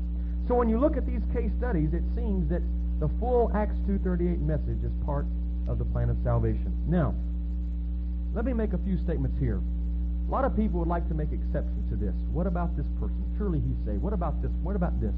So 0.47 0.55
when 0.55 0.69
you 0.69 0.79
look 0.79 0.97
at 0.97 1.05
these 1.05 1.21
case 1.33 1.51
studies, 1.57 1.93
it 1.93 2.03
seems 2.15 2.49
that 2.49 2.61
the 2.99 3.09
full 3.19 3.51
Acts 3.55 3.77
2.38 3.87 4.41
message 4.41 4.83
is 4.83 4.91
part 5.05 5.25
of 5.67 5.77
the 5.77 5.85
plan 5.85 6.09
of 6.09 6.17
salvation. 6.23 6.73
Now, 6.87 7.13
let 8.33 8.45
me 8.45 8.53
make 8.53 8.73
a 8.73 8.81
few 8.81 8.97
statements 8.97 9.37
here. 9.39 9.61
A 9.61 10.31
lot 10.31 10.45
of 10.45 10.55
people 10.55 10.79
would 10.79 10.89
like 10.89 11.07
to 11.07 11.13
make 11.13 11.31
exceptions 11.31 11.89
to 11.89 11.95
this. 11.95 12.13
What 12.33 12.45
about 12.45 12.75
this 12.77 12.85
person? 12.99 13.23
Surely 13.37 13.59
he's 13.61 13.77
saved. 13.85 14.01
What 14.01 14.13
about 14.13 14.41
this? 14.41 14.51
What 14.61 14.75
about 14.75 14.99
this? 15.01 15.15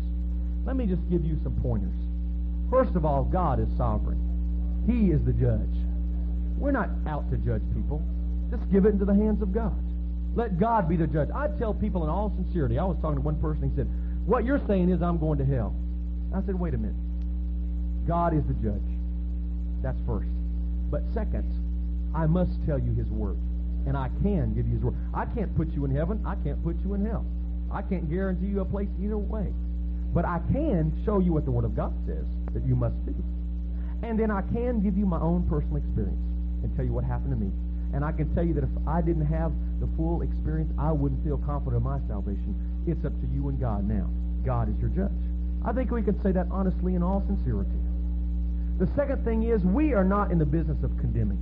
Let 0.63 0.75
me 0.75 0.85
just 0.85 1.01
give 1.09 1.25
you 1.25 1.39
some 1.43 1.55
pointers. 1.61 1.95
First 2.69 2.95
of 2.95 3.03
all, 3.03 3.23
God 3.23 3.59
is 3.59 3.67
sovereign. 3.75 4.19
He 4.87 5.11
is 5.11 5.19
the 5.25 5.33
judge. 5.33 5.75
We're 6.57 6.71
not 6.71 6.89
out 7.07 7.29
to 7.31 7.37
judge 7.37 7.63
people. 7.75 8.01
Just 8.51 8.69
give 8.71 8.85
it 8.85 8.89
into 8.89 9.05
the 9.05 9.15
hands 9.15 9.41
of 9.41 9.53
God. 9.53 9.73
Let 10.35 10.59
God 10.59 10.87
be 10.87 10.95
the 10.95 11.07
judge. 11.07 11.29
I 11.33 11.47
tell 11.57 11.73
people 11.73 12.03
in 12.03 12.09
all 12.09 12.31
sincerity, 12.35 12.77
I 12.77 12.83
was 12.83 12.97
talking 13.01 13.17
to 13.17 13.21
one 13.21 13.39
person, 13.41 13.69
he 13.69 13.75
said, 13.75 13.87
What 14.25 14.45
you're 14.45 14.61
saying 14.67 14.91
is 14.91 15.01
I'm 15.01 15.17
going 15.17 15.39
to 15.39 15.45
hell. 15.45 15.75
I 16.35 16.45
said, 16.45 16.59
Wait 16.59 16.73
a 16.73 16.77
minute. 16.77 16.95
God 18.07 18.35
is 18.35 18.43
the 18.45 18.53
judge. 18.55 18.85
That's 19.81 19.97
first. 20.05 20.29
But 20.91 21.01
second, 21.13 21.47
I 22.13 22.27
must 22.27 22.51
tell 22.67 22.77
you 22.77 22.93
his 22.93 23.07
word 23.07 23.37
and 23.87 23.97
I 23.97 24.09
can 24.21 24.53
give 24.53 24.67
you 24.67 24.75
his 24.75 24.83
word. 24.83 24.95
I 25.13 25.25
can't 25.25 25.55
put 25.55 25.69
you 25.73 25.85
in 25.85 25.95
heaven. 25.95 26.21
I 26.25 26.35
can't 26.43 26.61
put 26.63 26.77
you 26.83 26.93
in 26.93 27.05
hell. 27.05 27.25
I 27.71 27.81
can't 27.81 28.09
guarantee 28.09 28.47
you 28.47 28.61
a 28.61 28.65
place 28.65 28.89
either 29.01 29.17
way. 29.17 29.47
But 30.13 30.25
I 30.25 30.39
can 30.51 30.91
show 31.05 31.19
you 31.19 31.33
what 31.33 31.45
the 31.45 31.51
Word 31.51 31.63
of 31.63 31.75
God 31.75 31.93
says 32.05 32.25
that 32.53 32.65
you 32.65 32.75
must 32.75 32.95
do. 33.05 33.15
And 34.03 34.19
then 34.19 34.29
I 34.29 34.41
can 34.41 34.81
give 34.81 34.97
you 34.97 35.05
my 35.05 35.19
own 35.19 35.47
personal 35.47 35.77
experience 35.77 36.19
and 36.63 36.75
tell 36.75 36.83
you 36.83 36.91
what 36.91 37.05
happened 37.05 37.31
to 37.31 37.37
me. 37.37 37.51
And 37.93 38.05
I 38.05 38.11
can 38.11 38.33
tell 38.33 38.43
you 38.43 38.53
that 38.53 38.63
if 38.63 38.87
I 38.87 39.01
didn't 39.01 39.25
have 39.25 39.51
the 39.79 39.87
full 39.97 40.21
experience, 40.21 40.71
I 40.79 40.91
wouldn't 40.91 41.23
feel 41.23 41.37
confident 41.37 41.77
in 41.77 41.83
my 41.83 41.99
salvation. 42.07 42.55
It's 42.87 43.03
up 43.05 43.13
to 43.19 43.27
you 43.33 43.49
and 43.49 43.59
God 43.59 43.87
now. 43.87 44.09
God 44.45 44.69
is 44.69 44.79
your 44.79 44.89
judge. 44.89 45.11
I 45.65 45.73
think 45.73 45.91
we 45.91 46.01
can 46.01 46.21
say 46.23 46.31
that 46.31 46.47
honestly 46.49 46.95
in 46.95 47.03
all 47.03 47.23
sincerity. 47.27 47.69
The 48.79 48.87
second 48.95 49.23
thing 49.23 49.43
is 49.43 49.61
we 49.63 49.93
are 49.93 50.03
not 50.03 50.31
in 50.31 50.39
the 50.39 50.45
business 50.45 50.81
of 50.83 50.89
condemning. 50.97 51.39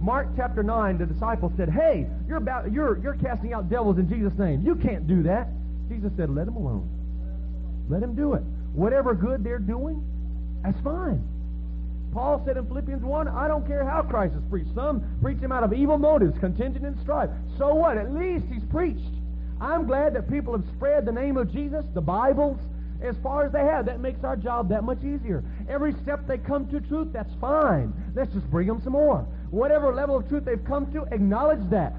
Mark 0.00 0.28
chapter 0.36 0.62
9, 0.62 0.98
the 0.98 1.06
disciples 1.06 1.52
said, 1.56 1.68
Hey, 1.68 2.06
you're, 2.26 2.38
about, 2.38 2.72
you're, 2.72 2.98
you're 2.98 3.14
casting 3.14 3.52
out 3.52 3.68
devils 3.68 3.98
in 3.98 4.08
Jesus' 4.08 4.36
name. 4.38 4.62
You 4.62 4.74
can't 4.74 5.06
do 5.06 5.22
that. 5.24 5.48
Jesus 5.88 6.10
said, 6.16 6.30
Let 6.30 6.46
them 6.46 6.56
alone. 6.56 6.88
Let 7.88 8.00
them 8.00 8.16
do 8.16 8.34
it. 8.34 8.42
Whatever 8.72 9.14
good 9.14 9.44
they're 9.44 9.58
doing, 9.58 10.02
that's 10.64 10.80
fine. 10.80 11.22
Paul 12.12 12.42
said 12.44 12.58
in 12.58 12.66
Philippians 12.66 13.02
1, 13.02 13.28
I 13.28 13.48
don't 13.48 13.66
care 13.66 13.84
how 13.84 14.02
Christ 14.02 14.34
is 14.34 14.42
preached. 14.50 14.74
Some 14.74 15.02
preach 15.22 15.38
him 15.38 15.50
out 15.50 15.64
of 15.64 15.72
evil 15.72 15.98
motives, 15.98 16.38
contention 16.38 16.84
and 16.84 16.98
strife. 17.00 17.30
So 17.56 17.74
what? 17.74 17.96
At 17.96 18.12
least 18.12 18.44
he's 18.52 18.64
preached. 18.70 19.14
I'm 19.60 19.86
glad 19.86 20.14
that 20.14 20.30
people 20.30 20.52
have 20.52 20.64
spread 20.76 21.06
the 21.06 21.12
name 21.12 21.36
of 21.36 21.50
Jesus, 21.50 21.84
the 21.94 22.00
Bibles, 22.00 22.58
as 23.00 23.16
far 23.22 23.46
as 23.46 23.52
they 23.52 23.60
have. 23.60 23.86
That 23.86 24.00
makes 24.00 24.24
our 24.24 24.36
job 24.36 24.68
that 24.68 24.84
much 24.84 24.98
easier. 25.02 25.42
Every 25.68 25.94
step 26.02 26.26
they 26.26 26.38
come 26.38 26.68
to 26.68 26.80
truth, 26.80 27.08
that's 27.12 27.32
fine. 27.40 27.92
Let's 28.14 28.32
just 28.32 28.50
bring 28.50 28.66
them 28.66 28.82
some 28.82 28.92
more. 28.92 29.26
Whatever 29.50 29.94
level 29.94 30.16
of 30.16 30.28
truth 30.28 30.44
they've 30.44 30.64
come 30.64 30.92
to, 30.92 31.04
acknowledge 31.12 31.68
that. 31.70 31.94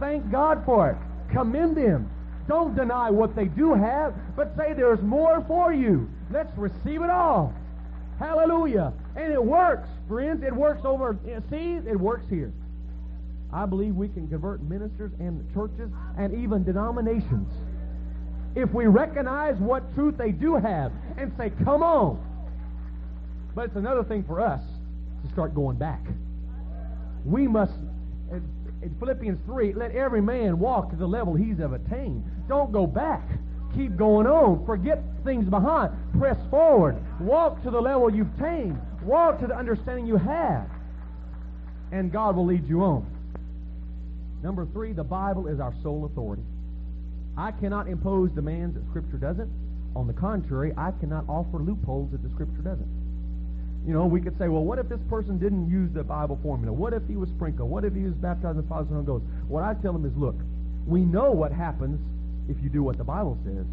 Thank 0.00 0.30
God 0.30 0.62
for 0.64 0.90
it. 0.90 0.96
Commend 1.32 1.76
them. 1.76 2.10
Don't 2.46 2.74
deny 2.74 3.10
what 3.10 3.36
they 3.36 3.44
do 3.44 3.74
have, 3.74 4.14
but 4.34 4.56
say 4.56 4.72
there's 4.72 5.02
more 5.02 5.44
for 5.46 5.72
you. 5.72 6.08
Let's 6.30 6.56
receive 6.56 7.02
it 7.02 7.10
all. 7.10 7.52
Hallelujah. 8.18 8.92
And 9.18 9.32
it 9.32 9.44
works, 9.44 9.88
friends. 10.06 10.44
It 10.44 10.54
works 10.54 10.82
over 10.84 11.18
seas. 11.50 11.82
It 11.86 11.98
works 11.98 12.26
here. 12.30 12.52
I 13.52 13.66
believe 13.66 13.96
we 13.96 14.08
can 14.08 14.28
convert 14.28 14.62
ministers 14.62 15.10
and 15.18 15.44
churches 15.52 15.90
and 16.16 16.32
even 16.34 16.62
denominations 16.62 17.52
if 18.54 18.72
we 18.72 18.86
recognize 18.86 19.56
what 19.58 19.94
truth 19.94 20.16
they 20.16 20.32
do 20.32 20.54
have 20.54 20.92
and 21.16 21.32
say, 21.36 21.50
come 21.64 21.82
on. 21.82 22.24
But 23.54 23.66
it's 23.66 23.76
another 23.76 24.04
thing 24.04 24.22
for 24.24 24.40
us 24.40 24.60
to 25.24 25.32
start 25.32 25.54
going 25.54 25.76
back. 25.76 26.00
We 27.24 27.48
must, 27.48 27.72
in 28.30 28.94
Philippians 28.98 29.40
3, 29.46 29.74
let 29.74 29.92
every 29.92 30.20
man 30.20 30.58
walk 30.58 30.90
to 30.90 30.96
the 30.96 31.06
level 31.06 31.34
he's 31.34 31.58
have 31.58 31.72
attained. 31.72 32.24
Don't 32.48 32.70
go 32.72 32.86
back. 32.86 33.28
Keep 33.74 33.96
going 33.96 34.26
on. 34.26 34.64
Forget 34.64 35.02
things 35.24 35.48
behind. 35.48 35.92
Press 36.18 36.38
forward. 36.50 36.96
Walk 37.20 37.62
to 37.64 37.70
the 37.70 37.80
level 37.80 38.12
you've 38.12 38.32
attained. 38.38 38.80
Walk 39.08 39.40
to 39.40 39.46
the 39.46 39.56
understanding 39.56 40.06
you 40.06 40.18
have. 40.18 40.68
And 41.90 42.12
God 42.12 42.36
will 42.36 42.44
lead 42.44 42.68
you 42.68 42.82
on. 42.82 43.06
Number 44.42 44.66
three, 44.66 44.92
the 44.92 45.02
Bible 45.02 45.46
is 45.46 45.60
our 45.60 45.72
sole 45.82 46.04
authority. 46.04 46.42
I 47.34 47.52
cannot 47.52 47.88
impose 47.88 48.30
demands 48.32 48.74
that 48.74 48.84
Scripture 48.90 49.16
doesn't. 49.16 49.50
On 49.96 50.06
the 50.06 50.12
contrary, 50.12 50.74
I 50.76 50.90
cannot 51.00 51.24
offer 51.26 51.56
loopholes 51.56 52.12
that 52.12 52.22
the 52.22 52.28
Scripture 52.28 52.60
doesn't. 52.60 52.86
You 53.86 53.94
know, 53.94 54.04
we 54.04 54.20
could 54.20 54.36
say, 54.38 54.48
well, 54.48 54.64
what 54.64 54.78
if 54.78 54.90
this 54.90 55.00
person 55.08 55.38
didn't 55.38 55.70
use 55.70 55.90
the 55.94 56.04
Bible 56.04 56.38
formula? 56.42 56.70
What 56.70 56.92
if 56.92 57.02
he 57.08 57.16
was 57.16 57.30
sprinkled? 57.30 57.70
What 57.70 57.84
if 57.84 57.94
he 57.94 58.02
was 58.02 58.12
baptized 58.12 58.58
in 58.58 58.62
the 58.62 58.68
Father, 58.68 58.88
Son, 58.88 58.98
and 58.98 59.06
Ghost? 59.06 59.24
What 59.48 59.64
I 59.64 59.72
tell 59.80 59.94
them 59.94 60.04
is, 60.04 60.12
look, 60.16 60.36
we 60.86 61.00
know 61.00 61.32
what 61.32 61.50
happens 61.50 61.98
if 62.50 62.62
you 62.62 62.68
do 62.68 62.82
what 62.82 62.98
the 62.98 63.04
Bible 63.04 63.38
says. 63.42 63.64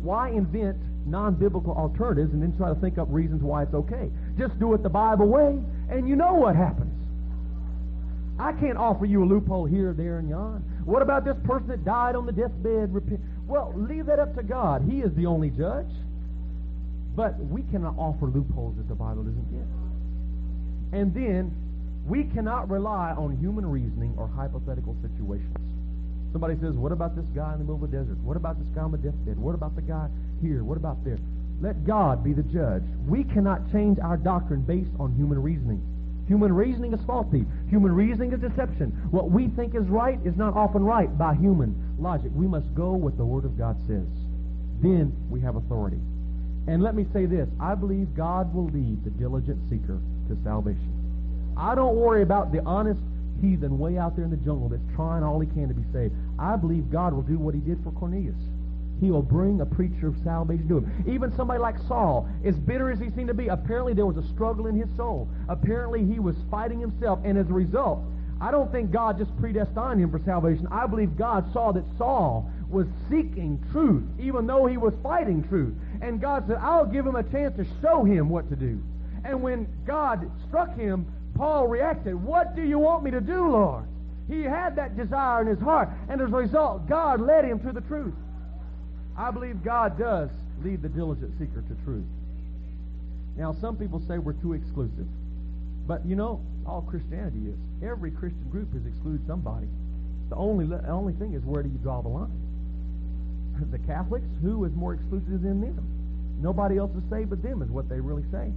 Why 0.00 0.30
invent 0.30 0.78
non-biblical 1.10 1.72
alternatives 1.72 2.32
and 2.32 2.42
then 2.42 2.56
try 2.56 2.68
to 2.68 2.74
think 2.80 2.98
up 2.98 3.08
reasons 3.10 3.42
why 3.42 3.62
it's 3.62 3.74
okay? 3.74 4.10
Just 4.38 4.58
do 4.58 4.74
it 4.74 4.82
the 4.82 4.88
Bible 4.88 5.26
way, 5.28 5.58
and 5.90 6.08
you 6.08 6.16
know 6.16 6.34
what 6.34 6.56
happens. 6.56 6.94
I 8.38 8.52
can't 8.52 8.78
offer 8.78 9.04
you 9.04 9.24
a 9.24 9.26
loophole 9.26 9.66
here, 9.66 9.92
there, 9.92 10.18
and 10.18 10.28
yon. 10.28 10.62
What 10.84 11.02
about 11.02 11.24
this 11.24 11.36
person 11.44 11.68
that 11.68 11.84
died 11.84 12.14
on 12.14 12.24
the 12.24 12.32
deathbed? 12.32 12.94
Repent? 12.94 13.20
Well, 13.46 13.74
leave 13.76 14.06
that 14.06 14.18
up 14.18 14.36
to 14.36 14.42
God. 14.42 14.82
He 14.88 15.00
is 15.00 15.12
the 15.14 15.26
only 15.26 15.50
judge. 15.50 15.90
But 17.16 17.36
we 17.38 17.62
cannot 17.62 17.98
offer 17.98 18.26
loopholes 18.26 18.76
that 18.76 18.88
the 18.88 18.94
Bible 18.94 19.24
doesn't 19.24 19.50
give. 19.50 19.66
And 20.92 21.12
then 21.12 21.50
we 22.06 22.24
cannot 22.24 22.70
rely 22.70 23.10
on 23.10 23.36
human 23.38 23.66
reasoning 23.66 24.14
or 24.16 24.28
hypothetical 24.28 24.96
situations. 25.02 25.56
Somebody 26.32 26.54
says, 26.60 26.74
What 26.74 26.92
about 26.92 27.16
this 27.16 27.26
guy 27.34 27.52
in 27.52 27.58
the 27.58 27.64
middle 27.64 27.82
of 27.82 27.90
the 27.90 27.96
desert? 27.96 28.18
What 28.22 28.36
about 28.36 28.58
this 28.58 28.68
guy 28.68 28.82
on 28.82 28.92
the 28.92 28.98
deathbed? 28.98 29.36
What 29.36 29.54
about 29.54 29.74
the 29.74 29.82
guy 29.82 30.08
here? 30.40 30.64
What 30.64 30.76
about 30.76 31.04
there? 31.04 31.18
Let 31.60 31.84
God 31.84 32.22
be 32.22 32.32
the 32.32 32.42
judge. 32.42 32.84
We 33.06 33.24
cannot 33.24 33.70
change 33.72 33.98
our 33.98 34.16
doctrine 34.16 34.62
based 34.62 34.90
on 34.98 35.14
human 35.14 35.42
reasoning. 35.42 35.82
Human 36.28 36.52
reasoning 36.52 36.92
is 36.92 37.00
faulty. 37.06 37.44
Human 37.70 37.92
reasoning 37.92 38.32
is 38.32 38.40
deception. 38.40 38.90
What 39.10 39.30
we 39.30 39.48
think 39.48 39.74
is 39.74 39.86
right 39.88 40.18
is 40.24 40.36
not 40.36 40.54
often 40.54 40.84
right 40.84 41.16
by 41.16 41.34
human 41.34 41.96
logic. 41.98 42.30
We 42.34 42.46
must 42.46 42.72
go 42.74 42.92
what 42.92 43.16
the 43.16 43.24
Word 43.24 43.44
of 43.44 43.58
God 43.58 43.76
says. 43.86 44.06
Then 44.80 45.12
we 45.30 45.40
have 45.40 45.56
authority. 45.56 45.98
And 46.68 46.82
let 46.82 46.94
me 46.94 47.06
say 47.14 47.24
this 47.24 47.48
I 47.58 47.74
believe 47.74 48.14
God 48.14 48.54
will 48.54 48.66
lead 48.66 49.02
the 49.04 49.10
diligent 49.10 49.58
seeker 49.70 49.98
to 50.28 50.36
salvation. 50.44 50.92
I 51.56 51.74
don't 51.74 51.96
worry 51.96 52.22
about 52.22 52.52
the 52.52 52.62
honest 52.64 53.00
heathen 53.40 53.78
way 53.78 53.96
out 53.96 54.14
there 54.14 54.24
in 54.24 54.30
the 54.30 54.36
jungle 54.36 54.68
that's 54.68 54.82
trying 54.94 55.22
all 55.22 55.40
he 55.40 55.48
can 55.48 55.68
to 55.68 55.74
be 55.74 55.84
saved. 55.92 56.14
I 56.38 56.56
believe 56.56 56.90
God 56.90 57.14
will 57.14 57.22
do 57.22 57.38
what 57.38 57.54
he 57.54 57.60
did 57.60 57.82
for 57.82 57.90
Cornelius. 57.92 58.36
He 59.00 59.10
will 59.10 59.22
bring 59.22 59.60
a 59.60 59.66
preacher 59.66 60.08
of 60.08 60.16
salvation 60.24 60.68
to 60.68 60.78
him. 60.78 61.04
Even 61.08 61.34
somebody 61.36 61.60
like 61.60 61.76
Saul, 61.86 62.28
as 62.44 62.56
bitter 62.56 62.90
as 62.90 62.98
he 62.98 63.10
seemed 63.10 63.28
to 63.28 63.34
be, 63.34 63.48
apparently 63.48 63.94
there 63.94 64.06
was 64.06 64.16
a 64.16 64.28
struggle 64.28 64.66
in 64.66 64.74
his 64.74 64.88
soul. 64.96 65.28
Apparently 65.48 66.04
he 66.04 66.18
was 66.18 66.36
fighting 66.50 66.80
himself, 66.80 67.20
and 67.24 67.38
as 67.38 67.48
a 67.48 67.52
result, 67.52 68.02
I 68.40 68.50
don't 68.50 68.70
think 68.70 68.90
God 68.90 69.18
just 69.18 69.36
predestined 69.38 70.00
him 70.00 70.10
for 70.10 70.20
salvation. 70.24 70.68
I 70.70 70.86
believe 70.86 71.16
God 71.16 71.52
saw 71.52 71.72
that 71.72 71.84
Saul 71.96 72.50
was 72.68 72.86
seeking 73.08 73.64
truth, 73.72 74.04
even 74.20 74.46
though 74.46 74.66
he 74.66 74.76
was 74.76 74.94
fighting 75.02 75.42
truth. 75.48 75.74
And 76.00 76.20
God 76.20 76.46
said, 76.46 76.58
I'll 76.60 76.86
give 76.86 77.06
him 77.06 77.16
a 77.16 77.22
chance 77.24 77.56
to 77.56 77.66
show 77.82 78.04
him 78.04 78.28
what 78.28 78.48
to 78.50 78.56
do. 78.56 78.80
And 79.24 79.42
when 79.42 79.66
God 79.86 80.30
struck 80.46 80.76
him, 80.76 81.06
Paul 81.34 81.66
reacted, 81.66 82.14
What 82.14 82.54
do 82.54 82.62
you 82.62 82.78
want 82.78 83.04
me 83.04 83.10
to 83.10 83.20
do, 83.20 83.50
Lord? 83.50 83.84
He 84.28 84.42
had 84.42 84.76
that 84.76 84.96
desire 84.96 85.40
in 85.40 85.48
his 85.48 85.60
heart, 85.60 85.88
and 86.08 86.20
as 86.20 86.28
a 86.28 86.36
result, 86.36 86.86
God 86.88 87.20
led 87.20 87.44
him 87.44 87.58
to 87.60 87.72
the 87.72 87.80
truth. 87.80 88.14
I 89.18 89.32
believe 89.32 89.64
God 89.64 89.98
does 89.98 90.30
lead 90.62 90.80
the 90.80 90.88
diligent 90.88 91.32
seeker 91.38 91.60
to 91.60 91.74
truth. 91.84 92.06
Now, 93.36 93.54
some 93.60 93.76
people 93.76 94.00
say 94.06 94.18
we're 94.18 94.32
too 94.34 94.52
exclusive. 94.52 95.06
But, 95.88 96.06
you 96.06 96.14
know, 96.14 96.40
all 96.64 96.82
Christianity 96.82 97.50
is. 97.50 97.58
Every 97.82 98.12
Christian 98.12 98.48
group 98.48 98.72
has 98.74 98.86
excluded 98.86 99.26
somebody. 99.26 99.66
The 100.28 100.36
only, 100.36 100.66
the 100.66 100.86
only 100.88 101.14
thing 101.14 101.34
is 101.34 101.42
where 101.42 101.62
do 101.62 101.68
you 101.68 101.78
draw 101.78 102.00
the 102.00 102.08
line? 102.08 102.44
The 103.72 103.78
Catholics, 103.90 104.28
who 104.40 104.64
is 104.64 104.72
more 104.74 104.94
exclusive 104.94 105.42
than 105.42 105.60
them? 105.60 105.82
Nobody 106.40 106.78
else 106.78 106.92
is 106.94 107.02
saved 107.10 107.30
but 107.30 107.42
them, 107.42 107.60
is 107.62 107.70
what 107.70 107.88
they 107.88 107.98
really 107.98 108.22
say. 108.30 108.52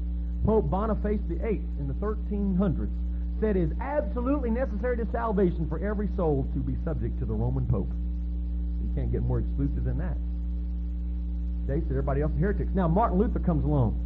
Pope 0.45 0.69
Boniface 0.69 1.21
VIII 1.25 1.61
in 1.79 1.87
the 1.87 1.95
1300s 1.95 2.91
said 3.39 3.57
it 3.57 3.63
is 3.63 3.71
absolutely 3.81 4.51
necessary 4.51 4.97
to 4.97 5.07
salvation 5.11 5.67
for 5.67 5.79
every 5.79 6.09
soul 6.15 6.47
to 6.53 6.59
be 6.59 6.77
subject 6.85 7.17
to 7.17 7.25
the 7.25 7.33
Roman 7.33 7.65
Pope. 7.65 7.89
You 8.83 8.93
can't 8.93 9.11
get 9.11 9.23
more 9.23 9.39
exclusive 9.39 9.83
than 9.83 9.97
that. 9.97 10.17
They 11.67 11.79
said 11.81 11.91
everybody 11.91 12.21
else 12.21 12.31
is 12.33 12.39
heretics. 12.39 12.71
Now, 12.73 12.87
Martin 12.87 13.19
Luther 13.19 13.39
comes 13.39 13.63
along 13.63 13.97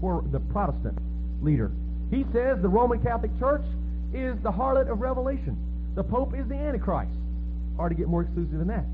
for 0.00 0.24
the 0.32 0.40
Protestant 0.40 0.98
leader. 1.42 1.70
He 2.10 2.24
says 2.32 2.60
the 2.60 2.68
Roman 2.68 3.00
Catholic 3.00 3.30
Church 3.38 3.64
is 4.12 4.36
the 4.42 4.52
harlot 4.52 4.90
of 4.90 5.00
Revelation. 5.00 5.56
The 5.94 6.04
Pope 6.04 6.34
is 6.34 6.46
the 6.48 6.54
Antichrist. 6.54 7.12
Hard 7.76 7.90
to 7.90 7.96
get 7.96 8.08
more 8.08 8.22
exclusive 8.22 8.58
than 8.58 8.68
that. 8.68 8.84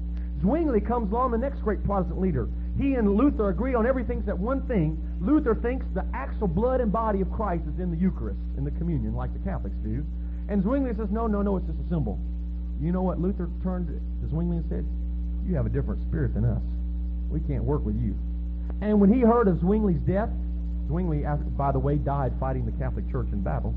Zwingli 0.41 0.81
comes 0.81 1.13
along, 1.13 1.33
the 1.33 1.39
next 1.39 1.61
great 1.61 1.85
Protestant 1.85 2.21
leader. 2.21 2.49
He 2.79 2.95
and 2.95 3.17
Luther 3.17 3.51
agree 3.51 3.75
on 3.75 3.87
everything 3.87 4.21
except 4.21 4.39
one 4.39 4.67
thing. 4.67 4.97
Luther 5.21 5.55
thinks 5.55 5.85
the 5.93 6.07
actual 6.15 6.49
blood 6.49 6.81
and 6.81 6.91
body 6.91 7.21
of 7.21 7.31
Christ 7.31 7.65
is 7.69 7.79
in 7.79 7.91
the 7.91 7.97
Eucharist, 7.97 8.41
in 8.57 8.65
the 8.65 8.71
communion, 8.73 9.15
like 9.15 9.33
the 9.33 9.39
Catholics 9.41 9.77
do. 9.85 10.05
And 10.49 10.63
Zwingli 10.63 10.95
says, 10.97 11.09
no, 11.11 11.27
no, 11.27 11.43
no, 11.43 11.57
it's 11.59 11.67
just 11.67 11.79
a 11.79 11.89
symbol. 11.91 12.19
You 12.81 12.93
know 12.93 13.03
what 13.03 13.21
Luther 13.21 13.51
turned 13.63 13.89
to 13.89 14.29
Zwingli 14.29 14.57
and 14.57 14.69
said? 14.71 14.87
You 15.47 15.57
have 15.57 15.67
a 15.67 15.69
different 15.69 16.01
spirit 16.09 16.33
than 16.33 16.45
us. 16.45 16.63
We 17.31 17.41
can't 17.41 17.65
work 17.65 17.85
with 17.85 17.97
you. 17.97 18.15
And 18.81 19.01
when 19.01 19.13
he 19.13 19.21
heard 19.21 19.49
of 19.49 19.59
Zwingli's 19.59 20.01
death, 20.01 20.31
Zwingli, 20.89 21.25
by 21.57 21.73
the 21.73 21.79
way, 21.79 21.97
died 21.97 22.33
fighting 22.41 22.67
the 22.67 22.73
Catholic 22.73 23.11
Church 23.11 23.29
in 23.33 23.43
battle. 23.43 23.75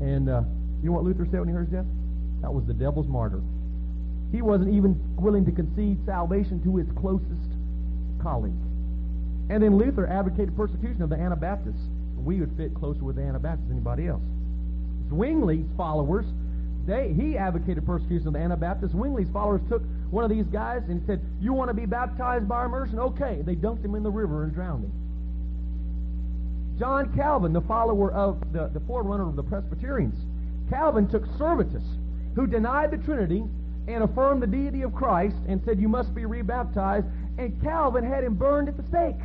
And 0.00 0.28
uh, 0.28 0.42
you 0.82 0.88
know 0.88 0.96
what 0.96 1.04
Luther 1.04 1.26
said 1.30 1.40
when 1.40 1.48
he 1.48 1.54
heard 1.54 1.68
his 1.68 1.74
death? 1.74 1.86
That 2.40 2.52
was 2.52 2.64
the 2.66 2.72
devil's 2.72 3.06
martyr. 3.06 3.42
He 4.32 4.40
wasn't 4.40 4.72
even 4.72 4.96
willing 5.16 5.44
to 5.44 5.52
concede 5.52 5.98
salvation 6.06 6.62
to 6.64 6.76
his 6.76 6.86
closest 6.96 7.50
colleague. 8.22 8.56
And 9.50 9.62
then 9.62 9.76
Luther 9.76 10.06
advocated 10.06 10.56
persecution 10.56 11.02
of 11.02 11.10
the 11.10 11.16
Anabaptists. 11.16 11.82
We 12.16 12.40
would 12.40 12.56
fit 12.56 12.74
closer 12.74 13.02
with 13.04 13.16
the 13.16 13.22
Anabaptists 13.22 13.68
than 13.68 13.76
anybody 13.76 14.06
else. 14.06 14.22
Zwingli's 15.08 15.68
followers, 15.76 16.24
they, 16.86 17.12
he 17.12 17.36
advocated 17.36 17.84
persecution 17.84 18.28
of 18.28 18.32
the 18.34 18.38
Anabaptists. 18.38 18.94
Zwingli's 18.94 19.30
followers 19.32 19.60
took 19.68 19.82
one 20.10 20.24
of 20.24 20.30
these 20.30 20.46
guys 20.46 20.82
and 20.88 21.02
said, 21.06 21.20
You 21.40 21.52
want 21.52 21.68
to 21.68 21.74
be 21.74 21.86
baptized 21.86 22.48
by 22.48 22.64
immersion? 22.64 22.98
Okay. 22.98 23.42
They 23.44 23.54
dunked 23.54 23.84
him 23.84 23.94
in 23.94 24.02
the 24.02 24.10
river 24.10 24.44
and 24.44 24.52
drowned 24.52 24.84
him. 24.84 24.92
John 26.78 27.14
Calvin, 27.14 27.52
the 27.52 27.60
follower 27.60 28.12
of 28.12 28.40
the, 28.52 28.68
the 28.72 28.80
forerunner 28.80 29.28
of 29.28 29.36
the 29.36 29.42
Presbyterians, 29.42 30.16
Calvin 30.70 31.08
took 31.08 31.26
Servetus, 31.36 31.84
who 32.34 32.46
denied 32.46 32.90
the 32.90 32.98
Trinity 32.98 33.44
and 33.86 34.04
affirmed 34.04 34.42
the 34.42 34.46
deity 34.46 34.82
of 34.82 34.94
Christ 34.94 35.36
and 35.46 35.62
said, 35.64 35.80
You 35.80 35.88
must 35.88 36.14
be 36.14 36.24
rebaptized. 36.24 37.06
And 37.38 37.60
Calvin 37.62 38.04
had 38.04 38.24
him 38.24 38.34
burned 38.34 38.68
at 38.68 38.76
the 38.76 38.82
stake. 38.84 39.20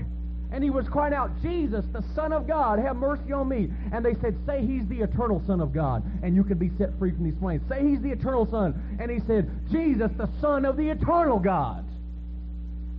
And 0.52 0.64
he 0.64 0.70
was 0.70 0.88
crying 0.88 1.14
out, 1.14 1.32
Jesus, 1.42 1.84
the 1.92 2.04
Son 2.14 2.32
of 2.32 2.48
God, 2.48 2.80
have 2.80 2.96
mercy 2.96 3.32
on 3.34 3.50
me. 3.50 3.70
And 3.92 4.06
they 4.06 4.14
said, 4.22 4.38
Say 4.46 4.66
he's 4.66 4.88
the 4.88 5.02
eternal 5.02 5.42
Son 5.46 5.60
of 5.60 5.74
God, 5.74 6.04
and 6.24 6.36
you 6.36 6.44
can 6.44 6.58
be 6.58 6.72
set 6.78 6.98
free 6.98 7.12
from 7.12 7.24
these 7.24 7.38
flames. 7.40 7.62
Say 7.68 7.86
he's 7.86 8.02
the 8.02 8.12
eternal 8.12 8.50
Son. 8.50 8.98
And 9.00 9.12
he 9.12 9.20
said, 9.28 9.50
Jesus, 9.72 10.12
the 10.18 10.30
Son 10.40 10.66
of 10.66 10.78
the 10.78 10.90
eternal 10.90 11.40
God. 11.40 11.86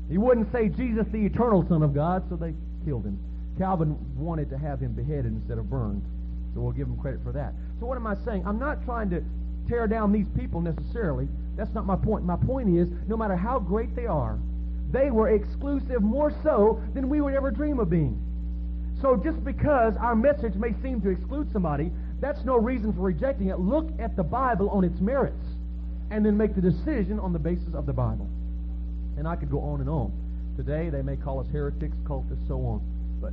He 0.09 0.18
wouldn't 0.18 0.53
say 0.53 0.68
Jesus, 0.68 1.07
the 1.12 1.24
eternal 1.24 1.66
Son 1.68 1.82
of 1.82 1.94
God, 1.94 2.24
so 2.28 2.36
they 2.36 2.55
killed 2.84 3.05
him. 3.05 3.18
Calvin 3.59 3.97
wanted 4.16 4.51
to 4.51 4.59
have 4.59 4.80
him 4.80 4.92
beheaded 4.92 5.26
instead 5.26 5.59
of 5.59 5.70
burned. 5.70 6.05
So 6.55 6.61
we'll 6.61 6.72
give 6.72 6.86
him 6.86 6.99
credit 6.99 7.20
for 7.22 7.32
that. 7.32 7.55
So 7.80 7.86
what 7.86 7.97
am 7.97 8.07
I 8.07 8.14
saying? 8.24 8.44
I'm 8.47 8.59
not 8.59 8.84
trying 8.84 9.11
to 9.11 9.24
tear 9.68 9.86
down 9.86 10.12
these 10.12 10.28
people 10.38 10.61
necessarily. 10.61 11.28
That's 11.57 11.72
not 11.74 11.86
my 11.86 11.97
point. 11.97 12.24
My 12.24 12.36
point 12.36 12.76
is, 12.76 12.88
no 13.09 13.16
matter 13.16 13.36
how 13.36 13.59
great 13.59 13.97
they 13.97 14.07
are, 14.07 14.38
they 14.91 15.11
were 15.11 15.30
exclusive 15.30 16.03
more 16.03 16.32
so 16.43 16.82
than 16.95 17.09
we 17.09 17.20
would 17.20 17.34
ever 17.34 17.51
dream 17.51 17.80
of 17.80 17.91
being. 17.91 18.22
So 19.01 19.16
just 19.16 19.45
because 19.45 19.95
our 20.01 20.16
message 20.16 20.55
may 20.55 20.72
seem 20.82 21.01
to 21.03 21.11
exclude 21.11 21.53
somebody, 21.53 21.91
that's 22.20 22.45
no 22.45 22.57
reason 22.57 22.93
for 22.93 23.01
rejecting 23.01 23.49
it. 23.49 23.59
Look 23.59 23.89
at 23.99 24.16
the 24.16 24.22
Bible 24.22 24.70
on 24.70 24.84
its 24.84 24.99
merits 25.01 25.45
and 26.11 26.24
then 26.24 26.37
make 26.37 26.55
the 26.55 26.62
decision 26.62 27.18
on 27.20 27.32
the 27.32 27.39
basis 27.39 27.74
of 27.74 27.84
the 27.84 27.93
Bible. 27.93 28.28
And 29.18 29.26
I 29.26 29.37
could 29.37 29.51
go 29.51 29.61
on 29.61 29.80
and 29.80 29.91
on. 29.91 30.12
Today 30.57 30.89
they 30.89 31.03
may 31.03 31.16
call 31.16 31.41
us 31.41 31.47
heretics, 31.53 31.97
cultists, 32.05 32.47
so 32.49 32.55
on. 32.64 32.80
But 33.20 33.32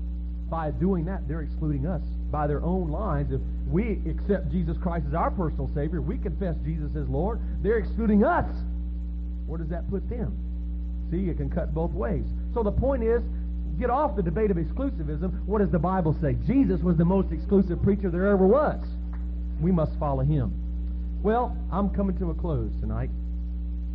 by 0.49 0.71
doing 0.71 1.05
that, 1.05 1.27
they're 1.27 1.41
excluding 1.41 1.85
us 1.85 2.01
by 2.29 2.47
their 2.47 2.61
own 2.61 2.89
lines. 2.89 3.31
If 3.31 3.41
we 3.69 4.01
accept 4.09 4.51
Jesus 4.51 4.77
Christ 4.77 5.05
as 5.07 5.13
our 5.13 5.31
personal 5.31 5.69
Savior, 5.73 6.01
we 6.01 6.17
confess 6.17 6.55
Jesus 6.65 6.95
as 6.95 7.07
Lord, 7.07 7.39
they're 7.61 7.77
excluding 7.77 8.25
us. 8.25 8.49
Where 9.45 9.59
does 9.59 9.69
that 9.69 9.89
put 9.89 10.09
them? 10.09 10.37
See, 11.11 11.29
it 11.29 11.37
can 11.37 11.49
cut 11.49 11.73
both 11.73 11.91
ways. 11.91 12.25
So 12.53 12.63
the 12.63 12.71
point 12.71 13.03
is, 13.03 13.21
get 13.79 13.89
off 13.89 14.15
the 14.15 14.23
debate 14.23 14.51
of 14.51 14.57
exclusivism. 14.57 15.43
What 15.45 15.59
does 15.59 15.71
the 15.71 15.79
Bible 15.79 16.15
say? 16.21 16.35
Jesus 16.45 16.81
was 16.81 16.97
the 16.97 17.05
most 17.05 17.31
exclusive 17.31 17.81
preacher 17.81 18.09
there 18.09 18.27
ever 18.27 18.45
was. 18.45 18.83
We 19.59 19.71
must 19.71 19.97
follow 19.99 20.23
him. 20.23 20.53
Well, 21.21 21.55
I'm 21.71 21.89
coming 21.89 22.17
to 22.19 22.31
a 22.31 22.33
close 22.33 22.71
tonight. 22.81 23.09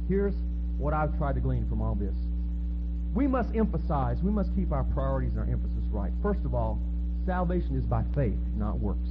Here's 0.08 0.34
what 0.78 0.94
I've 0.94 1.16
tried 1.18 1.34
to 1.34 1.40
glean 1.40 1.68
from 1.68 1.82
all 1.82 1.94
this. 1.94 2.14
We 3.14 3.26
must 3.26 3.54
emphasize, 3.54 4.18
we 4.22 4.30
must 4.30 4.54
keep 4.54 4.72
our 4.72 4.84
priorities 4.84 5.32
and 5.32 5.40
our 5.40 5.46
emphasis 5.46 5.84
right. 5.90 6.12
First 6.22 6.40
of 6.44 6.54
all, 6.54 6.78
salvation 7.26 7.76
is 7.76 7.84
by 7.84 8.02
faith, 8.14 8.38
not 8.56 8.78
works. 8.78 9.08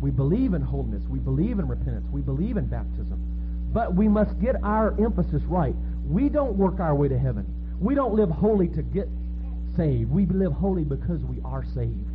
We 0.00 0.10
believe 0.10 0.54
in 0.54 0.62
holiness. 0.62 1.02
We 1.08 1.18
believe 1.18 1.58
in 1.58 1.68
repentance. 1.68 2.06
We 2.10 2.22
believe 2.22 2.56
in 2.56 2.66
baptism. 2.66 3.18
But 3.72 3.94
we 3.94 4.08
must 4.08 4.38
get 4.40 4.56
our 4.64 4.94
emphasis 5.00 5.42
right. 5.44 5.74
We 6.12 6.28
don't 6.28 6.56
work 6.56 6.78
our 6.78 6.94
way 6.94 7.08
to 7.08 7.18
heaven. 7.18 7.46
We 7.80 7.94
don't 7.94 8.12
live 8.12 8.28
holy 8.28 8.68
to 8.68 8.82
get 8.82 9.08
saved. 9.76 10.10
We 10.10 10.26
live 10.26 10.52
holy 10.52 10.84
because 10.84 11.22
we 11.22 11.40
are 11.42 11.64
saved. 11.74 12.12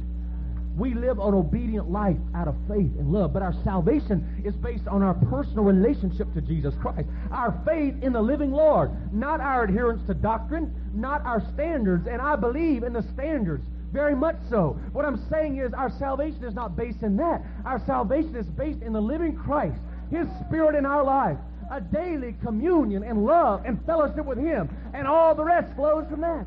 We 0.78 0.94
live 0.94 1.18
an 1.18 1.34
obedient 1.34 1.90
life 1.90 2.20
out 2.36 2.48
of 2.48 2.56
faith 2.68 2.92
and 3.00 3.12
love, 3.12 3.34
but 3.34 3.42
our 3.42 3.56
salvation 3.64 4.44
is 4.46 4.56
based 4.56 4.88
on 4.88 5.02
our 5.02 5.16
personal 5.16 5.64
relationship 5.64 6.32
to 6.36 6.42
Jesus 6.42 6.76
Christ. 6.80 7.10
Our 7.32 7.60
faith 7.66 7.96
in 8.04 8.14
the 8.14 8.22
living 8.22 8.52
Lord, 8.52 8.92
not 9.12 9.40
our 9.40 9.64
adherence 9.64 10.06
to 10.06 10.14
doctrine, 10.14 10.72
not 10.94 11.26
our 11.26 11.42
standards, 11.56 12.06
and 12.06 12.22
I 12.22 12.36
believe 12.36 12.84
in 12.84 12.94
the 12.94 13.04
standards. 13.16 13.66
Very 13.92 14.16
much 14.16 14.36
so. 14.48 14.80
What 14.94 15.06
I'm 15.06 15.28
saying 15.32 15.58
is 15.58 15.74
our 15.74 15.90
salvation 15.98 16.44
is 16.44 16.54
not 16.54 16.76
based 16.76 17.02
in 17.02 17.18
that. 17.18 17.42
Our 17.66 17.82
salvation 17.88 18.36
is 18.36 18.46
based 18.46 18.84
in 18.84 18.94
the 18.94 19.02
living 19.02 19.36
Christ, 19.36 19.82
His 20.12 20.28
Spirit 20.46 20.76
in 20.76 20.86
our 20.86 21.04
life, 21.04 21.38
a 21.72 21.82
daily 21.82 22.36
communion 22.44 23.04
and 23.04 23.26
love 23.26 23.64
and 23.66 23.84
fellowship 23.86 24.26
with 24.26 24.38
Him, 24.38 24.70
and 24.94 25.08
all 25.08 25.36
the 25.36 25.44
rest 25.44 25.74
flows 25.76 26.06
from 26.10 26.22
that. 26.22 26.46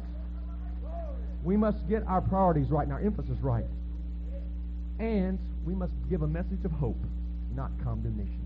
We 1.42 1.56
must 1.56 1.88
get 1.88 2.06
our 2.06 2.20
priorities 2.20 2.70
right 2.70 2.84
and 2.84 2.92
our 2.92 3.00
emphasis 3.00 3.38
right. 3.40 3.64
And 4.98 5.38
we 5.64 5.74
must 5.74 5.92
give 6.08 6.22
a 6.22 6.28
message 6.28 6.64
of 6.64 6.72
hope, 6.72 7.02
not 7.54 7.70
condemnation. 7.82 8.40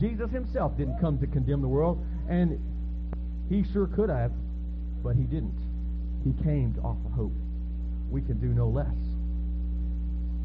Jesus 0.00 0.30
himself 0.30 0.76
didn't 0.76 0.98
come 0.98 1.18
to 1.18 1.26
condemn 1.26 1.62
the 1.62 1.68
world, 1.68 2.04
and 2.28 2.58
he 3.48 3.64
sure 3.72 3.86
could 3.86 4.08
have, 4.08 4.32
but 5.02 5.14
he 5.14 5.22
didn't. 5.22 5.58
He 6.24 6.32
came 6.42 6.74
to 6.74 6.80
offer 6.80 7.08
hope. 7.14 7.32
We 8.10 8.20
can 8.22 8.38
do 8.38 8.48
no 8.48 8.68
less. 8.68 8.86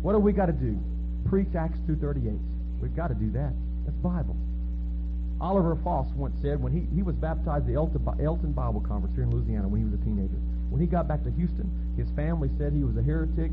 What 0.01 0.13
do 0.13 0.19
we 0.19 0.31
got 0.31 0.45
to 0.47 0.53
do? 0.53 0.79
Preach 1.25 1.55
Acts 1.57 1.79
2.38. 1.87 2.39
We've 2.81 2.95
got 2.95 3.07
to 3.07 3.15
do 3.15 3.31
that. 3.31 3.53
That's 3.85 3.97
Bible. 3.97 4.37
Oliver 5.39 5.75
Fauss 5.75 6.11
once 6.15 6.35
said 6.41 6.61
when 6.61 6.73
he, 6.73 6.87
he 6.95 7.03
was 7.03 7.15
baptized 7.15 7.69
at 7.69 7.73
the 7.73 7.75
Elton, 7.77 8.51
Bible 8.53 8.81
Conference 8.81 9.13
here 9.15 9.23
in 9.23 9.31
Louisiana 9.31 9.67
when 9.67 9.81
he 9.81 9.85
was 9.85 9.93
a 9.93 10.03
teenager. 10.03 10.37
When 10.69 10.81
he 10.81 10.87
got 10.87 11.07
back 11.07 11.23
to 11.23 11.31
Houston, 11.31 11.69
his 11.95 12.09
family 12.15 12.49
said 12.57 12.73
he 12.73 12.83
was 12.83 12.97
a 12.97 13.03
heretic. 13.03 13.51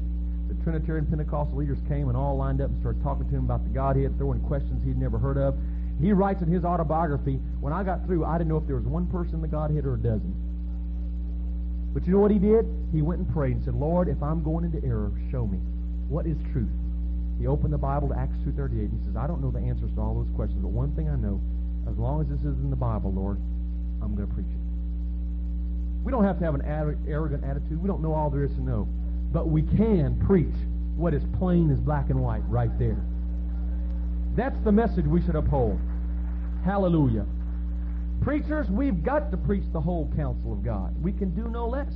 The 0.48 0.56
Trinitarian 0.65 1.06
Pentecostal 1.06 1.56
leaders 1.56 1.78
came 1.89 2.09
and 2.09 2.16
all 2.16 2.36
lined 2.36 2.61
up 2.61 2.70
and 2.70 2.81
started 2.81 3.02
talking 3.02 3.28
to 3.28 3.35
him 3.36 3.44
about 3.44 3.65
the 3.65 3.70
Godhead, 3.70 4.16
throwing 4.16 4.40
questions 4.40 4.82
he'd 4.85 4.97
never 4.97 5.19
heard 5.19 5.36
of. 5.36 5.56
He 6.01 6.12
writes 6.12 6.43
in 6.43 6.48
his 6.48 6.65
autobiography, 6.65 7.39
when 7.61 7.73
I 7.73 7.85
got 7.85 8.05
through, 8.06 8.24
I 8.24 8.39
didn't 8.39 8.48
know 8.48 8.56
if 8.56 8.66
there 8.66 8.77
was 8.77 8.85
one 8.85 9.06
person 9.06 9.36
in 9.36 9.43
the 9.43 9.48
Godhead 9.48 9.85
or 9.85 9.94
a 9.94 9.98
dozen. 9.98 10.35
But 11.94 12.06
you 12.06 12.12
know 12.12 12.19
what 12.19 12.32
he 12.32 12.39
did? 12.39 12.66
He 12.93 13.02
went 13.02 13.20
and 13.20 13.32
prayed 13.32 13.56
and 13.56 13.65
said, 13.65 13.74
Lord, 13.74 14.09
if 14.09 14.20
I'm 14.20 14.43
going 14.43 14.65
into 14.65 14.85
error, 14.85 15.12
show 15.31 15.47
me. 15.47 15.59
What 16.09 16.27
is 16.27 16.36
truth? 16.52 16.73
He 17.39 17.47
opened 17.47 17.73
the 17.73 17.78
Bible 17.78 18.09
to 18.09 18.19
Acts 18.19 18.36
2.38. 18.43 18.90
and 18.90 18.98
He 18.98 19.06
says, 19.06 19.16
I 19.16 19.27
don't 19.27 19.40
know 19.40 19.51
the 19.51 19.61
answers 19.61 19.93
to 19.94 20.01
all 20.01 20.15
those 20.15 20.35
questions, 20.35 20.61
but 20.61 20.74
one 20.74 20.94
thing 20.97 21.09
I 21.09 21.16
know, 21.16 21.40
as 21.89 21.97
long 21.97 22.20
as 22.20 22.28
this 22.28 22.40
is 22.40 22.59
in 22.59 22.70
the 22.70 22.77
Bible, 22.77 23.12
Lord, 23.12 23.39
I'm 24.02 24.15
going 24.15 24.28
to 24.28 24.35
preach 24.35 24.47
it. 24.47 26.05
We 26.05 26.12
don't 26.12 26.24
have 26.24 26.39
to 26.39 26.44
have 26.44 26.55
an 26.55 26.62
arrogant 27.09 27.44
attitude. 27.44 27.81
We 27.81 27.89
don't 27.89 28.02
know 28.02 28.12
all 28.12 28.31
there 28.31 28.44
is 28.44 28.52
to 28.52 28.61
know. 28.61 28.86
But 29.32 29.48
we 29.48 29.62
can 29.62 30.23
preach 30.27 30.55
what 30.97 31.15
is 31.15 31.23
plain 31.39 31.70
as 31.70 31.78
black 31.81 32.11
and 32.11 32.20
white 32.23 32.43
right 32.48 32.77
there. 32.78 33.02
That's 34.36 34.59
the 34.65 34.73
message 34.73 35.06
we 35.06 35.23
should 35.23 35.36
uphold. 35.36 35.81
Hallelujah. 36.65 37.24
Preachers, 38.20 38.69
we've 38.70 39.02
got 39.02 39.31
to 39.31 39.36
preach 39.36 39.65
the 39.73 39.81
whole 39.81 40.11
counsel 40.16 40.52
of 40.52 40.65
God. 40.65 40.94
We 41.02 41.12
can 41.12 41.35
do 41.35 41.48
no 41.48 41.66
less. 41.66 41.93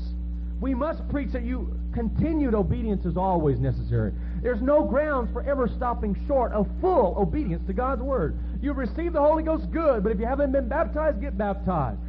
We 0.61 0.75
must 0.75 1.09
preach 1.09 1.31
that 1.33 1.45
you 1.45 1.79
continued 1.93 2.55
obedience 2.55 3.05
is 3.05 3.17
always 3.17 3.59
necessary. 3.59 4.13
There's 4.43 4.61
no 4.61 4.85
grounds 4.85 5.31
for 5.33 5.43
ever 5.43 5.69
stopping 5.69 6.17
short 6.27 6.53
of 6.53 6.67
full 6.81 7.15
obedience 7.17 7.67
to 7.67 7.73
God's 7.73 8.03
word. 8.03 8.37
You've 8.61 8.77
received 8.77 9.15
the 9.15 9.21
Holy 9.21 9.43
Ghost, 9.43 9.71
good, 9.71 10.03
but 10.03 10.11
if 10.11 10.19
you 10.19 10.27
haven't 10.27 10.53
been 10.53 10.69
baptized, 10.69 11.21
get 11.21 11.39
baptized. 11.39 12.01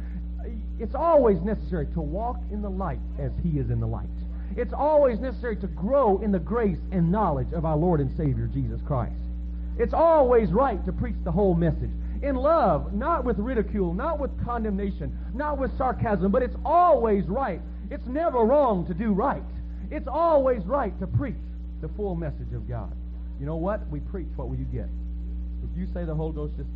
It's 0.78 0.94
always 0.94 1.40
necessary 1.42 1.86
to 1.94 2.00
walk 2.00 2.38
in 2.50 2.62
the 2.62 2.70
light 2.70 2.98
as 3.18 3.30
He 3.42 3.58
is 3.58 3.70
in 3.70 3.80
the 3.80 3.86
light. 3.86 4.08
It's 4.56 4.72
always 4.72 5.20
necessary 5.20 5.56
to 5.56 5.66
grow 5.68 6.18
in 6.18 6.32
the 6.32 6.38
grace 6.38 6.78
and 6.90 7.12
knowledge 7.12 7.52
of 7.52 7.64
our 7.64 7.76
Lord 7.76 8.00
and 8.00 8.10
Savior, 8.16 8.48
Jesus 8.52 8.80
Christ. 8.86 9.14
It's 9.78 9.94
always 9.94 10.50
right 10.50 10.84
to 10.86 10.92
preach 10.92 11.16
the 11.22 11.30
whole 11.30 11.54
message. 11.54 11.90
In 12.22 12.34
love, 12.34 12.92
not 12.92 13.24
with 13.24 13.38
ridicule, 13.38 13.94
not 13.94 14.18
with 14.18 14.30
condemnation, 14.44 15.16
not 15.32 15.56
with 15.58 15.76
sarcasm, 15.78 16.32
but 16.32 16.42
it's 16.42 16.56
always 16.64 17.24
right. 17.26 17.60
It's 17.90 18.06
never 18.06 18.40
wrong 18.40 18.86
to 18.86 18.94
do 18.94 19.12
right. 19.12 19.42
It's 19.90 20.08
always 20.08 20.62
right 20.64 20.98
to 21.00 21.06
preach 21.06 21.36
the 21.80 21.88
full 21.96 22.14
message 22.14 22.52
of 22.54 22.68
God. 22.68 22.92
You 23.38 23.46
know 23.46 23.56
what? 23.56 23.86
We 23.88 24.00
preach, 24.00 24.28
what 24.36 24.48
will 24.48 24.56
you 24.56 24.66
get? 24.66 24.88
You 25.76 25.86
say 25.94 26.04
the 26.04 26.14
Holy 26.14 26.34
Ghost 26.34 26.54
is 26.58 26.66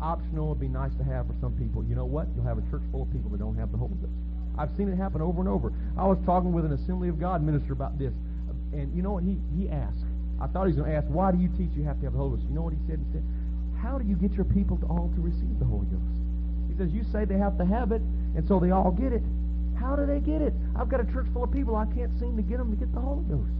optional, 0.00 0.52
it'd 0.52 0.60
be 0.60 0.68
nice 0.68 0.92
to 0.98 1.04
have 1.04 1.26
for 1.26 1.34
some 1.40 1.52
people. 1.56 1.82
You 1.84 1.94
know 1.94 2.04
what? 2.04 2.28
You'll 2.34 2.44
have 2.44 2.58
a 2.58 2.70
church 2.70 2.82
full 2.92 3.02
of 3.02 3.12
people 3.12 3.30
that 3.30 3.38
don't 3.38 3.56
have 3.56 3.72
the 3.72 3.78
Holy 3.78 3.96
Ghost. 4.00 4.12
I've 4.58 4.70
seen 4.76 4.88
it 4.88 4.96
happen 4.96 5.20
over 5.20 5.40
and 5.40 5.48
over. 5.48 5.72
I 5.96 6.06
was 6.06 6.18
talking 6.24 6.52
with 6.52 6.64
an 6.64 6.72
Assembly 6.72 7.08
of 7.08 7.18
God 7.20 7.42
minister 7.42 7.72
about 7.72 7.98
this, 7.98 8.12
and 8.72 8.94
you 8.94 9.02
know 9.02 9.12
what 9.12 9.24
he, 9.24 9.38
he 9.56 9.68
asked? 9.68 10.04
I 10.40 10.46
thought 10.46 10.68
he 10.68 10.72
was 10.72 10.76
going 10.76 10.90
to 10.90 10.96
ask, 10.96 11.06
why 11.08 11.32
do 11.32 11.38
you 11.38 11.48
teach 11.56 11.72
you 11.76 11.84
have 11.84 11.98
to 12.00 12.04
have 12.04 12.12
the 12.12 12.18
Holy 12.18 12.36
Ghost? 12.36 12.44
You 12.48 12.54
know 12.54 12.62
what 12.62 12.72
he 12.72 12.80
said? 12.86 13.00
He 13.00 13.08
said, 13.12 13.24
how 13.80 13.98
do 13.98 14.04
you 14.06 14.16
get 14.16 14.32
your 14.32 14.44
people 14.44 14.76
to 14.78 14.86
all 14.86 15.10
to 15.14 15.20
receive 15.20 15.58
the 15.58 15.64
Holy 15.64 15.86
Ghost? 15.86 16.16
He 16.68 16.76
says, 16.76 16.92
you 16.92 17.04
say 17.12 17.24
they 17.24 17.38
have 17.38 17.56
to 17.58 17.64
have 17.64 17.92
it, 17.92 18.02
and 18.36 18.46
so 18.46 18.60
they 18.60 18.70
all 18.70 18.90
get 18.92 19.12
it. 19.12 19.22
How 19.80 19.96
do 19.96 20.04
they 20.04 20.20
get 20.20 20.40
it? 20.40 20.52
I've 20.76 20.88
got 20.88 21.00
a 21.00 21.08
church 21.12 21.26
full 21.32 21.44
of 21.44 21.52
people. 21.52 21.76
I 21.76 21.86
can't 21.86 22.12
seem 22.20 22.36
to 22.36 22.42
get 22.42 22.58
them 22.58 22.70
to 22.70 22.76
get 22.76 22.92
the 22.92 23.00
Holy 23.00 23.24
Ghost. 23.24 23.52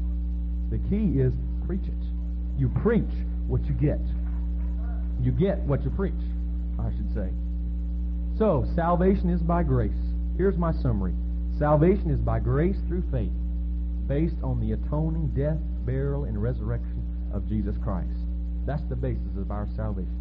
The 0.71 0.79
key 0.89 1.21
is 1.21 1.33
preach 1.67 1.85
it. 1.85 2.03
You 2.59 2.69
preach 2.81 3.13
what 3.49 3.65
you 3.65 3.73
get. 3.73 4.01
You 5.21 5.33
get 5.33 5.59
what 5.61 5.83
you 5.83 5.91
preach, 5.91 6.15
I 6.79 6.91
should 6.91 7.13
say. 7.15 7.31
So, 8.39 8.67
salvation 8.75 9.31
is 9.31 9.41
by 9.41 9.63
grace. 9.63 9.93
Here's 10.37 10.57
my 10.57 10.73
summary. 10.73 11.15
Salvation 11.59 12.11
is 12.11 12.21
by 12.21 12.39
grace 12.39 12.77
through 12.87 13.05
faith, 13.11 13.33
based 14.07 14.37
on 14.43 14.61
the 14.61 14.73
atoning 14.73 15.29
death, 15.29 15.59
burial, 15.87 16.25
and 16.25 16.41
resurrection 16.41 17.03
of 17.33 17.49
Jesus 17.49 17.75
Christ. 17.83 18.13
That's 18.67 18.85
the 18.89 18.97
basis 18.97 19.37
of 19.39 19.51
our 19.51 19.67
salvation. 19.75 20.21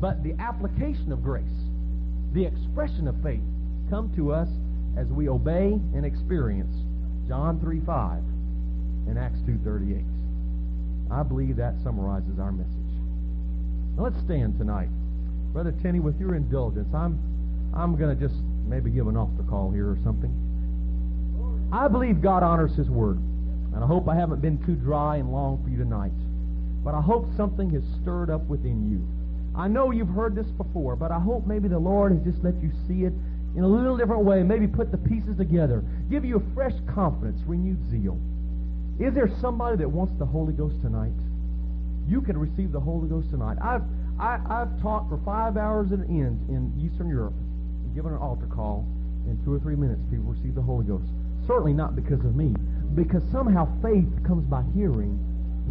But 0.00 0.22
the 0.22 0.34
application 0.40 1.12
of 1.12 1.22
grace, 1.22 1.44
the 2.32 2.44
expression 2.44 3.06
of 3.06 3.22
faith, 3.22 3.44
come 3.88 4.12
to 4.16 4.32
us 4.32 4.48
as 4.98 5.06
we 5.08 5.28
obey 5.28 5.78
and 5.94 6.04
experience 6.04 6.74
John 7.28 7.60
3 7.60 7.80
5 7.80 8.18
and 9.08 9.18
Acts 9.18 9.38
2.38. 9.46 10.04
I 11.10 11.22
believe 11.22 11.56
that 11.56 11.74
summarizes 11.84 12.38
our 12.38 12.52
message. 12.52 12.75
Now 13.96 14.04
let's 14.04 14.18
stand 14.20 14.58
tonight. 14.58 14.88
Brother 15.52 15.72
Tenney, 15.82 16.00
with 16.00 16.20
your 16.20 16.34
indulgence, 16.34 16.92
I'm, 16.94 17.18
I'm 17.74 17.96
going 17.96 18.16
to 18.16 18.28
just 18.28 18.38
maybe 18.68 18.90
give 18.90 19.06
an 19.06 19.16
altar 19.16 19.42
call 19.48 19.70
here 19.70 19.88
or 19.88 19.98
something. 20.04 20.32
I 21.72 21.88
believe 21.88 22.20
God 22.20 22.42
honors 22.42 22.76
His 22.76 22.90
Word. 22.90 23.16
And 23.74 23.82
I 23.82 23.86
hope 23.86 24.08
I 24.08 24.14
haven't 24.14 24.40
been 24.40 24.62
too 24.64 24.74
dry 24.74 25.16
and 25.16 25.32
long 25.32 25.62
for 25.62 25.70
you 25.70 25.78
tonight. 25.78 26.12
But 26.84 26.94
I 26.94 27.00
hope 27.00 27.28
something 27.36 27.70
has 27.70 27.82
stirred 28.00 28.30
up 28.30 28.44
within 28.46 28.90
you. 28.90 29.06
I 29.58 29.68
know 29.68 29.90
you've 29.90 30.08
heard 30.08 30.34
this 30.34 30.46
before, 30.46 30.96
but 30.96 31.10
I 31.10 31.18
hope 31.18 31.46
maybe 31.46 31.68
the 31.68 31.78
Lord 31.78 32.12
has 32.12 32.22
just 32.22 32.44
let 32.44 32.54
you 32.62 32.70
see 32.86 33.04
it 33.04 33.12
in 33.56 33.64
a 33.64 33.68
little 33.68 33.96
different 33.96 34.24
way. 34.24 34.42
Maybe 34.42 34.66
put 34.66 34.92
the 34.92 34.98
pieces 34.98 35.36
together. 35.38 35.82
Give 36.10 36.24
you 36.24 36.36
a 36.36 36.54
fresh 36.54 36.74
confidence, 36.94 37.40
renewed 37.46 37.82
zeal. 37.90 38.20
Is 39.00 39.14
there 39.14 39.30
somebody 39.40 39.78
that 39.78 39.88
wants 39.88 40.12
the 40.18 40.26
Holy 40.26 40.52
Ghost 40.52 40.80
tonight? 40.82 41.16
You 42.06 42.20
can 42.20 42.38
receive 42.38 42.72
the 42.72 42.80
Holy 42.80 43.08
Ghost 43.08 43.30
tonight. 43.30 43.58
I've 43.62 43.82
I, 44.18 44.32
have 44.32 44.50
i 44.50 44.58
have 44.60 44.80
taught 44.80 45.08
for 45.08 45.20
five 45.24 45.56
hours 45.56 45.92
at 45.92 46.00
end 46.08 46.40
in 46.48 46.72
Eastern 46.80 47.08
Europe, 47.08 47.34
given 47.94 48.12
an 48.12 48.18
altar 48.18 48.46
call. 48.46 48.86
In 49.28 49.38
two 49.44 49.52
or 49.52 49.58
three 49.58 49.74
minutes, 49.74 50.00
people 50.08 50.24
receive 50.24 50.54
the 50.54 50.62
Holy 50.62 50.86
Ghost. 50.86 51.10
Certainly 51.46 51.74
not 51.74 51.96
because 51.96 52.20
of 52.24 52.34
me, 52.36 52.54
because 52.94 53.22
somehow 53.32 53.66
faith 53.82 54.08
comes 54.24 54.46
by 54.46 54.62
hearing, 54.74 55.18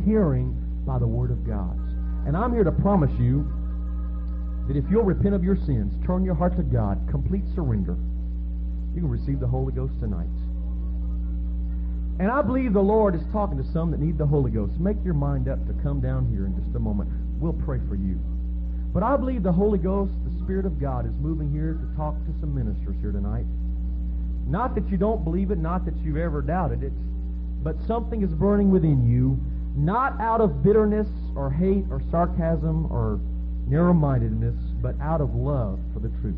hearing 0.04 0.54
by 0.86 1.00
the 1.00 1.08
Word 1.08 1.32
of 1.32 1.48
God. 1.48 1.80
And 2.28 2.36
I'm 2.36 2.54
here 2.54 2.64
to 2.66 2.72
promise 2.72 3.12
you 3.18 3.48
that 4.68 4.76
if 4.76 4.84
you'll 4.92 5.08
repent 5.08 5.34
of 5.34 5.44
your 5.44 5.56
sins, 5.56 5.94
turn 6.06 6.24
your 6.24 6.36
heart 6.36 6.58
to 6.58 6.64
God, 6.64 7.00
complete 7.10 7.44
surrender, 7.56 7.96
you 8.94 9.02
can 9.02 9.10
receive 9.10 9.40
the 9.40 9.48
Holy 9.48 9.72
Ghost 9.72 9.94
tonight. 10.00 10.28
And 12.18 12.32
I 12.32 12.42
believe 12.42 12.72
the 12.72 12.82
Lord 12.82 13.14
is 13.14 13.22
talking 13.34 13.58
to 13.58 13.72
some 13.72 13.92
that 13.92 14.00
need 14.00 14.18
the 14.18 14.26
Holy 14.26 14.50
Ghost. 14.50 14.80
Make 14.80 14.98
your 15.04 15.14
mind 15.14 15.50
up 15.50 15.66
to 15.68 15.74
come 15.84 16.00
down 16.00 16.30
here 16.32 16.46
in 16.46 16.56
just 16.56 16.76
a 16.76 16.80
moment. 16.80 17.10
We'll 17.40 17.54
pray 17.54 17.80
for 17.90 17.96
you. 17.96 18.20
But 18.94 19.04
I 19.04 19.18
believe 19.18 19.44
the 19.44 19.52
Holy 19.52 19.80
Ghost, 19.80 20.14
the 20.24 20.40
Spirit 20.44 20.66
of 20.66 20.80
God, 20.80 21.06
is 21.06 21.14
moving 21.20 21.52
here 21.52 21.74
to 21.74 21.98
talk 21.98 22.16
to 22.16 22.32
some 22.40 22.56
ministers 22.56 22.96
here 23.02 23.12
tonight. 23.12 23.46
Not 24.48 24.76
that 24.76 24.88
you 24.90 24.96
don't 24.96 25.26
believe 25.26 25.52
it, 25.52 25.58
not 25.58 25.84
that 25.84 25.98
you've 25.98 26.16
ever 26.16 26.42
doubted 26.42 26.84
it, 26.84 26.94
but 27.62 27.76
something 27.86 28.22
is 28.22 28.30
burning 28.30 28.72
within 28.72 29.10
you, 29.10 29.38
not 29.76 30.18
out 30.22 30.40
of 30.40 30.64
bitterness 30.64 31.10
or 31.36 31.52
hate 31.52 31.84
or 31.92 32.02
sarcasm 32.10 32.90
or 32.90 33.20
narrow-mindedness, 33.68 34.56
but 34.82 34.96
out 35.02 35.20
of 35.20 35.36
love 35.36 35.80
for 35.94 36.00
the 36.00 36.10
truth. 36.22 36.38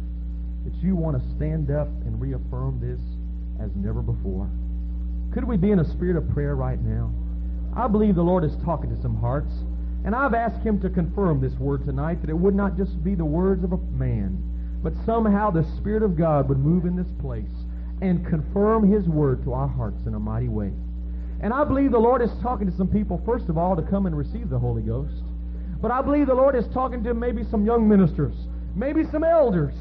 That 0.65 0.73
you 0.81 0.95
want 0.95 1.21
to 1.21 1.35
stand 1.35 1.69
up 1.69 1.87
and 1.87 2.19
reaffirm 2.19 2.79
this 2.79 2.99
as 3.63 3.69
never 3.75 4.01
before. 4.01 4.49
Could 5.33 5.43
we 5.43 5.57
be 5.57 5.71
in 5.71 5.79
a 5.79 5.85
spirit 5.85 6.17
of 6.17 6.29
prayer 6.33 6.55
right 6.55 6.81
now? 6.81 7.11
I 7.75 7.87
believe 7.87 8.15
the 8.15 8.23
Lord 8.23 8.43
is 8.43 8.55
talking 8.65 8.89
to 8.89 9.01
some 9.01 9.15
hearts. 9.17 9.51
And 10.05 10.15
I've 10.15 10.33
asked 10.33 10.65
Him 10.65 10.79
to 10.81 10.89
confirm 10.89 11.41
this 11.41 11.53
word 11.53 11.85
tonight, 11.85 12.21
that 12.21 12.29
it 12.29 12.37
would 12.37 12.55
not 12.55 12.77
just 12.77 13.03
be 13.03 13.13
the 13.13 13.25
words 13.25 13.63
of 13.63 13.73
a 13.73 13.77
man, 13.77 14.41
but 14.81 14.93
somehow 15.05 15.51
the 15.51 15.65
Spirit 15.77 16.01
of 16.01 16.17
God 16.17 16.47
would 16.49 16.59
move 16.59 16.85
in 16.85 16.95
this 16.95 17.11
place 17.19 17.45
and 18.01 18.25
confirm 18.25 18.91
His 18.91 19.07
word 19.07 19.43
to 19.43 19.53
our 19.53 19.67
hearts 19.67 20.05
in 20.05 20.13
a 20.13 20.19
mighty 20.19 20.47
way. 20.47 20.71
And 21.41 21.53
I 21.53 21.63
believe 21.63 21.91
the 21.91 21.99
Lord 21.99 22.21
is 22.21 22.31
talking 22.41 22.69
to 22.69 22.77
some 22.77 22.87
people, 22.87 23.21
first 23.25 23.49
of 23.49 23.57
all, 23.57 23.75
to 23.75 23.81
come 23.81 24.05
and 24.05 24.17
receive 24.17 24.49
the 24.49 24.59
Holy 24.59 24.81
Ghost. 24.81 25.23
But 25.81 25.91
I 25.91 26.01
believe 26.01 26.27
the 26.27 26.33
Lord 26.33 26.55
is 26.55 26.65
talking 26.73 27.03
to 27.03 27.13
maybe 27.13 27.43
some 27.43 27.65
young 27.65 27.87
ministers, 27.87 28.33
maybe 28.75 29.03
some 29.11 29.23
elders, 29.23 29.75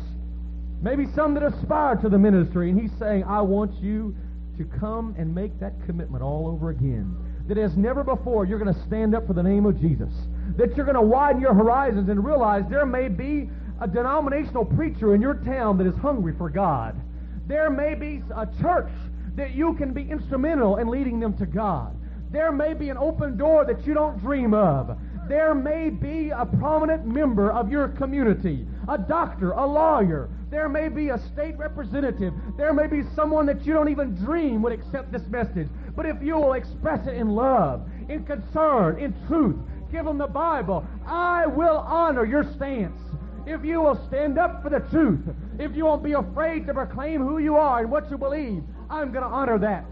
maybe 0.82 1.06
some 1.14 1.34
that 1.34 1.42
aspire 1.42 1.96
to 1.96 2.08
the 2.08 2.18
ministry. 2.18 2.70
And 2.70 2.80
He's 2.80 2.92
saying, 2.98 3.24
I 3.24 3.40
want 3.40 3.72
you 3.80 4.14
to 4.58 4.64
come 4.64 5.14
and 5.18 5.34
make 5.34 5.58
that 5.60 5.74
commitment 5.86 6.22
all 6.22 6.48
over 6.48 6.70
again. 6.70 7.14
That 7.48 7.58
as 7.58 7.76
never 7.76 8.02
before, 8.02 8.44
you're 8.44 8.58
going 8.58 8.74
to 8.74 8.82
stand 8.86 9.14
up 9.14 9.26
for 9.26 9.32
the 9.32 9.42
name 9.42 9.66
of 9.66 9.80
Jesus. 9.80 10.12
That 10.56 10.76
you're 10.76 10.86
going 10.86 10.96
to 10.96 11.02
widen 11.02 11.40
your 11.40 11.54
horizons 11.54 12.08
and 12.08 12.24
realize 12.24 12.64
there 12.68 12.86
may 12.86 13.08
be 13.08 13.48
a 13.80 13.86
denominational 13.86 14.64
preacher 14.64 15.14
in 15.14 15.20
your 15.20 15.34
town 15.34 15.78
that 15.78 15.86
is 15.86 15.94
hungry 15.96 16.34
for 16.36 16.48
God. 16.48 17.00
There 17.46 17.70
may 17.70 17.94
be 17.94 18.22
a 18.34 18.46
church 18.60 18.90
that 19.36 19.54
you 19.54 19.74
can 19.74 19.92
be 19.92 20.02
instrumental 20.10 20.76
in 20.76 20.88
leading 20.88 21.20
them 21.20 21.36
to 21.38 21.46
God. 21.46 21.96
There 22.30 22.50
may 22.50 22.74
be 22.74 22.88
an 22.88 22.96
open 22.96 23.36
door 23.36 23.64
that 23.64 23.86
you 23.86 23.94
don't 23.94 24.18
dream 24.18 24.54
of. 24.54 24.98
There 25.28 25.54
may 25.54 25.90
be 25.90 26.30
a 26.30 26.46
prominent 26.46 27.04
member 27.06 27.52
of 27.52 27.70
your 27.70 27.88
community, 27.88 28.66
a 28.88 28.96
doctor, 28.98 29.52
a 29.52 29.66
lawyer, 29.66 30.28
there 30.50 30.68
may 30.68 30.88
be 30.88 31.08
a 31.08 31.18
state 31.32 31.56
representative. 31.58 32.32
There 32.56 32.72
may 32.72 32.86
be 32.86 33.02
someone 33.14 33.46
that 33.46 33.66
you 33.66 33.72
don't 33.72 33.88
even 33.88 34.14
dream 34.14 34.62
would 34.62 34.72
accept 34.72 35.10
this 35.10 35.26
message. 35.28 35.68
But 35.96 36.06
if 36.06 36.22
you 36.22 36.34
will 36.36 36.52
express 36.52 37.06
it 37.06 37.14
in 37.14 37.30
love, 37.30 37.88
in 38.08 38.24
concern, 38.24 38.98
in 38.98 39.14
truth, 39.26 39.56
give 39.90 40.04
them 40.04 40.18
the 40.18 40.26
Bible, 40.26 40.86
I 41.06 41.46
will 41.46 41.78
honor 41.78 42.24
your 42.24 42.44
stance. 42.54 43.00
if 43.46 43.64
you 43.64 43.80
will 43.80 43.94
stand 44.08 44.38
up 44.38 44.62
for 44.62 44.70
the 44.70 44.80
truth, 44.90 45.20
if 45.58 45.74
you 45.76 45.84
won't 45.84 46.02
be 46.02 46.12
afraid 46.12 46.66
to 46.66 46.74
proclaim 46.74 47.22
who 47.22 47.38
you 47.38 47.56
are 47.56 47.80
and 47.80 47.90
what 47.90 48.10
you 48.10 48.18
believe, 48.18 48.62
I'm 48.90 49.12
going 49.12 49.22
to 49.22 49.30
honor 49.30 49.58
that. 49.58 49.84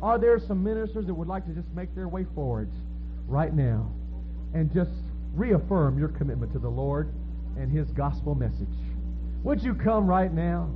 Are 0.00 0.18
there 0.18 0.38
some 0.38 0.62
ministers 0.62 1.06
that 1.06 1.14
would 1.14 1.26
like 1.26 1.44
to 1.46 1.52
just 1.52 1.68
make 1.74 1.92
their 1.94 2.08
way 2.08 2.24
forward 2.34 2.70
right 3.26 3.52
now 3.52 3.90
and 4.54 4.72
just 4.72 4.92
reaffirm 5.34 5.98
your 5.98 6.08
commitment 6.08 6.52
to 6.52 6.60
the 6.60 6.68
Lord 6.68 7.12
and 7.56 7.70
His 7.70 7.90
gospel 7.90 8.36
message? 8.36 8.68
Would 9.44 9.62
you 9.62 9.74
come 9.74 10.06
right 10.06 10.32
now? 10.32 10.68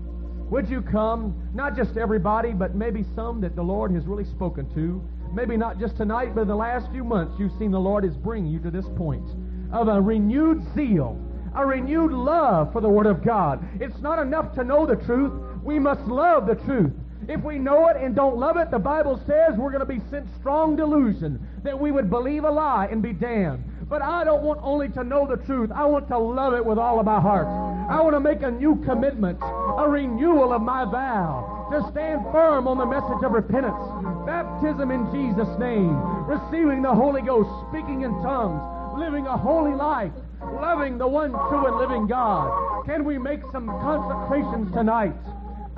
Would 0.51 0.69
you 0.69 0.83
come, 0.83 1.51
not 1.55 1.77
just 1.77 1.97
everybody, 1.97 2.53
but 2.53 2.75
maybe 2.75 3.05
some 3.15 3.41
that 3.41 3.57
the 3.57 3.63
Lord 3.63 3.91
has 3.93 4.07
really 4.07 4.25
spoken 4.25 4.73
to? 4.75 5.03
Maybe 5.35 5.57
not 5.57 5.81
just 5.81 5.97
tonight, 5.97 6.35
but 6.35 6.43
in 6.43 6.49
the 6.49 6.55
last 6.55 6.91
few 6.91 7.05
months, 7.05 7.35
you've 7.39 7.57
seen 7.59 7.71
the 7.71 7.81
Lord 7.81 8.05
is 8.05 8.17
bringing 8.17 8.53
you 8.53 8.61
to 8.61 8.71
this 8.71 8.87
point 8.97 9.27
of 9.73 9.89
a 9.89 10.01
renewed 10.01 10.63
zeal, 10.75 11.19
a 11.55 11.67
renewed 11.67 12.13
love 12.13 12.73
for 12.73 12.81
the 12.81 12.89
Word 12.89 13.07
of 13.07 13.25
God. 13.25 13.67
It's 13.81 14.01
not 14.01 14.19
enough 14.19 14.55
to 14.55 14.65
know 14.65 14.87
the 14.87 14.97
truth. 14.97 15.33
We 15.65 15.79
must 15.79 16.03
love 16.03 16.47
the 16.47 16.55
truth. 16.55 16.93
If 17.29 17.43
we 17.43 17.59
know 17.59 17.89
it 17.89 17.97
and 17.97 18.15
don't 18.15 18.37
love 18.37 18.57
it, 18.59 18.71
the 18.71 18.79
Bible 18.79 19.21
says 19.27 19.57
we're 19.57 19.71
going 19.71 19.81
to 19.81 19.87
be 19.87 20.03
sent 20.11 20.27
strong 20.39 20.77
delusion 20.77 21.47
that 21.63 21.79
we 21.79 21.93
would 21.93 22.11
believe 22.11 22.45
a 22.45 22.51
lie 22.51 22.89
and 22.91 23.01
be 23.01 23.13
damned. 23.13 23.65
But 23.93 24.01
I 24.01 24.25
don't 24.25 24.43
want 24.43 24.59
only 24.63 24.89
to 24.97 25.05
know 25.05 25.27
the 25.27 25.37
truth. 25.45 25.71
I 25.71 25.85
want 25.85 26.09
to 26.09 26.17
love 26.17 26.55
it 26.55 26.65
with 26.65 26.79
all 26.79 26.99
of 26.99 27.05
my 27.05 27.21
heart. 27.21 27.47
I 27.47 28.01
want 28.01 28.17
to 28.17 28.21
make 28.21 28.41
a 28.41 28.51
new 28.51 28.83
commitment, 28.87 29.37
a 29.43 29.87
renewal 29.87 30.55
of 30.55 30.63
my 30.63 30.87
vow 30.87 31.69
to 31.71 31.87
stand 31.93 32.25
firm 32.33 32.67
on 32.67 32.79
the 32.79 32.87
message 32.87 33.23
of 33.23 33.33
repentance, 33.33 33.77
baptism 34.25 34.91
in 34.91 35.05
Jesus' 35.13 35.59
name, 35.61 35.93
receiving 36.25 36.81
the 36.81 36.95
Holy 36.95 37.21
Ghost, 37.21 37.51
speaking 37.69 38.01
in 38.01 38.13
tongues, 38.23 38.65
living 38.97 39.27
a 39.27 39.37
holy 39.37 39.77
life, 39.77 40.13
loving 40.41 40.97
the 40.97 41.07
one 41.07 41.33
true 41.51 41.67
and 41.67 41.77
living 41.77 42.07
God. 42.07 42.49
Can 42.87 43.05
we 43.05 43.19
make 43.19 43.43
some 43.53 43.67
consecrations 43.67 44.73
tonight? 44.73 45.21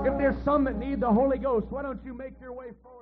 If 0.06 0.16
there's 0.18 0.38
some 0.44 0.62
that 0.70 0.78
need 0.78 1.00
the 1.00 1.10
Holy 1.10 1.38
Ghost, 1.38 1.66
why 1.68 1.82
don't 1.82 1.98
you 2.04 2.14
make 2.14 2.34
your 2.40 2.52
way 2.52 2.66
forward? 2.80 2.93